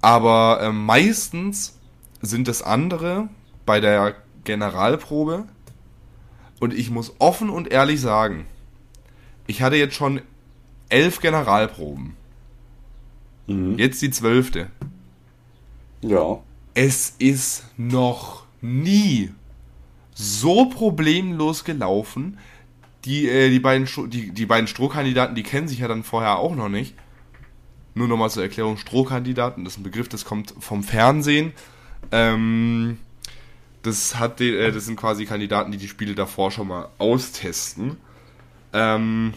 Aber 0.00 0.62
äh, 0.62 0.72
meistens 0.72 1.78
sind 2.22 2.48
es 2.48 2.62
andere 2.62 3.28
bei 3.66 3.78
der 3.78 4.14
Generalprobe. 4.44 5.44
Und 6.60 6.72
ich 6.72 6.88
muss 6.88 7.12
offen 7.18 7.50
und 7.50 7.70
ehrlich 7.70 8.00
sagen, 8.00 8.46
ich 9.46 9.60
hatte 9.60 9.76
jetzt 9.76 9.96
schon 9.96 10.22
elf 10.88 11.20
Generalproben. 11.20 12.16
Mhm. 13.48 13.78
Jetzt 13.78 14.00
die 14.00 14.10
zwölfte. 14.10 14.70
Ja. 16.00 16.38
Es 16.72 17.16
ist 17.18 17.66
noch 17.76 18.46
nie 18.62 19.30
so 20.22 20.66
problemlos 20.66 21.64
gelaufen. 21.64 22.38
Die, 23.04 23.28
äh, 23.28 23.50
die, 23.50 23.58
beiden, 23.58 23.88
die, 24.10 24.30
die 24.30 24.46
beiden 24.46 24.68
Strohkandidaten, 24.68 25.34
die 25.34 25.42
kennen 25.42 25.68
sich 25.68 25.80
ja 25.80 25.88
dann 25.88 26.04
vorher 26.04 26.38
auch 26.38 26.54
noch 26.54 26.68
nicht. 26.68 26.94
Nur 27.94 28.08
nochmal 28.08 28.30
zur 28.30 28.42
Erklärung: 28.42 28.76
Strohkandidaten, 28.76 29.64
das 29.64 29.74
ist 29.74 29.80
ein 29.80 29.82
Begriff, 29.82 30.08
das 30.08 30.24
kommt 30.24 30.54
vom 30.60 30.82
Fernsehen. 30.82 31.52
Ähm, 32.10 32.98
das, 33.82 34.18
hat 34.18 34.40
die, 34.40 34.54
äh, 34.54 34.72
das 34.72 34.86
sind 34.86 34.96
quasi 34.96 35.26
Kandidaten, 35.26 35.72
die 35.72 35.78
die 35.78 35.88
Spiele 35.88 36.14
davor 36.14 36.50
schon 36.50 36.68
mal 36.68 36.88
austesten. 36.98 37.96
Ähm, 38.72 39.34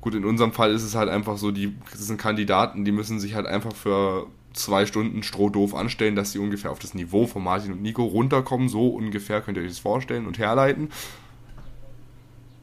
gut, 0.00 0.14
in 0.14 0.24
unserem 0.24 0.52
Fall 0.52 0.70
ist 0.72 0.82
es 0.82 0.94
halt 0.94 1.08
einfach 1.08 1.36
so, 1.36 1.50
die, 1.50 1.74
das 1.90 2.06
sind 2.06 2.18
Kandidaten, 2.18 2.84
die 2.84 2.92
müssen 2.92 3.20
sich 3.20 3.34
halt 3.34 3.46
einfach 3.46 3.74
für 3.74 4.28
zwei 4.58 4.86
Stunden 4.86 5.22
strohdoof 5.22 5.74
anstellen, 5.74 6.16
dass 6.16 6.32
sie 6.32 6.38
ungefähr 6.38 6.70
auf 6.70 6.78
das 6.78 6.94
Niveau 6.94 7.26
von 7.26 7.44
Martin 7.44 7.72
und 7.72 7.82
Nico 7.82 8.04
runterkommen. 8.04 8.68
So 8.68 8.88
ungefähr 8.88 9.40
könnt 9.40 9.56
ihr 9.56 9.62
euch 9.62 9.70
das 9.70 9.78
vorstellen 9.78 10.26
und 10.26 10.38
herleiten. 10.38 10.90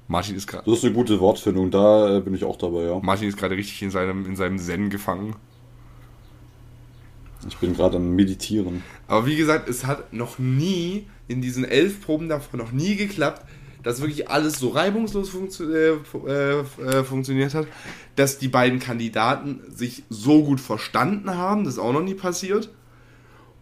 Martin 0.07 0.35
ist 0.35 0.47
gerade. 0.47 0.69
Das 0.69 0.79
ist 0.79 0.85
eine 0.85 0.93
gute 0.93 1.19
Wortfindung, 1.19 1.71
da 1.71 2.17
äh, 2.17 2.21
bin 2.21 2.35
ich 2.35 2.43
auch 2.43 2.57
dabei, 2.57 2.83
ja. 2.83 2.99
Martin 3.01 3.27
ist 3.27 3.37
gerade 3.37 3.55
richtig 3.55 3.81
in 3.81 3.89
seinem, 3.89 4.25
in 4.25 4.35
seinem 4.35 4.59
Zen 4.59 4.89
gefangen. 4.89 5.35
Ich 7.47 7.57
bin 7.57 7.73
gerade 7.73 7.97
am 7.97 8.15
Meditieren. 8.15 8.83
Aber 9.07 9.25
wie 9.25 9.35
gesagt, 9.35 9.67
es 9.67 9.85
hat 9.85 10.13
noch 10.13 10.39
nie 10.39 11.07
in 11.27 11.41
diesen 11.41 11.65
elf 11.65 12.01
Proben 12.01 12.29
davon 12.29 12.59
noch 12.59 12.71
nie 12.71 12.95
geklappt, 12.95 13.45
dass 13.83 14.01
wirklich 14.01 14.29
alles 14.29 14.59
so 14.59 14.69
reibungslos 14.69 15.29
funktio 15.29 15.69
äh, 15.69 15.97
äh, 16.25 16.63
äh, 16.81 17.03
funktioniert 17.03 17.53
hat, 17.53 17.67
dass 18.15 18.39
die 18.39 18.47
beiden 18.47 18.79
Kandidaten 18.79 19.59
sich 19.69 20.03
so 20.09 20.43
gut 20.43 20.61
verstanden 20.61 21.35
haben, 21.35 21.65
das 21.65 21.75
ist 21.75 21.79
auch 21.79 21.93
noch 21.93 22.01
nie 22.01 22.15
passiert. 22.15 22.71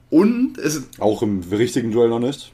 Und 0.09 0.57
es 0.57 0.89
auch 0.99 1.21
im 1.21 1.39
richtigen 1.39 1.91
Duell 1.91 2.09
noch 2.09 2.19
nicht. 2.19 2.51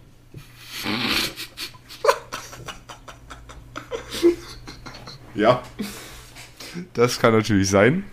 ja, 5.35 5.61
das 6.93 7.19
kann 7.19 7.33
natürlich 7.33 7.69
sein. 7.69 8.05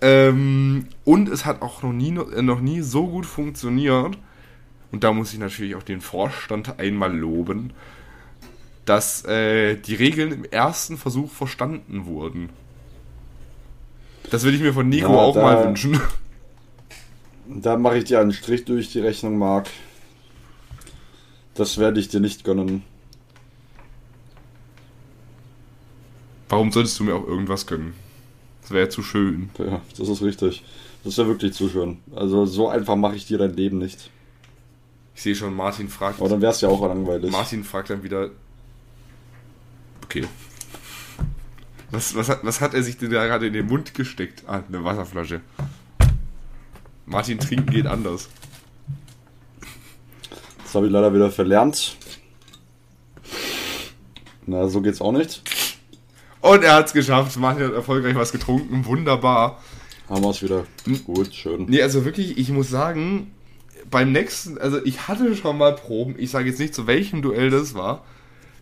Ähm, 0.00 0.86
und 1.04 1.28
es 1.28 1.44
hat 1.44 1.62
auch 1.62 1.82
noch 1.82 1.92
nie, 1.92 2.10
noch 2.10 2.60
nie 2.60 2.80
so 2.80 3.06
gut 3.06 3.26
funktioniert. 3.26 4.18
Und 4.90 5.04
da 5.04 5.12
muss 5.12 5.32
ich 5.32 5.38
natürlich 5.38 5.76
auch 5.76 5.84
den 5.84 6.00
Vorstand 6.00 6.80
einmal 6.80 7.16
loben 7.16 7.72
dass 8.90 9.24
äh, 9.24 9.76
die 9.76 9.94
Regeln 9.94 10.32
im 10.32 10.44
ersten 10.44 10.98
Versuch 10.98 11.30
verstanden 11.30 12.06
wurden. 12.06 12.48
Das 14.32 14.42
würde 14.42 14.56
ich 14.56 14.62
mir 14.64 14.74
von 14.74 14.88
Nico 14.88 15.12
ja, 15.12 15.16
auch 15.16 15.34
da, 15.34 15.42
mal 15.42 15.64
wünschen. 15.64 16.00
Da 17.46 17.76
mache 17.76 17.98
ich 17.98 18.04
dir 18.04 18.20
einen 18.20 18.32
Strich 18.32 18.64
durch 18.64 18.92
die 18.92 19.00
Rechnung, 19.00 19.36
Marc. 19.36 19.68
Das 21.54 21.78
werde 21.78 21.98
ich 21.98 22.08
dir 22.08 22.20
nicht 22.20 22.44
gönnen. 22.44 22.84
Warum 26.48 26.70
solltest 26.70 26.98
du 26.98 27.04
mir 27.04 27.14
auch 27.14 27.26
irgendwas 27.26 27.66
gönnen? 27.66 27.94
Das 28.62 28.70
wäre 28.72 28.88
zu 28.88 29.02
schön. 29.02 29.50
Ja, 29.58 29.80
das 29.98 30.08
ist 30.08 30.22
richtig. 30.22 30.64
Das 31.02 31.12
ist 31.12 31.18
ja 31.18 31.26
wirklich 31.26 31.52
zu 31.52 31.68
schön. 31.68 31.98
Also 32.14 32.46
so 32.46 32.68
einfach 32.68 32.96
mache 32.96 33.16
ich 33.16 33.26
dir 33.26 33.38
dein 33.38 33.54
Leben 33.54 33.78
nicht. 33.78 34.10
Ich 35.14 35.22
sehe 35.22 35.34
schon, 35.34 35.54
Martin 35.54 35.88
fragt. 35.88 36.20
Aber 36.20 36.28
dann 36.28 36.40
wäre 36.40 36.52
es 36.52 36.60
ja 36.60 36.68
auch 36.68 36.80
langweilig. 36.86 37.30
Martin 37.30 37.62
fragt 37.62 37.90
dann 37.90 38.02
wieder. 38.02 38.30
Okay. 40.10 40.26
Was, 41.92 42.16
was, 42.16 42.28
hat, 42.28 42.40
was 42.42 42.60
hat 42.60 42.74
er 42.74 42.82
sich 42.82 42.98
denn 42.98 43.12
da 43.12 43.24
gerade 43.26 43.46
in 43.46 43.52
den 43.52 43.66
Mund 43.66 43.94
gesteckt? 43.94 44.42
Ah, 44.48 44.60
eine 44.66 44.82
Wasserflasche. 44.82 45.40
Martin 47.06 47.38
trinken 47.38 47.70
geht 47.70 47.86
anders. 47.86 48.28
Das 50.64 50.74
habe 50.74 50.86
ich 50.86 50.92
leider 50.92 51.14
wieder 51.14 51.30
verlernt. 51.30 51.96
Na, 54.46 54.66
so 54.66 54.80
geht's 54.80 55.00
auch 55.00 55.12
nicht. 55.12 55.42
Und 56.40 56.64
er 56.64 56.74
hat 56.74 56.86
es 56.88 56.92
geschafft. 56.92 57.36
Martin 57.36 57.66
hat 57.66 57.72
erfolgreich 57.72 58.16
was 58.16 58.32
getrunken. 58.32 58.84
Wunderbar. 58.86 59.62
Haben 60.08 60.24
wir 60.24 60.30
es 60.30 60.42
wieder. 60.42 60.66
Gut, 61.04 61.32
schön. 61.32 61.66
Nee, 61.66 61.82
also 61.82 62.04
wirklich, 62.04 62.36
ich 62.36 62.50
muss 62.50 62.68
sagen, 62.68 63.32
beim 63.88 64.10
nächsten, 64.10 64.58
also 64.58 64.84
ich 64.84 65.06
hatte 65.06 65.36
schon 65.36 65.56
mal 65.56 65.76
Proben. 65.76 66.16
Ich 66.18 66.32
sage 66.32 66.48
jetzt 66.48 66.58
nicht, 66.58 66.74
zu 66.74 66.88
welchem 66.88 67.22
Duell 67.22 67.50
das 67.50 67.74
war. 67.74 68.04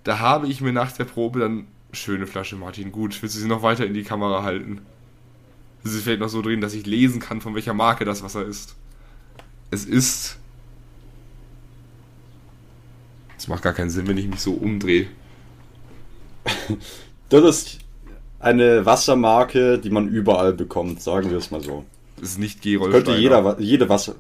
Da 0.09 0.21
habe 0.21 0.49
ich 0.49 0.63
mir 0.63 0.73
nach 0.73 0.91
der 0.93 1.05
Probe 1.05 1.41
dann 1.41 1.67
schöne 1.93 2.27
Flasche 2.27 2.57
Martin. 2.57 2.93
Gut, 2.93 3.21
willst 3.21 3.37
du 3.37 3.41
sie 3.41 3.47
noch 3.47 3.63
weiter 3.63 3.85
in 3.85 3.93
die 3.93 4.05
Kamera 4.05 4.43
halten? 4.43 4.81
Das 5.85 5.93
ist 5.93 6.05
vielleicht 6.05 6.21
noch 6.21 6.31
so 6.31 6.41
drin, 6.41 6.63
dass 6.63 6.73
ich 6.73 6.87
lesen 6.87 7.21
kann, 7.21 7.43
von 7.43 7.55
welcher 7.55 7.75
Marke 7.75 8.07
das 8.07 8.23
Wasser 8.23 8.43
ist. 8.43 8.75
Es 9.71 9.85
ist. 9.85 10.39
Es 13.37 13.49
macht 13.49 13.63
gar 13.63 13.75
keinen 13.75 13.91
Sinn, 13.91 14.07
wenn 14.07 14.17
ich 14.17 14.29
mich 14.29 14.41
so 14.41 14.55
umdrehe. 14.55 15.09
Das 17.29 17.45
ist 17.45 17.81
eine 18.41 18.87
Wassermarke, 18.87 19.79
die 19.79 19.91
man 19.91 20.09
überall 20.09 20.55
bekommt, 20.55 21.03
sagen 21.03 21.29
wir 21.31 21.37
es 21.37 21.51
mal 21.51 21.63
so. 21.63 21.85
Es 22.17 22.31
ist 22.31 22.39
nicht 22.39 22.57
Es 22.57 22.63
Gerolsteiner. 22.63 23.05
könnte 23.05 23.21
jeder, 23.21 23.61
jede 23.61 23.89
Wasser, 23.91 24.15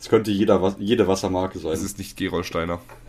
es 0.00 0.08
könnte 0.08 0.30
jeder, 0.30 0.74
jede 0.78 1.06
Wassermarke 1.06 1.58
sein. 1.58 1.72
Es 1.72 1.82
ist 1.82 1.98
nicht 1.98 2.16
Gerolsteiner. 2.16 2.74
ja, 2.74 3.03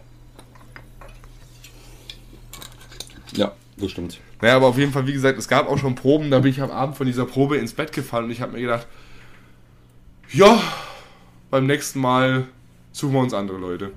das 3.78 3.91
stimmt. 3.91 4.19
Naja, 4.41 4.55
aber 4.55 4.67
auf 4.67 4.78
jeden 4.78 4.91
Fall, 4.91 5.07
wie 5.07 5.13
gesagt, 5.13 5.38
es 5.38 5.47
gab 5.47 5.67
auch 5.67 5.78
schon 5.78 5.95
Proben, 5.95 6.32
da 6.32 6.39
bin 6.39 6.51
ich 6.51 6.61
am 6.61 6.71
Abend 6.71 6.95
von 6.95 7.05
dieser 7.05 7.26
Probe 7.26 7.57
ins 7.57 7.73
Bett 7.73 7.91
gefallen 7.91 8.26
und 8.26 8.32
ich 8.32 8.41
habe 8.41 8.53
mir 8.53 8.61
gedacht, 8.61 8.88
ja, 10.32 10.61
beim 11.49 11.65
nächsten 11.67 11.99
Mal 11.99 12.47
suchen 12.91 13.13
wir 13.13 13.21
uns 13.21 13.34
andere 13.34 13.57
Leute. 13.57 13.91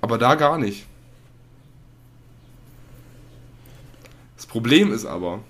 Aber 0.00 0.18
da 0.18 0.34
gar 0.34 0.58
nicht. 0.58 0.86
Das 4.36 4.46
Problem 4.46 4.92
ist 4.92 5.06
aber, 5.06 5.40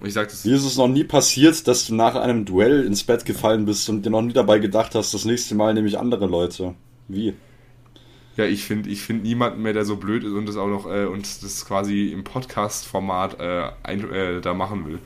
und 0.00 0.06
ich 0.06 0.14
sage 0.14 0.28
das, 0.28 0.44
Mir 0.44 0.56
ist 0.56 0.64
es 0.64 0.76
noch 0.76 0.88
nie 0.88 1.04
passiert, 1.04 1.66
dass 1.68 1.86
du 1.86 1.94
nach 1.94 2.14
einem 2.14 2.44
Duell 2.44 2.84
ins 2.84 3.04
Bett 3.04 3.24
gefallen 3.24 3.66
bist 3.66 3.88
und 3.88 4.06
dir 4.06 4.10
noch 4.10 4.22
nie 4.22 4.32
dabei 4.32 4.58
gedacht 4.58 4.94
hast, 4.94 5.12
das 5.12 5.24
nächste 5.24 5.54
Mal 5.54 5.74
nehme 5.74 5.88
ich 5.88 5.98
andere 5.98 6.26
Leute. 6.26 6.74
Wie? 7.08 7.34
Ja, 8.38 8.44
ich 8.44 8.64
finde 8.64 8.88
ich 8.88 9.02
find 9.02 9.24
niemanden 9.24 9.62
mehr, 9.62 9.72
der 9.72 9.84
so 9.84 9.96
blöd 9.96 10.22
ist 10.22 10.30
und 10.30 10.46
das 10.46 10.56
auch 10.56 10.68
noch 10.68 10.86
äh, 10.86 11.06
und 11.06 11.42
das 11.42 11.66
quasi 11.66 12.12
im 12.12 12.22
Podcast-Format 12.22 13.40
äh, 13.40 13.66
äh, 13.84 14.40
da 14.40 14.54
machen 14.54 14.86
will. 14.86 15.00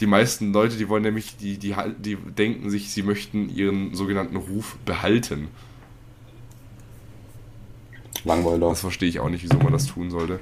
Die 0.00 0.06
meisten 0.06 0.52
Leute, 0.52 0.76
die 0.76 0.88
wollen 0.88 1.04
nämlich, 1.04 1.36
die, 1.36 1.56
die, 1.56 1.76
die 1.98 2.16
denken 2.16 2.68
sich, 2.68 2.90
sie 2.90 3.04
möchten 3.04 3.48
ihren 3.48 3.94
sogenannten 3.94 4.34
Ruf 4.34 4.76
behalten. 4.84 5.48
Langweiler. 8.24 8.70
Das 8.70 8.80
verstehe 8.80 9.08
ich 9.08 9.20
auch 9.20 9.30
nicht, 9.30 9.44
wieso 9.44 9.58
man 9.58 9.72
das 9.72 9.86
tun 9.86 10.10
sollte. 10.10 10.40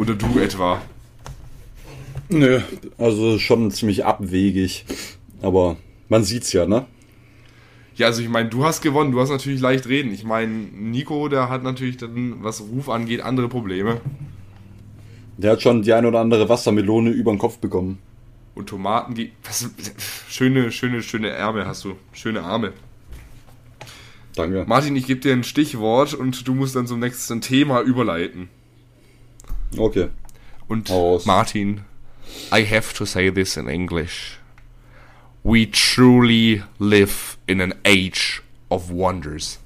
Oder 0.00 0.16
du 0.16 0.40
etwa. 0.40 0.82
Nö, 2.28 2.60
also 2.98 3.38
schon 3.38 3.70
ziemlich 3.70 4.04
abwegig. 4.04 4.84
Aber 5.44 5.76
man 6.08 6.24
sieht's 6.24 6.54
ja, 6.54 6.64
ne? 6.64 6.86
Ja, 7.96 8.06
also 8.06 8.22
ich 8.22 8.30
meine, 8.30 8.48
du 8.48 8.64
hast 8.64 8.80
gewonnen, 8.80 9.12
du 9.12 9.20
hast 9.20 9.28
natürlich 9.28 9.60
leicht 9.60 9.86
reden. 9.86 10.12
Ich 10.12 10.24
meine, 10.24 10.50
Nico, 10.50 11.28
der 11.28 11.50
hat 11.50 11.62
natürlich 11.62 11.98
dann, 11.98 12.42
was 12.42 12.62
Ruf 12.62 12.88
angeht, 12.88 13.20
andere 13.20 13.48
Probleme. 13.48 14.00
Der 15.36 15.52
hat 15.52 15.62
schon 15.62 15.82
die 15.82 15.92
ein 15.92 16.06
oder 16.06 16.20
andere 16.20 16.48
Wassermelone 16.48 17.10
über 17.10 17.30
den 17.30 17.38
Kopf 17.38 17.58
bekommen. 17.58 17.98
Und 18.54 18.70
Tomaten 18.70 19.14
geht. 19.14 19.32
Was, 19.44 19.68
schöne, 20.28 20.72
schöne, 20.72 21.02
schöne 21.02 21.28
Ärmel 21.28 21.66
hast 21.66 21.84
du. 21.84 21.96
Schöne 22.12 22.42
Arme. 22.42 22.72
Danke. 24.34 24.64
Martin, 24.66 24.96
ich 24.96 25.06
gebe 25.06 25.20
dir 25.20 25.34
ein 25.34 25.44
Stichwort 25.44 26.14
und 26.14 26.48
du 26.48 26.54
musst 26.54 26.74
dann 26.74 26.86
zum 26.86 27.00
nächsten 27.00 27.42
Thema 27.42 27.82
überleiten. 27.82 28.48
Okay. 29.76 30.08
Und. 30.68 30.90
Martin, 31.26 31.82
I 32.50 32.64
have 32.64 32.94
to 32.94 33.04
say 33.04 33.30
this 33.30 33.58
in 33.58 33.68
English. 33.68 34.38
We 35.44 35.70
truly 35.70 36.62
live 36.78 37.36
in 37.46 37.60
an 37.60 37.74
age 37.84 38.42
of 38.70 38.90
wonders. 38.90 39.58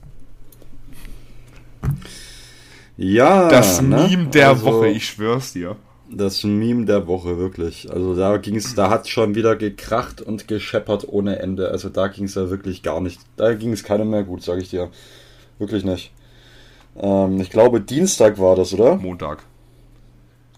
Ja. 2.96 3.48
Das 3.48 3.80
ne? 3.80 4.08
Meme 4.10 4.26
der 4.26 4.48
Also, 4.48 4.66
Woche, 4.66 4.88
ich 4.88 5.06
schwör's 5.06 5.52
dir. 5.52 5.76
Das 6.10 6.42
Meme 6.42 6.84
der 6.84 7.06
Woche, 7.06 7.38
wirklich. 7.38 7.90
Also 7.92 8.16
da 8.16 8.38
ging's, 8.38 8.74
da 8.74 8.90
hat 8.90 9.08
schon 9.08 9.36
wieder 9.36 9.54
gekracht 9.54 10.20
und 10.20 10.48
gescheppert 10.48 11.06
ohne 11.06 11.38
Ende. 11.38 11.70
Also 11.70 11.90
da 11.90 12.08
ging's 12.08 12.34
ja 12.34 12.50
wirklich 12.50 12.82
gar 12.82 13.00
nicht. 13.00 13.20
Da 13.36 13.54
ging 13.54 13.72
es 13.72 13.84
keinem 13.84 14.10
mehr 14.10 14.24
gut, 14.24 14.42
sage 14.42 14.62
ich 14.62 14.70
dir. 14.70 14.90
Wirklich 15.58 15.84
nicht. 15.84 16.12
Ähm, 16.96 17.40
ich 17.40 17.50
glaube, 17.50 17.80
Dienstag 17.80 18.38
war 18.38 18.56
das, 18.56 18.74
oder? 18.74 18.96
Montag. 18.96 19.44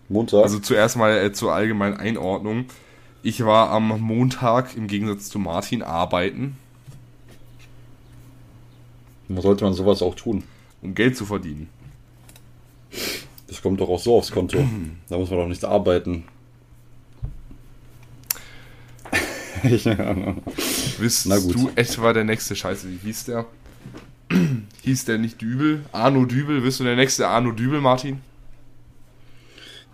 Montag. 0.09 0.45
Also 0.45 0.61
zuerst 0.61 0.97
mal 0.97 1.19
äh, 1.19 1.33
zur 1.33 1.53
allgemeinen 1.53 1.97
Einordnung. 1.99 2.65
Ich 3.23 3.45
war 3.45 3.71
am 3.71 3.89
Montag 4.01 4.77
im 4.77 4.87
Gegensatz 4.87 5.29
zu 5.29 5.39
Martin 5.39 5.83
arbeiten, 5.83 6.57
Wo 9.29 9.41
sollte 9.43 9.65
man 9.65 9.75
sowas 9.75 10.03
auch 10.03 10.15
tun? 10.15 10.43
um 10.83 10.95
Geld 10.95 11.17
zu 11.17 11.27
verdienen. 11.27 11.69
Das 13.47 13.61
kommt 13.61 13.81
doch 13.81 13.89
auch 13.91 14.01
so 14.01 14.17
aufs 14.17 14.31
Konto. 14.33 14.65
Da 15.09 15.19
muss 15.19 15.29
man 15.31 15.39
doch 15.41 15.49
nicht 15.49 15.65
arbeiten. 15.65 16.25
Wisst 20.99 21.27
Na 21.27 21.39
gut. 21.39 21.55
du 21.55 21.71
etwa 21.75 22.15
der 22.15 22.25
nächste 22.25 22.57
Scheiße? 22.57 22.89
Wie 22.91 22.97
hieß 22.97 23.27
der? 23.27 23.45
hieß 24.83 25.05
der 25.05 25.19
nicht 25.19 25.43
Dübel? 25.43 25.85
Arno 25.93 26.25
Dübel? 26.25 26.63
Bist 26.63 26.81
du 26.81 26.85
der 26.85 26.97
nächste 26.97 27.29
Arno 27.29 27.53
Dübel, 27.53 27.83
Martin? 27.83 28.21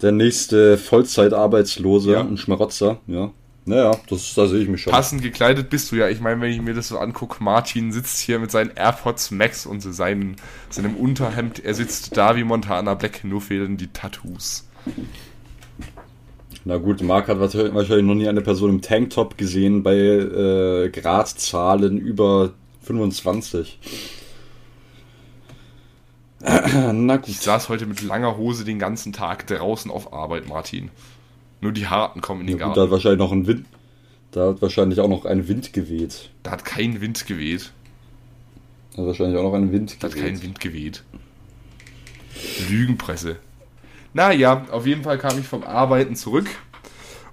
Der 0.02 0.12
nächste 0.12 0.76
Vollzeitarbeitslose 0.78 2.12
Ja. 2.12 2.20
und 2.20 2.38
Schmarotzer, 2.38 2.98
ja. 3.06 3.30
Naja, 3.68 3.96
das, 4.08 4.32
da 4.34 4.46
sehe 4.46 4.60
ich 4.62 4.68
mich 4.68 4.82
schon. 4.82 4.92
Passend 4.92 5.22
gekleidet 5.22 5.70
bist 5.70 5.90
du 5.90 5.96
ja. 5.96 6.08
Ich 6.08 6.20
meine, 6.20 6.40
wenn 6.40 6.52
ich 6.52 6.62
mir 6.62 6.72
das 6.74 6.86
so 6.86 6.98
angucke, 6.98 7.42
Martin 7.42 7.90
sitzt 7.90 8.20
hier 8.20 8.38
mit 8.38 8.52
seinen 8.52 8.70
AirPods 8.76 9.32
Max 9.32 9.66
und 9.66 9.80
so 9.80 9.90
seinen, 9.90 10.36
seinem 10.70 10.94
Unterhemd. 10.94 11.64
Er 11.64 11.74
sitzt 11.74 12.16
da 12.16 12.36
wie 12.36 12.44
Montana 12.44 12.94
Black, 12.94 13.24
nur 13.24 13.40
fehlen 13.40 13.76
die 13.76 13.88
Tattoos. 13.88 14.68
Na 16.64 16.76
gut, 16.76 17.02
Marc 17.02 17.26
hat 17.26 17.40
wahrscheinlich 17.40 17.74
wahrscheinlich 17.74 18.06
noch 18.06 18.14
nie 18.14 18.28
eine 18.28 18.40
Person 18.40 18.70
im 18.70 18.82
Tanktop 18.82 19.36
gesehen 19.36 19.82
bei 19.82 19.96
äh, 19.96 20.88
Gradzahlen 20.90 21.98
über 21.98 22.52
25. 22.84 23.80
Na 26.92 27.16
gut. 27.16 27.28
Ich 27.28 27.40
saß 27.40 27.68
heute 27.68 27.86
mit 27.86 28.02
langer 28.02 28.36
Hose 28.36 28.64
den 28.64 28.78
ganzen 28.78 29.12
Tag 29.12 29.46
draußen 29.46 29.90
auf 29.90 30.12
Arbeit, 30.12 30.48
Martin. 30.48 30.90
Nur 31.60 31.72
die 31.72 31.86
Harten 31.86 32.20
kommen 32.20 32.42
in 32.42 32.46
den 32.48 32.58
Ja, 32.58 32.66
gut, 32.66 32.76
da 32.76 32.82
hat 32.82 32.90
Garten. 32.90 32.92
wahrscheinlich 32.92 33.18
noch 33.18 33.32
ein 33.32 33.46
Wind. 33.46 33.66
Da 34.32 34.48
hat 34.48 34.60
wahrscheinlich 34.62 35.00
auch 35.00 35.08
noch 35.08 35.24
ein 35.24 35.48
Wind 35.48 35.72
geweht. 35.72 36.30
Da 36.42 36.50
hat 36.50 36.64
kein 36.64 37.00
Wind 37.00 37.26
geweht. 37.26 37.72
Da 38.92 38.98
hat 39.02 39.06
wahrscheinlich 39.08 39.38
auch 39.38 39.44
noch 39.44 39.54
ein 39.54 39.72
Wind 39.72 40.02
Da 40.02 40.08
hat 40.08 40.14
kein 40.14 40.34
geweht. 40.34 40.42
Wind 40.42 40.60
geweht. 40.60 41.02
Lügenpresse. 42.68 43.36
Naja, 44.12 44.66
auf 44.70 44.86
jeden 44.86 45.02
Fall 45.04 45.18
kam 45.18 45.38
ich 45.38 45.46
vom 45.46 45.62
Arbeiten 45.62 46.16
zurück 46.16 46.48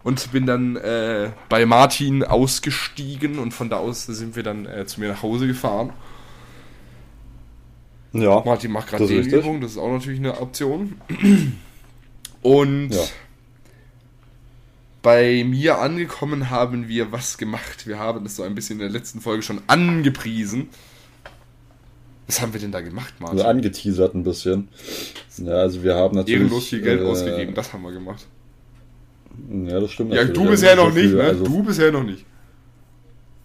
und 0.03 0.31
bin 0.31 0.45
dann 0.45 0.75
äh, 0.75 1.31
bei 1.49 1.65
Martin 1.65 2.23
ausgestiegen 2.23 3.39
und 3.39 3.53
von 3.53 3.69
da 3.69 3.77
aus 3.77 4.05
sind 4.05 4.35
wir 4.35 4.43
dann 4.43 4.65
äh, 4.65 4.85
zu 4.85 4.99
mir 4.99 5.09
nach 5.09 5.23
Hause 5.23 5.47
gefahren. 5.47 5.91
Ja, 8.13 8.41
Martin 8.45 8.71
macht 8.71 8.89
gerade 8.89 9.07
richtig. 9.09 9.29
Dehnübung, 9.31 9.59
das 9.61 9.71
ist 9.71 9.77
auch 9.77 9.91
natürlich 9.91 10.19
eine 10.19 10.39
Option. 10.39 10.95
Und 12.43 12.89
Ja. 12.93 13.01
bei 15.01 15.43
mir 15.45 15.79
angekommen 15.79 16.49
haben 16.49 16.87
wir 16.87 17.11
was 17.11 17.37
gemacht. 17.37 17.87
Wir 17.87 17.99
haben 17.99 18.23
das 18.23 18.35
so 18.37 18.43
ein 18.43 18.55
bisschen 18.55 18.75
in 18.75 18.79
der 18.81 18.89
letzten 18.89 19.19
Folge 19.19 19.41
schon 19.43 19.61
angepriesen. 19.67 20.69
Was 22.27 22.41
haben 22.41 22.53
wir 22.53 22.59
denn 22.61 22.71
da 22.71 22.81
gemacht, 22.81 23.13
Martin? 23.19 23.39
also 23.39 23.49
angeteasert 23.49 24.15
ein 24.15 24.23
bisschen. 24.23 24.69
Ja, 25.37 25.53
also 25.55 25.83
wir 25.83 25.95
haben 25.95 26.15
natürlich. 26.15 26.39
Ehrenlos 26.41 26.67
viel 26.67 26.81
Geld 26.81 27.01
äh, 27.01 27.05
ausgegeben, 27.05 27.53
das 27.53 27.73
haben 27.73 27.81
wir 27.83 27.91
gemacht. 27.91 28.25
Ja, 29.65 29.79
das 29.79 29.91
stimmt. 29.91 30.13
Ja, 30.13 30.23
du 30.23 30.41
Also 30.41 30.51
bisher 30.51 30.75
so 30.77 30.85
noch 30.85 30.93
nicht, 30.93 31.13
ne? 31.13 31.23
Also 31.23 31.43
du 31.43 31.63
bisher 31.63 31.91
noch 31.91 32.03
nicht. 32.03 32.25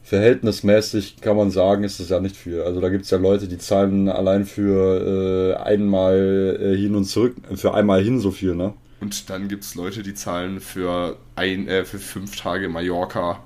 Verhältnismäßig 0.09 1.21
kann 1.21 1.37
man 1.37 1.51
sagen, 1.51 1.85
ist 1.85 2.01
es 2.01 2.09
ja 2.09 2.19
nicht 2.19 2.35
viel. 2.35 2.63
Also 2.63 2.81
da 2.81 2.89
gibt 2.89 3.05
es 3.05 3.11
ja 3.11 3.19
Leute, 3.19 3.47
die 3.47 3.59
zahlen 3.59 4.09
allein 4.09 4.47
für 4.47 5.55
äh, 5.59 5.63
einmal 5.63 6.59
äh, 6.61 6.77
hin 6.77 6.95
und 6.95 7.05
zurück, 7.05 7.37
für 7.55 7.75
einmal 7.75 8.03
hin 8.03 8.19
so 8.19 8.31
viel, 8.31 8.55
ne? 8.55 8.73
Und 9.01 9.29
dann 9.31 9.49
gibt 9.49 9.65
es 9.65 9.75
Leute, 9.75 10.03
die 10.03 10.15
zahlen 10.15 10.61
für, 10.61 11.17
ein, 11.37 11.69
äh, 11.69 11.85
für 11.85 11.99
fünf 11.99 12.37
Tage 12.37 12.69
Mallorca 12.69 13.41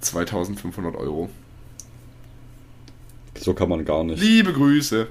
2500 0.00 0.94
Euro. 0.96 1.28
So 3.36 3.52
kann 3.52 3.68
man 3.68 3.84
gar 3.84 4.04
nicht. 4.04 4.22
Liebe 4.22 4.52
Grüße. 4.52 5.08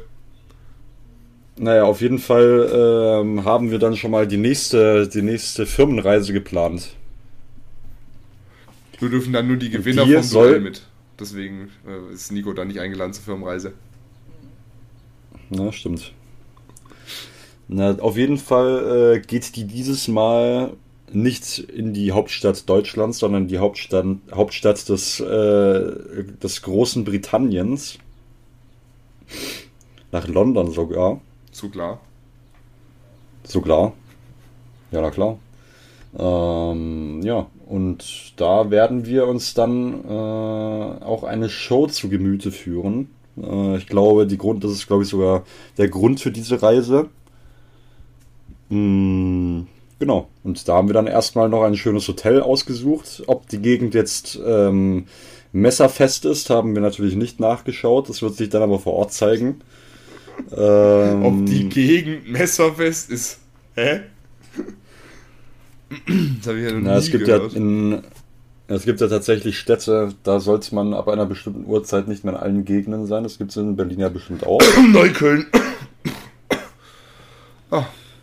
Naja, 1.58 1.84
auf 1.84 2.02
jeden 2.02 2.18
Fall 2.18 3.22
ähm, 3.22 3.44
haben 3.46 3.70
wir 3.70 3.78
dann 3.78 3.96
schon 3.98 4.10
mal 4.10 4.26
die 4.26 4.38
nächste, 4.38 5.08
die 5.08 5.22
nächste 5.22 5.66
Firmenreise 5.66 6.32
geplant. 6.34 6.90
Wir 9.00 9.10
dürfen 9.10 9.34
dann 9.34 9.48
nur 9.48 9.58
die 9.58 9.70
Gewinner 9.70 10.06
die 10.06 10.14
vom 10.14 10.24
soll- 10.24 10.48
Duell 10.50 10.62
mit. 10.62 10.82
Deswegen 11.24 11.72
äh, 11.88 12.14
ist 12.14 12.34
Nico 12.34 12.52
dann 12.52 12.68
nicht 12.68 12.82
eingeladen 12.82 13.14
zur 13.14 13.24
Firmenreise. 13.24 13.72
Na, 15.50 15.72
stimmt. 15.72 16.12
Na, 17.70 17.98
auf 18.00 18.18
jeden 18.18 18.38
Fall 18.38 19.16
äh, 19.16 19.20
geht 19.22 19.56
die 19.56 19.64
dieses 19.64 20.10
Mal 20.10 20.76
nicht 21.14 21.60
in 21.60 21.94
die 21.94 22.12
Hauptstadt 22.12 22.68
Deutschlands, 22.68 23.20
sondern 23.20 23.44
in 23.44 23.48
die 23.48 23.60
Hauptstadt, 23.60 24.06
Hauptstadt 24.34 24.90
des, 24.90 25.22
äh, 25.22 26.26
des 26.44 26.62
großen 26.62 27.06
Britanniens. 27.06 28.00
Nach 30.12 30.28
London 30.28 30.72
sogar. 30.72 31.22
So 31.52 31.70
klar. 31.70 32.02
So 33.46 33.62
klar. 33.62 33.94
Ja, 34.92 35.00
na 35.00 35.10
klar. 35.10 35.40
Ähm, 36.18 37.22
ja, 37.24 37.48
und 37.66 38.34
da 38.36 38.72
werden 38.72 39.06
wir 39.06 39.28
uns 39.28 39.54
dann 39.54 40.04
äh, 40.06 41.04
auch 41.04 41.24
eine 41.24 41.50
Show 41.50 41.88
zu 41.88 42.10
Gemüte 42.10 42.52
führen. 42.52 43.10
Äh, 43.42 43.78
ich 43.78 43.88
glaube, 43.88 44.28
die 44.28 44.38
Grund, 44.38 44.64
das 44.64 44.72
ist, 44.72 44.88
glaube 44.88 45.04
ich, 45.04 45.10
sogar 45.10 45.44
der 45.78 45.88
Grund 45.88 46.20
für 46.20 46.32
diese 46.32 46.62
Reise. 46.62 47.10
Mm, 48.70 49.62
genau. 50.00 50.28
Und 50.44 50.68
da 50.68 50.76
haben 50.76 50.90
wir 50.90 50.94
dann 50.94 51.08
erstmal 51.08 51.50
noch 51.50 51.64
ein 51.64 51.78
schönes 51.78 52.08
Hotel 52.08 52.42
ausgesucht. 52.42 53.24
Ob 53.28 53.48
die 53.48 53.60
Gegend 53.60 53.94
jetzt 53.94 54.40
ähm, 54.46 55.06
messerfest 55.54 56.26
ist, 56.26 56.50
haben 56.50 56.76
wir 56.76 56.82
natürlich 56.82 57.16
nicht 57.16 57.40
nachgeschaut. 57.40 58.10
Das 58.10 58.22
wird 58.22 58.36
sich 58.36 58.50
dann 58.50 58.64
aber 58.64 58.80
vor 58.80 58.94
Ort 58.94 59.14
zeigen. 59.14 59.62
Ähm, 60.56 61.26
Ob 61.26 61.46
die 61.46 61.70
Gegend 61.70 62.30
messerfest 62.30 63.10
ist. 63.10 63.40
Hä? 63.76 64.02
Das 66.40 66.48
habe 66.48 66.60
ich 66.60 66.66
ja 66.66 66.72
noch 66.74 66.82
Na, 66.82 66.92
nie 66.94 66.98
es 66.98 67.12
gibt 67.12 67.26
gehört. 67.26 67.54
ja 67.54 67.58
in, 67.58 68.02
es 68.68 68.86
gibt 68.86 69.02
ja 69.02 69.08
tatsächlich 69.08 69.60
Städte, 69.60 70.14
da 70.24 70.40
sollte 70.40 70.74
man 70.74 70.94
ab 70.94 71.08
einer 71.08 71.26
bestimmten 71.26 71.66
Uhrzeit 71.66 72.08
nicht 72.08 72.24
mehr 72.24 72.34
in 72.34 72.40
allen 72.40 72.66
Gegenden 72.66 73.06
sein. 73.06 73.24
Das 73.24 73.38
gibt 73.38 73.52
es 73.52 73.58
in 73.58 73.76
Berlin 73.76 74.00
ja 74.00 74.10
bestimmt 74.10 74.46
auch. 74.46 74.62
Neukölln. 74.92 75.46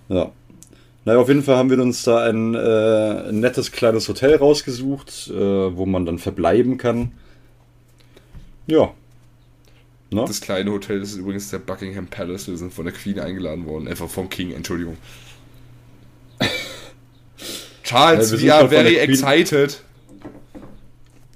Ja. 0.08 0.32
Naja, 1.04 1.18
auf 1.18 1.28
jeden 1.28 1.42
Fall 1.42 1.56
haben 1.56 1.70
wir 1.70 1.80
uns 1.80 2.02
da 2.02 2.24
ein 2.28 2.54
äh, 2.54 3.32
nettes 3.32 3.72
kleines 3.72 4.08
Hotel 4.08 4.36
rausgesucht, 4.36 5.28
äh, 5.28 5.76
wo 5.76 5.86
man 5.86 6.04
dann 6.04 6.18
verbleiben 6.18 6.76
kann. 6.76 7.12
Ja. 8.66 8.92
Ne? 10.10 10.24
Das 10.26 10.40
kleine 10.40 10.72
Hotel 10.72 11.00
das 11.00 11.10
ist 11.10 11.16
übrigens 11.16 11.50
der 11.50 11.58
Buckingham 11.58 12.06
Palace. 12.08 12.48
Wir 12.48 12.56
sind 12.56 12.74
von 12.74 12.84
der 12.84 12.94
Queen 12.94 13.18
eingeladen 13.18 13.66
worden. 13.66 13.88
Einfach 13.88 14.08
vom 14.08 14.28
King, 14.28 14.52
Entschuldigung. 14.52 14.96
Charles, 17.90 18.30
Ja, 18.30 18.32
wir 18.32 18.38
sind 18.38 18.48
we 18.48 18.54
are 18.54 18.68
very 18.68 18.96
excited. 18.96 19.82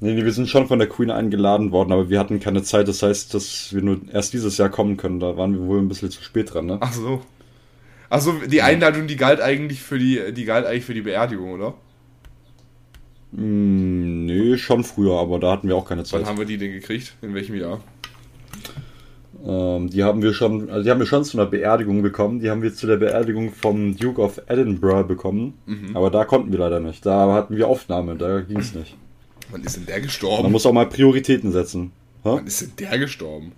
Nee, 0.00 0.14
nee, 0.14 0.24
wir 0.24 0.32
sind 0.32 0.48
schon 0.48 0.68
von 0.68 0.78
der 0.78 0.88
Queen 0.88 1.10
eingeladen 1.10 1.72
worden, 1.72 1.92
aber 1.92 2.10
wir 2.10 2.18
hatten 2.18 2.38
keine 2.38 2.62
Zeit. 2.62 2.88
Das 2.88 3.02
heißt, 3.02 3.32
dass 3.34 3.74
wir 3.74 3.82
nur 3.82 4.00
erst 4.12 4.32
dieses 4.34 4.56
Jahr 4.58 4.68
kommen 4.68 4.96
können. 4.96 5.18
Da 5.18 5.36
waren 5.36 5.54
wir 5.54 5.66
wohl 5.66 5.78
ein 5.78 5.88
bisschen 5.88 6.10
zu 6.10 6.22
spät 6.22 6.52
dran, 6.52 6.66
ne? 6.66 6.78
Ach 6.80 6.92
so. 6.92 7.22
Ach 8.10 8.20
so, 8.20 8.32
die 8.32 8.62
Einladung, 8.62 9.06
die 9.06 9.16
galt 9.16 9.40
eigentlich 9.40 9.80
für 9.82 9.98
die, 9.98 10.32
die 10.32 10.44
galt 10.44 10.66
eigentlich 10.66 10.84
für 10.84 10.94
die 10.94 11.00
Beerdigung, 11.02 11.52
oder? 11.52 11.74
Mm, 13.32 14.26
nee, 14.26 14.56
schon 14.58 14.84
früher, 14.84 15.18
aber 15.18 15.40
da 15.40 15.52
hatten 15.52 15.66
wir 15.68 15.74
auch 15.74 15.88
keine 15.88 16.02
Wann 16.02 16.06
Zeit. 16.06 16.26
haben 16.26 16.38
wir 16.38 16.44
die 16.44 16.58
denn 16.58 16.72
gekriegt? 16.72 17.14
In 17.22 17.34
welchem 17.34 17.56
Jahr? 17.56 17.80
Ähm, 19.46 19.90
die 19.90 20.02
haben 20.02 20.22
wir 20.22 20.32
schon, 20.32 20.70
also 20.70 20.82
die 20.84 20.90
haben 20.90 21.00
wir 21.00 21.06
schon 21.06 21.24
zu 21.24 21.38
einer 21.38 21.46
Beerdigung 21.48 22.02
bekommen. 22.02 22.40
Die 22.40 22.50
haben 22.50 22.62
wir 22.62 22.74
zu 22.74 22.86
der 22.86 22.96
Beerdigung 22.96 23.52
vom 23.52 23.96
Duke 23.96 24.20
of 24.22 24.40
Edinburgh 24.46 25.06
bekommen. 25.06 25.54
Mhm. 25.66 25.96
Aber 25.96 26.10
da 26.10 26.24
konnten 26.24 26.50
wir 26.50 26.58
leider 26.58 26.80
nicht. 26.80 27.04
Da 27.04 27.32
hatten 27.32 27.56
wir 27.56 27.68
Aufnahme, 27.68 28.16
da 28.16 28.40
ging 28.40 28.58
es 28.58 28.74
nicht. 28.74 28.96
Wann 29.50 29.62
ist 29.62 29.76
denn 29.76 29.86
der 29.86 29.96
Man 29.96 30.02
gestorben? 30.04 30.52
muss 30.52 30.64
auch 30.64 30.72
mal 30.72 30.88
Prioritäten 30.88 31.52
setzen. 31.52 31.92
Hä? 32.22 32.30
Wann 32.36 32.46
ist 32.46 32.62
denn 32.62 32.72
der 32.78 32.98
gestorben? 32.98 33.52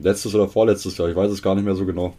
Letztes 0.00 0.34
oder 0.34 0.48
vorletztes 0.48 0.96
Jahr, 0.96 1.08
ich 1.08 1.16
weiß 1.16 1.30
es 1.30 1.42
gar 1.42 1.54
nicht 1.54 1.64
mehr 1.64 1.76
so 1.76 1.84
genau. 1.86 2.14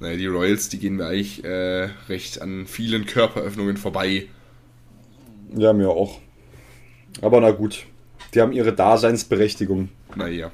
Naja, 0.00 0.16
die 0.16 0.26
Royals, 0.26 0.68
die 0.68 0.78
gehen 0.78 0.96
mir 0.96 1.06
eigentlich 1.06 1.44
äh, 1.44 1.90
recht 2.08 2.42
an 2.42 2.66
vielen 2.66 3.06
Körperöffnungen 3.06 3.76
vorbei. 3.76 4.26
Ja, 5.54 5.72
mir 5.72 5.90
auch. 5.90 6.18
Aber 7.20 7.40
na 7.40 7.50
gut. 7.50 7.84
Die 8.34 8.40
haben 8.40 8.52
ihre 8.52 8.72
Daseinsberechtigung. 8.72 9.90
Naja. 10.16 10.50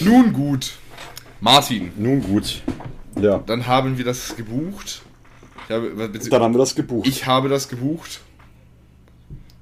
Nun 0.00 0.32
gut. 0.32 0.72
Martin, 1.40 1.92
Nun 1.96 2.22
gut. 2.22 2.62
Ja, 3.20 3.38
dann 3.38 3.66
haben 3.66 3.98
wir 3.98 4.04
das 4.04 4.36
gebucht. 4.36 5.02
Habe, 5.68 6.10
dann 6.30 6.42
haben 6.42 6.54
wir 6.54 6.58
das 6.58 6.74
gebucht. 6.74 7.06
ich 7.06 7.26
habe 7.26 7.48
das 7.48 7.68
gebucht. 7.68 8.20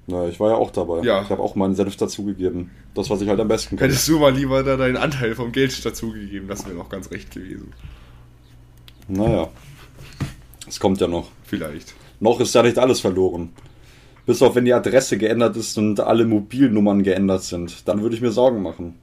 Na, 0.07 0.27
ich 0.27 0.41
war 0.41 0.51
ja 0.51 0.57
auch 0.57 0.71
dabei. 0.71 1.03
Ja. 1.03 1.23
Ich 1.23 1.29
habe 1.29 1.43
auch 1.43 1.55
meinen 1.55 1.75
Senf 1.75 1.97
dazugegeben. 1.97 2.71
Das, 2.95 3.11
was 3.11 3.21
ich 3.21 3.29
halt 3.29 3.39
am 3.41 3.49
besten 3.49 3.77
kann. 3.77 3.89
Hättest 3.89 4.09
du 4.09 4.19
mal 4.19 4.35
lieber 4.35 4.63
da 4.63 4.77
deinen 4.77 4.97
Anteil 4.97 5.35
vom 5.35 5.53
Geld 5.53 5.85
dazugegeben, 5.85 6.49
das 6.49 6.65
wäre 6.65 6.75
noch 6.75 6.89
ganz 6.89 7.11
recht 7.11 7.31
gewesen. 7.31 7.73
Naja. 9.07 9.49
Es 10.67 10.81
kommt 10.81 11.01
ja 11.01 11.09
noch. 11.09 11.31
Vielleicht. 11.45 11.95
Noch 12.21 12.41
ist 12.41 12.55
ja 12.55 12.63
nicht 12.63 12.79
alles 12.79 13.01
verloren. 13.01 13.51
Bis 14.29 14.43
auf 14.43 14.55
wenn 14.57 14.67
die 14.67 14.75
Adresse 14.75 15.17
geändert 15.17 15.57
ist 15.57 15.79
und 15.79 16.01
alle 16.01 16.27
Mobilnummern 16.27 17.03
geändert 17.03 17.45
sind. 17.45 17.89
Dann 17.89 18.03
würde 18.03 18.15
ich 18.15 18.21
mir 18.21 18.31
Sorgen 18.31 18.61
machen. 18.61 18.99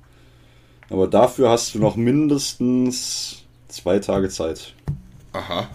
Aber 0.91 1.07
dafür 1.07 1.49
hast 1.49 1.73
du 1.73 1.80
noch 1.80 1.95
mindestens 1.95 3.41
zwei 3.67 3.97
Tage 3.97 4.30
Zeit. 4.30 4.76
Aha. 5.34 5.67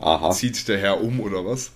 Aha. 0.00 0.30
Zieht 0.32 0.66
der 0.66 0.78
Herr 0.78 1.00
um 1.00 1.20
oder 1.20 1.46
was? 1.46 1.70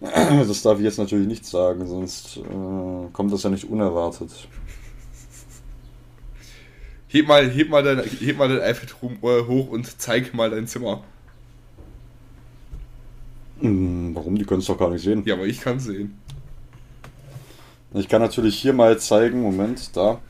Das 0.00 0.62
darf 0.62 0.78
ich 0.78 0.84
jetzt 0.84 0.98
natürlich 0.98 1.28
nicht 1.28 1.46
sagen, 1.46 1.86
sonst 1.86 2.38
äh, 2.38 3.12
kommt 3.12 3.32
das 3.32 3.44
ja 3.44 3.50
nicht 3.50 3.70
unerwartet. 3.70 4.48
Heb 7.06 7.28
mal, 7.28 7.48
heb 7.48 7.68
mal 7.68 7.84
dein, 7.84 8.00
heb 8.00 8.36
mal 8.36 8.48
dein 8.48 8.68
iPad 8.68 8.96
äh, 9.22 9.46
hoch 9.46 9.68
und 9.68 10.00
zeig 10.00 10.34
mal 10.34 10.50
dein 10.50 10.66
Zimmer. 10.66 11.04
Hm, 13.64 14.14
warum? 14.14 14.36
Die 14.36 14.44
können 14.44 14.60
es 14.60 14.66
doch 14.66 14.78
gar 14.78 14.90
nicht 14.90 15.02
sehen. 15.02 15.22
Ja, 15.24 15.34
aber 15.34 15.46
ich 15.46 15.60
kann 15.62 15.80
sehen. 15.80 16.18
Ich 17.94 18.08
kann 18.08 18.20
natürlich 18.20 18.56
hier 18.56 18.74
mal 18.74 18.98
zeigen, 18.98 19.40
Moment, 19.40 19.96
da. 19.96 20.20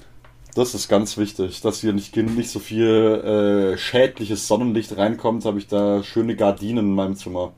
Das 0.55 0.72
ist 0.74 0.89
ganz 0.89 1.16
wichtig, 1.16 1.61
dass 1.61 1.80
hier 1.80 1.93
nicht, 1.93 2.16
nicht 2.16 2.51
so 2.51 2.61
viel 2.61 2.87
äh, 2.87 3.76
schädliches 3.76 4.47
Sonnenlicht 4.47 4.97
reinkommt, 4.97 5.45
habe 5.47 5.59
ich 5.59 5.66
da 5.66 6.05
schöne 6.05 6.37
Gardinen 6.37 6.91
in 6.91 6.95
meinem 6.95 7.16
Zimmer. 7.16 7.53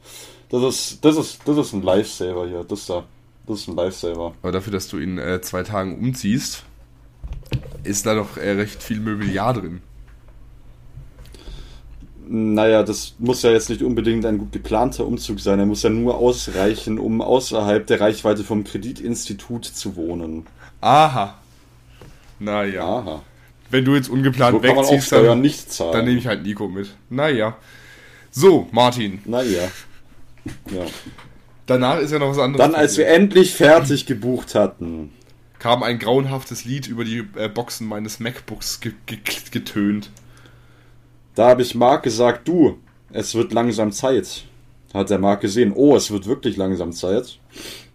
Das 0.48 0.62
ist, 0.62 1.04
das 1.04 1.18
ist, 1.18 1.40
das 1.44 1.58
ist 1.58 1.74
ein 1.74 1.82
Lifesaver 1.82 2.48
hier, 2.48 2.64
das 2.64 2.86
da. 2.86 3.04
Das 3.46 3.60
ist 3.60 3.68
ein 3.68 3.76
Lifesaver. 3.76 4.34
Aber 4.40 4.52
dafür, 4.52 4.72
dass 4.72 4.88
du 4.88 4.96
in 4.96 5.18
äh, 5.18 5.42
zwei 5.42 5.62
Tagen 5.62 5.98
umziehst, 5.98 6.64
ist 7.84 8.06
da 8.06 8.14
doch 8.14 8.38
äh, 8.38 8.52
recht 8.52 8.82
viel 8.82 8.98
Mobiliar 8.98 9.52
drin. 9.52 9.82
Naja, 12.28 12.82
das 12.82 13.14
muss 13.18 13.42
ja 13.42 13.50
jetzt 13.50 13.70
nicht 13.70 13.82
unbedingt 13.82 14.26
ein 14.26 14.38
gut 14.38 14.50
geplanter 14.50 15.06
Umzug 15.06 15.38
sein. 15.38 15.60
Er 15.60 15.66
muss 15.66 15.84
ja 15.84 15.90
nur 15.90 16.16
ausreichen, 16.16 16.98
um 16.98 17.22
außerhalb 17.22 17.86
der 17.86 18.00
Reichweite 18.00 18.42
vom 18.42 18.64
Kreditinstitut 18.64 19.64
zu 19.64 19.94
wohnen. 19.94 20.46
Aha. 20.80 21.38
Naja. 22.40 22.84
Aha. 22.84 23.22
Wenn 23.70 23.84
du 23.84 23.94
jetzt 23.94 24.08
ungeplant 24.08 24.56
So 24.56 24.62
wegziehst, 24.62 25.12
dann, 25.12 25.40
nicht 25.40 25.72
zahlen. 25.72 25.92
dann 25.92 26.04
nehme 26.04 26.18
ich 26.18 26.26
halt 26.26 26.42
Nico 26.42 26.68
mit. 26.68 26.94
Naja. 27.10 27.56
So, 28.32 28.68
Martin. 28.72 29.20
Naja. 29.24 29.68
Ja. 30.70 30.84
Danach 31.66 31.98
ist 31.98 32.12
ja 32.12 32.18
noch 32.18 32.30
was 32.30 32.38
anderes. 32.38 32.64
Dann, 32.64 32.74
als 32.74 32.96
wir 32.96 33.08
endlich 33.08 33.54
fertig 33.54 34.06
gebucht 34.06 34.54
hatten, 34.54 35.12
kam 35.58 35.82
ein 35.82 35.98
grauenhaftes 35.98 36.64
Lied 36.64 36.86
über 36.86 37.04
die 37.04 37.24
äh, 37.36 37.48
Boxen 37.48 37.86
meines 37.88 38.20
MacBooks 38.20 38.80
ge 38.80 38.92
ge 39.06 39.18
getönt. 39.50 40.10
Da 41.36 41.50
habe 41.50 41.62
ich 41.62 41.74
Marc 41.74 42.02
gesagt, 42.02 42.48
du, 42.48 42.78
es 43.12 43.34
wird 43.34 43.52
langsam 43.52 43.92
Zeit. 43.92 44.46
Hat 44.94 45.10
der 45.10 45.18
Marc 45.18 45.42
gesehen, 45.42 45.72
oh, 45.76 45.94
es 45.94 46.10
wird 46.10 46.26
wirklich 46.26 46.56
langsam 46.56 46.92
Zeit. 46.92 47.38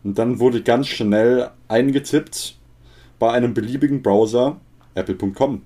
Und 0.03 0.19
dann 0.19 0.39
wurde 0.39 0.61
ganz 0.61 0.87
schnell 0.87 1.49
eingetippt 1.67 2.55
bei 3.17 3.31
einem 3.31 3.55
beliebigen 3.55 4.03
Browser 4.03 4.61
apple.com. 4.93 5.63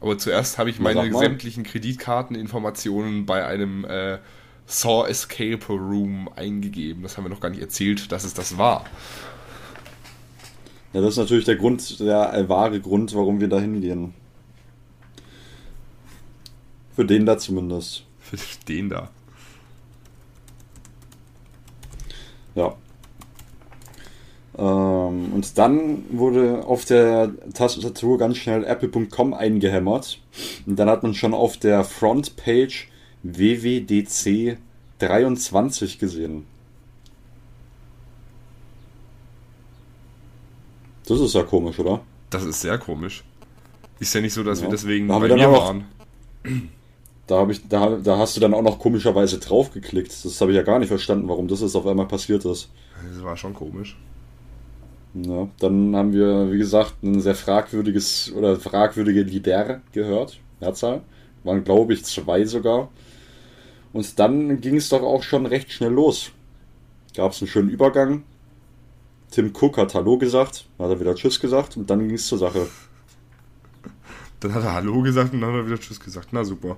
Aber 0.00 0.18
zuerst 0.18 0.58
habe 0.58 0.68
ich 0.68 0.78
meine 0.78 1.10
sämtlichen 1.16 1.64
Kreditkarteninformationen 1.64 3.24
bei 3.24 3.46
einem 3.46 3.86
äh, 3.86 4.18
Saw 4.66 5.08
Escape 5.08 5.66
Room 5.68 6.28
eingegeben. 6.36 7.02
Das 7.02 7.16
haben 7.16 7.24
wir 7.24 7.30
noch 7.30 7.40
gar 7.40 7.48
nicht 7.48 7.62
erzählt, 7.62 8.12
dass 8.12 8.24
es 8.24 8.34
das 8.34 8.58
war. 8.58 8.84
Ja, 10.92 11.00
das 11.00 11.12
ist 11.12 11.18
natürlich 11.18 11.46
der 11.46 11.56
Grund, 11.56 11.98
der 11.98 12.46
wahre 12.50 12.80
Grund, 12.80 13.14
warum 13.14 13.40
wir 13.40 13.48
da 13.48 13.58
hingehen. 13.58 14.12
Für 16.94 17.04
den 17.04 17.26
da 17.26 17.38
zumindest. 17.38 18.04
Für 18.20 18.36
den 18.68 18.88
da. 18.88 19.10
Ja. 22.54 22.74
Ähm, 24.56 25.32
und 25.32 25.58
dann 25.58 26.04
wurde 26.16 26.64
auf 26.64 26.84
der 26.84 27.32
Tastatur 27.52 28.18
ganz 28.18 28.36
schnell 28.36 28.64
apple.com 28.64 29.34
eingehämmert. 29.34 30.20
Und 30.66 30.76
dann 30.78 30.88
hat 30.88 31.02
man 31.02 31.14
schon 31.14 31.34
auf 31.34 31.56
der 31.56 31.82
Frontpage 31.84 32.88
WWDC 33.24 34.56
23 35.00 35.98
gesehen. 35.98 36.46
Das 41.06 41.20
ist 41.20 41.34
ja 41.34 41.42
komisch, 41.42 41.78
oder? 41.78 42.00
Das 42.30 42.44
ist 42.44 42.60
sehr 42.60 42.78
komisch. 42.78 43.24
Ist 43.98 44.14
ja 44.14 44.20
nicht 44.20 44.32
so, 44.32 44.42
dass 44.42 44.60
Ja. 44.60 44.66
wir 44.66 44.70
deswegen 44.70 45.08
Da 45.08 45.18
bei 45.18 45.28
wir 45.28 45.36
mir 45.36 45.48
auch- 45.48 45.66
waren. 45.66 45.84
Da, 47.26 47.38
hab 47.38 47.50
ich, 47.50 47.66
da, 47.68 47.96
da 47.96 48.18
hast 48.18 48.36
du 48.36 48.40
dann 48.40 48.52
auch 48.52 48.62
noch 48.62 48.78
komischerweise 48.78 49.38
draufgeklickt. 49.38 50.24
Das 50.24 50.40
habe 50.40 50.50
ich 50.50 50.56
ja 50.56 50.62
gar 50.62 50.78
nicht 50.78 50.88
verstanden, 50.88 51.28
warum 51.28 51.48
das 51.48 51.62
jetzt 51.62 51.74
auf 51.74 51.86
einmal 51.86 52.06
passiert 52.06 52.44
ist. 52.44 52.70
Das 53.10 53.24
war 53.24 53.36
schon 53.36 53.54
komisch. 53.54 53.96
Ja, 55.14 55.48
dann 55.60 55.94
haben 55.94 56.12
wir, 56.12 56.50
wie 56.52 56.58
gesagt, 56.58 57.02
ein 57.02 57.20
sehr 57.20 57.34
fragwürdiges 57.34 58.32
oder 58.36 58.56
fragwürdige 58.56 59.22
Lieder 59.22 59.80
gehört. 59.92 60.40
Mehrzahl. 60.60 61.02
Waren, 61.44 61.64
glaube 61.64 61.94
ich, 61.94 62.04
zwei 62.04 62.44
sogar. 62.44 62.90
Und 63.92 64.18
dann 64.18 64.60
ging 64.60 64.76
es 64.76 64.88
doch 64.88 65.02
auch 65.02 65.22
schon 65.22 65.46
recht 65.46 65.70
schnell 65.70 65.92
los. 65.92 66.32
Gab 67.14 67.32
es 67.32 67.40
einen 67.40 67.48
schönen 67.48 67.70
Übergang. 67.70 68.24
Tim 69.30 69.52
Cook 69.54 69.78
hat 69.78 69.94
Hallo 69.94 70.18
gesagt, 70.18 70.66
hat 70.78 70.90
er 70.90 71.00
wieder 71.00 71.14
Tschüss 71.14 71.38
gesagt 71.38 71.76
und 71.76 71.88
dann 71.88 72.00
ging 72.00 72.16
es 72.16 72.26
zur 72.26 72.38
Sache. 72.38 72.66
Dann 74.40 74.52
hat 74.52 74.62
er 74.62 74.74
Hallo 74.74 75.00
gesagt 75.00 75.32
und 75.32 75.40
dann 75.40 75.52
hat 75.52 75.60
er 75.60 75.66
wieder 75.66 75.80
Tschüss 75.80 75.98
gesagt. 75.98 76.28
Na 76.32 76.44
super. 76.44 76.76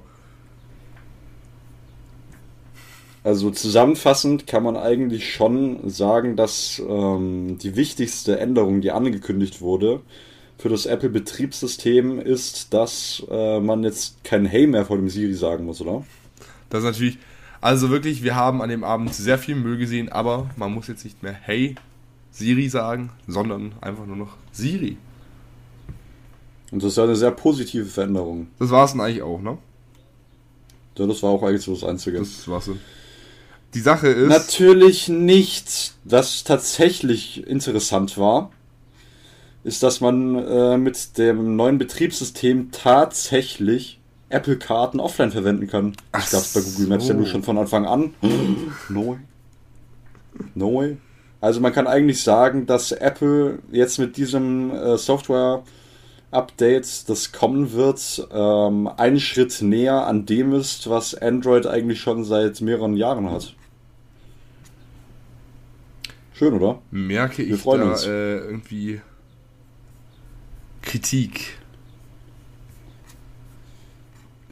Also 3.27 3.51
zusammenfassend 3.51 4.47
kann 4.47 4.63
man 4.63 4.77
eigentlich 4.77 5.35
schon 5.35 5.91
sagen, 5.91 6.37
dass 6.37 6.81
ähm, 6.89 7.59
die 7.59 7.75
wichtigste 7.75 8.39
Änderung, 8.39 8.83
die 8.83 8.93
angekündigt 8.93 9.61
wurde 9.61 10.01
für 10.59 10.69
das 10.69 10.87
Apple-Betriebssystem, 10.87 12.21
ist, 12.21 12.73
dass 12.73 13.25
äh, 13.29 13.59
man 13.59 13.83
jetzt 13.83 14.23
kein 14.23 14.47
Hey 14.47 14.69
mehr 14.69 14.87
vor 14.87 14.97
dem 14.97 15.09
Siri 15.09 15.35
sagen 15.35 15.65
muss, 15.65 15.81
oder? 15.81 16.05
Das 16.71 16.85
ist 16.85 16.85
natürlich. 16.85 17.19
Also 17.61 17.91
wirklich, 17.91 18.23
wir 18.23 18.37
haben 18.37 18.63
an 18.63 18.69
dem 18.69 18.85
Abend 18.85 19.13
sehr 19.13 19.39
viel 19.39 19.57
Müll 19.57 19.77
gesehen, 19.77 20.09
aber 20.09 20.49
man 20.55 20.73
muss 20.73 20.87
jetzt 20.87 21.03
nicht 21.03 21.25
mehr 21.25 21.33
Hey 21.35 21.75
Siri 22.31 22.69
sagen, 22.69 23.11
sondern 23.27 23.73
einfach 23.81 24.07
nur 24.07 24.15
noch 24.15 24.37
Siri. 24.53 24.99
Und 26.71 26.81
das 26.81 26.93
ist 26.93 26.97
ja 26.97 27.03
eine 27.03 27.17
sehr 27.17 27.33
positive 27.33 27.87
Veränderung. 27.87 28.47
Das 28.61 28.71
war 28.71 28.85
es 28.85 28.93
dann 28.93 29.01
eigentlich 29.01 29.23
auch, 29.23 29.41
ne? 29.41 29.59
Ja, 30.97 31.09
das 31.09 31.25
war 31.25 31.31
auch 31.31 31.43
eigentlich 31.43 31.63
so 31.63 31.75
das 31.75 31.83
Einzige. 31.83 32.21
Das 32.21 32.47
war's. 32.47 32.67
dann. 32.67 32.79
Die 33.77 33.83
Sache 33.83 34.09
ist. 34.09 34.29
Natürlich 34.31 35.09
nicht. 35.11 35.93
Was 36.05 36.45
tatsächlich 36.45 37.47
interessant 37.47 38.17
war, 38.17 38.51
ist, 39.65 39.83
dass 39.83 40.01
man 40.01 40.35
äh, 40.35 40.79
mit 40.79 41.19
dem 41.19 41.57
neuen 41.57 41.77
Betriebssystem 41.77 42.71
tatsächlich 42.73 44.01
Apple-Karten 44.31 44.99
offline 44.99 45.31
verwenden 45.31 45.67
kann. 45.67 45.93
Ach 46.13 46.23
Das 46.23 46.31
gab 46.31 46.41
es 46.41 46.55
bei 46.55 46.61
Google 46.63 46.87
Maps 46.87 47.07
ja 47.07 47.13
so. 47.13 47.19
nur 47.21 47.29
schon 47.29 47.43
von 47.43 47.59
Anfang 47.59 47.85
an. 47.85 48.15
Neu. 48.89 49.17
Neu. 50.55 50.95
Also 51.43 51.61
man 51.61 51.75
kann 51.75 51.87
eigentlich 51.87 52.23
sagen, 52.23 52.65
dass 52.65 52.93
Apple 52.93 53.59
jetzt 53.71 53.99
mit 53.99 54.17
diesem 54.17 54.71
äh, 54.71 54.97
Software-Update, 54.97 57.11
das 57.11 57.33
kommen 57.33 57.73
wird, 57.73 58.27
ähm, 58.33 58.89
einen 58.97 59.21
Schritt 59.21 59.61
näher 59.61 60.07
an 60.07 60.25
dem 60.25 60.55
ist, 60.55 60.89
was 60.89 61.15
Android 61.15 61.67
eigentlich 61.67 62.01
schon 62.01 62.25
seit 62.25 62.63
mehreren 62.63 62.97
Jahren 62.97 63.31
hat. 63.31 63.53
Schön, 66.39 66.53
oder? 66.53 66.83
merke 66.91 67.47
Wir 67.49 67.55
ich 67.55 67.61
freuen 67.63 67.81
da 67.81 67.93
uns. 67.93 68.05
äh, 68.05 68.37
irgendwie 68.37 69.01
Kritik. 70.83 71.59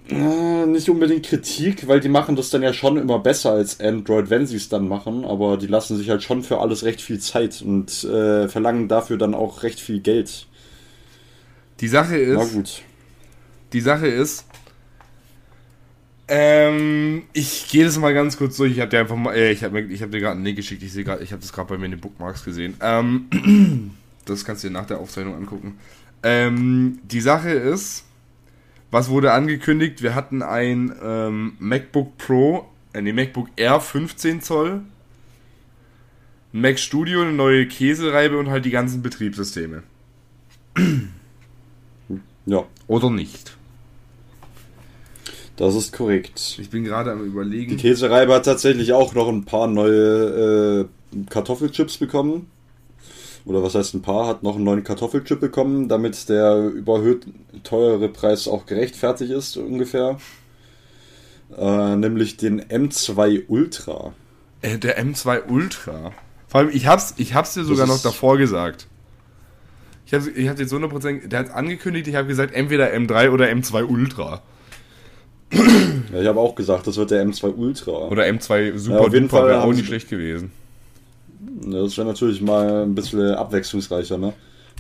Äh, 0.09 0.67
nicht 0.67 0.89
unbedingt 0.91 1.25
Kritik, 1.27 1.87
weil 1.89 2.01
die 2.01 2.09
machen 2.11 2.37
das 2.37 2.51
dann 2.51 2.63
ja 2.63 2.73
schon 2.73 2.97
immer 2.99 3.19
besser 3.19 3.53
als 3.53 3.81
Android, 3.81 4.29
wenn 4.31 4.47
sie 4.47 4.57
es 4.57 4.69
dann 4.69 4.87
machen, 4.89 5.25
aber 5.25 5.57
die 5.57 5.67
lassen 5.67 5.97
sich 5.97 6.11
halt 6.11 6.23
schon 6.23 6.43
für 6.43 6.61
alles 6.61 6.85
recht 6.85 7.01
viel 7.01 7.21
Zeit 7.21 7.63
und 7.63 8.05
äh, 8.05 8.49
verlangen 8.49 8.89
dafür 8.89 9.17
dann 9.17 9.35
auch 9.35 9.63
recht 9.63 9.81
viel 9.81 10.01
Geld. 10.01 10.47
Die 11.81 11.89
Sache 11.89 12.17
Na 12.33 12.43
ist, 12.43 12.53
gut. 12.53 12.83
die 13.73 13.81
Sache 13.81 14.07
ist, 14.07 14.45
ähm, 16.29 17.23
ich 17.33 17.69
gehe 17.69 17.85
das 17.85 17.99
mal 17.99 18.15
ganz 18.15 18.37
kurz 18.37 18.57
durch. 18.57 18.73
Ich 18.73 18.81
habe 18.81 18.91
dir 18.91 19.01
einfach 19.01 19.17
mal, 19.17 19.35
äh, 19.35 19.53
ich 19.53 19.63
habe 19.63 19.81
ich 19.83 20.03
hab 20.03 20.11
dir 20.11 20.21
gerade 20.21 20.37
einen 20.37 20.45
Link 20.45 20.57
geschickt. 20.57 20.83
Ich 20.83 20.93
sehe 20.93 21.05
gerade, 21.05 21.23
ich 21.23 21.33
habe 21.33 21.43
das 21.43 21.53
gerade 21.53 21.69
bei 21.69 21.79
mir 21.79 21.87
in 21.87 21.93
den 21.93 22.01
Bookmarks 22.01 22.45
gesehen. 22.45 22.75
Ähm, 22.81 23.93
das 24.25 24.45
kannst 24.45 24.65
du 24.65 24.69
dir 24.69 24.73
nach 24.73 24.87
der 24.87 24.99
Aufzeichnung 24.99 25.35
angucken. 25.35 25.79
Ähm, 26.23 27.01
die 27.05 27.21
Sache 27.21 27.51
ist, 27.51 28.05
was 28.91 29.09
wurde 29.11 29.33
angekündigt? 29.33 30.03
Wir 30.03 30.15
hatten 30.15 30.41
ein 30.41 30.95
ähm, 31.03 31.55
MacBook 31.59 32.17
Pro, 32.17 32.69
äh, 32.93 33.03
nee, 33.03 33.13
MacBook 33.13 33.49
Air 33.57 33.81
15 33.81 34.41
Zoll, 34.41 34.83
ein 36.55 36.61
Mac 36.61 36.79
Studio, 36.79 37.23
eine 37.23 37.33
neue 37.33 37.67
Käsereibe 37.67 38.39
und 38.39 38.49
halt 38.49 38.65
die 38.65 38.71
ganzen 38.71 39.03
Betriebssysteme. 39.03 39.83
Ja, 42.47 42.65
Oder 42.87 43.11
nicht? 43.11 43.57
Das 45.57 45.75
ist 45.75 45.93
korrekt. 45.93 46.59
Ich 46.61 46.71
bin 46.71 46.85
gerade 46.85 47.13
am 47.13 47.21
Die 47.21 47.27
überlegen. 47.27 47.77
Käsereibe 47.77 48.35
hat 48.35 48.45
tatsächlich 48.45 48.93
auch 48.93 49.15
noch 49.15 49.29
ein 49.29 49.45
paar 49.45 49.67
neue 49.67 50.87
äh, 51.15 51.17
Kartoffelchips 51.31 51.99
bekommen. 51.99 52.51
Oder 53.45 53.63
was 53.63 53.75
heißt 53.75 53.95
ein 53.95 54.03
paar? 54.03 54.27
Hat 54.27 54.43
noch 54.43 54.57
einen 54.57 54.65
neuen 54.65 54.85
Kartoffelchip 54.85 55.39
bekommen, 55.39 55.89
damit 55.89 56.29
der 56.29 56.59
überhöht 56.69 57.27
teure 57.63 58.09
Preis 58.09 58.49
auch 58.49 58.67
gerechtfertigt 58.67 59.31
ist, 59.31 59.57
ungefähr. 59.57 60.19
Äh, 61.57 61.97
nämlich 61.97 62.37
den 62.37 62.63
M2 62.63 63.45
Ultra. 63.49 64.15
Äh, 64.63 64.79
der 64.79 64.99
M2 64.99 65.47
Ultra. 65.49 66.13
Vor 66.49 66.61
allem, 66.61 66.71
ich 66.71 66.87
hab's, 66.87 67.15
ich 67.19 67.35
hab's 67.35 67.55
dir 67.55 67.65
sogar 67.65 67.87
noch 67.87 68.01
davor 68.03 68.39
gesagt. 68.39 68.89
Ich 70.07 70.15
hab's, 70.15 70.27
ich 70.27 70.49
hab's 70.49 70.61
jetzt 70.61 70.73
100%, 70.73 71.29
der 71.29 71.41
hat's 71.41 71.51
angekündigt, 71.51 72.09
ich 72.09 72.15
habe 72.15 72.29
gesagt, 72.29 72.55
entweder 72.55 72.93
M3 72.93 73.31
oder 73.31 73.47
M2 73.47 73.85
Ultra. 73.85 74.43
Ja, 75.53 76.21
ich 76.21 76.27
habe 76.27 76.41
auch 76.41 76.55
gesagt, 76.55 76.87
das 76.87 76.97
wird 76.97 77.11
der 77.11 77.25
M2 77.27 77.55
Ultra. 77.55 78.09
Oder 78.09 78.25
M2 78.25 78.77
Super 78.79 78.97
Ja, 78.97 79.01
auf 79.03 79.13
jeden 79.13 79.29
Duper 79.29 79.39
Fall 79.39 79.49
wäre 79.49 79.63
auch 79.63 79.73
nicht 79.73 79.87
schlecht 79.87 80.09
gewesen. 80.09 80.53
Das 81.67 81.97
wäre 81.97 82.07
natürlich 82.07 82.41
mal 82.41 82.83
ein 82.83 82.95
bisschen 82.95 83.35
abwechslungsreicher, 83.35 84.19
ne? 84.19 84.33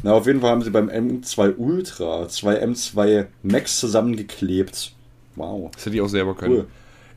Na, 0.03 0.13
auf 0.13 0.27
jeden 0.27 0.41
Fall 0.41 0.51
haben 0.51 0.63
sie 0.63 0.71
beim 0.71 0.89
M2 0.89 1.57
Ultra 1.57 2.29
zwei 2.29 2.63
M2 2.63 3.27
Max 3.43 3.81
zusammengeklebt. 3.81 4.93
Wow. 5.37 5.71
Das 5.73 5.87
hätte 5.87 5.97
ich 5.97 6.03
auch 6.03 6.09
selber 6.09 6.35
können. 6.35 6.55
Cool. 6.55 6.67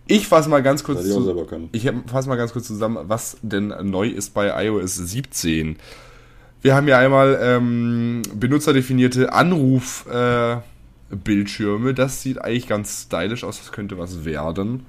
Ich 0.08 0.28
fasse 0.28 0.50
mal 0.50 0.64
ganz 0.64 0.84
kurz 0.84 1.00
hätte 1.00 1.60
ich. 1.74 1.86
Ich 1.86 1.92
fasse 2.08 2.30
mal 2.30 2.38
ganz 2.38 2.54
kurz 2.54 2.68
zusammen, 2.68 2.98
was 3.04 3.38
denn 3.42 3.74
neu 3.84 4.08
ist 4.08 4.34
bei 4.34 4.66
iOS 4.66 4.96
17. 4.96 5.76
Wir 6.62 6.76
haben 6.76 6.88
ja 6.88 6.98
einmal 6.98 7.38
ähm, 7.42 8.22
benutzerdefinierte 8.34 9.34
Anrufbildschirme. 9.34 10.64
Äh, 10.64 10.77
Bildschirme. 11.10 11.94
das 11.94 12.22
sieht 12.22 12.42
eigentlich 12.42 12.68
ganz 12.68 13.04
stylisch 13.04 13.44
aus. 13.44 13.60
Das 13.60 13.72
könnte 13.72 13.98
was 13.98 14.26
werden. 14.26 14.86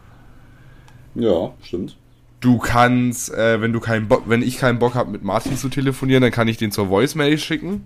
Ja, 1.15 1.53
stimmt. 1.63 1.97
Du 2.41 2.59
kannst, 2.59 3.33
äh, 3.35 3.61
wenn 3.61 3.73
du 3.73 3.81
keinen 3.81 4.07
Bock, 4.07 4.25
wenn 4.27 4.43
ich 4.43 4.59
keinen 4.59 4.79
Bock 4.79 4.95
habe, 4.95 5.11
mit 5.11 5.25
Martin 5.25 5.57
zu 5.57 5.69
telefonieren, 5.69 6.23
dann 6.23 6.31
kann 6.31 6.47
ich 6.47 6.57
den 6.57 6.71
zur 6.71 6.89
Voicemail 6.89 7.37
schicken. 7.39 7.85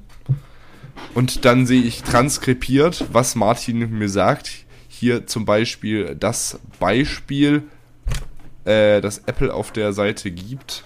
Und 1.14 1.44
dann 1.44 1.66
sehe 1.66 1.82
ich 1.82 2.02
transkribiert, 2.02 3.06
was 3.12 3.34
Martin 3.34 3.98
mir 3.98 4.08
sagt. 4.08 4.50
Hier 4.88 5.26
zum 5.26 5.46
Beispiel 5.46 6.14
das 6.14 6.60
Beispiel, 6.78 7.62
äh, 8.64 9.00
das 9.00 9.18
Apple 9.26 9.52
auf 9.52 9.72
der 9.72 9.92
Seite 9.92 10.30
gibt. 10.30 10.84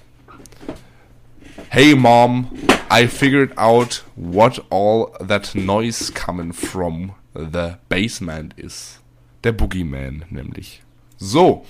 Hey 1.68 1.96
Mom, 1.96 2.48
I 2.92 3.08
figured 3.08 3.58
out 3.58 4.04
what 4.14 4.64
all 4.70 5.10
that 5.26 5.54
noise 5.54 6.12
coming 6.12 6.52
from 6.52 7.12
the 7.38 7.74
basement 7.88 8.58
is. 8.58 9.00
Der 9.44 9.52
Boogeyman 9.52 10.24
nämlich. 10.30 10.82
So. 11.18 11.64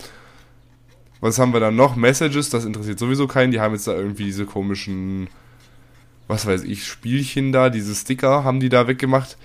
Was 1.20 1.38
haben 1.38 1.52
wir 1.52 1.60
dann 1.60 1.76
noch? 1.76 1.96
Messages, 1.96 2.50
das 2.50 2.64
interessiert 2.64 2.98
sowieso 2.98 3.26
keinen. 3.26 3.50
Die 3.50 3.60
haben 3.60 3.74
jetzt 3.74 3.86
da 3.86 3.94
irgendwie 3.94 4.24
diese 4.24 4.44
komischen, 4.44 5.28
was 6.28 6.46
weiß 6.46 6.64
ich, 6.64 6.86
Spielchen 6.86 7.52
da, 7.52 7.70
diese 7.70 7.94
Sticker 7.94 8.44
haben 8.44 8.60
die 8.60 8.68
da 8.68 8.86
weggemacht. 8.86 9.36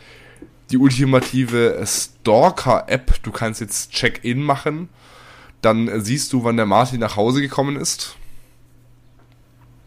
Die 0.69 0.77
ultimative 0.77 1.81
Stalker-App, 1.85 3.23
du 3.23 3.31
kannst 3.31 3.61
jetzt 3.61 3.91
Check-in 3.91 4.41
machen. 4.43 4.89
Dann 5.61 6.01
siehst 6.01 6.33
du, 6.33 6.43
wann 6.43 6.57
der 6.57 6.65
Martin 6.65 6.99
nach 6.99 7.15
Hause 7.15 7.41
gekommen 7.41 7.75
ist. 7.75 8.17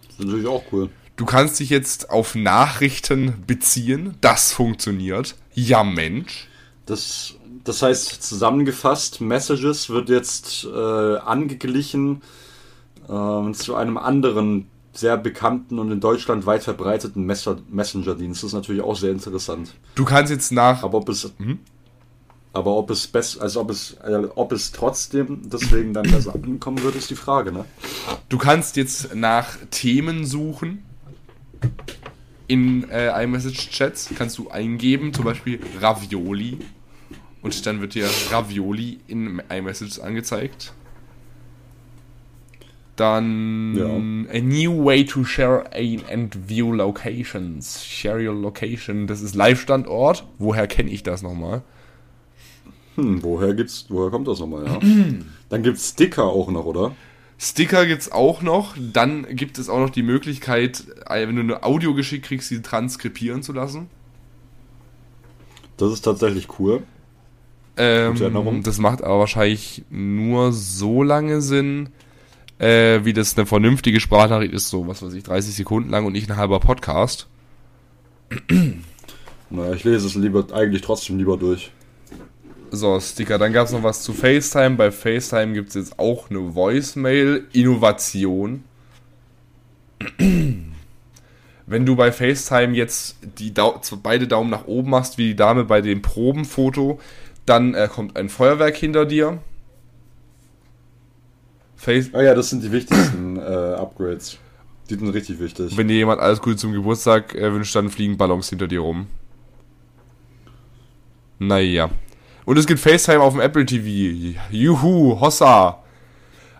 Das 0.02 0.12
ist 0.12 0.24
natürlich 0.24 0.46
auch 0.46 0.64
cool. 0.72 0.90
Du 1.16 1.24
kannst 1.24 1.60
dich 1.60 1.70
jetzt 1.70 2.10
auf 2.10 2.34
Nachrichten 2.34 3.44
beziehen. 3.46 4.16
Das 4.20 4.52
funktioniert. 4.52 5.36
Ja, 5.54 5.84
Mensch. 5.84 6.48
Das, 6.86 7.34
das 7.64 7.82
heißt, 7.82 8.22
zusammengefasst, 8.22 9.20
Messages 9.20 9.88
wird 9.88 10.08
jetzt 10.08 10.64
äh, 10.64 11.16
angeglichen 11.16 12.22
äh, 13.08 13.52
zu 13.52 13.74
einem 13.74 13.96
anderen 13.96 14.68
sehr 14.92 15.16
bekannten 15.16 15.78
und 15.78 15.90
in 15.90 16.00
Deutschland 16.00 16.46
weit 16.46 16.62
verbreiteten 16.62 17.24
Messenger-Dienst. 17.24 18.42
Das 18.42 18.48
ist 18.48 18.54
natürlich 18.54 18.82
auch 18.82 18.96
sehr 18.96 19.10
interessant. 19.10 19.74
Du 19.94 20.04
kannst 20.04 20.30
jetzt 20.30 20.52
nach. 20.52 20.82
Aber 20.82 20.98
ob 20.98 21.08
es. 21.08 21.32
Mhm. 21.38 21.58
Aber 22.52 22.76
ob 22.76 22.90
es 22.90 23.08
best, 23.08 23.40
also 23.40 23.62
ob 23.62 23.70
es, 23.70 23.96
äh, 24.04 24.28
ob 24.36 24.52
es 24.52 24.70
trotzdem 24.70 25.40
deswegen 25.44 25.92
dann 25.92 26.08
besser 26.08 26.34
ankommen 26.34 26.80
wird, 26.84 26.94
ist 26.94 27.10
die 27.10 27.16
Frage, 27.16 27.50
ne? 27.50 27.64
Du 28.28 28.38
kannst 28.38 28.76
jetzt 28.76 29.12
nach 29.12 29.56
Themen 29.72 30.24
suchen. 30.24 30.84
In 32.46 32.88
äh, 32.90 33.24
iMessage-Chats 33.24 34.10
kannst 34.16 34.38
du 34.38 34.50
eingeben, 34.50 35.12
zum 35.12 35.24
Beispiel 35.24 35.60
Ravioli. 35.80 36.58
Und 37.42 37.66
dann 37.66 37.80
wird 37.80 37.94
dir 37.94 38.08
Ravioli 38.30 39.00
in 39.06 39.42
iMessage 39.50 40.00
angezeigt. 40.00 40.72
Dann 42.96 43.74
ja. 43.76 43.86
a 43.86 44.40
new 44.40 44.84
way 44.84 45.04
to 45.04 45.24
share 45.24 45.64
and 46.10 46.48
view 46.48 46.72
locations. 46.72 47.84
Share 47.84 48.24
your 48.24 48.34
location. 48.34 49.06
Das 49.06 49.20
ist 49.20 49.34
Live-Standort. 49.34 50.24
Woher 50.38 50.66
kenne 50.66 50.90
ich 50.90 51.02
das 51.02 51.22
nochmal? 51.22 51.62
Hm, 52.94 53.22
woher 53.22 53.54
gibt's, 53.54 53.86
woher 53.88 54.10
kommt 54.10 54.28
das 54.28 54.38
nochmal, 54.38 54.66
ja? 54.66 54.78
Dann 55.48 55.62
gibt's 55.62 55.90
Sticker 55.90 56.24
auch 56.24 56.50
noch, 56.50 56.64
oder? 56.64 56.94
Sticker 57.38 57.86
gibt's 57.86 58.10
auch 58.12 58.42
noch. 58.42 58.74
Dann 58.78 59.26
gibt 59.36 59.58
es 59.58 59.68
auch 59.68 59.78
noch 59.78 59.90
die 59.90 60.02
Möglichkeit, 60.02 60.84
äh, 61.08 61.26
wenn 61.26 61.36
du 61.36 61.42
eine 61.42 61.62
Audio 61.62 61.94
geschickt 61.94 62.26
kriegst, 62.26 62.48
sie 62.48 62.62
transkribieren 62.62 63.42
zu 63.42 63.52
lassen. 63.52 63.88
Das 65.76 65.92
ist 65.92 66.02
tatsächlich 66.02 66.48
cool. 66.58 66.82
Ähm, 67.76 68.62
das 68.62 68.78
macht 68.78 69.02
aber 69.02 69.18
wahrscheinlich 69.18 69.84
nur 69.90 70.52
so 70.52 71.02
lange 71.02 71.40
Sinn, 71.40 71.88
äh, 72.58 73.00
wie 73.04 73.12
das 73.12 73.36
eine 73.36 73.46
vernünftige 73.46 73.98
Sprachnachricht 73.98 74.54
ist, 74.54 74.70
so 74.70 74.86
was 74.86 75.02
weiß 75.02 75.12
ich, 75.14 75.24
30 75.24 75.56
Sekunden 75.56 75.90
lang 75.90 76.06
und 76.06 76.12
nicht 76.12 76.30
ein 76.30 76.36
halber 76.36 76.60
Podcast. 76.60 77.26
naja, 79.50 79.74
ich 79.74 79.82
lese 79.82 80.06
es 80.06 80.14
lieber 80.14 80.46
eigentlich 80.52 80.82
trotzdem 80.82 81.18
lieber 81.18 81.36
durch. 81.36 81.72
So, 82.74 82.98
Sticker. 82.98 83.38
Dann 83.38 83.52
gab 83.52 83.66
es 83.66 83.72
noch 83.72 83.82
was 83.82 84.02
zu 84.02 84.12
FaceTime. 84.12 84.76
Bei 84.76 84.90
FaceTime 84.90 85.52
gibt 85.52 85.68
es 85.68 85.74
jetzt 85.74 85.98
auch 85.98 86.30
eine 86.30 86.54
Voicemail. 86.54 87.46
Innovation. 87.52 88.64
Wenn 91.66 91.86
du 91.86 91.96
bei 91.96 92.12
FaceTime 92.12 92.74
jetzt 92.74 93.16
die 93.38 93.54
Dau 93.54 93.80
beide 94.02 94.26
Daumen 94.26 94.50
nach 94.50 94.66
oben 94.66 94.90
machst, 94.90 95.18
wie 95.18 95.28
die 95.28 95.36
Dame 95.36 95.64
bei 95.64 95.80
dem 95.80 96.02
Probenfoto, 96.02 97.00
dann 97.46 97.74
äh, 97.74 97.88
kommt 97.90 98.16
ein 98.16 98.28
Feuerwerk 98.28 98.76
hinter 98.76 99.06
dir. 99.06 99.38
Face 101.76 102.10
ah 102.12 102.22
ja, 102.22 102.34
das 102.34 102.50
sind 102.50 102.62
die 102.62 102.72
wichtigsten 102.72 103.36
äh, 103.36 103.40
Upgrades. 103.40 104.38
Die 104.90 104.96
sind 104.96 105.08
richtig 105.10 105.38
wichtig. 105.38 105.76
Wenn 105.76 105.88
dir 105.88 105.96
jemand 105.96 106.20
alles 106.20 106.40
Gute 106.40 106.56
zum 106.56 106.72
Geburtstag 106.72 107.34
äh, 107.34 107.52
wünscht, 107.52 107.74
dann 107.74 107.88
fliegen 107.88 108.16
Ballons 108.16 108.50
hinter 108.50 108.66
dir 108.66 108.80
rum. 108.80 109.06
Naja. 111.38 111.90
Und 112.44 112.58
es 112.58 112.66
gibt 112.66 112.80
FaceTime 112.80 113.20
auf 113.20 113.32
dem 113.32 113.40
Apple 113.40 113.64
TV. 113.64 114.38
Juhu, 114.50 115.18
Hossa. 115.20 115.82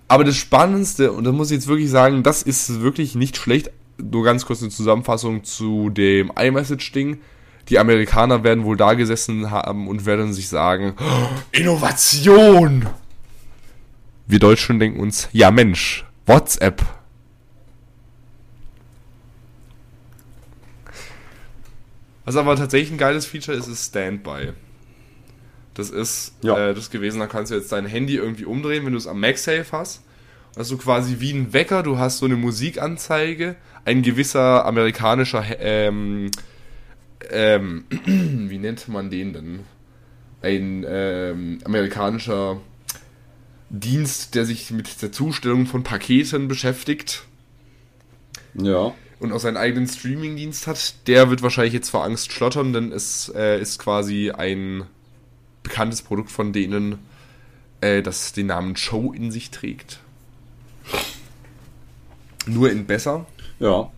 Aber 0.09 0.25
das 0.25 0.37
Spannendste, 0.37 1.13
und 1.13 1.25
da 1.25 1.33
muss 1.33 1.51
ich 1.51 1.57
jetzt 1.57 1.67
wirklich 1.67 1.91
sagen, 1.91 2.23
das 2.23 2.43
ist 2.43 2.81
wirklich 2.81 3.15
nicht 3.15 3.37
schlecht. 3.37 3.71
Nur 3.99 4.25
ganz 4.25 4.45
kurz 4.45 4.61
eine 4.61 4.71
Zusammenfassung 4.71 5.45
zu 5.45 5.91
dem 5.91 6.33
iMessage-Ding. 6.37 7.19
Die 7.69 7.79
Amerikaner 7.79 8.45
werden 8.45 8.65
wohl 8.65 8.77
da 8.77 8.95
gesessen 8.95 9.51
haben 9.51 9.89
und 9.89 10.05
werden 10.05 10.33
sich 10.33 10.49
sagen, 10.49 10.95
oh, 10.99 11.29
Innovation! 11.53 12.87
Wir 14.27 14.39
Deutschen 14.39 14.79
denken 14.79 15.01
uns, 15.01 15.29
ja 15.33 15.51
Mensch, 15.51 16.05
WhatsApp. 16.27 16.83
Was 22.25 22.37
aber 22.37 22.57
tatsächlich 22.57 22.91
ein 22.91 22.99
geiles 22.99 23.27
Feature 23.27 23.57
ist, 23.57 23.69
ist 23.69 23.89
Standby. 23.89 24.55
Das 25.75 25.91
ist 25.91 26.35
ja. 26.43 26.71
äh, 26.71 26.75
das 26.75 26.91
gewesen, 26.91 27.19
da 27.19 27.27
kannst 27.27 27.51
du 27.51 27.57
jetzt 27.57 27.73
dein 27.73 27.87
Handy 27.87 28.17
irgendwie 28.17 28.45
umdrehen, 28.45 28.87
wenn 28.87 28.93
du 28.93 28.99
es 28.99 29.07
am 29.07 29.21
MagSafe 29.21 29.67
hast. 29.73 30.03
Also 30.57 30.77
quasi 30.77 31.17
wie 31.19 31.33
ein 31.33 31.53
Wecker, 31.53 31.83
du 31.83 31.99
hast 31.99 32.19
so 32.19 32.27
eine 32.27 32.37
Musikanzeige, 32.37 33.57
ein 33.85 34.03
gewisser 34.03 34.65
amerikanischer, 34.65 35.45
ähm, 35.59 36.31
ähm, 37.31 37.85
wie 38.07 38.59
nennt 38.59 38.87
man 38.89 39.11
den 39.11 39.33
denn? 39.33 39.61
Ein 40.43 40.85
ähm, 40.87 41.59
amerikanischer 41.65 42.61
Dienst, 43.71 44.37
der 44.37 44.45
sich 44.45 44.71
mit 44.71 45.03
der 45.03 45.11
Zustellung 45.11 45.67
von 45.67 45.83
Paketen 45.83 46.47
beschäftigt. 46.47 47.25
Ja. 48.55 48.95
Und 49.19 49.33
auch 49.33 49.41
seinen 49.41 49.57
eigenen 49.57 49.89
Streaming-Dienst 49.89 50.67
hat, 50.67 51.09
der 51.09 51.31
wird 51.31 51.43
wahrscheinlich 51.43 51.73
jetzt 51.73 51.91
vor 51.91 52.05
Angst 52.05 52.31
schlottern, 52.31 52.73
denn 52.73 52.93
es 52.93 53.33
äh, 53.35 53.61
ist 53.61 53.79
quasi 53.79 54.31
ein 54.31 54.85
bekanntes 55.65 56.03
Produkt 56.03 56.31
von 56.31 56.53
denen, 56.53 57.01
äh, 57.81 58.03
das 58.03 58.33
den 58.33 58.47
Namen 58.47 58.77
Show 58.77 59.13
in 59.13 59.33
sich 59.33 59.51
trägt. 59.51 59.99
Nur 62.47 62.71
in 62.71 62.87
besser. 62.87 63.27
Ja. 63.59 63.91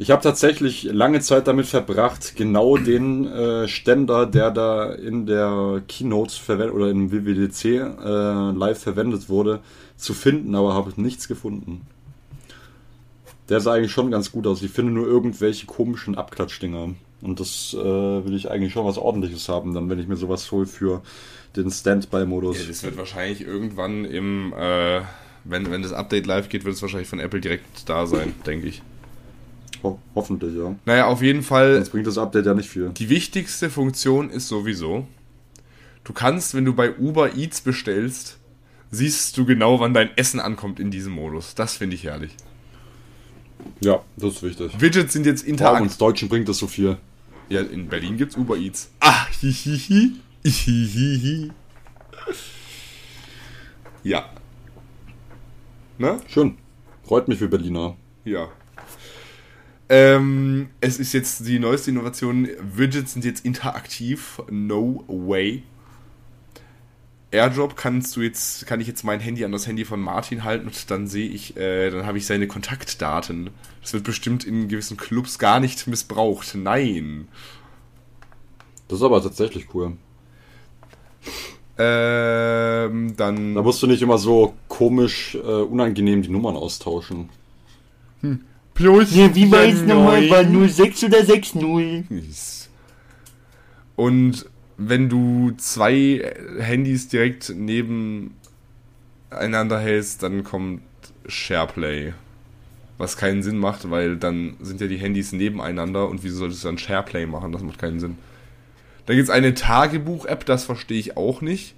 Ich 0.00 0.12
habe 0.12 0.22
tatsächlich 0.22 0.84
lange 0.84 1.18
Zeit 1.20 1.48
damit 1.48 1.66
verbracht, 1.66 2.36
genau 2.36 2.76
den 2.76 3.26
äh, 3.26 3.66
Ständer, 3.66 4.26
der 4.26 4.52
da 4.52 4.92
in 4.92 5.26
der 5.26 5.82
Keynote 5.88 6.36
verwendet 6.36 6.76
oder 6.76 6.88
im 6.88 7.10
WWDC 7.10 7.64
äh, 7.64 8.50
live 8.52 8.78
verwendet 8.80 9.28
wurde, 9.28 9.58
zu 9.96 10.14
finden, 10.14 10.54
aber 10.54 10.74
habe 10.74 10.92
nichts 10.96 11.26
gefunden. 11.26 11.84
Der 13.48 13.60
sah 13.60 13.72
eigentlich 13.72 13.90
schon 13.90 14.12
ganz 14.12 14.30
gut 14.30 14.46
aus. 14.46 14.62
Ich 14.62 14.70
finde 14.70 14.92
nur 14.92 15.06
irgendwelche 15.06 15.66
komischen 15.66 16.14
Abklatschdinger. 16.14 16.90
Und 17.20 17.40
das 17.40 17.74
äh, 17.74 17.78
will 17.78 18.34
ich 18.34 18.50
eigentlich 18.50 18.72
schon 18.72 18.86
was 18.86 18.96
ordentliches 18.96 19.48
haben, 19.48 19.74
dann 19.74 19.90
wenn 19.90 19.98
ich 19.98 20.06
mir 20.06 20.16
sowas 20.16 20.50
hole 20.52 20.66
für 20.66 21.02
den 21.56 21.70
Standby-Modus. 21.70 22.60
Ja, 22.60 22.68
das 22.68 22.82
wird 22.84 22.96
wahrscheinlich 22.96 23.40
irgendwann 23.40 24.04
im, 24.04 24.52
äh, 24.56 25.00
wenn, 25.44 25.70
wenn 25.70 25.82
das 25.82 25.92
Update 25.92 26.26
live 26.26 26.48
geht, 26.48 26.64
wird 26.64 26.76
es 26.76 26.82
wahrscheinlich 26.82 27.08
von 27.08 27.18
Apple 27.18 27.40
direkt 27.40 27.88
da 27.88 28.06
sein, 28.06 28.34
denke 28.46 28.68
ich. 28.68 28.82
Ho 29.82 29.98
hoffentlich, 30.14 30.56
ja. 30.56 30.74
Naja, 30.84 31.06
auf 31.06 31.22
jeden 31.22 31.42
Fall. 31.42 31.76
Sonst 31.76 31.90
bringt 31.90 32.06
das 32.06 32.18
Update 32.18 32.46
ja 32.46 32.54
nicht 32.54 32.68
viel. 32.68 32.90
Die 32.90 33.08
wichtigste 33.08 33.70
Funktion 33.70 34.30
ist 34.30 34.48
sowieso, 34.48 35.06
du 36.04 36.12
kannst, 36.12 36.54
wenn 36.54 36.64
du 36.64 36.74
bei 36.74 36.96
Uber 36.96 37.36
Eats 37.36 37.60
bestellst, 37.60 38.38
siehst 38.90 39.36
du 39.36 39.44
genau, 39.44 39.80
wann 39.80 39.94
dein 39.94 40.10
Essen 40.16 40.40
ankommt 40.40 40.80
in 40.80 40.90
diesem 40.90 41.12
Modus. 41.12 41.54
Das 41.54 41.76
finde 41.76 41.96
ich 41.96 42.04
herrlich. 42.04 42.32
Ja, 43.80 44.02
das 44.16 44.34
ist 44.34 44.42
wichtig. 44.42 44.80
Widgets 44.80 45.12
sind 45.12 45.26
jetzt 45.26 45.42
interaktiv. 45.46 45.80
Wow, 45.80 45.86
uns 45.86 45.98
Deutschen 45.98 46.28
bringt 46.28 46.48
das 46.48 46.58
so 46.58 46.66
viel. 46.66 46.96
Ja, 47.48 47.62
in 47.62 47.88
Berlin 47.88 48.16
gibt's 48.16 48.36
Uber 48.36 48.56
Eats. 48.56 48.90
Ah, 49.00 49.26
hihihi. 49.40 50.16
Hihihi. 50.44 51.50
Ja. 54.02 54.30
Ne? 55.96 56.20
Schön. 56.28 56.58
Freut 57.04 57.26
mich 57.26 57.38
für 57.38 57.48
Berliner. 57.48 57.96
Ja. 58.24 58.48
Ähm, 59.88 60.68
es 60.82 60.98
ist 60.98 61.14
jetzt 61.14 61.46
die 61.46 61.58
neueste 61.58 61.90
Innovation. 61.90 62.48
Widgets 62.60 63.14
sind 63.14 63.24
jetzt 63.24 63.46
interaktiv. 63.46 64.42
No 64.50 65.04
way. 65.08 65.62
Airdrop 67.30 67.76
kannst 67.76 68.16
du 68.16 68.22
jetzt, 68.22 68.66
kann 68.66 68.80
ich 68.80 68.86
jetzt 68.86 69.04
mein 69.04 69.20
Handy 69.20 69.44
an 69.44 69.52
das 69.52 69.66
Handy 69.66 69.84
von 69.84 70.00
Martin 70.00 70.44
halten 70.44 70.66
und 70.66 70.90
dann 70.90 71.06
sehe 71.06 71.28
ich, 71.28 71.56
äh, 71.58 71.90
dann 71.90 72.06
habe 72.06 72.16
ich 72.16 72.26
seine 72.26 72.46
Kontaktdaten. 72.46 73.50
Das 73.82 73.92
wird 73.92 74.04
bestimmt 74.04 74.44
in 74.44 74.68
gewissen 74.68 74.96
Clubs 74.96 75.38
gar 75.38 75.60
nicht 75.60 75.86
missbraucht. 75.86 76.54
Nein. 76.54 77.28
Das 78.88 78.98
ist 78.98 79.04
aber 79.04 79.22
tatsächlich 79.22 79.74
cool. 79.74 79.92
Ähm, 81.76 83.14
dann. 83.16 83.54
Da 83.54 83.62
musst 83.62 83.82
du 83.82 83.86
nicht 83.86 84.02
immer 84.02 84.18
so 84.18 84.54
komisch, 84.68 85.34
äh, 85.34 85.38
unangenehm 85.38 86.22
die 86.22 86.30
Nummern 86.30 86.56
austauschen. 86.56 87.28
Hm. 88.22 88.40
Plus. 88.72 89.14
Ja, 89.14 89.34
wie 89.34 89.50
war 89.52 89.64
es 89.64 89.82
nochmal? 89.82 90.28
War 90.30 90.68
06 90.68 91.04
oder 91.04 91.24
60? 91.24 91.62
Und 93.96 94.46
wenn 94.78 95.08
du 95.08 95.50
zwei 95.56 96.32
Handys 96.58 97.08
direkt 97.08 97.50
nebeneinander 97.50 98.30
hältst, 99.80 100.22
dann 100.22 100.44
kommt 100.44 100.82
SharePlay. 101.26 102.14
Was 102.96 103.16
keinen 103.16 103.42
Sinn 103.42 103.58
macht, 103.58 103.90
weil 103.90 104.16
dann 104.16 104.56
sind 104.60 104.80
ja 104.80 104.86
die 104.86 104.96
Handys 104.96 105.32
nebeneinander 105.32 106.08
und 106.08 106.22
wieso 106.24 106.38
solltest 106.38 106.64
du 106.64 106.68
dann 106.68 106.78
SharePlay 106.78 107.26
machen? 107.26 107.52
Das 107.52 107.62
macht 107.62 107.78
keinen 107.78 108.00
Sinn. 108.00 108.18
Dann 109.06 109.16
gibt 109.16 109.28
es 109.28 109.34
eine 109.34 109.54
Tagebuch-App, 109.54 110.44
das 110.44 110.64
verstehe 110.64 110.98
ich 110.98 111.16
auch 111.16 111.40
nicht. 111.40 111.74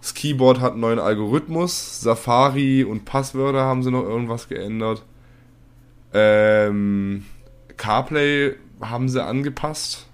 Das 0.00 0.14
Keyboard 0.14 0.60
hat 0.60 0.72
einen 0.72 0.80
neuen 0.80 0.98
Algorithmus. 0.98 2.00
Safari 2.00 2.84
und 2.84 3.04
Passwörter 3.04 3.62
haben 3.62 3.82
sie 3.82 3.90
noch 3.90 4.04
irgendwas 4.04 4.48
geändert. 4.48 5.04
Ähm, 6.12 7.26
CarPlay 7.76 8.54
haben 8.80 9.08
sie 9.08 9.22
angepasst. 9.22 10.05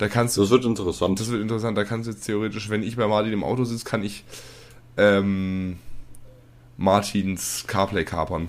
Da 0.00 0.08
kannst. 0.08 0.38
Das 0.38 0.48
wird 0.48 0.64
interessant. 0.64 1.20
Das 1.20 1.30
wird 1.30 1.42
interessant. 1.42 1.76
Da 1.76 1.84
kannst 1.84 2.08
du 2.08 2.12
jetzt 2.12 2.24
theoretisch, 2.24 2.70
wenn 2.70 2.82
ich 2.82 2.96
bei 2.96 3.06
Martin 3.06 3.34
im 3.34 3.44
Auto 3.44 3.64
sitze, 3.64 3.84
kann 3.84 4.02
ich 4.02 4.24
ähm, 4.96 5.76
Martins 6.78 7.64
CarPlay 7.66 8.06
kapern. 8.06 8.48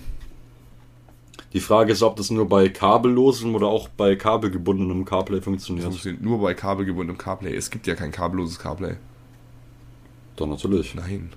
Die 1.52 1.60
Frage 1.60 1.92
ist, 1.92 2.04
ob 2.04 2.16
das 2.16 2.30
nur 2.30 2.48
bei 2.48 2.70
kabellosem 2.70 3.54
oder 3.54 3.68
auch 3.68 3.90
bei 3.90 4.16
kabelgebundenem 4.16 5.04
CarPlay 5.04 5.42
funktioniert. 5.42 5.88
Das 5.88 5.96
funktioniert 5.96 6.24
nur 6.24 6.40
bei 6.40 6.54
kabelgebundenem 6.54 7.18
CarPlay. 7.18 7.54
Es 7.54 7.70
gibt 7.70 7.86
ja 7.86 7.96
kein 7.96 8.14
kabelloses 8.14 8.58
CarPlay. 8.58 8.96
Doch, 10.38 10.48
natürlich. 10.48 10.96
Nein. 10.96 11.34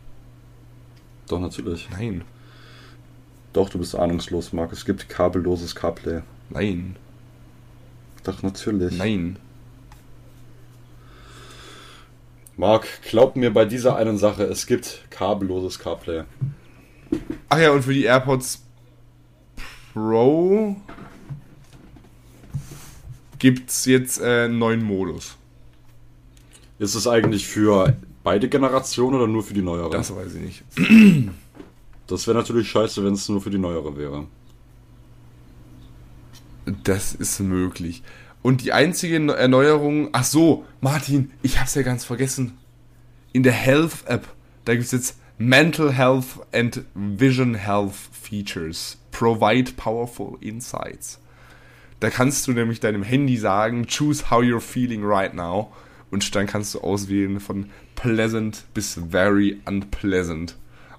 Doch, 1.26 1.40
natürlich. 1.40 1.88
Nein. 1.90 2.22
Doch, 3.52 3.68
du 3.68 3.78
bist 3.78 3.96
ahnungslos, 3.96 4.52
Marc. 4.52 4.70
Es 4.70 4.84
gibt 4.84 5.08
kabelloses 5.08 5.74
CarPlay. 5.74 6.22
Nein. 6.50 6.94
Doch, 8.22 8.44
natürlich. 8.44 8.96
Nein. 8.96 9.40
Marc, 12.56 12.86
glaub 13.02 13.36
mir 13.36 13.52
bei 13.52 13.64
dieser 13.64 13.96
einen 13.96 14.16
Sache, 14.16 14.44
es 14.44 14.66
gibt 14.66 15.04
kabelloses 15.10 15.78
CarPlay. 15.78 16.24
Ach 17.48 17.58
ja, 17.58 17.70
und 17.72 17.82
für 17.82 17.94
die 17.94 18.04
AirPods 18.04 18.62
Pro 19.92 20.76
gibt 23.38 23.70
es 23.70 23.84
jetzt 23.84 24.20
äh, 24.20 24.44
einen 24.44 24.58
neuen 24.58 24.82
Modus. 24.82 25.36
Ist 26.78 26.94
es 26.94 27.06
eigentlich 27.06 27.46
für 27.46 27.96
beide 28.22 28.48
Generationen 28.48 29.16
oder 29.16 29.26
nur 29.26 29.42
für 29.42 29.54
die 29.54 29.62
neuere? 29.62 29.90
Das 29.90 30.14
weiß 30.14 30.34
ich 30.34 30.40
nicht. 30.40 30.64
Das 32.06 32.26
wäre 32.26 32.36
natürlich 32.36 32.68
scheiße, 32.68 33.02
wenn 33.04 33.14
es 33.14 33.28
nur 33.28 33.40
für 33.40 33.50
die 33.50 33.58
neuere 33.58 33.96
wäre. 33.96 34.26
Das 36.82 37.14
ist 37.14 37.40
möglich. 37.40 38.02
Und 38.44 38.62
die 38.62 38.74
einzige 38.74 39.16
Erneuerung. 39.32 40.10
Ach 40.12 40.22
so, 40.22 40.66
Martin, 40.82 41.30
ich 41.40 41.58
hab's 41.58 41.74
ja 41.76 41.80
ganz 41.80 42.04
vergessen. 42.04 42.58
In 43.32 43.42
der 43.42 43.54
Health 43.54 44.04
App, 44.04 44.28
da 44.66 44.74
gibt's 44.74 44.92
jetzt 44.92 45.16
Mental 45.38 45.90
Health 45.90 46.46
and 46.52 46.84
Vision 46.94 47.54
Health 47.54 47.94
Features. 48.12 48.98
Provide 49.12 49.72
powerful 49.72 50.36
insights. 50.42 51.18
Da 52.00 52.10
kannst 52.10 52.46
du 52.46 52.52
nämlich 52.52 52.80
deinem 52.80 53.02
Handy 53.02 53.38
sagen, 53.38 53.86
choose 53.86 54.30
how 54.30 54.42
you're 54.42 54.60
feeling 54.60 55.02
right 55.02 55.32
now. 55.32 55.72
Und 56.10 56.34
dann 56.34 56.46
kannst 56.46 56.74
du 56.74 56.80
auswählen 56.80 57.40
von 57.40 57.70
pleasant 57.94 58.64
bis 58.74 59.00
very 59.10 59.58
unpleasant. 59.64 60.54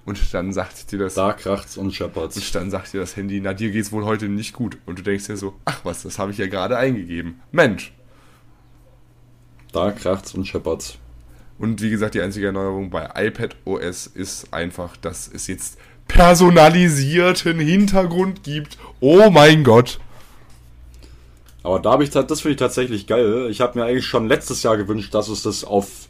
Und 0.06 0.32
dann 0.32 0.52
sagt 0.52 0.92
dir 0.92 1.00
das. 1.00 1.14
Da 1.14 1.32
kracht's 1.32 1.76
und 1.76 1.92
scheppert's. 1.92 2.36
Und 2.36 2.54
dann 2.54 2.70
sagt 2.70 2.94
dir 2.94 3.00
das 3.00 3.16
Handy, 3.16 3.40
na, 3.40 3.52
dir 3.52 3.72
geht's 3.72 3.90
wohl 3.90 4.04
heute 4.04 4.28
nicht 4.28 4.52
gut. 4.52 4.78
Und 4.86 5.00
du 5.00 5.02
denkst 5.02 5.26
dir 5.26 5.36
so, 5.36 5.54
ach 5.64 5.80
was, 5.82 6.04
das 6.04 6.18
habe 6.18 6.30
ich 6.30 6.38
ja 6.38 6.46
gerade 6.46 6.78
eingegeben. 6.78 7.40
Mensch. 7.50 7.92
Da 9.72 9.90
kracht's 9.90 10.32
und 10.32 10.46
scheppert's. 10.46 10.98
Und 11.58 11.82
wie 11.82 11.90
gesagt, 11.90 12.14
die 12.14 12.20
einzige 12.20 12.46
Erneuerung 12.46 12.88
bei 12.88 13.10
iPad 13.16 13.56
OS 13.64 14.06
ist 14.06 14.54
einfach, 14.54 14.96
dass 14.96 15.28
es 15.32 15.48
jetzt 15.48 15.76
personalisierten 16.06 17.58
Hintergrund 17.58 18.44
gibt. 18.44 18.78
Oh 19.00 19.30
mein 19.30 19.64
Gott. 19.64 19.98
Aber 21.64 21.80
da 21.80 21.90
habe 21.90 22.04
ich 22.04 22.10
das 22.10 22.40
finde 22.40 22.52
ich 22.52 22.58
tatsächlich 22.58 23.08
geil. 23.08 23.48
Ich 23.50 23.60
habe 23.60 23.76
mir 23.76 23.86
eigentlich 23.86 24.06
schon 24.06 24.28
letztes 24.28 24.62
Jahr 24.62 24.76
gewünscht, 24.76 25.12
dass 25.12 25.28
es 25.28 25.42
das 25.42 25.64
auf 25.64 26.05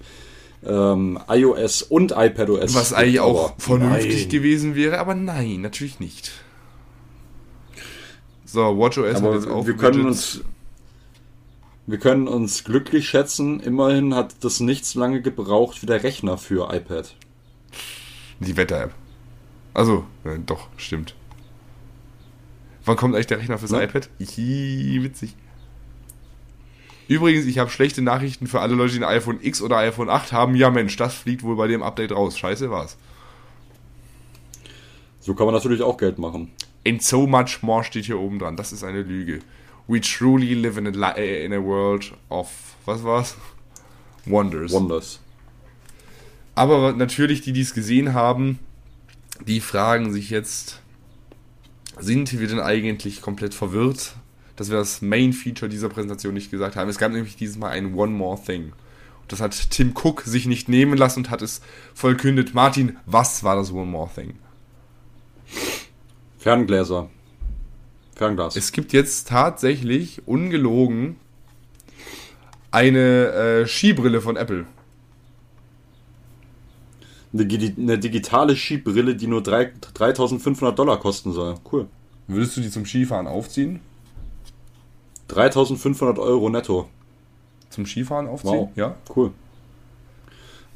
ähm, 0.69 1.19
iOS 1.29 1.83
und 1.83 2.12
iPadOS. 2.17 2.75
Was 2.75 2.93
eigentlich 2.93 3.21
auch 3.21 3.55
vernünftig 3.59 4.23
nein. 4.23 4.29
gewesen 4.31 4.75
wäre, 4.75 4.99
aber 4.99 5.14
nein, 5.14 5.61
natürlich 5.61 6.01
nicht. 6.01 6.33
So, 8.45 8.79
WatchOS 8.79 9.17
hat 9.17 9.23
Aber 9.25 9.35
jetzt 9.35 9.49
auch 9.49 9.67
wir 9.67 9.77
können 9.77 9.99
Widgets. 10.07 10.37
uns 10.37 10.45
wir 11.89 11.99
können 11.99 12.27
uns 12.27 12.64
glücklich 12.64 13.09
schätzen. 13.09 13.61
Immerhin 13.61 14.14
hat 14.14 14.35
das 14.41 14.59
nicht 14.61 14.85
so 14.87 14.99
lange 14.99 15.23
gebraucht 15.23 15.83
wie 15.83 15.87
der 15.87 16.03
Rechner 16.03 16.37
für 16.37 16.73
iPad. 16.75 17.14
die 18.41 18.57
Wetter-App. 18.57 18.93
Also, 19.73 20.05
äh, 20.25 20.39
doch, 20.45 20.69
stimmt. 20.77 21.14
Wann 22.85 22.97
kommt 22.97 23.14
eigentlich 23.14 23.27
der 23.29 23.39
Rechner 23.39 23.59
fürs 23.59 23.71
Ne? 23.71 23.85
iPad? 23.85 24.09
Hihi, 24.19 25.03
witzig. 25.03 25.35
Übrigens, 27.09 27.46
ich 27.46 27.59
habe 27.59 27.70
schlechte 27.70 28.02
Nachrichten 28.02 28.46
für 28.46 28.61
alle 28.61 28.74
Leute, 28.74 28.94
die 28.94 28.98
ein 28.98 29.04
iPhone 29.04 29.38
X 29.40 29.62
oder 29.62 29.76
iPhone 29.78 30.09
8 30.11 30.32
haben. 30.32 30.57
Ja, 30.57 30.70
Mensch, 30.70 30.96
das 30.96 31.14
fliegt 31.14 31.42
wohl 31.44 31.57
bei 31.57 31.68
dem 31.68 31.82
Update 31.82 32.12
raus. 32.12 32.36
Scheiße 32.38 32.70
war's. 32.70 32.96
So 35.20 35.34
kann 35.34 35.46
man 35.46 35.54
natürlich 35.54 35.82
auch 35.82 35.96
Geld 35.96 36.18
machen. 36.18 36.50
And 36.86 37.02
so 37.02 37.26
much 37.26 37.62
more 37.62 37.84
steht 37.84 38.04
hier 38.07 38.18
oben 38.18 38.38
dran. 38.38 38.57
Das 38.57 38.72
ist 38.72 38.84
eine 38.84 39.02
Lüge. 39.02 39.40
We 39.88 40.00
truly 40.00 40.54
live 40.54 40.76
in 40.78 40.86
a, 40.86 40.90
li- 40.90 41.20
äh, 41.20 41.44
in 41.44 41.52
a 41.52 41.62
world 41.62 42.12
of, 42.28 42.48
was 42.84 43.02
war's? 43.04 43.36
Wonders. 44.24 44.72
Wonders. 44.72 45.20
Aber 46.57 46.92
natürlich, 46.92 47.40
die, 47.42 47.52
die 47.52 47.61
es 47.61 47.74
gesehen 47.74 48.14
haben, 48.14 48.59
die 49.46 49.61
fragen 49.61 50.12
sich 50.12 50.30
jetzt, 50.30 50.80
sind 51.98 52.38
wir 52.38 52.48
denn 52.48 52.61
eigentlich 52.61 53.20
komplett 53.20 53.54
verwirrt, 53.54 54.14
dass 54.57 54.70
wir 54.70 54.76
das 54.78 55.02
Main-Feature 55.02 55.68
dieser 55.68 55.88
Präsentation 55.88 56.34
nicht 56.34 56.50
gesagt 56.50 56.76
haben? 56.76 56.88
Es 56.88 56.98
gab 56.98 57.12
nämlich 57.12 57.36
dieses 57.36 57.59
Mal 57.59 57.70
ein 57.70 57.94
One 57.94 58.12
More 58.12 58.40
Thing. 58.42 58.72
Und 59.22 59.32
das 59.32 59.40
hat 59.40 59.70
Tim 59.70 59.92
Cook 59.94 60.22
sich 60.22 60.46
nicht 60.46 60.68
nehmen 60.68 60.96
lassen 60.96 61.20
und 61.20 61.30
hat 61.30 61.42
es 61.42 61.61
vollkündet. 61.94 62.54
Martin, 62.54 62.96
was 63.07 63.44
war 63.44 63.57
das 63.57 63.72
One 63.72 63.90
More 63.90 64.11
Thing? 64.14 64.34
Ferngläser. 66.38 67.09
Fernglas. 68.14 68.57
Es 68.57 68.72
gibt 68.72 68.92
jetzt 68.92 69.28
tatsächlich, 69.28 70.26
ungelogen, 70.26 71.16
eine 72.70 73.62
äh, 73.62 73.66
Skibrille 73.66 74.20
von 74.20 74.36
Apple. 74.36 74.66
Eine, 77.32 77.74
eine 77.76 77.98
digitale 77.98 78.57
Skibrille, 78.57 79.14
die 79.14 79.26
nur 79.26 79.42
drei- 79.42 79.72
3500 79.94 80.78
Dollar 80.78 80.98
kosten 80.98 81.32
soll. 81.32 81.57
Cool. 81.70 81.86
Würdest 82.26 82.57
du 82.57 82.61
die 82.61 82.70
zum 82.70 82.86
Skifahren 82.86 83.26
aufziehen? 83.26 83.80
3500 85.29 86.18
Euro 86.18 86.49
netto. 86.49 86.89
Zum 87.70 87.87
Skifahren 87.87 88.29
aufziehen? 88.29 88.53
Wow. 88.53 88.70
Ja? 88.77 88.95
Cool. 89.14 89.33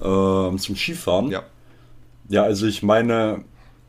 Ähm, 0.03 0.59
zum 0.59 0.77
Skifahren. 0.77 1.31
Ja. 1.31 1.43
Ja, 2.29 2.45
also 2.45 2.67
ich 2.67 2.83
meine, 2.83 3.45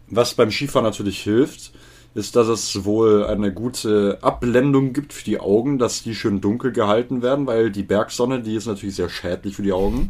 was 0.07 0.33
beim 0.33 0.51
Skifahren 0.51 0.85
natürlich 0.85 1.21
hilft, 1.21 1.73
ist, 2.13 2.35
dass 2.35 2.47
es 2.47 2.83
wohl 2.83 3.25
eine 3.25 3.53
gute 3.53 4.17
Abblendung 4.21 4.93
gibt 4.93 5.13
für 5.13 5.23
die 5.23 5.39
Augen, 5.39 5.77
dass 5.79 6.03
die 6.03 6.15
schön 6.15 6.41
dunkel 6.41 6.71
gehalten 6.71 7.21
werden, 7.21 7.47
weil 7.47 7.71
die 7.71 7.83
Bergsonne, 7.83 8.41
die 8.41 8.55
ist 8.55 8.65
natürlich 8.65 8.95
sehr 8.95 9.09
schädlich 9.09 9.55
für 9.55 9.63
die 9.63 9.71
Augen. 9.71 10.09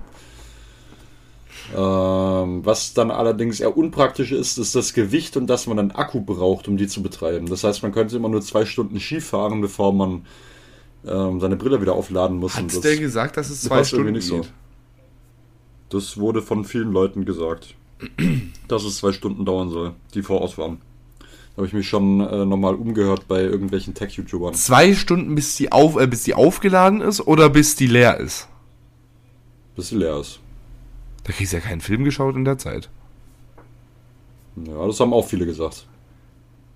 Ähm, 1.75 2.65
was 2.65 2.93
dann 2.93 3.11
allerdings 3.11 3.59
eher 3.59 3.77
unpraktisch 3.77 4.31
ist, 4.31 4.57
ist 4.57 4.75
das 4.75 4.93
Gewicht 4.93 5.37
und 5.37 5.47
dass 5.47 5.67
man 5.67 5.79
einen 5.79 5.91
Akku 5.91 6.21
braucht, 6.21 6.67
um 6.67 6.77
die 6.77 6.87
zu 6.87 7.01
betreiben. 7.01 7.47
Das 7.47 7.63
heißt, 7.63 7.81
man 7.83 7.91
könnte 7.91 8.15
immer 8.15 8.29
nur 8.29 8.41
zwei 8.41 8.65
Stunden 8.65 8.99
Ski 8.99 9.21
fahren, 9.21 9.61
bevor 9.61 9.93
man 9.93 10.25
ähm, 11.05 11.39
seine 11.39 11.55
Brille 11.55 11.81
wieder 11.81 11.93
aufladen 11.93 12.37
muss. 12.37 12.55
Hat 12.55 12.83
der 12.83 12.97
gesagt, 12.97 13.37
dass 13.37 13.49
es 13.49 13.61
zwei 13.61 13.83
Stunden 13.83 14.11
nicht 14.11 14.27
so. 14.27 14.41
Das 15.89 16.17
wurde 16.17 16.41
von 16.41 16.65
vielen 16.65 16.91
Leuten 16.91 17.25
gesagt, 17.25 17.75
dass 18.67 18.83
es 18.83 18.97
zwei 18.97 19.11
Stunden 19.11 19.45
dauern 19.45 19.69
soll, 19.69 19.93
die 20.13 20.23
voraus 20.23 20.57
waren. 20.57 20.79
Da 21.19 21.57
habe 21.57 21.67
ich 21.67 21.73
mich 21.73 21.87
schon 21.87 22.21
äh, 22.21 22.45
nochmal 22.45 22.75
umgehört 22.75 23.27
bei 23.27 23.41
irgendwelchen 23.41 23.93
Tech-YouTubern. 23.93 24.53
Zwei 24.53 24.93
Stunden, 24.93 25.35
bis 25.35 25.55
die, 25.55 25.71
auf, 25.71 25.99
äh, 25.99 26.07
bis 26.07 26.23
die 26.23 26.33
aufgeladen 26.33 27.01
ist 27.01 27.25
oder 27.27 27.49
bis 27.49 27.75
die 27.75 27.87
leer 27.87 28.17
ist? 28.17 28.47
Bis 29.75 29.89
sie 29.89 29.97
leer 29.97 30.17
ist. 30.19 30.40
Da 31.31 31.37
kriegst 31.37 31.53
du 31.53 31.57
ja 31.57 31.63
keinen 31.63 31.79
Film 31.79 32.03
geschaut 32.03 32.35
in 32.35 32.43
der 32.43 32.57
Zeit. 32.57 32.89
Ja, 34.57 34.85
das 34.85 34.99
haben 34.99 35.13
auch 35.13 35.25
viele 35.25 35.45
gesagt. 35.45 35.87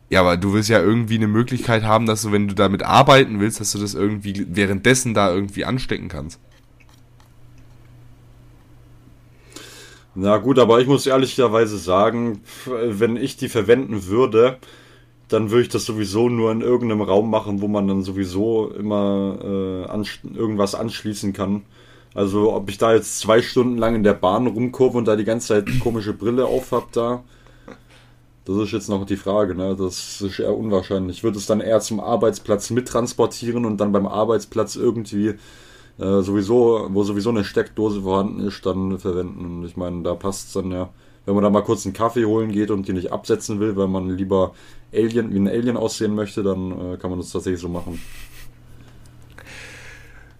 Ja, 0.09 0.21
aber 0.21 0.37
du 0.37 0.53
willst 0.53 0.69
ja 0.69 0.81
irgendwie 0.81 1.15
eine 1.15 1.27
Möglichkeit 1.27 1.83
haben, 1.83 2.05
dass 2.05 2.21
du, 2.21 2.31
wenn 2.31 2.47
du 2.47 2.55
damit 2.55 2.81
arbeiten 2.81 3.41
willst, 3.41 3.59
dass 3.59 3.73
du 3.73 3.79
das 3.79 3.95
irgendwie 3.95 4.45
währenddessen 4.47 5.13
da 5.13 5.29
irgendwie 5.29 5.65
anstecken 5.65 6.07
kannst. 6.07 6.39
Na 10.13 10.37
gut, 10.37 10.57
aber 10.57 10.79
ich 10.79 10.87
muss 10.87 11.05
ehrlicherweise 11.05 11.77
sagen, 11.77 12.39
wenn 12.65 13.17
ich 13.17 13.35
die 13.35 13.49
verwenden 13.49 14.05
würde, 14.05 14.59
dann 15.27 15.51
würde 15.51 15.63
ich 15.63 15.69
das 15.69 15.83
sowieso 15.83 16.29
nur 16.29 16.53
in 16.53 16.61
irgendeinem 16.61 17.01
Raum 17.01 17.29
machen, 17.29 17.61
wo 17.61 17.67
man 17.67 17.89
dann 17.89 18.03
sowieso 18.03 18.69
immer 18.69 19.37
äh, 19.43 19.91
ansch 19.91 20.21
irgendwas 20.33 20.75
anschließen 20.75 21.33
kann. 21.33 21.63
Also 22.15 22.53
ob 22.53 22.69
ich 22.69 22.77
da 22.77 22.93
jetzt 22.93 23.19
zwei 23.19 23.41
Stunden 23.41 23.77
lang 23.77 23.93
in 23.93 24.03
der 24.03 24.13
Bahn 24.13 24.47
rumkurve 24.47 24.97
und 24.97 25.05
da 25.05 25.15
die 25.15 25.25
ganze 25.25 25.47
Zeit 25.49 25.79
komische 25.81 26.13
Brille 26.13 26.45
auf 26.45 26.71
hab 26.71 26.91
da, 26.93 27.23
das 28.45 28.57
ist 28.57 28.71
jetzt 28.71 28.89
noch 28.89 29.05
die 29.05 29.17
Frage, 29.17 29.55
ne? 29.55 29.75
Das 29.75 30.21
ist 30.21 30.39
eher 30.39 30.55
unwahrscheinlich. 30.55 31.17
Ich 31.17 31.23
würde 31.23 31.37
es 31.37 31.47
dann 31.47 31.61
eher 31.61 31.79
zum 31.79 31.99
Arbeitsplatz 31.99 32.69
mittransportieren 32.69 33.65
und 33.65 33.77
dann 33.77 33.91
beim 33.91 34.05
Arbeitsplatz 34.05 34.75
irgendwie 34.75 35.33
äh, 35.97 36.21
sowieso, 36.21 36.87
wo 36.91 37.03
sowieso 37.03 37.31
eine 37.31 37.43
Steckdose 37.43 38.03
vorhanden 38.03 38.41
ist, 38.41 38.65
dann 38.65 38.99
verwenden. 38.99 39.45
Und 39.45 39.65
ich 39.65 39.77
meine, 39.77 40.03
da 40.03 40.13
passt 40.13 40.47
es 40.47 40.53
dann 40.53 40.71
ja. 40.71 40.89
Wenn 41.25 41.33
man 41.33 41.43
da 41.43 41.49
mal 41.49 41.63
kurz 41.63 41.85
einen 41.85 41.95
Kaffee 41.95 42.25
holen 42.25 42.51
geht 42.51 42.69
und 42.69 42.87
die 42.87 42.93
nicht 42.93 43.11
absetzen 43.11 43.59
will, 43.59 43.75
weil 43.75 43.87
man 43.87 44.15
lieber 44.15 44.53
Alien, 44.93 45.33
wie 45.33 45.39
ein 45.39 45.47
Alien 45.47 45.75
aussehen 45.75 46.13
möchte, 46.13 46.43
dann 46.43 46.93
äh, 46.93 46.97
kann 46.97 47.09
man 47.09 47.19
das 47.19 47.31
tatsächlich 47.31 47.61
so 47.61 47.67
machen. 47.67 47.99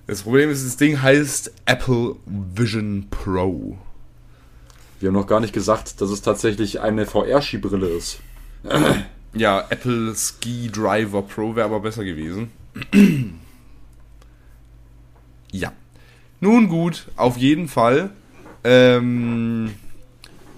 Das 0.08 0.22
Problem 0.22 0.50
ist, 0.50 0.66
das 0.66 0.78
Ding 0.78 1.02
heißt 1.02 1.52
Apple 1.66 2.16
Vision 2.26 3.08
Pro. 3.10 3.78
Wir 5.00 5.08
haben 5.10 5.16
noch 5.16 5.28
gar 5.28 5.40
nicht 5.40 5.54
gesagt, 5.54 6.00
dass 6.00 6.10
es 6.10 6.22
tatsächlich 6.22 6.80
eine 6.80 7.06
VR-Skibrille 7.06 7.88
ist. 7.88 8.20
Ja, 9.34 9.66
Apple 9.70 10.16
Ski 10.16 10.70
Driver 10.72 11.22
Pro 11.22 11.56
wäre 11.56 11.66
aber 11.66 11.82
besser 11.82 12.06
gewesen. 12.06 12.52
ja. 15.52 15.74
Nun 16.40 16.70
gut, 16.70 17.08
auf 17.16 17.38
jeden 17.38 17.68
Fall 17.68 18.12
ähm, 18.64 19.74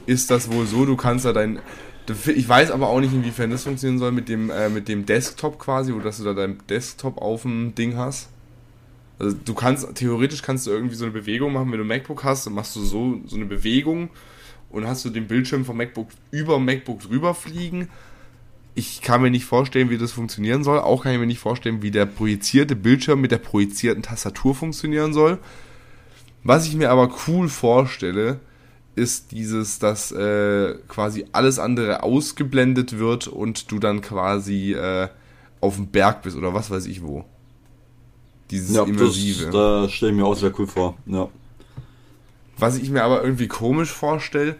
ist 0.05 0.29
das 0.29 0.51
wohl 0.51 0.65
so, 0.65 0.85
du 0.85 0.95
kannst 0.95 1.25
da 1.25 1.33
dein. 1.33 1.59
Ich 2.27 2.47
weiß 2.47 2.71
aber 2.71 2.87
auch 2.87 2.99
nicht, 2.99 3.13
inwiefern 3.13 3.49
das 3.49 3.63
funktionieren 3.63 3.99
soll 3.99 4.11
mit 4.11 4.29
dem, 4.29 4.49
äh, 4.49 4.69
mit 4.69 4.87
dem 4.87 5.05
Desktop 5.05 5.59
quasi, 5.59 5.93
wo 5.93 5.99
dass 5.99 6.17
du 6.19 6.23
da 6.23 6.33
dein 6.33 6.59
Desktop 6.69 7.17
auf 7.17 7.41
dem 7.41 7.75
Ding 7.75 7.97
hast. 7.97 8.29
Also 9.19 9.35
du 9.43 9.53
kannst, 9.53 9.95
theoretisch 9.95 10.41
kannst 10.41 10.67
du 10.67 10.71
irgendwie 10.71 10.95
so 10.95 11.05
eine 11.05 11.13
Bewegung 11.13 11.53
machen, 11.53 11.71
wenn 11.71 11.79
du 11.79 11.85
ein 11.85 11.87
MacBook 11.87 12.23
hast, 12.23 12.45
dann 12.45 12.53
machst 12.53 12.75
du 12.75 12.81
so, 12.81 13.19
so 13.25 13.35
eine 13.35 13.45
Bewegung 13.45 14.09
und 14.69 14.87
hast 14.87 15.05
du 15.05 15.09
den 15.09 15.27
Bildschirm 15.27 15.65
vom 15.65 15.77
MacBook 15.77 16.09
über 16.31 16.59
MacBook 16.59 17.01
drüber 17.01 17.33
fliegen. 17.33 17.89
Ich 18.75 19.01
kann 19.01 19.23
mir 19.23 19.31
nicht 19.31 19.45
vorstellen, 19.45 19.89
wie 19.89 19.97
das 19.97 20.11
funktionieren 20.11 20.63
soll. 20.63 20.79
Auch 20.79 21.03
kann 21.03 21.13
ich 21.13 21.19
mir 21.19 21.25
nicht 21.25 21.39
vorstellen, 21.39 21.81
wie 21.81 21.89
der 21.89 22.05
projizierte 22.05 22.75
Bildschirm 22.75 23.21
mit 23.21 23.31
der 23.31 23.39
projizierten 23.39 24.03
Tastatur 24.03 24.53
funktionieren 24.53 25.13
soll. 25.13 25.39
Was 26.43 26.67
ich 26.67 26.75
mir 26.75 26.91
aber 26.91 27.11
cool 27.27 27.49
vorstelle, 27.49 28.39
ist 28.95 29.31
dieses, 29.31 29.79
dass 29.79 30.11
äh, 30.11 30.75
quasi 30.87 31.25
alles 31.31 31.59
andere 31.59 32.03
ausgeblendet 32.03 32.97
wird 32.97 33.27
und 33.27 33.71
du 33.71 33.79
dann 33.79 34.01
quasi 34.01 34.73
äh, 34.73 35.07
auf 35.59 35.75
dem 35.75 35.87
Berg 35.87 36.23
bist 36.23 36.35
oder 36.35 36.53
was 36.53 36.69
weiß 36.69 36.85
ich 36.85 37.01
wo. 37.01 37.25
Dieses 38.51 38.75
ja, 38.75 38.83
Immersive. 38.83 39.45
Das, 39.45 39.53
da 39.53 39.89
stelle 39.89 40.11
ich 40.11 40.17
mir 40.17 40.25
auch 40.25 40.35
sehr 40.35 40.57
cool 40.59 40.67
vor, 40.67 40.97
ja. 41.05 41.27
Was 42.57 42.77
ich 42.77 42.89
mir 42.89 43.03
aber 43.03 43.23
irgendwie 43.23 43.47
komisch 43.47 43.91
vorstelle, 43.91 44.55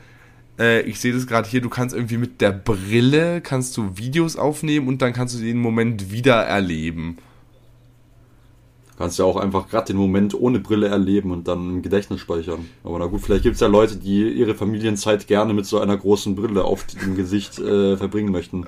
äh, 0.60 0.82
ich 0.82 1.00
sehe 1.00 1.14
das 1.14 1.26
gerade 1.26 1.50
hier, 1.50 1.62
du 1.62 1.70
kannst 1.70 1.96
irgendwie 1.96 2.18
mit 2.18 2.42
der 2.42 2.52
Brille, 2.52 3.42
kannst 3.42 3.76
du 3.78 3.98
Videos 3.98 4.36
aufnehmen 4.36 4.88
und 4.88 5.02
dann 5.02 5.14
kannst 5.14 5.36
du 5.36 5.40
den 5.40 5.58
Moment 5.58 6.12
wieder 6.12 6.44
erleben. 6.44 7.18
Kannst 8.98 9.20
ja 9.20 9.26
auch 9.26 9.38
einfach 9.38 9.70
gerade 9.70 9.88
den 9.88 9.98
Moment 9.98 10.34
ohne 10.34 10.60
Brille 10.60 10.88
erleben 10.88 11.32
und 11.32 11.48
dann 11.48 11.70
im 11.70 11.82
Gedächtnis 11.84 12.20
speichern. 12.20 12.68
Aber 12.84 12.98
na 12.98 13.06
gut, 13.06 13.22
vielleicht 13.22 13.44
gibt 13.44 13.56
es 13.56 13.62
ja 13.62 13.68
Leute, 13.68 13.98
die 13.98 14.28
ihre 14.30 14.56
Familienzeit 14.56 15.28
gerne 15.28 15.54
mit 15.54 15.68
so 15.68 15.80
einer 15.80 15.96
großen 15.96 16.36
Brille 16.36 16.64
auf 16.64 16.86
dem 16.86 17.16
Gesicht 17.16 17.60
äh, 17.60 17.96
verbringen 17.96 18.32
möchten. 18.32 18.66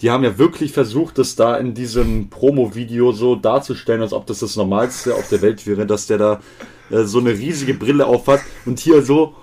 Die 0.00 0.10
haben 0.10 0.22
ja 0.22 0.38
wirklich 0.38 0.72
versucht, 0.72 1.18
das 1.18 1.34
da 1.34 1.56
in 1.56 1.74
diesem 1.74 2.30
Promo-Video 2.30 3.10
so 3.10 3.34
darzustellen, 3.34 4.02
als 4.02 4.12
ob 4.12 4.26
das 4.26 4.38
das 4.38 4.54
Normalste 4.54 5.16
auf 5.16 5.28
der 5.28 5.42
Welt 5.42 5.66
wäre, 5.66 5.86
dass 5.86 6.06
der 6.06 6.18
da 6.18 6.40
äh, 6.90 7.02
so 7.02 7.18
eine 7.18 7.30
riesige 7.30 7.74
Brille 7.74 8.06
aufhat 8.06 8.40
und 8.64 8.78
hier 8.78 9.02
so 9.02 9.34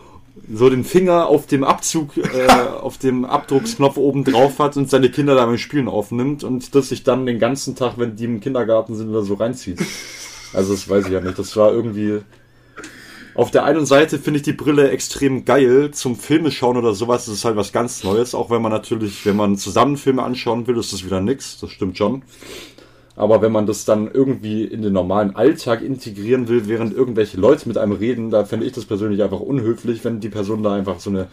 so 0.52 0.70
den 0.70 0.84
Finger 0.84 1.28
auf 1.28 1.48
dem 1.48 1.64
Abzug, 1.64 2.18
äh, 2.18 2.48
auf 2.82 2.98
dem 2.98 3.26
Abdrucksknopf 3.26 3.98
oben 3.98 4.24
drauf 4.24 4.60
hat 4.60 4.78
und 4.78 4.90
seine 4.90 5.10
Kinder 5.10 5.36
da 5.36 5.46
beim 5.46 5.58
Spielen 5.58 5.88
aufnimmt 5.88 6.44
und 6.44 6.76
das 6.76 6.90
sich 6.90 7.04
dann 7.04 7.26
den 7.26 7.40
ganzen 7.40 7.76
Tag, 7.76 7.94
wenn 7.98 8.16
die 8.16 8.26
im 8.26 8.40
Kindergarten 8.40 8.96
sind, 8.96 9.10
oder 9.10 9.24
so 9.24 9.36
reinzieht. 9.36 9.80
Also 10.54 10.74
das 10.74 10.90
weiß 10.90 11.08
ich 11.08 11.12
ja 11.12 11.22
nicht. 11.22 11.38
Das 11.38 11.56
war 11.58 11.72
irgendwie. 11.72 12.22
Auf 13.34 13.52
der 13.52 13.66
einen 13.66 13.86
Seite 13.86 14.18
finde 14.18 14.38
ich 14.38 14.44
die 14.44 14.54
Brille 14.54 14.92
extrem 14.92 15.44
geil 15.44 15.92
zum 15.92 16.16
Filme 16.16 16.52
schauen 16.52 16.78
oder 16.78 16.94
sowas. 16.94 17.26
Das 17.26 17.36
ist 17.36 17.44
halt 17.44 17.58
was 17.58 17.74
ganz 17.74 18.02
Neues. 18.06 18.34
Auch 18.34 18.50
wenn 18.50 18.62
man 18.62 18.72
natürlich, 18.72 19.26
wenn 19.26 19.36
man 19.36 19.58
zusammen 19.58 19.98
Filme 19.98 20.24
anschauen 20.24 20.68
will, 20.68 20.78
ist 20.78 20.94
das 20.94 21.04
wieder 21.04 21.20
nix. 21.20 21.60
Das 21.60 21.72
stimmt 21.72 21.98
schon. 21.98 22.24
Aber 23.16 23.42
wenn 23.42 23.52
man 23.52 23.66
das 23.66 23.86
dann 23.86 24.12
irgendwie 24.12 24.66
in 24.66 24.82
den 24.82 24.94
normalen 24.94 25.36
Alltag 25.36 25.82
integrieren 25.82 26.48
will, 26.48 26.68
während 26.68 26.94
irgendwelche 26.94 27.38
Leute 27.38 27.68
mit 27.68 27.78
einem 27.78 27.94
reden, 27.94 28.30
da 28.30 28.44
fände 28.44 28.66
ich 28.66 28.74
das 28.74 28.86
persönlich 28.86 29.24
einfach 29.24 29.40
unhöflich, 29.40 30.04
wenn 30.04 30.20
die 30.20 30.30
Person 30.30 30.64
da 30.64 30.74
einfach 30.76 31.00
so 31.00 31.10
eine 31.10 31.28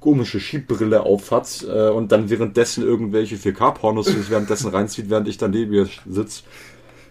komische 0.00 0.40
Schiebbrille 0.40 1.02
aufhat 1.02 1.66
äh, 1.68 1.88
und 1.88 2.12
dann 2.12 2.30
währenddessen 2.30 2.84
irgendwelche 2.84 3.36
4K-Pornos 3.36 4.30
währenddessen 4.30 4.70
reinzieht, 4.70 5.10
während 5.10 5.28
ich 5.28 5.38
dann 5.38 5.50
neben 5.50 5.72
ihr 5.72 5.88
sitze. 6.08 6.42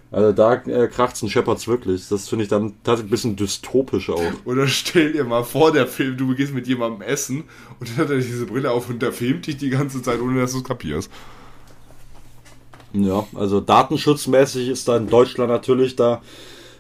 Also 0.09 0.32
da 0.32 0.53
äh, 0.53 0.88
kracht's 0.88 1.21
und 1.21 1.30
scheppert's 1.30 1.67
wirklich. 1.67 2.07
Das 2.07 2.30
finde 2.30 2.43
ich 2.43 2.49
dann 2.49 2.73
tatsächlich 2.84 3.09
ein 3.09 3.11
bisschen 3.11 3.36
dystopisch 3.36 4.09
auch. 4.09 4.21
Oder 4.45 4.67
stell 4.67 5.11
dir 5.11 5.25
mal 5.25 5.43
vor, 5.43 5.73
der 5.73 5.86
Film, 5.86 6.15
du 6.15 6.34
gehst 6.34 6.53
mit 6.53 6.65
jemandem 6.67 7.01
essen 7.01 7.43
und 7.80 7.89
dann 7.89 7.97
hat 7.97 8.09
er 8.09 8.17
diese 8.17 8.45
Brille 8.45 8.71
auf 8.71 8.89
und 8.89 9.01
der 9.01 9.11
filmt 9.11 9.47
dich 9.47 9.57
die 9.57 9.69
ganze 9.69 10.01
Zeit, 10.01 10.21
ohne 10.21 10.39
dass 10.39 10.53
du 10.53 10.59
es 10.59 10.63
kapierst. 10.63 11.11
Ja, 12.94 13.28
also 13.36 13.60
datenschutzmäßig 13.60 14.70
ist 14.70 14.88
da 14.88 14.98
in 14.98 15.10
Deutschland 15.10 15.52
natürlich, 15.52 15.96
da 15.96 16.22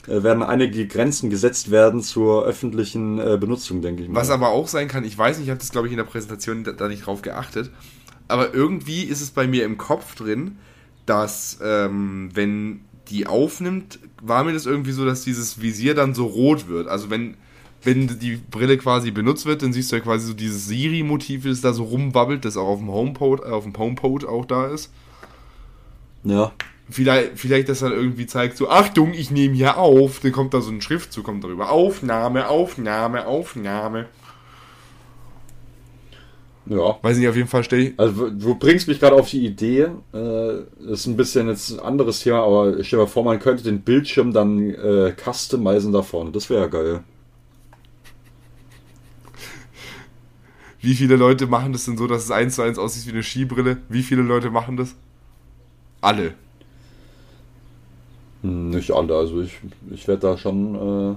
äh, 0.07 0.23
werden 0.23 0.41
einige 0.43 0.87
Grenzen 0.87 1.29
gesetzt 1.29 1.69
werden 1.69 2.01
zur 2.01 2.45
öffentlichen 2.45 3.19
äh, 3.19 3.37
Benutzung, 3.39 3.81
denke 3.81 4.03
ich 4.03 4.09
mal. 4.09 4.21
Was 4.21 4.29
aber 4.29 4.49
auch 4.49 4.67
sein 4.67 4.87
kann, 4.87 5.03
ich 5.03 5.17
weiß 5.17 5.37
nicht, 5.37 5.47
ich 5.47 5.51
habe 5.51 5.59
das 5.59 5.71
glaube 5.71 5.87
ich 5.87 5.93
in 5.93 5.97
der 5.97 6.05
Präsentation 6.05 6.63
da, 6.63 6.87
nicht 6.87 7.05
drauf 7.05 7.21
geachtet, 7.21 7.71
aber 8.27 8.53
irgendwie 8.53 9.03
ist 9.03 9.21
es 9.21 9.31
bei 9.31 9.47
mir 9.47 9.65
im 9.65 9.77
Kopf 9.77 10.15
drin, 10.15 10.57
dass 11.05 11.59
ähm, 11.63 12.29
wenn 12.33 12.81
die 13.09 13.27
aufnimmt, 13.27 13.99
war 14.21 14.43
mir 14.43 14.53
das 14.53 14.65
irgendwie 14.65 14.91
so, 14.91 15.05
dass 15.05 15.23
dieses 15.23 15.61
Visier 15.61 15.95
dann 15.95 16.13
so 16.13 16.25
rot 16.25 16.67
wird. 16.67 16.87
Also 16.87 17.09
wenn 17.09 17.35
wenn 17.83 18.19
die 18.19 18.37
Brille 18.37 18.77
quasi 18.77 19.11
benutzt 19.11 19.45
wird, 19.45 19.61
dann 19.61 19.71
siehst 19.71 19.91
du 19.91 19.97
ja 19.97 20.01
quasi 20.01 20.27
so 20.27 20.33
dieses 20.33 20.67
Siri-Motiv, 20.67 21.45
das 21.45 21.61
da 21.61 21.73
so 21.73 21.83
rumwabbelt, 21.83 22.43
das 22.43 22.57
auch 22.57 22.67
auf 22.67 22.79
dem 22.79 22.91
HomePod, 22.91 23.43
auf 23.45 23.63
dem 23.63 23.77
HomePod 23.77 24.25
auch 24.25 24.45
da 24.45 24.67
ist. 24.67 24.91
Ja. 26.27 26.51
Vielleicht, 26.89 27.31
vielleicht 27.35 27.69
das 27.69 27.79
dann 27.79 27.91
irgendwie 27.91 28.27
zeigt, 28.27 28.55
so, 28.57 28.69
Achtung, 28.69 29.13
ich 29.13 29.31
nehme 29.31 29.55
hier 29.55 29.77
auf. 29.77 30.19
Dann 30.19 30.31
kommt 30.31 30.53
da 30.53 30.61
so 30.61 30.71
ein 30.71 30.81
Schriftzug, 30.81 31.25
kommt 31.25 31.43
darüber. 31.43 31.69
Aufnahme, 31.71 32.47
Aufnahme, 32.47 33.25
Aufnahme. 33.27 34.05
Ja. 36.65 36.97
Weiß 37.01 37.17
nicht, 37.17 37.27
auf 37.27 37.35
jeden 37.35 37.47
Fall 37.47 37.63
stell 37.63 37.93
Also, 37.97 38.29
du 38.29 38.55
bringst 38.55 38.87
mich 38.87 38.99
gerade 38.99 39.15
auf 39.15 39.29
die 39.29 39.45
Idee. 39.45 39.87
Äh, 40.13 40.91
ist 40.91 41.07
ein 41.07 41.17
bisschen 41.17 41.47
jetzt 41.47 41.71
ein 41.71 41.79
anderes 41.79 42.21
Thema, 42.21 42.43
aber 42.43 42.83
stell 42.83 42.99
dir 42.99 43.05
mal 43.05 43.09
vor, 43.09 43.23
man 43.23 43.39
könnte 43.39 43.63
den 43.63 43.81
Bildschirm 43.81 44.33
dann 44.33 44.73
äh, 44.73 45.13
customizen 45.13 45.93
da 45.93 46.01
vorne. 46.01 46.31
Das 46.31 46.49
wäre 46.49 46.61
ja 46.61 46.67
geil. 46.67 47.03
Wie 50.81 50.93
viele 50.93 51.15
Leute 51.15 51.47
machen 51.47 51.73
das 51.73 51.85
denn 51.85 51.97
so, 51.97 52.07
dass 52.07 52.23
es 52.23 52.31
eins 52.31 52.55
zu 52.55 52.61
eins 52.61 52.77
aussieht 52.77 53.07
wie 53.07 53.11
eine 53.11 53.23
Skibrille? 53.23 53.77
Wie 53.89 54.03
viele 54.03 54.21
Leute 54.21 54.51
machen 54.51 54.77
das? 54.77 54.95
Alle. 56.01 56.33
Nicht 58.41 58.91
alle, 58.91 59.15
also 59.15 59.41
ich, 59.41 59.59
ich 59.91 60.07
werde 60.07 60.21
da 60.21 60.37
schon. 60.37 60.75
Äh, 60.75 61.15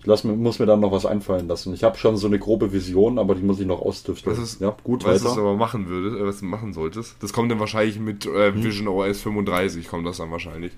ich 0.00 0.06
lass, 0.06 0.24
muss 0.24 0.58
mir 0.58 0.66
dann 0.66 0.80
noch 0.80 0.92
was 0.92 1.04
einfallen 1.04 1.48
lassen. 1.48 1.74
Ich 1.74 1.84
habe 1.84 1.98
schon 1.98 2.16
so 2.16 2.26
eine 2.26 2.38
grobe 2.38 2.72
Vision, 2.72 3.18
aber 3.18 3.34
die 3.34 3.42
muss 3.42 3.60
ich 3.60 3.66
noch 3.66 3.82
ausdüfteln. 3.82 4.34
Das 4.34 4.42
ist, 4.42 4.60
ja, 4.60 4.74
gut, 4.84 5.04
was 5.04 5.24
weiter. 5.24 5.34
du 5.34 5.40
aber 5.40 5.56
machen 5.56 5.88
würdest, 5.88 6.16
äh, 6.16 6.26
was 6.26 6.40
du 6.40 6.46
machen 6.46 6.72
solltest, 6.72 7.16
das 7.20 7.32
kommt 7.32 7.50
dann 7.50 7.60
wahrscheinlich 7.60 7.98
mit 7.98 8.24
äh, 8.26 8.52
hm. 8.52 8.64
Vision 8.64 8.88
OS 8.88 9.20
35, 9.20 9.88
kommt 9.88 10.06
das 10.06 10.18
dann 10.18 10.30
wahrscheinlich. 10.30 10.72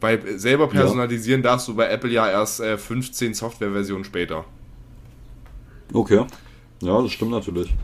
Bei 0.00 0.18
selber 0.36 0.68
personalisieren 0.68 1.42
ja. 1.42 1.50
darfst 1.50 1.66
du 1.68 1.74
bei 1.74 1.88
Apple 1.88 2.10
ja 2.10 2.30
erst 2.30 2.60
äh, 2.60 2.78
15 2.78 3.34
Softwareversionen 3.34 4.04
später. 4.04 4.44
Okay. 5.92 6.24
Ja, 6.80 7.02
das 7.02 7.10
stimmt 7.10 7.32
natürlich. 7.32 7.74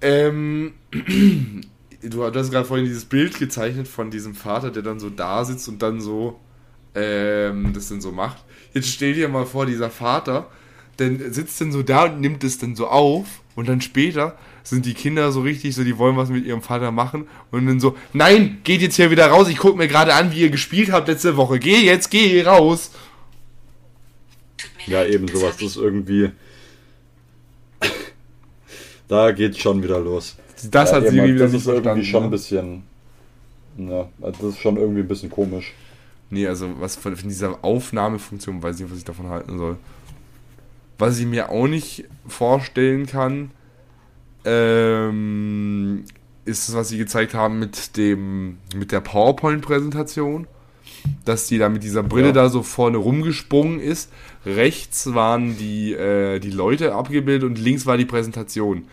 Ähm, 0.00 0.74
du 2.02 2.24
hast 2.24 2.50
gerade 2.50 2.66
vorhin 2.66 2.86
dieses 2.86 3.04
Bild 3.04 3.38
gezeichnet 3.38 3.88
von 3.88 4.10
diesem 4.10 4.34
Vater, 4.34 4.70
der 4.70 4.82
dann 4.82 5.00
so 5.00 5.10
da 5.10 5.44
sitzt 5.44 5.68
und 5.68 5.82
dann 5.82 6.00
so 6.00 6.40
ähm, 6.96 7.72
das 7.72 7.88
dann 7.88 8.00
so 8.00 8.10
macht. 8.10 8.42
Jetzt 8.72 8.88
stell 8.88 9.14
dir 9.14 9.28
mal 9.28 9.46
vor, 9.46 9.66
dieser 9.66 9.90
Vater, 9.90 10.50
dann 10.96 11.32
sitzt 11.32 11.60
dann 11.60 11.72
so 11.72 11.82
da 11.82 12.04
und 12.04 12.20
nimmt 12.20 12.42
es 12.42 12.58
dann 12.58 12.74
so 12.74 12.88
auf 12.88 13.42
und 13.54 13.68
dann 13.68 13.80
später 13.80 14.36
sind 14.62 14.86
die 14.86 14.94
Kinder 14.94 15.30
so 15.30 15.42
richtig 15.42 15.74
so, 15.74 15.84
die 15.84 15.98
wollen 15.98 16.16
was 16.16 16.30
mit 16.30 16.44
ihrem 16.44 16.62
Vater 16.62 16.90
machen 16.90 17.28
und 17.50 17.66
dann 17.66 17.78
so, 17.78 17.96
nein, 18.12 18.58
geht 18.64 18.80
jetzt 18.80 18.96
hier 18.96 19.10
wieder 19.10 19.28
raus, 19.28 19.48
ich 19.48 19.58
guck 19.58 19.76
mir 19.76 19.88
gerade 19.88 20.14
an, 20.14 20.32
wie 20.32 20.40
ihr 20.40 20.50
gespielt 20.50 20.90
habt 20.90 21.06
letzte 21.06 21.36
Woche, 21.36 21.58
geh 21.58 21.84
jetzt, 21.84 22.10
geh 22.10 22.42
raus. 22.42 22.90
Ja, 24.86 25.04
eben 25.04 25.28
sowas, 25.28 25.56
das 25.56 25.70
ist 25.70 25.76
irgendwie 25.76 26.30
da 29.08 29.32
geht's 29.32 29.58
schon 29.58 29.82
wieder 29.82 30.00
los. 30.00 30.36
Das 30.70 30.90
ja, 30.90 30.96
hat 30.96 31.08
sie 31.08 31.22
wieder 31.22 31.44
Das 31.44 31.52
ist 31.54 31.66
irgendwie 31.66 32.04
schon 32.04 32.22
ein 32.24 32.30
ne? 32.30 32.30
bisschen. 32.30 32.82
Ja, 33.78 34.08
also 34.22 34.46
das 34.46 34.54
ist 34.54 34.58
schon 34.60 34.76
irgendwie 34.76 35.00
ein 35.00 35.08
bisschen 35.08 35.30
komisch. 35.30 35.74
Nee, 36.30 36.46
also 36.46 36.68
was 36.80 36.96
von, 36.96 37.14
von 37.16 37.28
dieser 37.28 37.62
Aufnahmefunktion, 37.62 38.62
weiß 38.62 38.76
ich 38.76 38.82
nicht, 38.82 38.90
was 38.90 38.98
ich 38.98 39.04
davon 39.04 39.28
halten 39.28 39.58
soll. 39.58 39.76
Was 40.98 41.18
ich 41.18 41.26
mir 41.26 41.50
auch 41.50 41.66
nicht 41.68 42.04
vorstellen 42.26 43.06
kann, 43.06 43.50
ähm, 44.44 46.04
ist 46.44 46.68
das, 46.68 46.74
was 46.74 46.88
sie 46.88 46.98
gezeigt 46.98 47.34
haben 47.34 47.58
mit 47.58 47.96
dem 47.96 48.58
mit 48.74 48.92
der 48.92 49.00
PowerPoint-Präsentation. 49.00 50.46
dass 51.24 51.46
die 51.46 51.58
da 51.58 51.68
mit 51.68 51.82
dieser 51.84 52.02
Brille 52.02 52.28
Ja. 52.28 52.32
da 52.32 52.48
so 52.48 52.62
vorne 52.62 52.96
rumgesprungen 52.96 53.78
ist. 53.80 54.10
Rechts 54.46 55.12
waren 55.12 55.58
die, 55.58 55.92
äh, 55.92 56.38
die 56.38 56.50
Leute 56.50 56.94
abgebildet 56.94 57.42
und 57.42 57.58
links 57.58 57.84
war 57.84 57.96
die 57.96 58.04
Präsentation. 58.04 58.84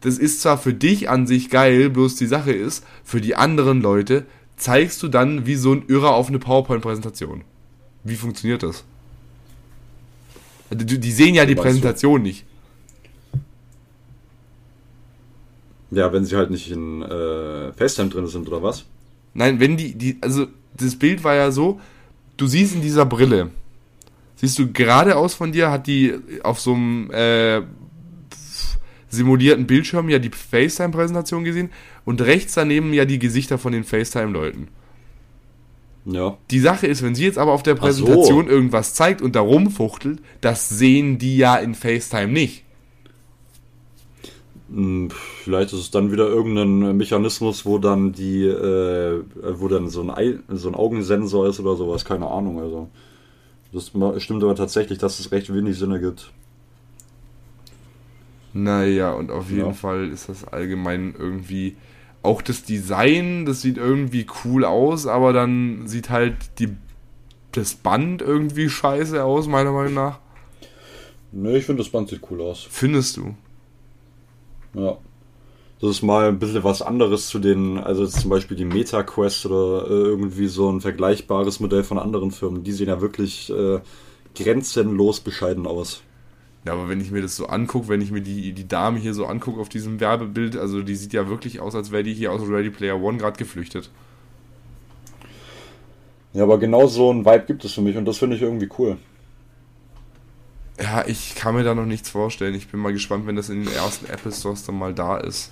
Das 0.00 0.16
ist 0.18 0.40
zwar 0.40 0.56
für 0.56 0.72
dich 0.72 1.10
an 1.10 1.26
sich 1.26 1.50
geil, 1.50 1.90
bloß 1.90 2.16
die 2.16 2.26
Sache 2.26 2.52
ist, 2.52 2.84
für 3.04 3.20
die 3.20 3.34
anderen 3.34 3.82
Leute 3.82 4.24
zeigst 4.56 5.02
du 5.02 5.08
dann 5.08 5.46
wie 5.46 5.56
so 5.56 5.72
ein 5.72 5.84
Irrer 5.88 6.14
auf 6.14 6.28
eine 6.28 6.38
PowerPoint-Präsentation. 6.38 7.42
Wie 8.02 8.16
funktioniert 8.16 8.62
das? 8.62 8.84
Die 10.70 10.98
die 10.98 11.12
sehen 11.12 11.34
ja 11.34 11.44
die 11.44 11.54
meinst 11.54 11.58
du? 11.58 11.62
Präsentation 11.62 12.22
nicht. 12.22 12.44
Ja, 15.90 16.12
wenn 16.12 16.24
sie 16.24 16.36
halt 16.36 16.50
nicht 16.50 16.70
in 16.70 17.02
äh, 17.02 17.72
FaceTime 17.72 18.10
drin 18.10 18.26
sind 18.26 18.48
oder 18.48 18.62
was? 18.62 18.84
Nein, 19.34 19.60
wenn 19.60 19.76
die, 19.76 19.94
die, 19.94 20.18
also 20.20 20.46
das 20.74 20.96
Bild 20.96 21.24
war 21.24 21.34
ja 21.34 21.50
so, 21.50 21.80
du 22.36 22.46
siehst 22.46 22.74
in 22.74 22.82
dieser 22.82 23.06
Brille, 23.06 23.50
siehst 24.38 24.58
du 24.58 24.72
geradeaus 24.72 25.34
von 25.34 25.52
dir, 25.52 25.70
hat 25.70 25.86
die 25.86 26.14
auf 26.42 26.60
so 26.60 26.74
einem 26.74 27.10
äh, 27.10 27.62
simulierten 29.08 29.66
Bildschirm 29.66 30.08
ja 30.08 30.18
die 30.18 30.30
FaceTime-Präsentation 30.30 31.44
gesehen 31.44 31.70
und 32.04 32.20
rechts 32.20 32.54
daneben 32.54 32.92
ja 32.92 33.04
die 33.04 33.18
Gesichter 33.18 33.58
von 33.58 33.72
den 33.72 33.84
FaceTime-Leuten. 33.84 34.68
Ja. 36.04 36.38
Die 36.50 36.60
Sache 36.60 36.86
ist, 36.86 37.02
wenn 37.02 37.14
sie 37.14 37.24
jetzt 37.24 37.38
aber 37.38 37.52
auf 37.52 37.62
der 37.62 37.74
Ach 37.74 37.78
so. 37.78 37.84
Präsentation 37.84 38.48
irgendwas 38.48 38.94
zeigt 38.94 39.20
und 39.20 39.34
da 39.34 39.40
rumfuchtelt, 39.40 40.20
das 40.40 40.68
sehen 40.68 41.18
die 41.18 41.36
ja 41.36 41.56
in 41.56 41.74
FaceTime 41.74 42.32
nicht. 42.32 42.64
Hm, 44.72 45.10
Vielleicht 45.42 45.72
ist 45.72 45.80
es 45.80 45.90
dann 45.90 46.12
wieder 46.12 46.28
irgendein 46.28 46.96
Mechanismus, 46.96 47.66
wo 47.66 47.78
dann 47.78 48.12
die, 48.12 48.44
äh, 48.44 49.22
wo 49.54 49.68
dann 49.68 49.88
so 49.88 50.02
ein, 50.02 50.10
Ei, 50.10 50.38
so 50.48 50.68
ein 50.68 50.74
Augensensor 50.74 51.48
ist 51.48 51.58
oder 51.60 51.74
sowas, 51.74 52.04
keine 52.04 52.28
Ahnung. 52.28 52.60
Also 52.60 52.88
das 53.72 53.90
stimmt 54.22 54.42
aber 54.42 54.54
tatsächlich, 54.54 54.98
dass 54.98 55.18
es 55.20 55.30
recht 55.32 55.52
wenig 55.52 55.78
Sinn 55.78 55.90
ergibt. 55.92 56.32
Naja, 58.52 59.12
und 59.12 59.30
auf 59.30 59.50
jeden 59.50 59.66
Ja. 59.68 59.72
Fall 59.72 60.08
ist 60.08 60.28
das 60.28 60.44
allgemein 60.44 61.14
irgendwie. 61.18 61.76
Auch 62.22 62.42
das 62.42 62.64
Design, 62.64 63.44
das 63.46 63.62
sieht 63.62 63.76
irgendwie 63.76 64.26
cool 64.44 64.64
aus, 64.64 65.06
aber 65.06 65.32
dann 65.32 65.86
sieht 65.86 66.10
halt 66.10 66.34
die, 66.58 66.76
das 67.52 67.74
Band 67.74 68.22
irgendwie 68.22 68.68
scheiße 68.68 69.22
aus, 69.22 69.46
meiner 69.46 69.70
Meinung 69.70 69.94
nach. 69.94 70.18
Ne, 71.30 71.56
ich 71.58 71.64
finde 71.64 71.82
das 71.82 71.92
Band 71.92 72.08
sieht 72.08 72.22
cool 72.30 72.40
aus. 72.40 72.66
Findest 72.68 73.18
du? 73.18 73.36
Ja. 74.74 74.98
Das 75.80 75.90
ist 75.90 76.02
mal 76.02 76.28
ein 76.28 76.40
bisschen 76.40 76.64
was 76.64 76.82
anderes 76.82 77.28
zu 77.28 77.38
den, 77.38 77.78
also 77.78 78.04
zum 78.06 78.30
Beispiel 78.30 78.56
die 78.56 78.64
Meta 78.64 79.04
Quest 79.04 79.46
oder 79.46 79.86
äh, 79.86 80.08
irgendwie 80.08 80.48
so 80.48 80.68
ein 80.70 80.80
vergleichbares 80.80 81.60
Modell 81.60 81.84
von 81.84 81.98
anderen 81.98 82.32
Firmen. 82.32 82.64
Die 82.64 82.72
sehen 82.72 82.88
ja 82.88 83.00
wirklich 83.00 83.50
äh, 83.50 83.78
grenzenlos 84.34 85.20
bescheiden 85.20 85.66
aus. 85.66 86.02
Ja, 86.64 86.72
aber 86.72 86.88
wenn 86.88 87.00
ich 87.00 87.12
mir 87.12 87.22
das 87.22 87.36
so 87.36 87.46
angucke, 87.46 87.88
wenn 87.88 88.00
ich 88.00 88.10
mir 88.10 88.20
die, 88.20 88.52
die 88.52 88.66
Dame 88.66 88.98
hier 88.98 89.14
so 89.14 89.26
angucke 89.26 89.60
auf 89.60 89.68
diesem 89.68 90.00
Werbebild, 90.00 90.56
also 90.56 90.82
die 90.82 90.96
sieht 90.96 91.12
ja 91.12 91.28
wirklich 91.28 91.60
aus, 91.60 91.76
als 91.76 91.92
wäre 91.92 92.02
die 92.02 92.12
hier 92.12 92.32
aus 92.32 92.42
Ready 92.42 92.70
Player 92.70 93.00
One 93.00 93.18
gerade 93.18 93.38
geflüchtet. 93.38 93.90
Ja, 96.32 96.42
aber 96.42 96.58
genau 96.58 96.88
so 96.88 97.12
ein 97.12 97.24
Vibe 97.24 97.44
gibt 97.46 97.64
es 97.64 97.72
für 97.72 97.80
mich 97.82 97.96
und 97.96 98.04
das 98.04 98.18
finde 98.18 98.34
ich 98.36 98.42
irgendwie 98.42 98.68
cool. 98.78 98.98
Ja, 100.80 101.04
ich 101.06 101.34
kann 101.34 101.54
mir 101.54 101.64
da 101.64 101.74
noch 101.74 101.86
nichts 101.86 102.10
vorstellen. 102.10 102.54
Ich 102.54 102.68
bin 102.68 102.80
mal 102.80 102.92
gespannt, 102.92 103.26
wenn 103.26 103.36
das 103.36 103.48
in 103.48 103.64
den 103.64 103.72
ersten 103.72 104.06
Apple 104.06 104.30
Stores 104.30 104.64
dann 104.64 104.78
mal 104.78 104.94
da 104.94 105.16
ist. 105.16 105.50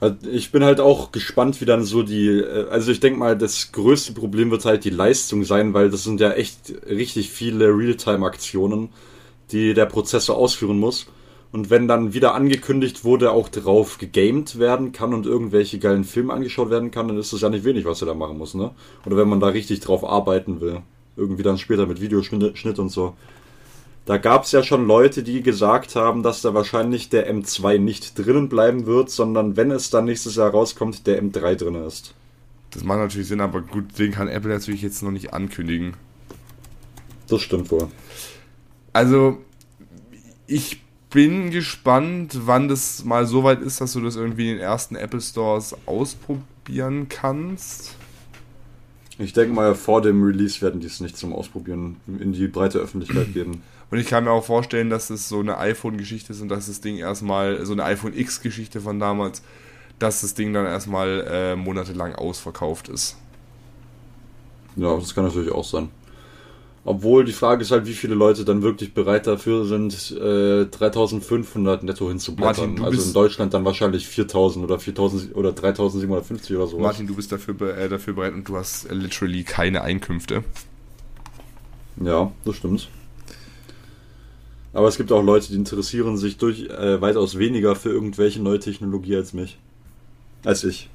Also 0.00 0.16
ich 0.30 0.52
bin 0.52 0.62
halt 0.62 0.80
auch 0.80 1.10
gespannt, 1.10 1.60
wie 1.60 1.64
dann 1.64 1.84
so 1.84 2.02
die, 2.02 2.28
äh, 2.28 2.68
also 2.70 2.92
ich 2.92 3.00
denke 3.00 3.18
mal, 3.18 3.36
das 3.36 3.72
größte 3.72 4.12
Problem 4.12 4.50
wird 4.50 4.64
halt 4.64 4.84
die 4.84 4.90
Leistung 4.90 5.44
sein, 5.44 5.74
weil 5.74 5.90
das 5.90 6.04
sind 6.04 6.20
ja 6.20 6.32
echt 6.32 6.72
richtig 6.88 7.30
viele 7.30 7.66
Realtime-Aktionen, 7.68 8.90
die 9.50 9.74
der 9.74 9.86
Prozessor 9.86 10.36
ausführen 10.36 10.78
muss. 10.78 11.06
Und 11.50 11.70
wenn 11.70 11.88
dann 11.88 12.12
wieder 12.12 12.34
angekündigt 12.34 13.04
wurde, 13.04 13.30
auch 13.32 13.48
drauf 13.48 13.96
gegamed 13.98 14.58
werden 14.58 14.92
kann 14.92 15.14
und 15.14 15.24
irgendwelche 15.24 15.78
geilen 15.78 16.04
Filme 16.04 16.34
angeschaut 16.34 16.70
werden 16.70 16.90
kann, 16.90 17.08
dann 17.08 17.16
ist 17.16 17.32
das 17.32 17.40
ja 17.40 17.48
nicht 17.48 17.64
wenig, 17.64 17.86
was 17.86 18.02
er 18.02 18.06
da 18.06 18.14
machen 18.14 18.36
muss, 18.36 18.54
ne? 18.54 18.72
Oder 19.06 19.16
wenn 19.16 19.28
man 19.28 19.40
da 19.40 19.48
richtig 19.48 19.80
drauf 19.80 20.04
arbeiten 20.04 20.60
will. 20.60 20.82
Irgendwie 21.16 21.42
dann 21.42 21.56
später 21.56 21.86
mit 21.86 22.00
Videoschnitt 22.02 22.58
Schnitt 22.58 22.78
und 22.78 22.90
so. 22.90 23.16
Da 24.08 24.16
gab 24.16 24.44
es 24.44 24.52
ja 24.52 24.62
schon 24.62 24.86
Leute, 24.86 25.22
die 25.22 25.42
gesagt 25.42 25.94
haben, 25.94 26.22
dass 26.22 26.40
da 26.40 26.54
wahrscheinlich 26.54 27.10
der 27.10 27.30
M2 27.30 27.76
nicht 27.76 28.18
drinnen 28.18 28.48
bleiben 28.48 28.86
wird, 28.86 29.10
sondern 29.10 29.58
wenn 29.58 29.70
es 29.70 29.90
dann 29.90 30.06
nächstes 30.06 30.36
Jahr 30.36 30.48
rauskommt, 30.48 31.06
der 31.06 31.22
M3 31.22 31.56
drin 31.56 31.74
ist. 31.74 32.14
Das 32.70 32.84
macht 32.84 33.00
natürlich 33.00 33.28
Sinn, 33.28 33.42
aber 33.42 33.60
gut, 33.60 33.98
den 33.98 34.12
kann 34.12 34.28
Apple 34.28 34.50
natürlich 34.50 34.80
jetzt 34.80 35.02
noch 35.02 35.10
nicht 35.10 35.34
ankündigen. 35.34 35.92
Das 37.26 37.42
stimmt 37.42 37.70
wohl. 37.70 37.88
Also, 38.94 39.36
ich 40.46 40.80
bin 41.10 41.50
gespannt, 41.50 42.46
wann 42.46 42.68
das 42.68 43.04
mal 43.04 43.26
so 43.26 43.44
weit 43.44 43.60
ist, 43.60 43.82
dass 43.82 43.92
du 43.92 44.00
das 44.00 44.16
irgendwie 44.16 44.48
in 44.48 44.56
den 44.56 44.62
ersten 44.62 44.96
Apple 44.96 45.20
Stores 45.20 45.76
ausprobieren 45.84 47.10
kannst. 47.10 47.94
Ich 49.18 49.34
denke 49.34 49.52
mal, 49.52 49.74
vor 49.74 50.00
dem 50.00 50.22
Release 50.22 50.62
werden 50.62 50.80
die 50.80 50.86
es 50.86 51.00
nicht 51.00 51.18
zum 51.18 51.34
Ausprobieren 51.34 51.96
in 52.06 52.32
die 52.32 52.48
breite 52.48 52.78
Öffentlichkeit 52.78 53.34
geben. 53.34 53.62
Und 53.90 53.98
ich 53.98 54.06
kann 54.06 54.24
mir 54.24 54.30
auch 54.32 54.44
vorstellen, 54.44 54.90
dass 54.90 55.08
es 55.10 55.28
so 55.28 55.40
eine 55.40 55.56
iPhone-Geschichte 55.58 56.32
ist 56.32 56.42
und 56.42 56.48
dass 56.48 56.66
das 56.66 56.80
Ding 56.80 56.96
erstmal, 56.98 57.64
so 57.64 57.72
eine 57.72 57.84
iPhone 57.84 58.12
X-Geschichte 58.14 58.80
von 58.82 59.00
damals, 59.00 59.42
dass 59.98 60.20
das 60.20 60.34
Ding 60.34 60.52
dann 60.52 60.66
erstmal 60.66 61.26
äh, 61.28 61.56
monatelang 61.56 62.14
ausverkauft 62.14 62.88
ist. 62.88 63.16
Ja, 64.76 64.94
das 64.96 65.14
kann 65.14 65.24
natürlich 65.24 65.50
auch 65.50 65.64
sein. 65.64 65.88
Obwohl 66.84 67.24
die 67.24 67.32
Frage 67.32 67.62
ist 67.62 67.70
halt, 67.70 67.86
wie 67.86 67.92
viele 67.92 68.14
Leute 68.14 68.44
dann 68.44 68.62
wirklich 68.62 68.94
bereit 68.94 69.26
dafür 69.26 69.66
sind, 69.66 70.10
äh, 70.12 70.64
3500 70.66 71.82
netto 71.82 72.08
hinzublättern. 72.08 72.46
Martin, 72.56 72.76
du 72.76 72.84
also 72.84 72.96
bist- 72.96 73.08
in 73.08 73.12
Deutschland 73.14 73.52
dann 73.54 73.64
wahrscheinlich 73.64 74.06
4000 74.06 74.64
oder 74.64 74.78
4000 74.78 75.34
oder 75.34 75.52
3750 75.52 76.56
oder 76.56 76.66
sowas. 76.66 76.82
Martin, 76.82 77.06
du 77.06 77.14
bist 77.14 77.32
dafür, 77.32 77.60
äh, 77.76 77.88
dafür 77.88 78.14
bereit 78.14 78.32
und 78.34 78.48
du 78.48 78.56
hast 78.56 78.90
literally 78.90 79.44
keine 79.44 79.82
Einkünfte. 79.82 80.44
Ja, 82.02 82.30
das 82.44 82.56
stimmt. 82.56 82.88
Aber 84.72 84.88
es 84.88 84.96
gibt 84.96 85.12
auch 85.12 85.22
Leute, 85.22 85.48
die 85.48 85.56
interessieren 85.56 86.16
sich 86.16 86.36
durch 86.36 86.68
äh, 86.68 87.00
weitaus 87.00 87.38
weniger 87.38 87.74
für 87.74 87.90
irgendwelche 87.90 88.42
neue 88.42 88.60
Technologie 88.60 89.16
als 89.16 89.32
mich. 89.32 89.58
Als 90.44 90.64
ich. 90.64 90.90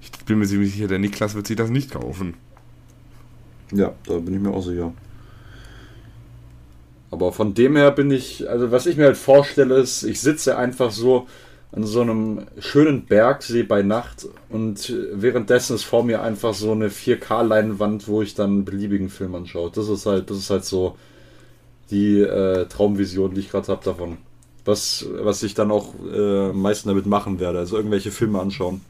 Ich 0.00 0.10
bin 0.24 0.38
mir 0.38 0.46
ziemlich 0.46 0.72
sicher, 0.72 0.88
der 0.88 0.98
Niklas 0.98 1.34
wird 1.34 1.46
sich 1.46 1.56
das 1.56 1.70
nicht 1.70 1.90
kaufen. 1.90 2.34
Ja, 3.72 3.92
da 4.06 4.18
bin 4.18 4.34
ich 4.34 4.40
mir 4.40 4.50
auch 4.50 4.62
sicher. 4.62 4.92
Aber 7.10 7.32
von 7.32 7.54
dem 7.54 7.76
her 7.76 7.92
bin 7.92 8.10
ich, 8.10 8.48
also 8.48 8.72
was 8.72 8.86
ich 8.86 8.96
mir 8.96 9.04
halt 9.04 9.16
vorstelle, 9.16 9.76
ist, 9.76 10.02
ich 10.02 10.20
sitze 10.20 10.58
einfach 10.58 10.90
so 10.90 11.28
an 11.70 11.84
so 11.84 12.00
einem 12.00 12.46
schönen 12.58 13.04
Bergsee 13.06 13.62
bei 13.62 13.82
Nacht 13.82 14.26
und 14.48 14.92
währenddessen 15.12 15.76
ist 15.76 15.84
vor 15.84 16.04
mir 16.04 16.22
einfach 16.22 16.54
so 16.54 16.72
eine 16.72 16.88
4K-Leinwand, 16.88 18.08
wo 18.08 18.22
ich 18.22 18.34
dann 18.34 18.64
beliebigen 18.64 19.08
Film 19.08 19.34
anschaue. 19.34 19.70
Das 19.74 19.88
ist 19.88 20.06
halt, 20.06 20.30
das 20.30 20.38
ist 20.38 20.50
halt 20.50 20.64
so 20.64 20.96
die 21.94 22.18
äh, 22.20 22.66
Traumvision, 22.66 23.34
die 23.34 23.40
ich 23.40 23.50
gerade 23.50 23.68
habe 23.68 23.84
davon. 23.84 24.18
Was, 24.64 25.06
was 25.10 25.42
ich 25.42 25.54
dann 25.54 25.70
auch 25.70 25.94
äh, 26.12 26.50
am 26.50 26.60
meisten 26.60 26.88
damit 26.88 27.06
machen 27.06 27.38
werde, 27.38 27.58
also 27.58 27.76
irgendwelche 27.76 28.10
Filme 28.10 28.40
anschauen. 28.40 28.80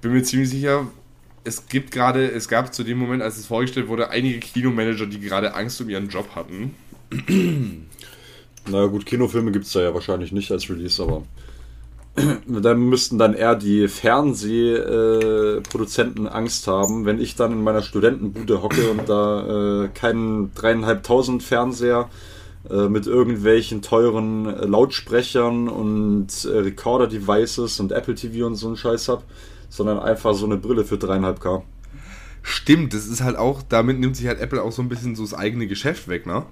Bin 0.00 0.12
mir 0.12 0.22
ziemlich 0.22 0.50
sicher, 0.50 0.88
es 1.44 1.66
gibt 1.68 1.90
gerade, 1.90 2.30
es 2.30 2.48
gab 2.48 2.74
zu 2.74 2.82
dem 2.82 2.98
Moment, 2.98 3.22
als 3.22 3.38
es 3.38 3.46
vorgestellt 3.46 3.88
wurde, 3.88 4.10
einige 4.10 4.40
Kinomanager, 4.40 5.06
die 5.06 5.20
gerade 5.20 5.54
Angst 5.54 5.80
um 5.80 5.88
ihren 5.88 6.08
Job 6.08 6.34
hatten. 6.34 6.74
Na 8.68 8.86
gut, 8.86 9.06
Kinofilme 9.06 9.52
gibt 9.52 9.66
es 9.66 9.72
da 9.72 9.82
ja 9.82 9.94
wahrscheinlich 9.94 10.32
nicht 10.32 10.50
als 10.50 10.68
Release, 10.68 11.02
aber 11.02 11.22
dann 12.46 12.80
müssten 12.80 13.18
dann 13.18 13.34
eher 13.34 13.56
die 13.56 13.88
Fernsehproduzenten 13.88 16.28
Angst 16.28 16.68
haben, 16.68 17.06
wenn 17.06 17.20
ich 17.20 17.34
dann 17.34 17.50
in 17.52 17.62
meiner 17.62 17.82
Studentenbude 17.82 18.62
hocke 18.62 18.90
und 18.90 19.08
da 19.08 19.84
äh, 19.84 19.88
keinen 19.88 20.54
dreieinhalbtausend 20.54 21.42
Fernseher 21.42 22.08
äh, 22.70 22.88
mit 22.88 23.06
irgendwelchen 23.06 23.82
teuren 23.82 24.46
äh, 24.46 24.64
Lautsprechern 24.64 25.68
und 25.68 26.28
äh, 26.44 26.58
Recorder-Devices 26.58 27.80
und 27.80 27.92
Apple 27.92 28.14
TV 28.14 28.46
und 28.46 28.54
so 28.54 28.68
einen 28.68 28.76
Scheiß 28.76 29.08
hab, 29.08 29.24
sondern 29.68 29.98
einfach 29.98 30.34
so 30.34 30.46
eine 30.46 30.56
Brille 30.56 30.84
für 30.84 30.96
dreieinhalb 30.96 31.40
K. 31.40 31.62
Stimmt, 32.42 32.94
das 32.94 33.06
ist 33.06 33.22
halt 33.22 33.36
auch, 33.36 33.62
damit 33.62 33.98
nimmt 33.98 34.16
sich 34.16 34.28
halt 34.28 34.40
Apple 34.40 34.62
auch 34.62 34.72
so 34.72 34.80
ein 34.82 34.88
bisschen 34.88 35.16
so 35.16 35.24
das 35.24 35.34
eigene 35.34 35.66
Geschäft 35.66 36.08
weg, 36.08 36.26
ne? 36.26 36.46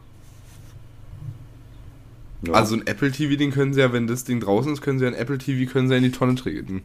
Ja. 2.46 2.54
Also 2.54 2.74
ein 2.74 2.86
Apple 2.86 3.12
TV, 3.12 3.36
den 3.36 3.52
können 3.52 3.72
sie 3.72 3.80
ja, 3.80 3.92
wenn 3.92 4.06
das 4.06 4.24
Ding 4.24 4.40
draußen 4.40 4.72
ist, 4.72 4.80
können 4.80 4.98
sie 4.98 5.04
ja 5.04 5.10
ein 5.10 5.16
Apple 5.16 5.38
TV, 5.38 5.70
können 5.70 5.88
sie 5.88 5.94
ja 5.94 5.98
in 5.98 6.04
die 6.04 6.10
Tonne 6.10 6.34
treten. 6.34 6.82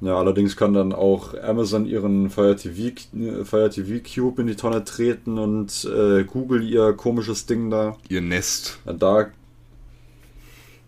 Ja, 0.00 0.18
allerdings 0.18 0.56
kann 0.56 0.74
dann 0.74 0.92
auch 0.92 1.34
Amazon 1.42 1.86
ihren 1.86 2.28
Fire 2.28 2.56
TV, 2.56 2.94
äh, 3.16 3.44
Fire 3.44 3.70
TV 3.70 4.02
Cube 4.02 4.42
in 4.42 4.48
die 4.48 4.56
Tonne 4.56 4.84
treten 4.84 5.38
und 5.38 5.84
äh, 5.84 6.24
Google 6.24 6.62
ihr 6.62 6.92
komisches 6.94 7.46
Ding 7.46 7.70
da. 7.70 7.96
Ihr 8.08 8.20
Nest. 8.20 8.78
Ja, 8.86 8.92
da. 8.92 9.26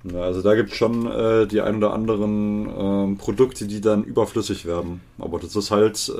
Ja, 0.04 0.20
also 0.20 0.42
da 0.42 0.54
gibt 0.54 0.70
es 0.70 0.76
schon 0.76 1.10
äh, 1.10 1.46
die 1.46 1.60
ein 1.60 1.76
oder 1.76 1.92
anderen 1.92 2.68
ähm, 2.78 3.16
Produkte, 3.16 3.66
die 3.66 3.80
dann 3.80 4.04
überflüssig 4.04 4.66
werden. 4.66 5.00
Aber 5.18 5.38
das 5.38 5.56
ist 5.56 5.70
halt, 5.70 6.12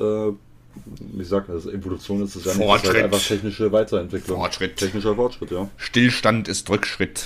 wie 0.85 1.17
gesagt, 1.17 1.49
also 1.49 1.71
Evolution 1.71 2.23
ist 2.23 2.35
es 2.35 2.45
ja 2.45 2.51
nicht, 2.51 2.61
ist 2.61 2.67
Fortschritt. 2.67 2.93
halt 2.93 3.03
einfach 3.05 3.21
technische 3.21 3.71
Weiterentwicklung. 3.71 4.39
Fortschritt. 4.39 4.77
Technischer 4.77 5.15
Fortschritt, 5.15 5.51
ja. 5.51 5.69
Stillstand 5.77 6.47
ist 6.47 6.69
Rückschritt. 6.69 7.25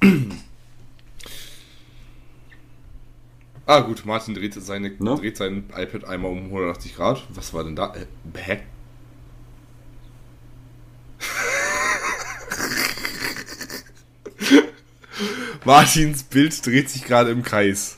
ah, 3.66 3.80
gut, 3.80 4.06
Martin 4.06 4.34
dreht, 4.34 4.54
seine, 4.54 4.90
Ne? 4.98 5.16
dreht 5.16 5.36
sein 5.36 5.64
iPad 5.76 6.04
einmal 6.04 6.30
um 6.30 6.44
180 6.46 6.94
Grad. 6.96 7.22
Was 7.30 7.52
war 7.52 7.64
denn 7.64 7.76
da? 7.76 7.94
Äh, 7.94 8.06
hä? 8.36 8.60
Martins 15.64 16.22
Bild 16.22 16.64
dreht 16.64 16.88
sich 16.88 17.04
gerade 17.04 17.30
im 17.30 17.42
Kreis. 17.42 17.97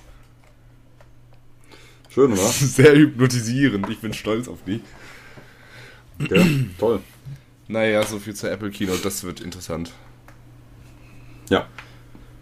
Schön, 2.11 2.32
oder? 2.32 2.43
Sehr 2.49 2.95
hypnotisierend. 2.97 3.89
Ich 3.89 3.99
bin 4.01 4.12
stolz 4.12 4.49
auf 4.49 4.62
dich. 4.65 4.81
Ja, 6.28 6.45
toll. 6.78 7.01
Naja, 7.69 8.03
so 8.05 8.19
viel 8.19 8.35
zur 8.35 8.51
Apple 8.51 8.70
Keynote. 8.70 9.01
Das 9.03 9.23
wird 9.24 9.41
interessant. 9.41 9.93
Ja, 11.49 11.66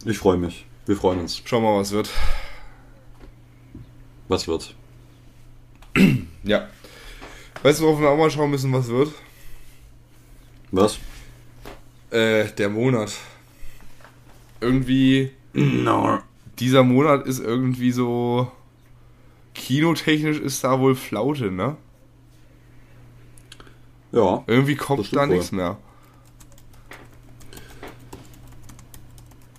ich 0.04 0.18
freue 0.18 0.38
mich. 0.38 0.66
Wir 0.86 0.96
freuen 0.96 1.20
uns. 1.20 1.40
Schauen 1.44 1.62
wir 1.62 1.72
mal, 1.72 1.80
was 1.80 1.92
wird. 1.92 2.10
Was 4.28 4.48
wird? 4.48 4.74
Ja. 6.44 6.68
Weißt 7.62 7.80
du, 7.80 7.84
worauf 7.84 8.00
wir 8.00 8.08
auch 8.08 8.16
mal 8.16 8.30
schauen 8.30 8.50
müssen, 8.50 8.72
was 8.72 8.86
wird? 8.88 9.12
Was? 10.70 10.98
Äh, 12.10 12.46
der 12.52 12.70
Monat. 12.70 13.12
Irgendwie, 14.60 15.30
No. 15.52 16.20
dieser 16.58 16.84
Monat 16.84 17.26
ist 17.26 17.40
irgendwie 17.40 17.90
so. 17.90 18.50
Kinotechnisch 19.58 20.38
ist 20.38 20.64
da 20.64 20.80
wohl 20.80 20.94
Flaute, 20.94 21.50
ne? 21.50 21.76
Ja, 24.12 24.42
Irgendwie 24.46 24.74
Das 24.76 24.86
kommt 24.86 25.14
da 25.14 25.26
nichts 25.26 25.52
mehr. 25.52 25.76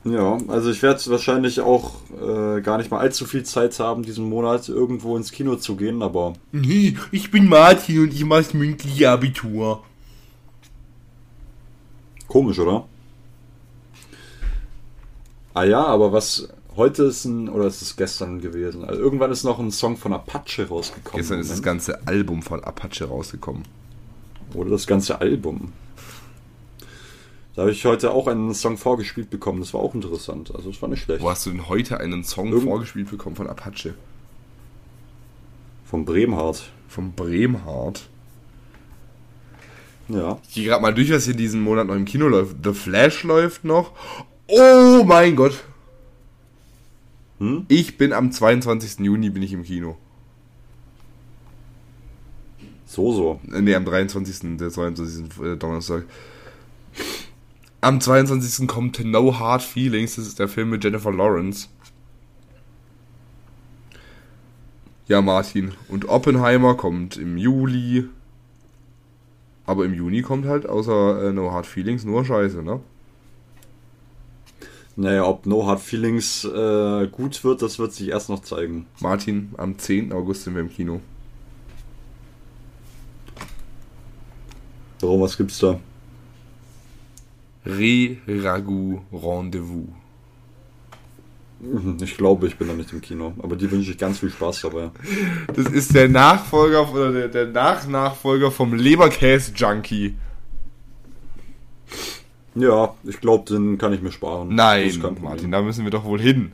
ja. 0.05 0.37
Also 0.47 0.71
ich 0.71 0.81
werde 0.81 1.05
wahrscheinlich 1.11 1.61
auch 1.61 1.95
äh, 2.19 2.61
gar 2.61 2.77
nicht 2.77 2.89
mal 2.89 2.99
allzu 2.99 3.25
viel 3.25 3.43
Zeit 3.43 3.79
haben, 3.79 4.01
diesen 4.03 4.27
Monat 4.27 4.67
irgendwo 4.69 5.15
ins 5.17 5.31
Kino 5.31 5.55
zu 5.57 5.75
gehen, 5.75 6.01
aber 6.01 6.33
Nee, 6.51 6.97
ich 7.11 7.29
bin 7.29 7.47
Martin 7.47 7.99
und 8.03 8.13
ich 8.13 8.25
mach's 8.25 8.53
mündliche 8.53 9.09
Abitur. 9.11 9.83
komisch, 12.27 12.59
oder? 12.59 12.87
Ah 15.53 15.63
ja, 15.63 15.83
aber 15.83 16.11
was 16.11 16.47
heute 16.79 17.03
ist 17.03 17.25
ein, 17.25 17.47
oder 17.49 17.67
ist 17.67 17.81
es 17.83 17.95
gestern 17.95 18.41
gewesen? 18.41 18.83
Also 18.83 18.99
irgendwann 19.01 19.31
ist 19.31 19.43
noch 19.43 19.59
ein 19.59 19.69
Song 19.71 19.95
von 19.97 20.13
Apache 20.13 20.67
rausgekommen. 20.67 21.17
Gestern 21.17 21.39
ist 21.39 21.51
das 21.51 21.57
Moment. 21.57 21.65
ganze 21.65 22.07
Album 22.07 22.41
von 22.41 22.63
Apache 22.63 23.05
rausgekommen. 23.05 23.63
Oder 24.55 24.71
das 24.71 24.87
ganze 24.87 25.21
Album. 25.21 25.73
Da 27.55 27.63
habe 27.63 27.71
ich 27.71 27.85
heute 27.85 28.11
auch 28.11 28.27
einen 28.27 28.53
Song 28.55 28.77
vorgespielt 28.77 29.29
bekommen. 29.29 29.59
Das 29.59 29.73
war 29.73 29.81
auch 29.81 29.93
interessant. 29.93 30.53
Also 30.55 30.69
es 30.71 30.81
war 30.81 30.89
nicht 30.89 31.03
schlecht. 31.03 31.21
Wo 31.21 31.29
hast 31.29 31.45
du 31.45 31.51
denn 31.51 31.69
heute 31.69 31.99
einen 31.99 32.23
Song 32.23 32.47
Irgend- 32.47 32.63
vorgespielt 32.63 33.11
bekommen 33.11 33.35
von 33.35 33.47
Apache? 33.47 33.93
Von 35.85 36.05
Bremhardt. 36.05 36.71
Von 36.87 37.11
Bremhardt. 37.11 38.07
Ja. 40.07 40.39
Ich 40.47 40.55
gehe 40.55 40.65
gerade 40.65 40.81
mal 40.81 40.93
durch, 40.93 41.11
was 41.11 41.25
hier 41.25 41.35
diesen 41.35 41.61
Monat 41.61 41.85
noch 41.87 41.95
im 41.95 42.05
Kino 42.05 42.27
läuft. 42.27 42.55
The 42.63 42.73
Flash 42.73 43.23
läuft 43.23 43.63
noch. 43.63 43.91
Oh 44.47 45.03
mein 45.05 45.35
Gott. 45.35 45.63
Hm? 47.39 47.65
Ich 47.67 47.97
bin 47.97 48.13
am 48.13 48.31
22. 48.31 48.99
Juni 48.99 49.29
bin 49.29 49.43
ich 49.43 49.53
im 49.53 49.63
Kino. 49.63 49.97
So, 52.85 53.13
so. 53.13 53.39
Nee, 53.43 53.75
am 53.75 53.85
23. 53.85 54.57
der 54.57 54.69
22. 54.69 55.25
äh, 55.41 55.55
Donnerstag. 55.55 56.05
Am 57.81 58.01
22. 58.01 58.67
kommt 58.67 59.03
No 59.05 59.39
Hard 59.39 59.61
Feelings. 59.61 60.15
Das 60.15 60.27
ist 60.27 60.39
der 60.39 60.47
Film 60.47 60.71
mit 60.71 60.83
Jennifer 60.83 61.11
Lawrence. 61.11 61.69
Ja, 65.07 65.21
Martin. 65.21 65.73
Und 65.87 66.09
Oppenheimer 66.09 66.75
kommt 66.75 67.15
im 67.15 67.37
Juli. 67.37 68.05
Aber 69.65 69.85
im 69.85 69.93
Juni 69.93 70.21
kommt 70.23 70.45
halt 70.45 70.67
außer 70.67 71.29
äh, 71.29 71.31
No 71.31 71.51
Hard 71.51 71.67
Feelings 71.67 72.03
nur 72.03 72.25
Scheiße, 72.25 72.63
ne? 72.63 72.81
Naja, 74.99 75.23
ob 75.25 75.45
No 75.45 75.65
Hard 75.65 75.79
Feelings 75.79 76.43
äh, 76.43 77.07
gut 77.07 77.41
wird, 77.45 77.61
das 77.61 77.79
wird 77.79 77.93
sich 77.93 78.09
erst 78.09 78.27
noch 78.27 78.41
zeigen. 78.41 78.85
Martin, 78.99 79.53
am 79.55 79.77
10. 79.77 80.11
August 80.11 80.43
sind 80.43 80.55
wir 80.55 80.61
im 80.61 80.69
Kino. 80.69 80.99
Warum, 84.99 85.21
was 85.21 85.37
gibt's 85.37 85.59
da? 85.59 85.79
Re-Ragout 87.65 89.03
Rendezvous. 89.13 89.87
Mhm, 91.61 91.97
Ich 92.01 92.17
glaube, 92.17 92.47
ich 92.47 92.57
bin 92.57 92.67
noch 92.67 92.75
nicht 92.75 92.91
im 92.91 92.99
Kino. 92.99 93.33
Aber 93.41 93.55
dir 93.55 93.71
wünsche 93.71 93.91
ich 93.91 93.97
ganz 93.97 94.19
viel 94.19 94.31
Spaß 94.31 94.63
dabei. 94.63 94.91
Das 95.55 95.67
ist 95.67 95.95
der 95.95 96.09
Nachfolger 96.09 96.91
oder 96.91 97.13
der, 97.13 97.29
der 97.29 97.45
Nachnachfolger 97.47 98.51
vom 98.51 98.73
Leberkäse-Junkie. 98.73 100.15
Ja, 102.59 102.95
ich 103.03 103.19
glaube, 103.21 103.51
den 103.51 103.77
kann 103.77 103.93
ich 103.93 104.01
mir 104.01 104.11
sparen. 104.11 104.53
Nein. 104.53 104.91
Martin, 105.21 105.51
da 105.51 105.61
müssen 105.61 105.83
wir 105.83 105.91
doch 105.91 106.03
wohl 106.03 106.19
hin. 106.19 106.51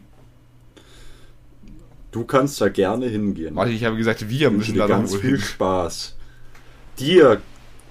Du 2.11 2.23
kannst 2.23 2.61
da 2.61 2.69
gerne 2.69 3.07
hingehen. 3.07 3.53
Martin, 3.53 3.76
ich 3.76 3.84
habe 3.84 3.98
gesagt, 3.98 4.30
wir 4.30 4.48
ich 4.48 4.53
müssen 4.53 4.77
da 4.77 4.88
ganz 4.88 5.11
wohl 5.11 5.19
viel 5.19 5.30
hin. 5.32 5.41
Spaß. 5.41 6.15
Dir 6.99 7.41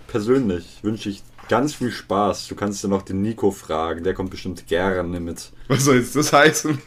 persönlich 0.07 0.79
wünsche 0.83 1.11
ich 1.11 1.23
ganz 1.49 1.75
viel 1.75 1.91
Spaß. 1.91 2.49
Du 2.49 2.55
kannst 2.55 2.83
ja 2.83 2.89
noch 2.89 3.03
den 3.03 3.21
Nico 3.21 3.51
fragen. 3.51 4.03
Der 4.05 4.15
kommt 4.15 4.31
bestimmt 4.31 4.67
gerne 4.67 5.21
mit. 5.21 5.53
Was 5.69 5.85
soll 5.85 5.97
jetzt 5.97 6.17
das 6.17 6.33
heißen? 6.33 6.79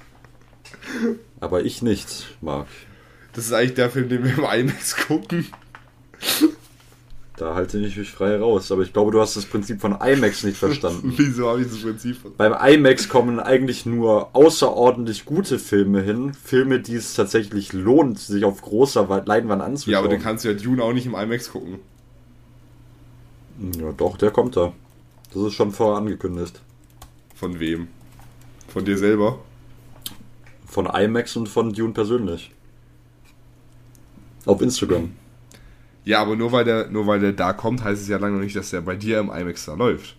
Aber 1.40 1.64
ich 1.64 1.82
nicht, 1.82 2.36
Marc. 2.42 2.68
Das 3.34 3.46
ist 3.46 3.54
eigentlich 3.54 3.76
der 3.76 3.92
Film, 3.92 4.10
den 4.10 4.24
wir 4.24 4.32
im 4.36 4.44
IMAX 4.70 4.96
gucken. 5.08 5.46
Da 7.38 7.54
halte 7.54 7.78
ich 7.78 7.96
mich 7.96 8.10
frei 8.12 8.36
raus. 8.38 8.72
Aber 8.72 8.82
ich 8.82 8.92
glaube, 8.94 9.12
du 9.12 9.22
hast 9.22 9.38
das 9.38 9.46
Prinzip 9.46 9.80
von 9.80 9.96
IMAX 10.02 10.44
nicht 10.44 10.58
verstanden. 10.58 11.14
Wieso 11.18 11.48
habe 11.50 11.62
ich 11.62 11.68
das 11.68 11.82
Prinzip? 11.82 12.18
Beim 12.36 12.54
IMAX 12.54 13.10
kommen 13.10 13.40
eigentlich 13.40 13.86
nur 13.86 14.36
außerordentlich 14.36 15.24
gute 15.26 15.60
Filme 15.60 16.02
hin. 16.02 16.34
Filme, 16.34 16.80
die 16.80 16.96
es 16.96 17.14
tatsächlich 17.14 17.74
lohnt, 17.74 18.18
sich 18.18 18.44
auf 18.44 18.62
großer 18.64 19.08
Wa- 19.08 19.22
Leinwand 19.24 19.62
anzuschauen. 19.62 19.92
Ja, 19.94 20.00
aber 20.00 20.08
den 20.10 20.20
kannst 20.22 20.46
du 20.46 20.50
ja 20.50 20.56
Dune 20.56 20.84
auch 20.84 20.94
nicht 20.94 21.06
im 21.06 21.14
IMAX 21.14 21.52
gucken. 21.52 21.78
Ja, 23.80 23.92
doch, 23.92 24.18
der 24.18 24.32
kommt 24.32 24.56
da. 24.58 24.74
Das 25.34 25.44
ist 25.44 25.54
schon 25.54 25.72
vorangekündigt. 25.72 26.60
Von 27.36 27.60
wem? 27.60 27.88
Von 28.68 28.84
dir 28.84 28.98
selber? 28.98 29.38
Von 30.66 30.88
IMAX 30.88 31.36
und 31.36 31.48
von 31.50 31.72
Dune 31.72 31.94
persönlich. 31.94 32.52
Auf 34.48 34.60
Instagram. 34.62 35.12
Ja, 36.08 36.22
aber 36.22 36.38
nur 36.38 36.54
weil 36.54 36.64
der, 36.64 36.88
nur 36.90 37.06
weil 37.06 37.20
der 37.20 37.34
da 37.34 37.52
kommt, 37.52 37.84
heißt 37.84 38.02
es 38.02 38.08
ja 38.08 38.18
lange 38.18 38.38
noch 38.38 38.44
nicht, 38.44 38.56
dass 38.56 38.70
der 38.70 38.80
bei 38.80 38.96
dir 38.96 39.20
im 39.20 39.30
IMAX 39.30 39.66
da 39.66 39.74
läuft. 39.74 40.16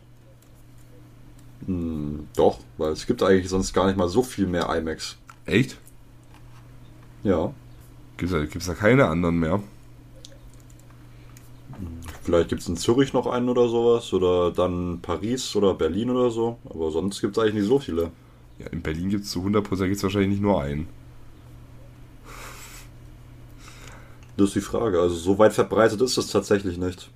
Hm, 1.65 2.29
doch, 2.37 2.61
weil 2.77 2.93
es 2.93 3.07
gibt 3.07 3.23
eigentlich 3.23 3.49
sonst 3.49 3.73
gar 3.73 3.87
nicht 3.87 3.97
mal 3.97 4.09
so 4.09 4.23
viel 4.23 4.47
mehr 4.47 4.69
IMAX. 4.69 5.17
Echt? 5.47 5.79
Ja, 7.23 7.55
Gibt's 8.19 8.33
da, 8.35 8.45
gibt's 8.45 8.67
da 8.67 8.75
keine 8.75 9.07
anderen 9.07 9.39
mehr? 9.39 9.63
vielleicht 12.23 12.51
gibt 12.51 12.61
es 12.61 12.69
in 12.69 12.77
Zürich 12.77 13.15
noch 13.15 13.27
einen 13.27 13.49
oder 13.49 13.69
sowas. 13.71 14.13
Oder 14.13 14.51
dann 14.51 14.99
Paris 15.01 15.57
oder 15.57 15.73
Berlin 15.73 16.11
oder 16.11 16.31
so. 16.31 16.59
Aber 16.69 16.91
sonst 16.91 17.23
gibt 17.23 17.39
es 17.39 17.43
eigentlich 17.43 17.55
nicht 17.55 17.69
so 17.69 17.79
viele. 17.79 18.11
Ja, 18.59 18.67
in 18.67 18.83
Berlin 18.83 19.09
gibt's 19.09 19.31
zu 19.31 19.41
100% 19.41 19.87
gibt's 19.87 20.03
wahrscheinlich 20.03 20.33
nicht 20.33 20.43
nur 20.43 20.61
einen. 20.61 20.87
Das 24.39 24.49
ist 24.51 24.55
die 24.55 24.61
Frage. 24.61 25.01
Also 25.01 25.17
so 25.17 25.37
weit 25.39 25.53
verbreitet 25.53 26.01
ist 26.01 26.17
es 26.17 26.29
tatsächlich 26.29 26.79
nicht. 26.79 27.11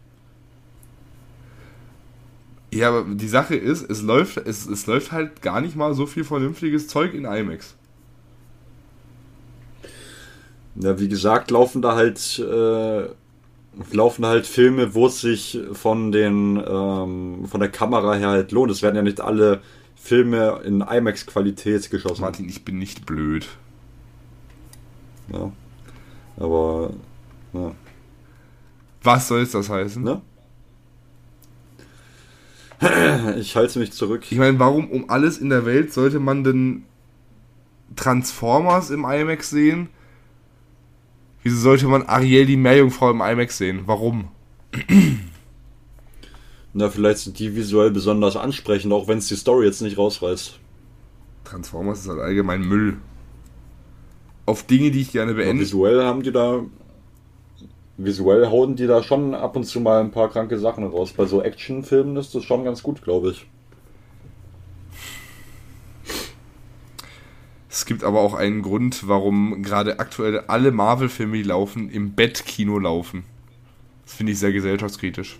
Ja, 2.73 2.89
aber 2.89 3.15
die 3.15 3.29
Sache 3.29 3.55
ist, 3.55 3.89
es 3.89 4.03
läuft, 4.03 4.39
es, 4.39 4.67
es 4.67 4.87
läuft 4.87 5.13
halt 5.13 5.41
gar 5.41 5.61
nicht 5.61 5.77
mal 5.77 5.95
so 5.95 6.07
viel 6.07 6.25
vernünftiges 6.25 6.89
Zeug 6.89 7.15
in 7.15 7.25
IMAX. 7.25 7.77
Ja, 10.75 10.99
wie 10.99 11.09
gesagt, 11.09 11.53
laufen 11.53 11.81
da 11.81 11.95
halt 11.95 12.41
äh, 12.41 13.05
laufen 13.93 14.27
halt 14.27 14.47
Filme, 14.47 14.95
wo 14.95 15.07
es 15.07 15.21
sich 15.21 15.61
von 15.75 16.11
den 16.11 16.57
ähm, 16.67 17.47
von 17.47 17.61
der 17.61 17.69
Kamera 17.69 18.15
her 18.15 18.31
halt 18.31 18.51
lohnt. 18.51 18.73
Es 18.73 18.83
werden 18.83 18.97
ja 18.97 19.03
nicht 19.03 19.21
alle 19.21 19.61
Filme 19.95 20.61
in 20.65 20.81
IMAX-Qualität 20.81 21.89
geschossen. 21.89 22.23
Martin, 22.23 22.49
ich 22.49 22.65
bin 22.65 22.79
nicht 22.79 23.07
blöd. 23.07 23.47
Ja. 25.33 25.53
Aber 26.37 26.91
ja. 27.53 27.73
Was 29.03 29.29
soll 29.29 29.47
das 29.47 29.69
heißen? 29.69 30.03
ne? 30.03 30.21
Ich 33.39 33.55
halte 33.55 33.79
mich 33.79 33.93
zurück. 33.93 34.25
Ich 34.31 34.39
meine, 34.39 34.59
warum 34.59 34.91
um 34.91 35.09
alles 35.09 35.39
in 35.39 35.51
der 35.51 35.65
Welt 35.65 35.93
sollte 35.93 36.19
man 36.19 36.43
denn 36.43 36.85
Transformers 37.95 38.91
im 38.91 39.05
IMAX 39.05 39.51
sehen? 39.51 39.89
Wieso 41.43 41.59
sollte 41.59 41.87
man 41.87 42.03
Ariel 42.03 42.47
die 42.47 42.57
Meerjungfrau 42.57 43.11
im 43.11 43.21
IMAX 43.21 43.59
sehen? 43.59 43.83
Warum? 43.87 44.29
Na, 46.73 46.89
vielleicht 46.89 47.19
sind 47.19 47.39
die 47.39 47.55
visuell 47.55 47.91
besonders 47.91 48.37
ansprechend, 48.37 48.93
auch 48.93 49.09
wenn 49.09 49.19
es 49.19 49.29
die 49.29 49.37
Story 49.37 49.67
jetzt 49.67 49.83
nicht 49.83 49.99
rausreißt. 49.99 50.59
Transformers 51.45 52.01
ist 52.01 52.09
halt 52.09 52.21
allgemein 52.21 52.63
Müll. 52.63 52.97
Auf 54.47 54.67
Dinge, 54.67 54.91
die 54.91 55.03
ich 55.03 55.13
gerne 55.13 55.35
beende. 55.35 55.63
visuell 55.63 56.03
haben 56.03 56.23
die 56.23 56.33
da. 56.33 56.63
Visuell 58.05 58.47
hauen 58.47 58.75
die 58.75 58.87
da 58.87 59.03
schon 59.03 59.35
ab 59.35 59.55
und 59.55 59.65
zu 59.65 59.81
mal 59.81 60.01
ein 60.01 60.11
paar 60.11 60.29
kranke 60.29 60.59
Sachen 60.59 60.85
raus. 60.85 61.13
Bei 61.13 61.27
so 61.27 61.43
Actionfilmen 61.43 62.17
ist 62.17 62.35
das 62.35 62.45
schon 62.45 62.65
ganz 62.65 62.83
gut, 62.83 63.03
glaube 63.03 63.31
ich. 63.31 63.47
Es 67.69 67.87
gibt 67.87 68.05
aber 68.05 68.21
auch 68.21 68.35
einen 68.35 68.63
Grund, 68.63 69.09
warum 69.09 69.63
gerade 69.63 69.99
aktuell 69.99 70.41
alle 70.41 70.73
Marvel-Filme, 70.73 71.37
die 71.39 71.43
laufen, 71.43 71.89
im 71.91 72.15
Bettkino 72.15 72.79
laufen. 72.79 73.25
Das 74.05 74.15
finde 74.15 74.33
ich 74.33 74.39
sehr 74.39 74.53
gesellschaftskritisch. 74.53 75.39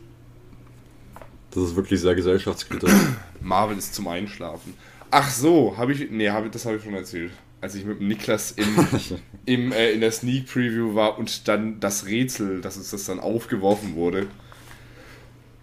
Das 1.51 1.65
ist 1.65 1.77
wirklich 1.77 2.01
sehr 2.01 2.15
gesellschaftskritisch. 2.15 2.93
Marvel 3.41 3.77
ist 3.77 3.95
zum 3.95 4.09
Einschlafen. 4.09 4.75
Ach 5.11 5.29
so, 5.29 5.77
habe 5.77 5.93
ich. 5.93 6.11
Nee, 6.11 6.31
hab, 6.31 6.51
das 6.51 6.65
habe 6.65 6.77
ich 6.77 6.83
schon 6.83 6.95
erzählt. 6.95 7.33
Als 7.63 7.77
ich 7.77 7.85
mit 7.85 8.01
dem 8.01 8.09
Niklas 8.09 8.51
in, 8.51 8.67
im, 9.47 9.73
äh, 9.73 9.93
in 9.93 10.01
der 10.01 10.11
Sneak 10.11 10.47
Preview 10.47 10.97
war 10.97 11.17
und 11.17 11.47
dann 11.47 11.79
das 11.79 12.07
Rätsel, 12.07 12.61
dass 12.61 12.77
uns 12.77 12.91
das 12.91 13.05
dann 13.05 13.21
aufgeworfen 13.21 13.95
wurde. 13.95 14.27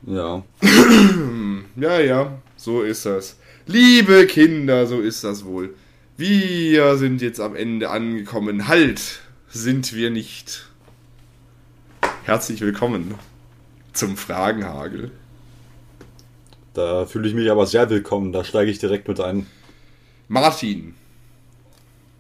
ja. 0.08 0.44
Ja, 1.76 2.00
ja, 2.00 2.42
so 2.58 2.82
ist 2.82 3.06
das. 3.06 3.38
Liebe 3.66 4.26
Kinder, 4.28 4.88
so 4.88 5.00
ist 5.00 5.24
das 5.24 5.46
wohl. 5.46 5.76
Wir 6.18 6.98
sind 6.98 7.22
jetzt 7.22 7.40
am 7.40 7.56
Ende 7.56 7.90
angekommen. 7.90 8.68
Halt, 8.68 9.20
sind 9.50 9.94
wir 9.94 10.10
nicht. 10.10 10.68
Herzlich 12.24 12.60
willkommen 12.62 13.16
zum 13.94 14.18
Fragenhagel. 14.18 15.12
Da 16.74 17.06
fühle 17.06 17.28
ich 17.28 17.34
mich 17.34 17.50
aber 17.50 17.66
sehr 17.66 17.90
willkommen. 17.90 18.32
Da 18.34 18.44
steige 18.44 18.72
ich 18.72 18.80
direkt 18.80 19.08
mit 19.08 19.20
ein. 19.20 19.46
Martin, 20.28 20.96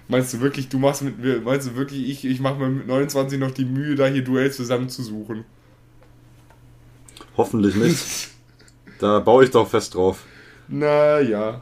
Meinst 0.07 0.33
du 0.33 0.41
wirklich, 0.41 0.69
du 0.69 0.77
machst 0.77 1.01
mit 1.01 1.17
mir, 1.17 1.41
meinst 1.41 1.67
du 1.67 1.75
wirklich, 1.75 2.07
ich, 2.07 2.25
ich 2.25 2.39
mache 2.39 2.59
mir 2.59 2.69
mit 2.69 2.87
29 2.87 3.39
noch 3.39 3.51
die 3.51 3.65
Mühe, 3.65 3.95
da 3.95 4.05
hier 4.05 4.23
Duell 4.23 4.51
zusammenzusuchen? 4.51 5.45
Hoffentlich 7.35 7.75
nicht. 7.75 8.29
Da 8.97 9.19
baue 9.19 9.43
ich 9.43 9.51
doch 9.51 9.67
fest 9.67 9.93
drauf. 9.93 10.23
Naja, 10.69 11.61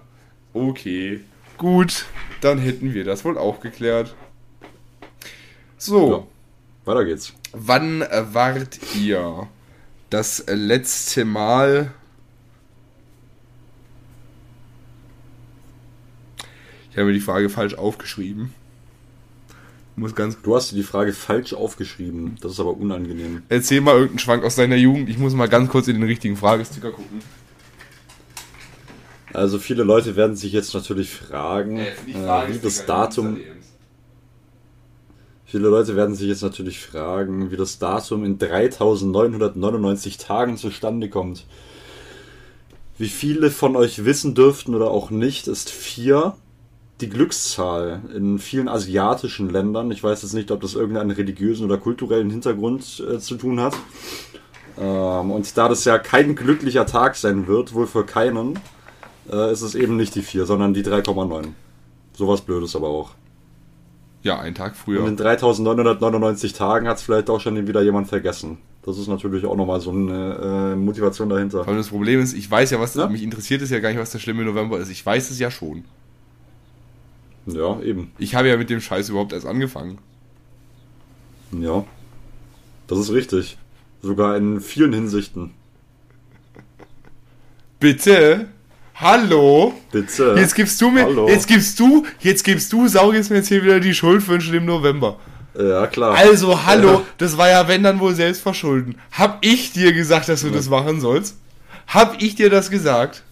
okay. 0.54 1.22
Gut, 1.58 2.06
dann 2.42 2.60
hätten 2.60 2.94
wir 2.94 3.04
das 3.04 3.26
wohl 3.26 3.40
auch 3.40 3.60
geklärt. 3.60 4.16
So. 5.80 6.28
Weiter 6.86 7.06
geht's. 7.06 7.34
Wann 7.54 8.02
äh, 8.02 8.24
wart 8.34 8.80
ihr 8.96 9.48
das 10.10 10.42
äh, 10.42 10.56
letzte 10.56 11.24
Mal? 11.24 11.94
Ich 16.92 16.98
habe 16.98 17.08
mir 17.08 17.14
die 17.14 17.22
Frage 17.22 17.50
falsch 17.50 17.76
aufgeschrieben. 17.76 18.54
Muss 19.96 20.16
ganz. 20.16 20.42
Du 20.42 20.56
hast 20.56 20.72
dir 20.72 20.76
die 20.76 20.84
Frage 20.84 21.14
falsch 21.14 21.54
aufgeschrieben. 21.54 22.36
Das 22.42 22.54
ist 22.54 22.60
aber 22.60 22.76
unangenehm. 22.76 23.44
Erzähl 23.50 23.82
mal 23.82 23.94
irgendeinen 23.94 24.20
Schwank 24.20 24.44
aus 24.44 24.56
deiner 24.56 24.76
Jugend. 24.76 25.10
Ich 25.10 25.18
muss 25.18 25.34
mal 25.34 25.48
ganz 25.48 25.70
kurz 25.70 25.88
in 25.88 25.96
den 25.96 26.04
richtigen 26.04 26.36
Fragesticker 26.36 26.92
gucken. 26.92 27.22
Also 29.32 29.58
viele 29.58 29.84
Leute 29.84 30.16
werden 30.16 30.36
sich 30.36 30.52
jetzt 30.52 30.74
natürlich 30.74 31.12
fragen, 31.12 31.80
äh, 31.80 31.94
wie 32.06 32.60
das 32.60 32.86
Datum. 32.86 33.40
Viele 35.54 35.70
Leute 35.70 35.96
werden 35.96 36.16
sich 36.16 36.30
jetzt 36.30 36.42
natürlich 36.42 36.80
fragen, 36.80 37.52
wie 37.52 37.58
das 37.58 37.78
Datum 37.78 38.26
in 38.26 38.40
3999 38.40 40.18
Tagen 40.18 40.58
zustande 40.58 41.10
kommt. 41.10 41.46
Wie 42.98 43.08
viele 43.08 43.52
von 43.52 43.76
euch 43.76 44.04
wissen 44.04 44.34
dürften 44.34 44.74
oder 44.74 44.90
auch 44.90 45.12
nicht, 45.12 45.48
ist 45.48 45.70
4 45.70 46.36
die 47.02 47.10
Glückszahl 47.10 48.02
in 48.16 48.40
vielen 48.40 48.68
asiatischen 48.68 49.48
Ländern. 49.48 49.92
Ich 49.92 50.04
weiß 50.04 50.24
jetzt 50.24 50.34
nicht, 50.34 50.50
ob 50.50 50.60
das 50.62 50.74
irgendeinen 50.74 51.12
religiösen 51.12 51.66
oder 51.66 51.78
kulturellen 51.78 52.32
Hintergrund 52.32 53.04
äh, 53.08 53.20
zu 53.20 53.36
tun 53.36 53.60
hat. 53.60 53.76
Ähm, 54.80 55.30
und 55.30 55.56
da 55.56 55.70
das 55.70 55.86
ja 55.86 56.00
kein 56.00 56.36
glücklicher 56.36 56.88
Tag 56.88 57.16
sein 57.16 57.46
wird, 57.46 57.76
wohl 57.76 57.86
für 57.86 58.08
keinen, 58.08 58.58
äh, 59.32 59.52
ist 59.52 59.62
es 59.62 59.76
eben 59.76 59.98
nicht 59.98 60.16
die 60.16 60.24
4, 60.24 60.48
sondern 60.48 60.74
die 60.74 60.84
3,9. 60.84 61.50
Sowas 62.14 62.42
Blödes 62.42 62.76
aber 62.76 62.88
auch. 62.88 63.12
Ja, 64.24 64.40
einen 64.40 64.56
Tag 64.56 64.72
Und 64.72 64.78
früher. 64.78 65.08
in 65.08 65.18
3999 65.18 66.54
Tagen 66.54 66.88
hat 66.88 66.98
es 66.98 67.04
vielleicht 67.04 67.30
auch 67.30 67.40
schon 67.42 67.68
wieder 67.68 67.82
jemand 67.82 68.08
vergessen. 68.08 68.58
Das 68.86 68.98
ist 68.98 69.08
natürlich 69.08 69.46
auch 69.46 69.56
nochmal 69.56 69.80
so 69.82 69.92
eine 69.92 70.72
äh, 70.74 70.76
Motivation 70.76 71.30
dahinter. 71.30 71.60
Vor 71.60 71.68
allem 71.70 71.78
das 71.78 71.90
Problem 71.90 72.20
ist, 72.22 72.34
ich 72.34 72.50
weiß 72.50 72.72
ja, 72.72 72.80
was 72.80 72.96
Ja. 72.96 73.08
mich 73.08 73.24
interessiert 73.24 73.62
ist 73.62 73.70
ja 73.70 73.80
gar 73.80 73.90
nicht, 73.90 74.00
was 74.00 74.12
der 74.12 74.20
schlimme 74.20 74.44
November 74.44 74.80
ist. 74.80 74.90
Ich 74.90 75.06
weiß 75.06 75.30
es 75.30 75.40
ja 75.40 75.52
schon. 75.52 75.84
Ja, 77.46 77.80
eben. 77.82 78.12
Ich 78.18 78.36
habe 78.36 78.48
ja 78.48 78.56
mit 78.58 78.70
dem 78.70 78.80
Scheiß 78.82 79.10
überhaupt 79.10 79.34
erst 79.34 79.46
angefangen. 79.46 79.98
Ja. 81.52 81.84
Das 82.88 83.00
ist 83.00 83.12
richtig. 83.12 83.58
Sogar 84.02 84.36
in 84.38 84.60
vielen 84.62 84.94
Hinsichten. 84.94 85.52
Bitte? 87.80 88.48
Hallo? 88.96 89.74
Bitte. 89.92 90.36
Jetzt 90.38 90.54
gibst 90.56 90.80
du 90.80 90.90
mir, 90.92 91.04
Hallo. 91.06 91.28
jetzt 91.28 91.48
gibst 91.48 91.80
du, 91.80 92.06
jetzt 92.20 92.44
gibst 92.44 92.72
du, 92.72 92.88
Sau, 92.88 93.12
jetzt 93.12 93.30
mir 93.32 93.38
jetzt 93.38 93.48
hier 93.48 93.64
wieder 93.64 93.80
die 93.80 93.94
Schuld 93.94 94.22
für 94.22 94.34
den 94.34 94.42
schlimmen 94.42 94.68
November. 94.68 95.18
Ja, 95.58 95.88
klar. 95.88 96.16
Also, 96.16 96.66
hallo, 96.66 96.88
Ja. 96.90 97.02
das 97.18 97.38
war 97.38 97.50
ja, 97.50 97.68
wenn 97.68 97.84
dann 97.84 98.00
wohl 98.00 98.14
selbst 98.16 98.42
verschulden. 98.42 98.96
Hab 99.12 99.40
ich 99.46 99.72
dir 99.72 99.94
gesagt, 99.94 100.30
dass 100.30 100.42
du 100.42 100.50
das 100.50 100.70
machen 100.70 101.00
sollst? 101.02 101.38
Hab 101.88 102.22
ich 102.22 102.36
dir 102.36 102.50
das 102.50 102.70
gesagt? 102.70 103.24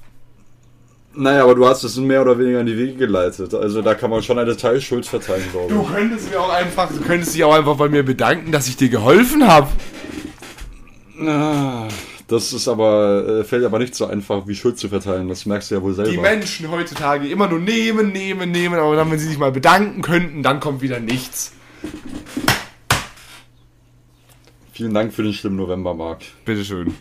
Naja, 1.14 1.44
aber 1.44 1.56
du 1.56 1.68
hast 1.68 1.84
es 1.84 1.98
mehr 1.98 2.22
oder 2.22 2.38
weniger 2.40 2.62
in 2.62 2.66
die 2.68 2.78
Wege 2.78 2.94
geleitet. 2.96 3.54
Also 3.54 3.82
da 3.82 3.96
kann 3.96 4.10
man 4.10 4.24
schon 4.24 4.40
eine 4.40 4.56
Teilschuld 4.56 5.06
verteilen, 5.06 5.44
glaube 5.52 5.74
Du 5.74 5.82
ich. 5.82 5.94
könntest 5.96 6.30
mir 6.32 6.40
auch 6.40 6.54
einfach, 6.54 6.90
du 6.90 7.02
könntest 7.02 7.36
dich 7.36 7.44
auch 7.44 7.54
einfach 7.54 7.76
bei 7.76 7.90
mir 7.90 8.04
bedanken, 8.04 8.52
dass 8.52 8.68
ich 8.68 8.78
dir 8.78 8.90
geholfen 8.90 9.46
habe. 9.46 9.68
Ah, 11.28 11.88
Das 12.32 12.53
ist 12.53 12.70
aber, 12.70 13.41
äh, 13.41 13.44
fällt 13.44 13.66
aber 13.66 13.78
nicht 13.78 13.94
so 13.94 14.06
einfach, 14.06 14.48
wie 14.48 14.56
Schuld 14.56 14.80
zu 14.80 14.88
verteilen. 14.88 15.28
Das 15.28 15.45
merkst 15.45 15.70
du 15.70 15.76
ja 15.76 15.82
wohl 15.82 15.94
selber. 15.94 16.12
Die 16.12 16.18
Menschen 16.18 16.72
heutzutage 16.72 17.28
immer 17.28 17.49
nur 17.49 17.60
nehmen, 17.60 18.14
nehmen, 18.14 18.52
nehmen, 18.52 18.80
aber 18.80 18.95
dann, 18.95 19.12
wenn 19.12 19.20
sie 19.20 19.28
sich 19.28 19.38
mal 19.38 19.52
bedanken 19.52 20.02
könnten, 20.02 20.41
dann 20.41 20.62
kommt 20.62 20.82
wieder 20.82 21.02
nichts. 21.02 21.52
Vielen 24.72 24.94
Dank 24.94 25.12
für 25.14 25.24
den 25.24 25.34
schlimmen 25.34 25.58
November, 25.58 25.94
Marc. 25.94 26.22
Bitteschön. 26.45 26.94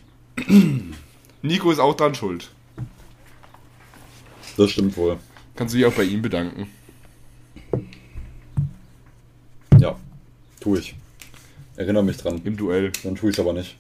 Nico 1.43 1.71
ist 1.71 1.79
auch 1.79 1.95
dran 1.95 2.17
schuld. 2.17 2.51
Das 4.57 4.73
stimmt 4.73 4.97
wohl. 4.97 5.17
Kannst 5.55 5.75
du 5.75 5.79
dich 5.79 5.87
auch 5.87 5.95
bei 5.95 6.03
ihm 6.03 6.23
bedanken. 6.23 6.67
Ja, 9.79 9.97
tue 10.59 10.81
ich. 10.81 10.97
Erinnere 11.77 12.03
mich 12.03 12.17
dran. 12.17 12.41
im 12.43 12.57
Duell. 12.57 12.91
Dann 13.05 13.15
tue 13.15 13.31
ich 13.31 13.37
es 13.37 13.41
aber 13.41 13.53
nicht. 13.53 13.77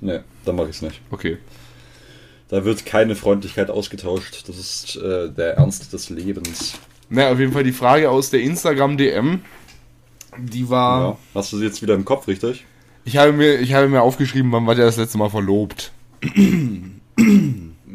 Nee, 0.00 0.20
dann 0.44 0.56
mache 0.56 0.68
ich 0.68 0.76
es 0.76 0.82
nicht. 0.82 1.00
Okay. 1.10 1.38
Da 2.48 2.64
wird 2.64 2.84
keine 2.84 3.14
Freundlichkeit 3.14 3.70
ausgetauscht. 3.70 4.48
Das 4.48 4.58
ist 4.58 4.96
äh, 4.96 5.30
der 5.30 5.54
Ernst 5.56 5.92
des 5.92 6.10
Lebens. 6.10 6.74
Na, 7.08 7.30
auf 7.30 7.38
jeden 7.38 7.52
Fall 7.52 7.64
die 7.64 7.72
Frage 7.72 8.10
aus 8.10 8.30
der 8.30 8.40
Instagram-DM. 8.40 9.42
Die 10.38 10.68
war. 10.68 11.00
Ja. 11.10 11.18
Hast 11.34 11.52
du 11.52 11.58
sie 11.58 11.64
jetzt 11.64 11.82
wieder 11.82 11.94
im 11.94 12.04
Kopf, 12.04 12.26
richtig? 12.28 12.64
Ich, 13.04 13.16
habe 13.16 13.32
mir, 13.32 13.60
ich 13.60 13.72
habe 13.72 13.88
mir 13.88 14.02
aufgeschrieben, 14.02 14.52
wann 14.52 14.66
war 14.66 14.74
der 14.74 14.86
das 14.86 14.96
letzte 14.96 15.18
Mal 15.18 15.30
verlobt? 15.30 15.92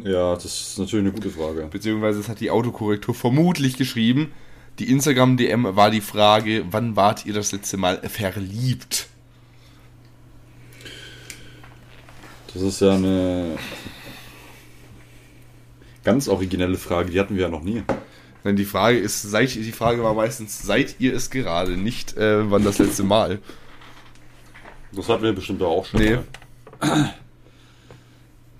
Ja, 0.04 0.36
das 0.36 0.46
ist 0.46 0.78
natürlich 0.78 1.06
eine 1.06 1.14
gute 1.14 1.32
Frage. 1.32 1.68
Beziehungsweise 1.72 2.20
es 2.20 2.30
hat 2.30 2.40
die 2.40 2.52
Autokorrektur 2.52 3.16
vermutlich 3.16 3.76
geschrieben. 3.76 4.32
Die 4.78 4.92
Instagram-DM 4.92 5.76
war 5.76 5.90
die 5.90 6.02
Frage, 6.02 6.66
wann 6.70 6.96
wart 6.96 7.26
ihr 7.26 7.34
das 7.34 7.52
letzte 7.52 7.78
Mal 7.78 8.02
verliebt? 8.08 9.08
Das 12.56 12.64
ist 12.64 12.80
ja 12.80 12.94
eine 12.94 13.58
ganz 16.06 16.30
originelle 16.30 16.78
Frage, 16.78 17.12
die 17.12 17.20
hatten 17.20 17.36
wir 17.36 17.44
ja 17.44 17.50
noch 17.50 17.64
nie. 17.64 17.84
Denn 18.46 18.56
die 18.56 18.64
Frage 18.64 18.98
ist, 18.98 19.24
seid, 19.24 19.54
die 19.54 19.72
Frage 19.74 20.02
war 20.02 20.14
meistens, 20.14 20.62
seid 20.62 20.96
ihr 21.00 21.14
es 21.14 21.30
gerade, 21.30 21.72
nicht 21.72 22.16
äh, 22.16 22.50
wann 22.50 22.64
das 22.64 22.78
letzte 22.78 23.04
Mal? 23.04 23.40
Das 24.94 25.10
hatten 25.10 25.24
wir 25.24 25.34
bestimmt 25.34 25.62
auch 25.64 25.86
schon. 25.86 26.00
Nee. 26.00 26.18
mal. 26.80 27.14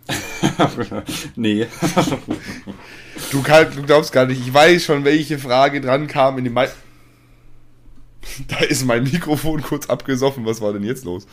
nee. 1.38 1.68
Du, 3.32 3.42
kann, 3.42 3.74
du 3.74 3.82
glaubst 3.84 4.12
gar 4.12 4.26
nicht, 4.26 4.46
ich 4.46 4.54
weiß 4.54 4.84
schon, 4.84 5.06
welche 5.06 5.40
Frage 5.40 5.80
dran 5.80 6.08
kam 6.08 6.38
in 6.38 6.44
den 6.44 6.54
meisten. 6.54 6.78
Da 8.50 8.58
ist 8.58 8.86
mein 8.86 9.04
Mikrofon 9.04 9.62
kurz 9.62 9.88
abgesoffen, 9.88 10.46
was 10.46 10.60
war 10.60 10.74
denn 10.74 10.84
jetzt 10.84 11.06
los? 11.06 11.26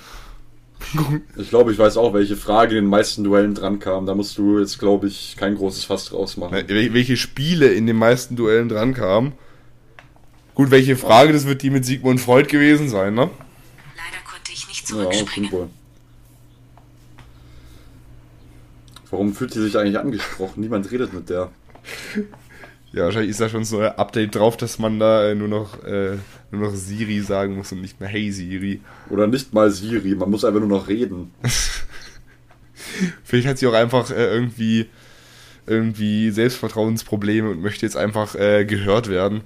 Ich 1.37 1.49
glaube, 1.51 1.73
ich 1.73 1.79
weiß 1.79 1.97
auch, 1.97 2.13
welche 2.15 2.37
Frage 2.37 2.77
in 2.77 2.85
den 2.85 2.91
meisten 2.91 3.25
Duellen 3.25 3.55
dran 3.55 3.79
kam. 3.79 4.07
Da 4.07 4.15
musst 4.15 4.37
du 4.39 4.59
jetzt, 4.59 4.79
glaube 4.79 5.07
ich, 5.09 5.37
kein 5.39 5.57
großes 5.57 5.85
Fass 5.85 6.07
draus 6.07 6.37
machen. 6.37 6.55
Wel- 6.57 6.93
Welche 6.95 7.17
Spiele 7.17 7.69
in 7.73 7.87
den 7.87 7.97
meisten 7.97 8.37
Duellen 8.37 8.69
dran 8.69 8.95
kamen? 8.95 9.33
Gut, 10.55 10.71
welche 10.71 10.97
Frage, 10.97 11.33
das 11.33 11.47
wird 11.47 11.63
die 11.63 11.71
mit 11.71 11.85
Sigmund 11.87 12.21
Freud 12.21 12.49
gewesen 12.49 12.89
sein, 12.89 13.15
ne? 13.15 13.23
Leider 13.97 14.23
konnte 14.31 14.53
ich 14.53 14.69
nicht 14.69 14.83
Ja, 14.91 14.97
zurückspringen. 14.97 15.29
stimmt 15.49 15.53
wohl. 15.53 15.69
Warum 19.11 19.35
fühlt 19.35 19.55
die 19.55 19.61
sich 19.61 19.77
eigentlich 19.77 19.99
angesprochen? 19.99 20.61
Niemand 20.61 20.91
redet 20.91 21.13
mit 21.13 21.29
der. 21.31 21.51
Ja, 22.95 23.05
wahrscheinlich 23.05 23.31
ist 23.31 23.41
da 23.41 23.49
schon 23.49 23.65
so 23.65 23.79
ein 23.79 23.87
Update 23.97 24.35
drauf, 24.35 24.59
dass 24.59 24.79
man 24.79 24.99
da 25.01 25.27
äh, 25.31 25.35
nur 25.35 25.49
noch, 25.49 25.83
äh, 25.83 26.19
nur 26.53 26.69
noch 26.69 26.77
Siri 26.77 27.21
sagen 27.21 27.57
muss 27.57 27.73
und 27.73 27.81
nicht 27.81 27.99
mehr 27.99 28.09
Hey 28.09 28.31
Siri. 28.31 28.81
Oder 29.11 29.27
nicht 29.27 29.53
mal 29.53 29.71
Siri, 29.71 30.15
man 30.15 30.31
muss 30.31 30.45
einfach 30.45 30.61
nur 30.61 30.69
noch 30.69 30.87
reden. 30.87 31.33
Vielleicht 33.25 33.49
hat 33.49 33.59
sie 33.59 33.67
auch 33.67 33.73
einfach 33.73 34.11
äh, 34.11 34.35
irgendwie, 34.35 34.87
irgendwie 35.67 36.31
Selbstvertrauensprobleme 36.31 37.51
und 37.51 37.63
möchte 37.63 37.87
jetzt 37.87 37.97
einfach 37.97 38.35
äh, 38.35 38.65
gehört 38.65 39.09
werden. 39.09 39.43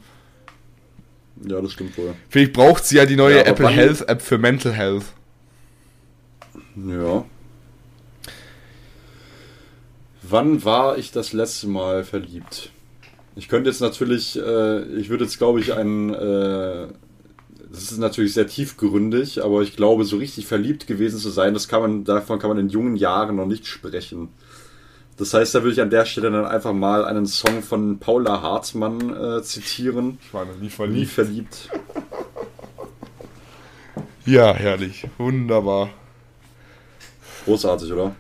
Ja, 1.45 1.61
das 1.61 1.73
stimmt 1.73 1.97
wohl. 1.97 2.15
Vielleicht 2.29 2.53
braucht 2.53 2.85
sie 2.85 2.97
ja 2.97 3.07
die 3.07 3.17
neue 3.17 3.37
Ja, 3.37 3.43
Apple 3.43 3.69
Health 3.69 4.09
App 4.09 4.23
für 4.23 4.39
Mental 4.39 4.73
Health. 4.73 5.05
Ja. 6.75 7.25
Wann 10.23 10.65
war 10.65 10.99
ich 10.99 11.13
das 11.13 11.33
letzte 11.33 11.69
Mal 11.69 12.05
verliebt? 12.05 12.71
Ich 13.37 13.49
könnte 13.49 13.69
jetzt 13.71 13.81
natürlich, 13.81 14.37
äh, 14.39 14.83
ich 14.99 15.09
würde 15.11 15.25
jetzt 15.25 15.39
glaube 15.39 15.61
ich 15.61 15.75
einen, 15.75 16.13
äh, 16.13 16.89
das 17.71 17.93
ist 17.93 17.99
natürlich 17.99 18.33
sehr 18.33 18.47
tiefgründig, 18.47 19.45
aber 19.45 19.61
ich 19.63 19.77
glaube, 19.77 20.05
so 20.05 20.17
richtig 20.17 20.47
verliebt 20.47 20.87
gewesen 20.87 21.19
zu 21.19 21.29
sein, 21.29 21.53
das 21.53 21.69
kann 21.69 21.83
man, 21.83 22.05
davon 22.05 22.39
kann 22.39 22.49
man 22.49 22.59
in 22.59 22.71
jungen 22.71 22.97
Jahren 22.97 23.37
noch 23.37 23.47
nicht 23.47 23.67
sprechen. 23.67 24.31
Das 25.19 25.33
heißt, 25.35 25.55
da 25.55 25.63
würde 25.63 25.73
ich 25.73 25.81
an 25.81 25.91
der 25.91 26.05
Stelle 26.07 26.31
dann 26.31 26.45
einfach 26.47 26.73
mal 26.73 27.05
einen 27.05 27.27
Song 27.27 27.63
von 27.63 27.99
Paula 27.99 28.43
Hartmann 28.43 29.15
äh, 29.15 29.43
zitieren. 29.43 30.19
Ich 30.23 30.33
war 30.35 30.45
noch 30.45 30.57
nie 30.57 30.65
Nie 30.65 30.71
verliebt. 30.71 31.11
verliebt. 31.11 31.71
Ja, 34.27 34.55
herrlich. 34.55 35.07
Wunderbar. 35.19 35.91
Großartig, 37.45 37.93
oder? 37.93 38.15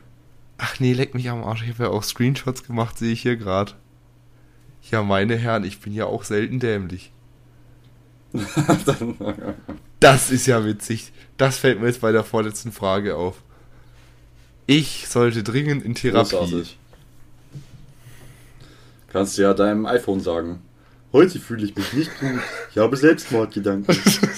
Ach 0.59 0.79
nee, 0.81 0.93
leck 0.93 1.15
mich 1.15 1.29
am 1.29 1.43
Arsch. 1.45 1.63
Ich 1.65 1.71
habe 1.75 1.85
ja 1.85 1.91
auch 1.91 2.03
Screenshots 2.03 2.63
gemacht, 2.65 2.97
sehe 2.99 3.13
ich 3.13 3.23
hier 3.23 3.37
gerade. 3.37 3.73
Ja, 4.91 5.03
meine 5.03 5.37
Herren, 5.37 5.65
ich 5.65 5.81
bin 5.81 5.93
ja 5.93 6.07
auch 6.07 6.25
selten 6.25 6.61
dämlich. 6.61 7.13
Das 9.99 10.31
ist 10.31 10.47
ja 10.47 10.63
witzig. 10.65 11.11
Das 11.39 11.57
fällt 11.57 11.81
mir 11.81 11.87
jetzt 11.87 12.03
bei 12.03 12.13
der 12.13 12.23
vorletzten 12.23 12.71
Frage 12.71 13.17
auf. 13.17 13.37
Ich 14.67 15.09
sollte 15.09 15.43
dringend 15.43 15.85
in 15.85 15.95
Therapie. 15.95 16.37
Großartig. 16.37 16.79
Kannst 19.11 19.39
du 19.39 19.43
ja 19.43 19.55
deinem 19.55 19.87
iPhone 19.87 20.21
sagen. 20.21 20.61
Heute 21.13 21.39
fühle 21.39 21.65
ich 21.65 21.75
mich 21.75 21.93
nicht 21.95 22.21
gut. 22.21 22.41
Ich 22.71 22.79
habe 22.79 22.95
Selbstmordgedanken. 22.97 23.97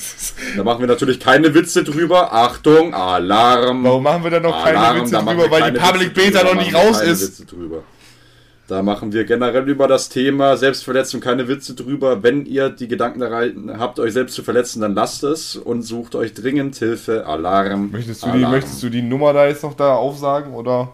da 0.56 0.62
machen 0.62 0.80
wir 0.80 0.86
natürlich 0.86 1.18
keine 1.18 1.52
Witze 1.54 1.82
drüber. 1.82 2.32
Achtung, 2.32 2.94
Alarm. 2.94 3.82
Warum 3.82 4.04
machen 4.04 4.22
wir 4.22 4.30
da 4.30 4.40
noch 4.40 4.62
keine 4.62 4.78
Alarm, 4.78 5.00
Witze 5.00 5.12
da 5.12 5.22
machen 5.22 5.38
drüber, 5.38 5.50
weil 5.50 5.72
die 5.72 5.78
keine 5.78 5.92
Public 5.92 6.16
Witze 6.16 6.30
Beta 6.30 6.44
noch 6.44 6.54
nicht 6.54 6.74
raus 6.74 7.00
keine 7.00 7.10
ist? 7.10 7.22
Witze 7.22 7.46
drüber. 7.46 7.82
Da 8.68 8.82
machen 8.82 9.12
wir 9.14 9.24
generell 9.24 9.66
über 9.66 9.88
das 9.88 10.10
Thema 10.10 10.58
Selbstverletzung 10.58 11.22
keine 11.22 11.48
Witze 11.48 11.74
drüber. 11.74 12.22
Wenn 12.22 12.44
ihr 12.44 12.68
die 12.68 12.86
Gedanken 12.86 13.20
daran 13.20 13.78
habt, 13.78 13.98
euch 13.98 14.12
selbst 14.12 14.34
zu 14.34 14.42
verletzen, 14.42 14.82
dann 14.82 14.94
lasst 14.94 15.24
es 15.24 15.56
und 15.56 15.82
sucht 15.82 16.14
euch 16.14 16.34
dringend 16.34 16.76
Hilfe. 16.76 17.24
Alarm. 17.26 17.90
Möchtest 17.90 18.22
du, 18.22 18.26
die, 18.26 18.32
Alarm. 18.32 18.52
möchtest 18.52 18.82
du 18.82 18.90
die 18.90 19.00
Nummer 19.00 19.32
da 19.32 19.46
jetzt 19.46 19.62
noch 19.62 19.72
da 19.72 19.94
aufsagen 19.94 20.52
oder? 20.52 20.92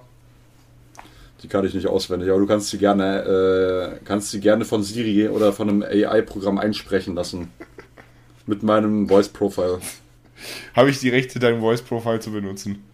Die 1.43 1.49
kann 1.49 1.67
ich 1.67 1.75
nicht 1.75 1.89
auswendig, 1.89 2.31
aber 2.31 2.39
du 2.39 2.47
kannst 2.47 2.71
sie 2.71 2.79
gerne, 2.79 3.99
äh, 3.99 4.05
kannst 4.05 4.31
sie 4.31 4.39
gerne 4.39 4.65
von 4.65 4.85
Siri 4.85 5.29
oder 5.29 5.53
von 5.53 5.69
einem 5.69 5.83
AI-Programm 5.83 6.59
einsprechen 6.59 7.17
lassen. 7.17 7.51
Mit 8.47 8.63
meinem 8.63 9.09
Voice 9.09 9.29
Profile. 9.29 9.81
Habe 10.75 10.91
ich 10.91 11.01
die 11.01 11.09
Rechte, 11.09 11.41
dein 11.41 11.61
Voice 11.61 11.83
Profile 11.83 12.21
zu 12.21 12.31
benutzen? 12.31 12.85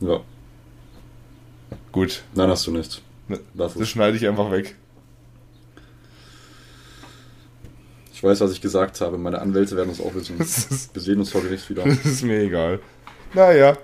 Ja, 0.00 0.20
Gut, 1.92 2.22
nein, 2.34 2.48
hast 2.50 2.66
du 2.66 2.70
nicht. 2.70 3.02
Ne, 3.28 3.40
Lass 3.54 3.74
das 3.74 3.82
es. 3.82 3.88
schneide 3.88 4.16
ich 4.16 4.26
einfach 4.26 4.50
weg. 4.50 4.74
Ich 8.12 8.22
weiß, 8.22 8.40
was 8.40 8.50
ich 8.52 8.60
gesagt 8.60 9.00
habe. 9.00 9.16
Meine 9.18 9.40
Anwälte 9.40 9.76
werden 9.76 9.90
es 9.90 10.00
auch 10.00 10.14
wissen. 10.14 10.38
Ist, 10.40 10.94
Wir 10.94 11.02
sehen 11.02 11.18
uns 11.20 11.30
vor 11.30 11.42
Gericht 11.42 11.68
wieder. 11.70 11.84
das 11.86 12.04
ist 12.04 12.22
mir 12.22 12.40
egal. 12.40 12.80
Naja. 13.32 13.76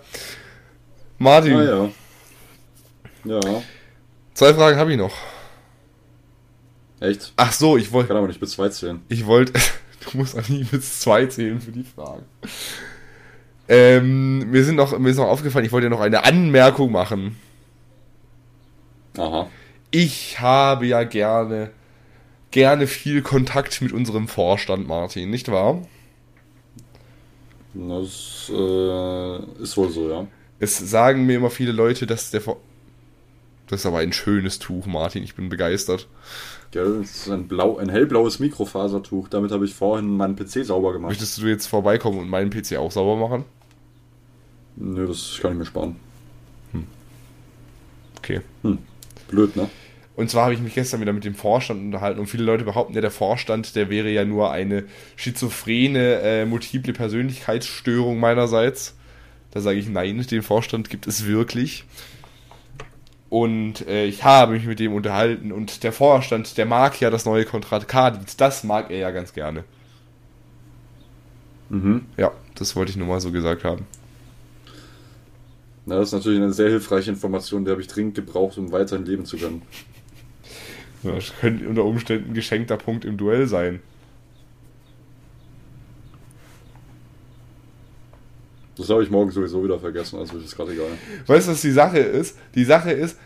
Martin, 1.19 1.55
Ah 1.57 1.62
ja. 1.65 1.91
Ja, 3.25 3.62
zwei 4.35 4.53
Fragen 4.53 4.77
habe 4.77 4.91
ich 4.93 4.99
noch. 4.99 5.15
echt. 7.01 7.33
Ach 7.37 7.53
so, 7.53 7.77
ich 7.77 7.85
Ich 7.85 7.93
wollte, 7.93 8.09
kann 8.09 8.16
aber 8.19 8.27
nicht 8.27 8.41
bis 8.41 8.51
zwei 8.53 8.69
zählen. 8.69 9.01
ich 9.09 9.25
wollte, 9.25 9.53
du 10.11 10.19
musst 10.19 10.37
auch 10.39 10.47
nie 10.49 10.65
bis 10.65 11.01
zwei 11.01 11.25
zählen 11.27 11.61
für 11.61 11.71
die 11.71 11.85
Fragen. 11.85 12.25
Ähm, 13.69 14.51
mir, 14.51 14.62
sind 14.65 14.77
noch, 14.77 14.99
mir 14.99 15.09
ist 15.11 15.16
noch 15.16 15.29
aufgefallen, 15.29 15.65
ich 15.65 15.73
wollte 15.73 15.87
ja 15.87 15.91
noch 15.91 16.01
eine 16.01 16.25
Anmerkung 16.25 16.93
machen. 16.93 17.37
Aha. 19.19 19.49
Ich 19.91 20.41
habe 20.41 20.86
ja 20.86 21.05
gerne, 21.05 21.70
gerne 22.51 22.86
viel 22.86 23.23
Kontakt 23.23 23.81
mit 23.81 23.93
unserem 23.93 24.28
Vorstand, 24.28 24.89
Martin, 24.89 25.31
nicht 25.31 25.51
wahr? 25.51 25.82
Das 27.74 28.51
äh, 28.53 29.62
ist 29.62 29.77
wohl 29.77 29.91
so, 29.91 30.09
ja. 30.09 30.27
Es 30.61 30.78
sagen 30.78 31.27
mir 31.27 31.36
immer 31.36 31.51
viele 31.51 31.73
Leute, 31.73 32.07
dass 32.07 32.31
der 32.31 32.41
Vor 32.41 32.59
Das 33.69 33.81
ist 33.81 33.86
aber 33.86 33.99
ein 33.99 34.12
schönes 34.12 34.59
Tuch, 34.59 34.86
Martin, 34.86 35.23
ich 35.23 35.35
bin 35.35 35.49
begeistert. 35.49 36.09
Gell, 36.70 37.01
das 37.01 37.11
ist 37.11 37.31
ein, 37.31 37.47
blau, 37.47 37.78
ein 37.78 37.89
hellblaues 37.89 38.41
Mikrofasertuch. 38.41 39.28
Damit 39.28 39.53
habe 39.53 39.65
ich 39.65 39.74
vorhin 39.74 40.16
meinen 40.16 40.35
PC 40.35 40.65
sauber 40.65 40.93
gemacht. 40.93 41.11
Möchtest 41.11 41.39
du 41.39 41.47
jetzt 41.47 41.66
vorbeikommen 41.66 42.19
und 42.19 42.28
meinen 42.28 42.51
PC 42.51 42.77
auch 42.77 42.91
sauber 42.91 43.16
machen? 43.16 43.45
Nö, 44.77 45.07
das 45.07 45.39
kann 45.41 45.53
ich 45.53 45.59
mir 45.59 45.66
sparen. 45.66 45.97
Okay. 48.19 48.41
Blöd, 49.28 49.56
ne? 49.56 49.68
Und 50.16 50.30
zwar 50.30 50.44
habe 50.44 50.55
ich 50.55 50.60
mich 50.60 50.74
gestern 50.74 51.01
wieder 51.01 51.12
mit 51.12 51.24
dem 51.24 51.34
Vorstand 51.34 51.80
unterhalten 51.80 52.20
und 52.20 52.26
viele 52.26 52.44
Leute 52.44 52.64
behaupten 52.64 52.94
ja, 52.94 53.01
der 53.01 53.10
Vorstand, 53.10 53.74
der 53.74 53.90
wäre 53.90 54.10
ja 54.10 54.24
nur 54.24 54.52
eine 54.52 54.84
schizophrene, 55.16 56.20
äh, 56.20 56.46
multiple 56.46 56.92
Persönlichkeitsstörung 56.92 58.20
meinerseits. 58.20 58.94
Da 59.51 59.60
sage 59.60 59.78
ich 59.78 59.88
nein, 59.88 60.24
den 60.30 60.42
Vorstand 60.42 60.88
gibt 60.88 61.09
es 61.09 61.26
wirklich. 61.26 61.84
Und 63.28 63.86
äh, 63.88 64.06
ich 64.06 64.22
habe 64.22 64.52
mich 64.52 64.64
mit 64.64 64.78
dem 64.78 64.92
unterhalten 64.92 65.51
und 65.51 65.82
der 65.82 65.92
Vorstand, 65.92 66.56
der 66.56 66.66
mag 66.66 67.01
ja 67.01 67.10
das 67.10 67.24
neue 67.24 67.44
Konrad 67.44 67.88
K-Lied, 67.88 68.40
das 68.40 68.62
mag 68.62 68.92
er 68.92 68.98
ja 68.98 69.10
ganz 69.10 69.32
gerne. 69.32 69.64
Mhm. 71.70 72.06
Ja, 72.16 72.30
das 72.55 72.76
wollte 72.76 72.90
ich 72.90 72.96
nur 72.96 73.09
mal 73.09 73.20
so 73.20 73.32
gesagt 73.32 73.64
haben. 73.64 73.86
Na, 75.86 75.97
das 75.97 76.09
ist 76.09 76.12
natürlich 76.15 76.40
eine 76.40 76.52
sehr 76.52 76.70
hilfreiche 76.70 77.11
Information, 77.11 77.65
die 77.65 77.70
habe 77.70 77.81
ich 77.81 77.89
dringend 77.89 78.15
gebraucht, 78.15 78.56
um 78.56 78.73
weiterhin 78.73 79.05
leben 79.05 79.24
zu 79.27 79.36
können. 79.36 79.62
Das 81.02 81.32
könnte 81.40 81.69
unter 81.69 81.85
Umständen 81.85 82.31
ein 82.31 82.35
geschenkter 82.35 82.78
Punkt 82.78 83.05
im 83.05 83.19
Duell 83.19 83.47
sein. 83.47 83.81
Das 88.77 88.89
habe 88.90 89.02
ich 89.05 89.11
morgen 89.11 89.31
sowieso 89.31 89.62
wieder 89.62 89.78
vergessen, 89.78 90.19
also 90.19 90.36
ist 90.39 90.56
gerade 90.56 90.73
egal. 90.73 90.86
Weißt 91.27 91.47
du, 91.47 91.52
was 91.52 91.61
die 91.61 91.70
Sache 91.70 91.98
ist? 91.98 92.36
Die 92.55 92.65
Sache 92.65 92.90
ist, 92.90 93.19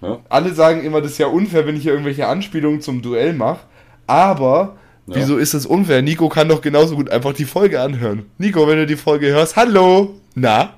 Ja? 0.00 0.20
alle 0.28 0.52
sagen 0.54 0.84
immer, 0.84 1.00
das 1.00 1.12
ist 1.12 1.18
ja 1.18 1.26
unfair, 1.26 1.66
wenn 1.66 1.74
ich 1.76 1.82
hier 1.82 1.92
irgendwelche 1.92 2.28
Anspielungen 2.28 2.80
zum 2.82 3.02
Duell 3.02 3.32
mache. 3.32 3.60
Aber, 4.06 4.76
Ja. 5.06 5.16
wieso 5.16 5.38
ist 5.38 5.54
das 5.54 5.66
unfair? 5.66 6.02
Nico 6.02 6.28
kann 6.28 6.48
doch 6.48 6.60
genauso 6.60 6.94
gut 6.94 7.10
einfach 7.10 7.32
die 7.32 7.46
Folge 7.46 7.80
anhören. 7.80 8.26
Nico, 8.38 8.68
wenn 8.68 8.76
du 8.76 8.86
die 8.86 8.96
Folge 8.96 9.26
hörst, 9.28 9.56
hallo! 9.56 10.20
Na? 10.36 10.74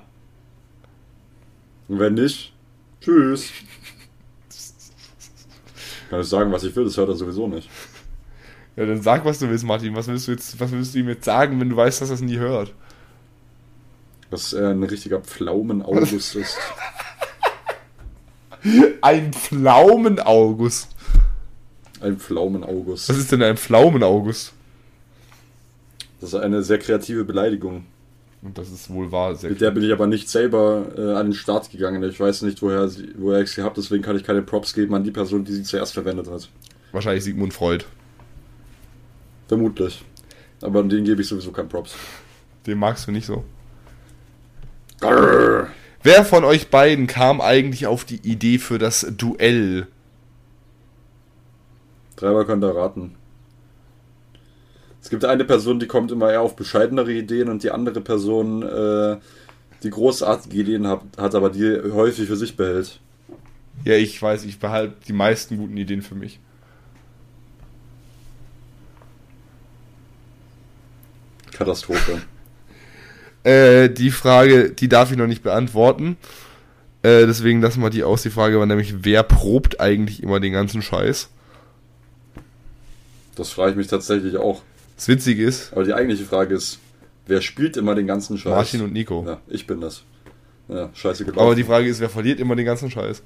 Und 1.89 1.99
wenn 1.99 2.13
nicht, 2.13 2.53
tschüss. 3.01 3.49
Kann 6.09 6.21
ich 6.21 6.27
sagen, 6.27 6.51
was 6.51 6.63
ich 6.63 6.75
will, 6.75 6.85
das 6.85 6.97
hört 6.97 7.09
er 7.09 7.15
sowieso 7.15 7.47
nicht. 7.47 7.69
Ja, 8.75 8.85
dann 8.85 9.01
sag, 9.01 9.25
was 9.25 9.39
du 9.39 9.49
willst, 9.49 9.65
Martin. 9.65 9.95
Was 9.95 10.07
willst 10.07 10.27
du 10.27 10.31
jetzt, 10.31 10.59
was 10.59 10.71
willst 10.71 10.95
du 10.95 10.99
ihm 10.99 11.09
jetzt 11.09 11.25
sagen, 11.25 11.59
wenn 11.59 11.69
du 11.69 11.75
weißt, 11.75 12.01
dass 12.01 12.09
er 12.09 12.15
es 12.15 12.21
nie 12.21 12.37
hört? 12.37 12.73
Dass 14.29 14.53
er 14.53 14.69
ein 14.69 14.83
richtiger 14.83 15.19
Pflaumen-August 15.19 16.35
ist. 16.35 16.57
Ein 19.01 19.31
Pflaumen-August. 19.31 20.89
Ein 22.01 22.19
Pflaumen-August. 22.19 23.07
Was 23.07 23.17
ist 23.17 23.31
denn 23.31 23.41
ein 23.41 23.55
Pflaumen-August? 23.55 24.51
Das 26.19 26.33
ist 26.33 26.35
eine 26.35 26.61
sehr 26.61 26.77
kreative 26.77 27.23
Beleidigung. 27.23 27.85
Und 28.41 28.57
das 28.57 28.71
ist 28.71 28.89
wohl 28.89 29.11
wahr, 29.11 29.35
sehr 29.35 29.49
Mit 29.49 29.59
der 29.59 29.71
bin 29.71 29.83
ich 29.83 29.91
aber 29.91 30.07
nicht 30.07 30.29
selber 30.29 30.85
äh, 30.97 31.13
an 31.13 31.27
den 31.27 31.33
Start 31.33 31.69
gegangen. 31.71 32.01
Ich 32.03 32.19
weiß 32.19 32.43
nicht, 32.43 32.61
woher, 32.61 32.87
sie, 32.87 33.13
woher 33.17 33.41
ich 33.41 33.51
sie 33.51 33.63
habe, 33.63 33.75
deswegen 33.75 34.01
kann 34.01 34.15
ich 34.15 34.23
keine 34.23 34.41
Props 34.41 34.73
geben 34.73 34.95
an 34.95 35.03
die 35.03 35.11
Person, 35.11 35.43
die 35.43 35.51
sie 35.51 35.63
zuerst 35.63 35.93
verwendet 35.93 36.29
hat. 36.29 36.49
Wahrscheinlich 36.93 37.23
Sigmund 37.23 37.53
Freud. 37.53 37.83
Vermutlich. 39.47 40.05
Aber 40.61 40.79
an 40.79 40.89
den 40.89 41.03
gebe 41.03 41.21
ich 41.21 41.27
sowieso 41.27 41.51
keinen 41.51 41.69
Props. 41.69 41.95
Den 42.65 42.77
magst 42.77 43.07
du 43.07 43.11
nicht 43.11 43.25
so. 43.25 43.43
Grrr. 45.01 45.67
Wer 46.01 46.23
von 46.23 46.45
euch 46.45 46.69
beiden 46.69 47.07
kam 47.07 47.41
eigentlich 47.41 47.87
auf 47.87 48.05
die 48.05 48.21
Idee 48.23 48.57
für 48.57 48.77
das 48.77 49.05
Duell? 49.17 49.87
Könnt 52.15 52.63
ihr 52.63 52.75
raten. 52.75 53.15
Es 55.09 55.11
gibt 55.11 55.25
eine 55.25 55.43
Person, 55.43 55.79
die 55.79 55.87
kommt 55.87 56.11
immer 56.11 56.31
eher 56.31 56.41
auf 56.41 56.55
bescheidenere 56.55 57.11
Ideen 57.11 57.49
und 57.49 57.63
die 57.63 57.71
andere 57.71 57.99
Person, 57.99 58.61
äh, 58.61 59.17
die 59.81 59.89
großartige 59.89 60.55
Ideen 60.55 60.85
hat, 60.85 61.01
hat, 61.17 61.33
aber 61.33 61.49
die 61.49 61.81
häufig 61.91 62.27
für 62.27 62.35
sich 62.35 62.55
behält. 62.55 62.99
Ja, 63.83 63.95
ich 63.95 64.21
weiß, 64.21 64.45
ich 64.45 64.59
behalte 64.59 64.93
die 65.07 65.13
meisten 65.13 65.57
guten 65.57 65.75
Ideen 65.77 66.03
für 66.03 66.13
mich. 66.13 66.39
Katastrophe. 71.53 72.21
Äh, 73.43 73.89
die 73.89 74.11
Frage, 74.11 74.69
die 74.69 74.89
darf 74.89 75.11
ich 75.11 75.17
noch 75.17 75.25
nicht 75.25 75.43
beantworten. 75.43 76.17
Äh, 77.03 77.25
deswegen 77.25 77.61
lassen 77.61 77.81
wir 77.81 77.89
die 77.89 78.03
aus. 78.03 78.21
Die 78.21 78.29
Frage 78.29 78.59
war 78.59 78.65
nämlich, 78.65 79.05
wer 79.05 79.23
probt 79.23 79.79
eigentlich 79.79 80.21
immer 80.21 80.41
den 80.41 80.51
ganzen 80.51 80.81
Scheiß? 80.81 81.29
Das 83.35 83.49
frage 83.51 83.71
ich 83.71 83.77
mich 83.77 83.87
tatsächlich 83.87 84.35
auch. 84.35 84.61
Das 84.99 85.07
Witzige 85.07 85.45
ist, 85.45 85.71
Aber 85.71 85.85
die 85.85 85.93
eigentliche 85.93 86.25
Frage 86.25 86.53
ist, 86.53 86.77
wer 87.25 87.39
spielt 87.39 87.77
immer 87.77 87.95
den 87.95 88.05
ganzen 88.05 88.37
Scheiß? 88.37 88.51
Martin 88.51 88.81
und 88.81 88.91
Nico. 88.91 89.23
Ja, 89.25 89.39
ich 89.47 89.65
bin 89.65 89.79
das. 89.79 90.03
Ja, 90.67 90.89
scheiße 90.93 91.23
gelaufen. 91.23 91.39
Aber 91.41 91.55
die 91.55 91.63
Frage 91.63 91.87
ist, 91.87 92.01
wer 92.01 92.09
verliert 92.09 92.41
immer 92.41 92.53
den 92.57 92.65
ganzen 92.65 92.91
Scheiß? 92.91 93.23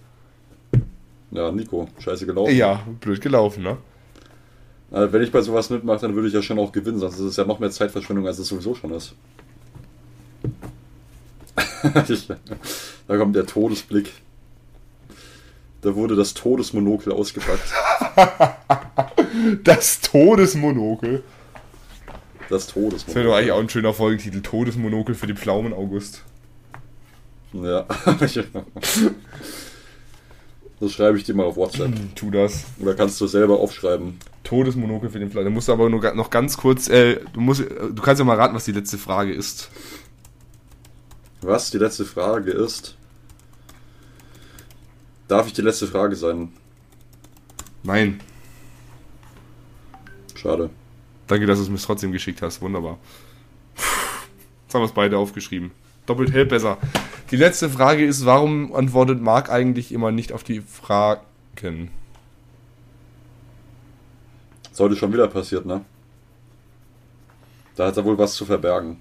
ja, 1.32 1.52
Nico, 1.52 1.90
scheiße 1.98 2.28
gelaufen. 2.28 2.56
Ja, 2.56 2.86
blöd 3.00 3.22
gelaufen, 3.22 3.64
ne? 3.64 3.78
Äh, 4.92 5.12
wenn 5.12 5.24
ich 5.24 5.32
bei 5.32 5.42
sowas 5.42 5.72
mitmache, 5.72 6.02
dann 6.02 6.14
würde 6.14 6.28
ich 6.28 6.36
ja 6.36 6.44
schon 6.44 6.60
auch 6.60 6.72
gewinnen, 6.72 7.00
sonst 7.00 7.16
ist 7.16 7.22
es 7.22 7.38
ja 7.38 7.44
noch 7.44 7.58
mehr 7.58 7.72
Zeitverschwendung, 7.72 8.28
als 8.28 8.38
es 8.38 8.50
sowieso 8.50 8.76
schon 8.76 8.94
ist. 8.94 9.16
da 13.08 13.18
kommt 13.18 13.36
der 13.36 13.48
Todesblick. 13.48 14.12
Da 15.82 15.96
wurde 15.96 16.16
das 16.16 16.36
Todesmonokel 16.36 17.12
ausgepackt. 17.14 17.74
Das 19.64 20.00
Todesmonokel. 20.00 21.24
Das 22.54 22.68
Das 22.68 22.76
wäre 22.76 23.26
doch 23.26 23.34
eigentlich 23.36 23.50
Todesmonokel. 23.50 23.52
auch 23.52 23.60
ein 23.60 23.70
schöner 23.70 23.94
Folgentitel. 23.94 24.42
Todesmonokel 24.42 25.16
für 25.16 25.28
die 25.28 25.34
Pflaumen 25.34 25.74
August. 25.74 26.24
Ja. 27.54 27.86
Das 30.80 30.92
schreibe 30.92 31.18
ich 31.18 31.24
dir 31.24 31.34
mal 31.34 31.46
auf 31.46 31.56
WhatsApp. 31.56 31.94
Tu 32.16 32.30
das. 32.30 32.66
Oder 32.78 32.94
kannst 32.94 33.22
du 33.22 33.28
selber 33.28 33.58
aufschreiben. 33.58 34.18
Todesmonokel 34.44 35.10
für 35.10 35.20
den 35.20 35.32
Pflaumen. 35.32 35.46
Da 35.46 35.54
musst 35.54 35.70
du 35.70 35.72
aber 35.72 35.90
nur 35.90 36.02
noch 36.14 36.30
ganz 36.30 36.58
kurz, 36.58 36.90
äh, 36.90 37.22
du 37.32 37.40
musst, 37.40 37.62
äh, 37.62 37.70
du 37.94 38.02
kannst 38.02 38.20
ja 38.20 38.26
mal 38.26 38.36
raten, 38.36 38.54
was 38.54 38.66
die 38.66 38.74
letzte 38.74 38.98
Frage 38.98 39.32
ist. 39.34 39.70
Was? 41.42 41.72
Die 41.72 41.78
letzte 41.78 42.04
Frage 42.04 42.52
ist. 42.52 42.98
Darf 45.30 45.48
ich 45.48 45.54
die 45.54 45.62
letzte 45.62 45.88
Frage 45.88 46.18
sein? 46.18 46.52
Nein. 47.84 48.20
Schade. 50.36 50.70
Danke, 51.34 51.48
dass 51.48 51.58
du 51.58 51.64
es 51.64 51.70
mir 51.72 51.80
trotzdem 51.80 52.12
geschickt 52.12 52.44
hast. 52.44 52.62
Wunderbar. 52.62 53.00
Jetzt 53.74 54.76
haben 54.76 54.82
wir 54.82 54.86
es 54.86 54.92
beide 54.92 55.18
aufgeschrieben. 55.18 55.72
Doppelt 56.06 56.32
hält 56.32 56.50
besser. 56.50 56.78
Die 57.32 57.38
letzte 57.38 57.72
Frage 57.72 58.06
ist, 58.06 58.24
warum 58.28 58.72
antwortet 58.76 59.20
Marc 59.20 59.50
eigentlich 59.50 59.92
immer 59.92 60.12
nicht 60.12 60.32
auf 60.32 60.44
die 60.44 60.62
Fragen? 60.62 61.90
Heute 64.78 64.96
schon 64.96 65.12
wieder 65.12 65.28
passiert, 65.28 65.66
ne? 65.66 65.84
Da 67.78 67.88
hat 67.88 67.98
er 67.98 68.06
wohl 68.06 68.20
was 68.20 68.36
zu 68.36 68.46
verbergen. 68.46 69.00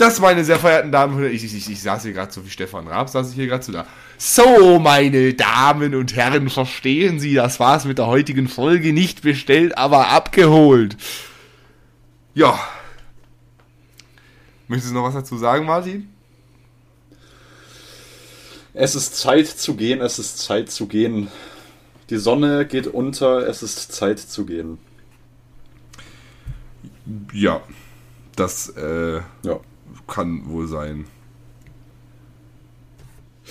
Das, 0.00 0.18
meine 0.18 0.42
sehr 0.46 0.58
verehrten 0.58 0.90
Damen 0.90 1.14
und 1.14 1.20
Herren, 1.20 1.34
ich, 1.34 1.44
ich, 1.44 1.68
ich, 1.68 1.82
saß 1.82 2.04
hier 2.04 2.14
gerade 2.14 2.32
so 2.32 2.42
wie 2.42 2.48
Stefan 2.48 2.88
Raab, 2.88 3.10
saß 3.10 3.28
ich 3.28 3.34
hier 3.34 3.48
gerade 3.48 3.62
so 3.62 3.70
da. 3.70 3.86
So, 4.16 4.78
meine 4.78 5.34
Damen 5.34 5.94
und 5.94 6.16
Herren, 6.16 6.48
verstehen 6.48 7.20
Sie, 7.20 7.34
das 7.34 7.60
war's 7.60 7.84
mit 7.84 7.98
der 7.98 8.06
heutigen 8.06 8.48
Folge. 8.48 8.94
Nicht 8.94 9.20
bestellt, 9.20 9.76
aber 9.76 10.08
abgeholt. 10.08 10.96
Ja. 12.32 12.58
Möchtest 14.68 14.90
du 14.90 14.94
noch 14.94 15.04
was 15.04 15.12
dazu 15.12 15.36
sagen, 15.36 15.66
Martin? 15.66 16.08
Es 18.72 18.94
ist 18.94 19.18
Zeit 19.18 19.48
zu 19.48 19.76
gehen, 19.76 20.00
es 20.00 20.18
ist 20.18 20.38
Zeit 20.38 20.70
zu 20.70 20.86
gehen. 20.86 21.28
Die 22.08 22.16
Sonne 22.16 22.64
geht 22.64 22.86
unter, 22.86 23.46
es 23.46 23.62
ist 23.62 23.92
Zeit 23.92 24.18
zu 24.18 24.46
gehen. 24.46 24.78
Ja. 27.34 27.60
Das, 28.34 28.70
äh, 28.70 29.20
Ja. 29.42 29.60
Kann 30.06 30.48
wohl 30.48 30.66
sein. 30.66 31.06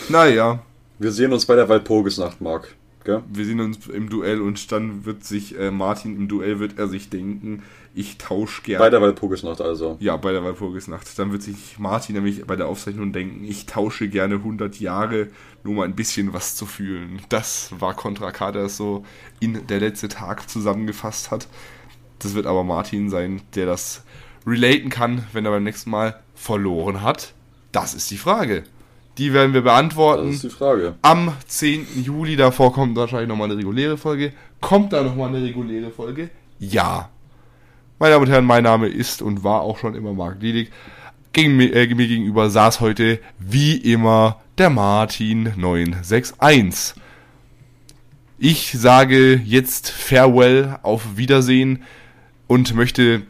Naja, 0.08 0.62
Wir 0.98 1.12
sehen 1.12 1.34
uns 1.34 1.46
bei 1.46 1.56
der 1.56 1.70
Walpurgisnacht, 1.70 2.42
Marc. 2.42 2.76
Gell? 3.06 3.24
wir 3.30 3.46
sehen 3.46 3.62
uns 3.62 3.88
im 3.88 4.10
Duell 4.10 4.42
und 4.42 4.72
dann 4.74 5.06
wird 5.06 5.24
sich 5.24 5.58
äh, 5.58 5.72
Martin 5.72 6.18
im 6.18 6.28
Duell 6.28 6.60
wird 6.60 6.78
er 6.78 6.90
sich 6.90 7.10
denken, 7.10 7.64
ich 7.96 8.18
tausche 8.18 8.62
gerne. 8.62 8.84
Bei 8.84 8.90
der 8.90 9.02
Walpurgisnacht 9.02 9.62
also. 9.62 9.98
Ja, 10.00 10.18
bei 10.18 10.32
der 10.32 10.44
Walpurgisnacht. 10.44 11.18
Dann 11.18 11.32
wird 11.32 11.42
sich 11.42 11.80
Martin 11.80 12.16
nämlich 12.16 12.46
bei 12.46 12.56
der 12.56 12.68
Aufzeichnung 12.68 13.14
denken, 13.14 13.46
ich 13.46 13.66
tausche 13.66 14.10
gerne 14.10 14.36
100 14.36 14.80
Jahre, 14.80 15.30
nur 15.64 15.76
mal 15.76 15.86
ein 15.86 15.96
bisschen 15.96 16.34
was 16.34 16.56
zu 16.56 16.66
fühlen. 16.66 17.22
Das 17.30 17.74
war 17.80 17.96
Contra 17.96 18.32
K, 18.32 18.52
der 18.52 18.66
es 18.66 18.78
so 18.78 19.06
in 19.40 19.66
der 19.68 19.80
letzte 19.80 20.08
Tag 20.10 20.50
zusammengefasst 20.50 21.32
hat. 21.32 21.48
Das 22.20 22.36
wird 22.36 22.46
aber 22.46 22.64
Martin 22.64 23.10
sein, 23.10 23.42
der 23.56 23.66
das 23.66 24.04
relaten 24.46 24.90
kann, 24.90 25.26
wenn 25.34 25.46
er 25.46 25.52
beim 25.52 25.64
nächsten 25.64 25.90
Mal 25.90 26.20
verloren 26.40 27.02
hat. 27.02 27.34
Das 27.72 27.94
ist 27.94 28.10
die 28.10 28.18
Frage. 28.18 28.64
Die 29.18 29.34
werden 29.34 29.54
wir 29.54 29.62
Das 29.62 29.74
beantworten 29.74 30.30
ist 30.30 30.44
die 30.44 30.50
Frage. 30.50 30.96
am 31.02 31.34
10. 31.48 32.04
Juli. 32.04 32.36
Davor 32.38 32.72
kommt 32.74 32.96
wahrscheinlich 32.96 33.28
nochmal 33.28 33.50
eine 33.50 33.58
reguläre 33.58 33.98
Folge. 33.98 34.32
Kommt 34.62 34.94
da 34.94 35.04
nochmal 35.04 35.30
eine 35.30 35.44
reguläre 35.44 35.92
Folge? 35.92 36.30
Ja. 36.60 37.10
Meine 38.00 38.14
Damen 38.14 38.26
und 38.26 38.32
Herren, 38.32 38.46
mein 38.46 38.64
Name 38.64 38.88
ist 38.88 39.22
und 39.22 39.44
war 39.44 39.62
auch 39.62 39.78
schon 39.78 39.94
immer 39.94 40.14
Marc 40.14 40.42
Liedig. 40.42 40.72
Gegen 41.34 41.58
mir, 41.58 41.74
äh, 41.76 41.94
mir 41.94 42.08
gegenüber 42.08 42.50
saß 42.50 42.80
heute 42.80 43.20
wie 43.38 43.76
immer 43.76 44.40
der 44.58 44.70
Martin 44.70 45.52
961. 45.58 46.96
Ich 48.38 48.72
sage 48.72 49.36
jetzt 49.36 49.92
Farewell, 49.92 50.80
auf 50.82 51.18
Wiedersehen 51.18 51.84
und 52.48 52.74
möchte 52.74 53.24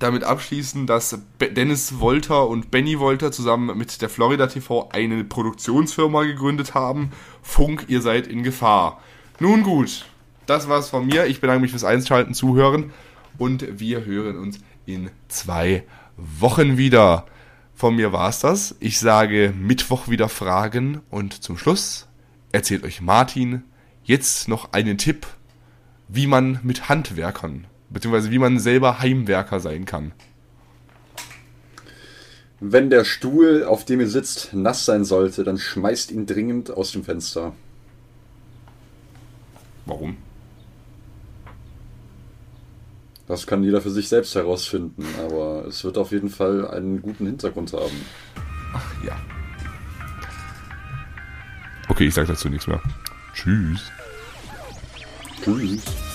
damit 0.00 0.24
abschließen, 0.24 0.86
dass 0.86 1.18
Dennis 1.40 2.00
Wolter 2.00 2.48
und 2.48 2.70
Benny 2.70 2.98
Wolter 2.98 3.30
zusammen 3.30 3.76
mit 3.78 4.02
der 4.02 4.08
Florida 4.08 4.46
TV 4.46 4.88
eine 4.90 5.22
Produktionsfirma 5.24 6.24
gegründet 6.24 6.74
haben. 6.74 7.10
Funk, 7.42 7.84
ihr 7.88 8.02
seid 8.02 8.26
in 8.26 8.42
Gefahr. 8.42 9.00
Nun 9.38 9.62
gut, 9.62 10.06
das 10.46 10.68
war's 10.68 10.90
von 10.90 11.06
mir. 11.06 11.26
Ich 11.26 11.40
bedanke 11.40 11.62
mich 11.62 11.70
fürs 11.70 11.84
Einschalten, 11.84 12.34
Zuhören 12.34 12.92
und 13.38 13.80
wir 13.80 14.04
hören 14.04 14.36
uns 14.36 14.58
in 14.86 15.10
zwei 15.28 15.84
Wochen 16.16 16.76
wieder. 16.76 17.26
Von 17.74 17.96
mir 17.96 18.12
war's 18.12 18.40
das. 18.40 18.76
Ich 18.80 18.98
sage 18.98 19.54
Mittwoch 19.56 20.08
wieder 20.08 20.28
Fragen 20.28 21.00
und 21.10 21.42
zum 21.42 21.56
Schluss 21.56 22.08
erzählt 22.52 22.84
euch 22.84 23.00
Martin 23.00 23.62
jetzt 24.04 24.48
noch 24.48 24.72
einen 24.72 24.98
Tipp, 24.98 25.26
wie 26.08 26.26
man 26.26 26.58
mit 26.62 26.88
Handwerkern, 26.88 27.66
beziehungsweise 27.90 28.30
wie 28.30 28.38
man 28.38 28.58
selber 28.58 29.00
Heimwerker 29.00 29.60
sein 29.60 29.84
kann. 29.84 30.12
Wenn 32.60 32.90
der 32.90 33.04
Stuhl, 33.04 33.64
auf 33.64 33.84
dem 33.84 34.00
ihr 34.00 34.08
sitzt, 34.08 34.52
nass 34.52 34.84
sein 34.84 35.04
sollte, 35.04 35.44
dann 35.44 35.58
schmeißt 35.58 36.10
ihn 36.10 36.26
dringend 36.26 36.70
aus 36.70 36.92
dem 36.92 37.04
Fenster. 37.04 37.54
Warum? 39.86 40.18
Das 43.26 43.46
kann 43.46 43.62
jeder 43.62 43.80
für 43.80 43.90
sich 43.90 44.08
selbst 44.08 44.34
herausfinden, 44.34 45.06
aber 45.24 45.64
es 45.66 45.84
wird 45.84 45.96
auf 45.96 46.10
jeden 46.10 46.28
Fall 46.28 46.68
einen 46.68 47.00
guten 47.00 47.26
Hintergrund 47.26 47.72
haben. 47.72 48.04
Ach 48.74 49.04
ja. 49.04 49.16
Okay, 51.88 52.08
ich 52.08 52.14
sag 52.14 52.26
dazu 52.26 52.48
nichts 52.48 52.66
mehr. 52.66 52.82
Tschüss. 53.34 53.90
Tschüss. 55.42 56.09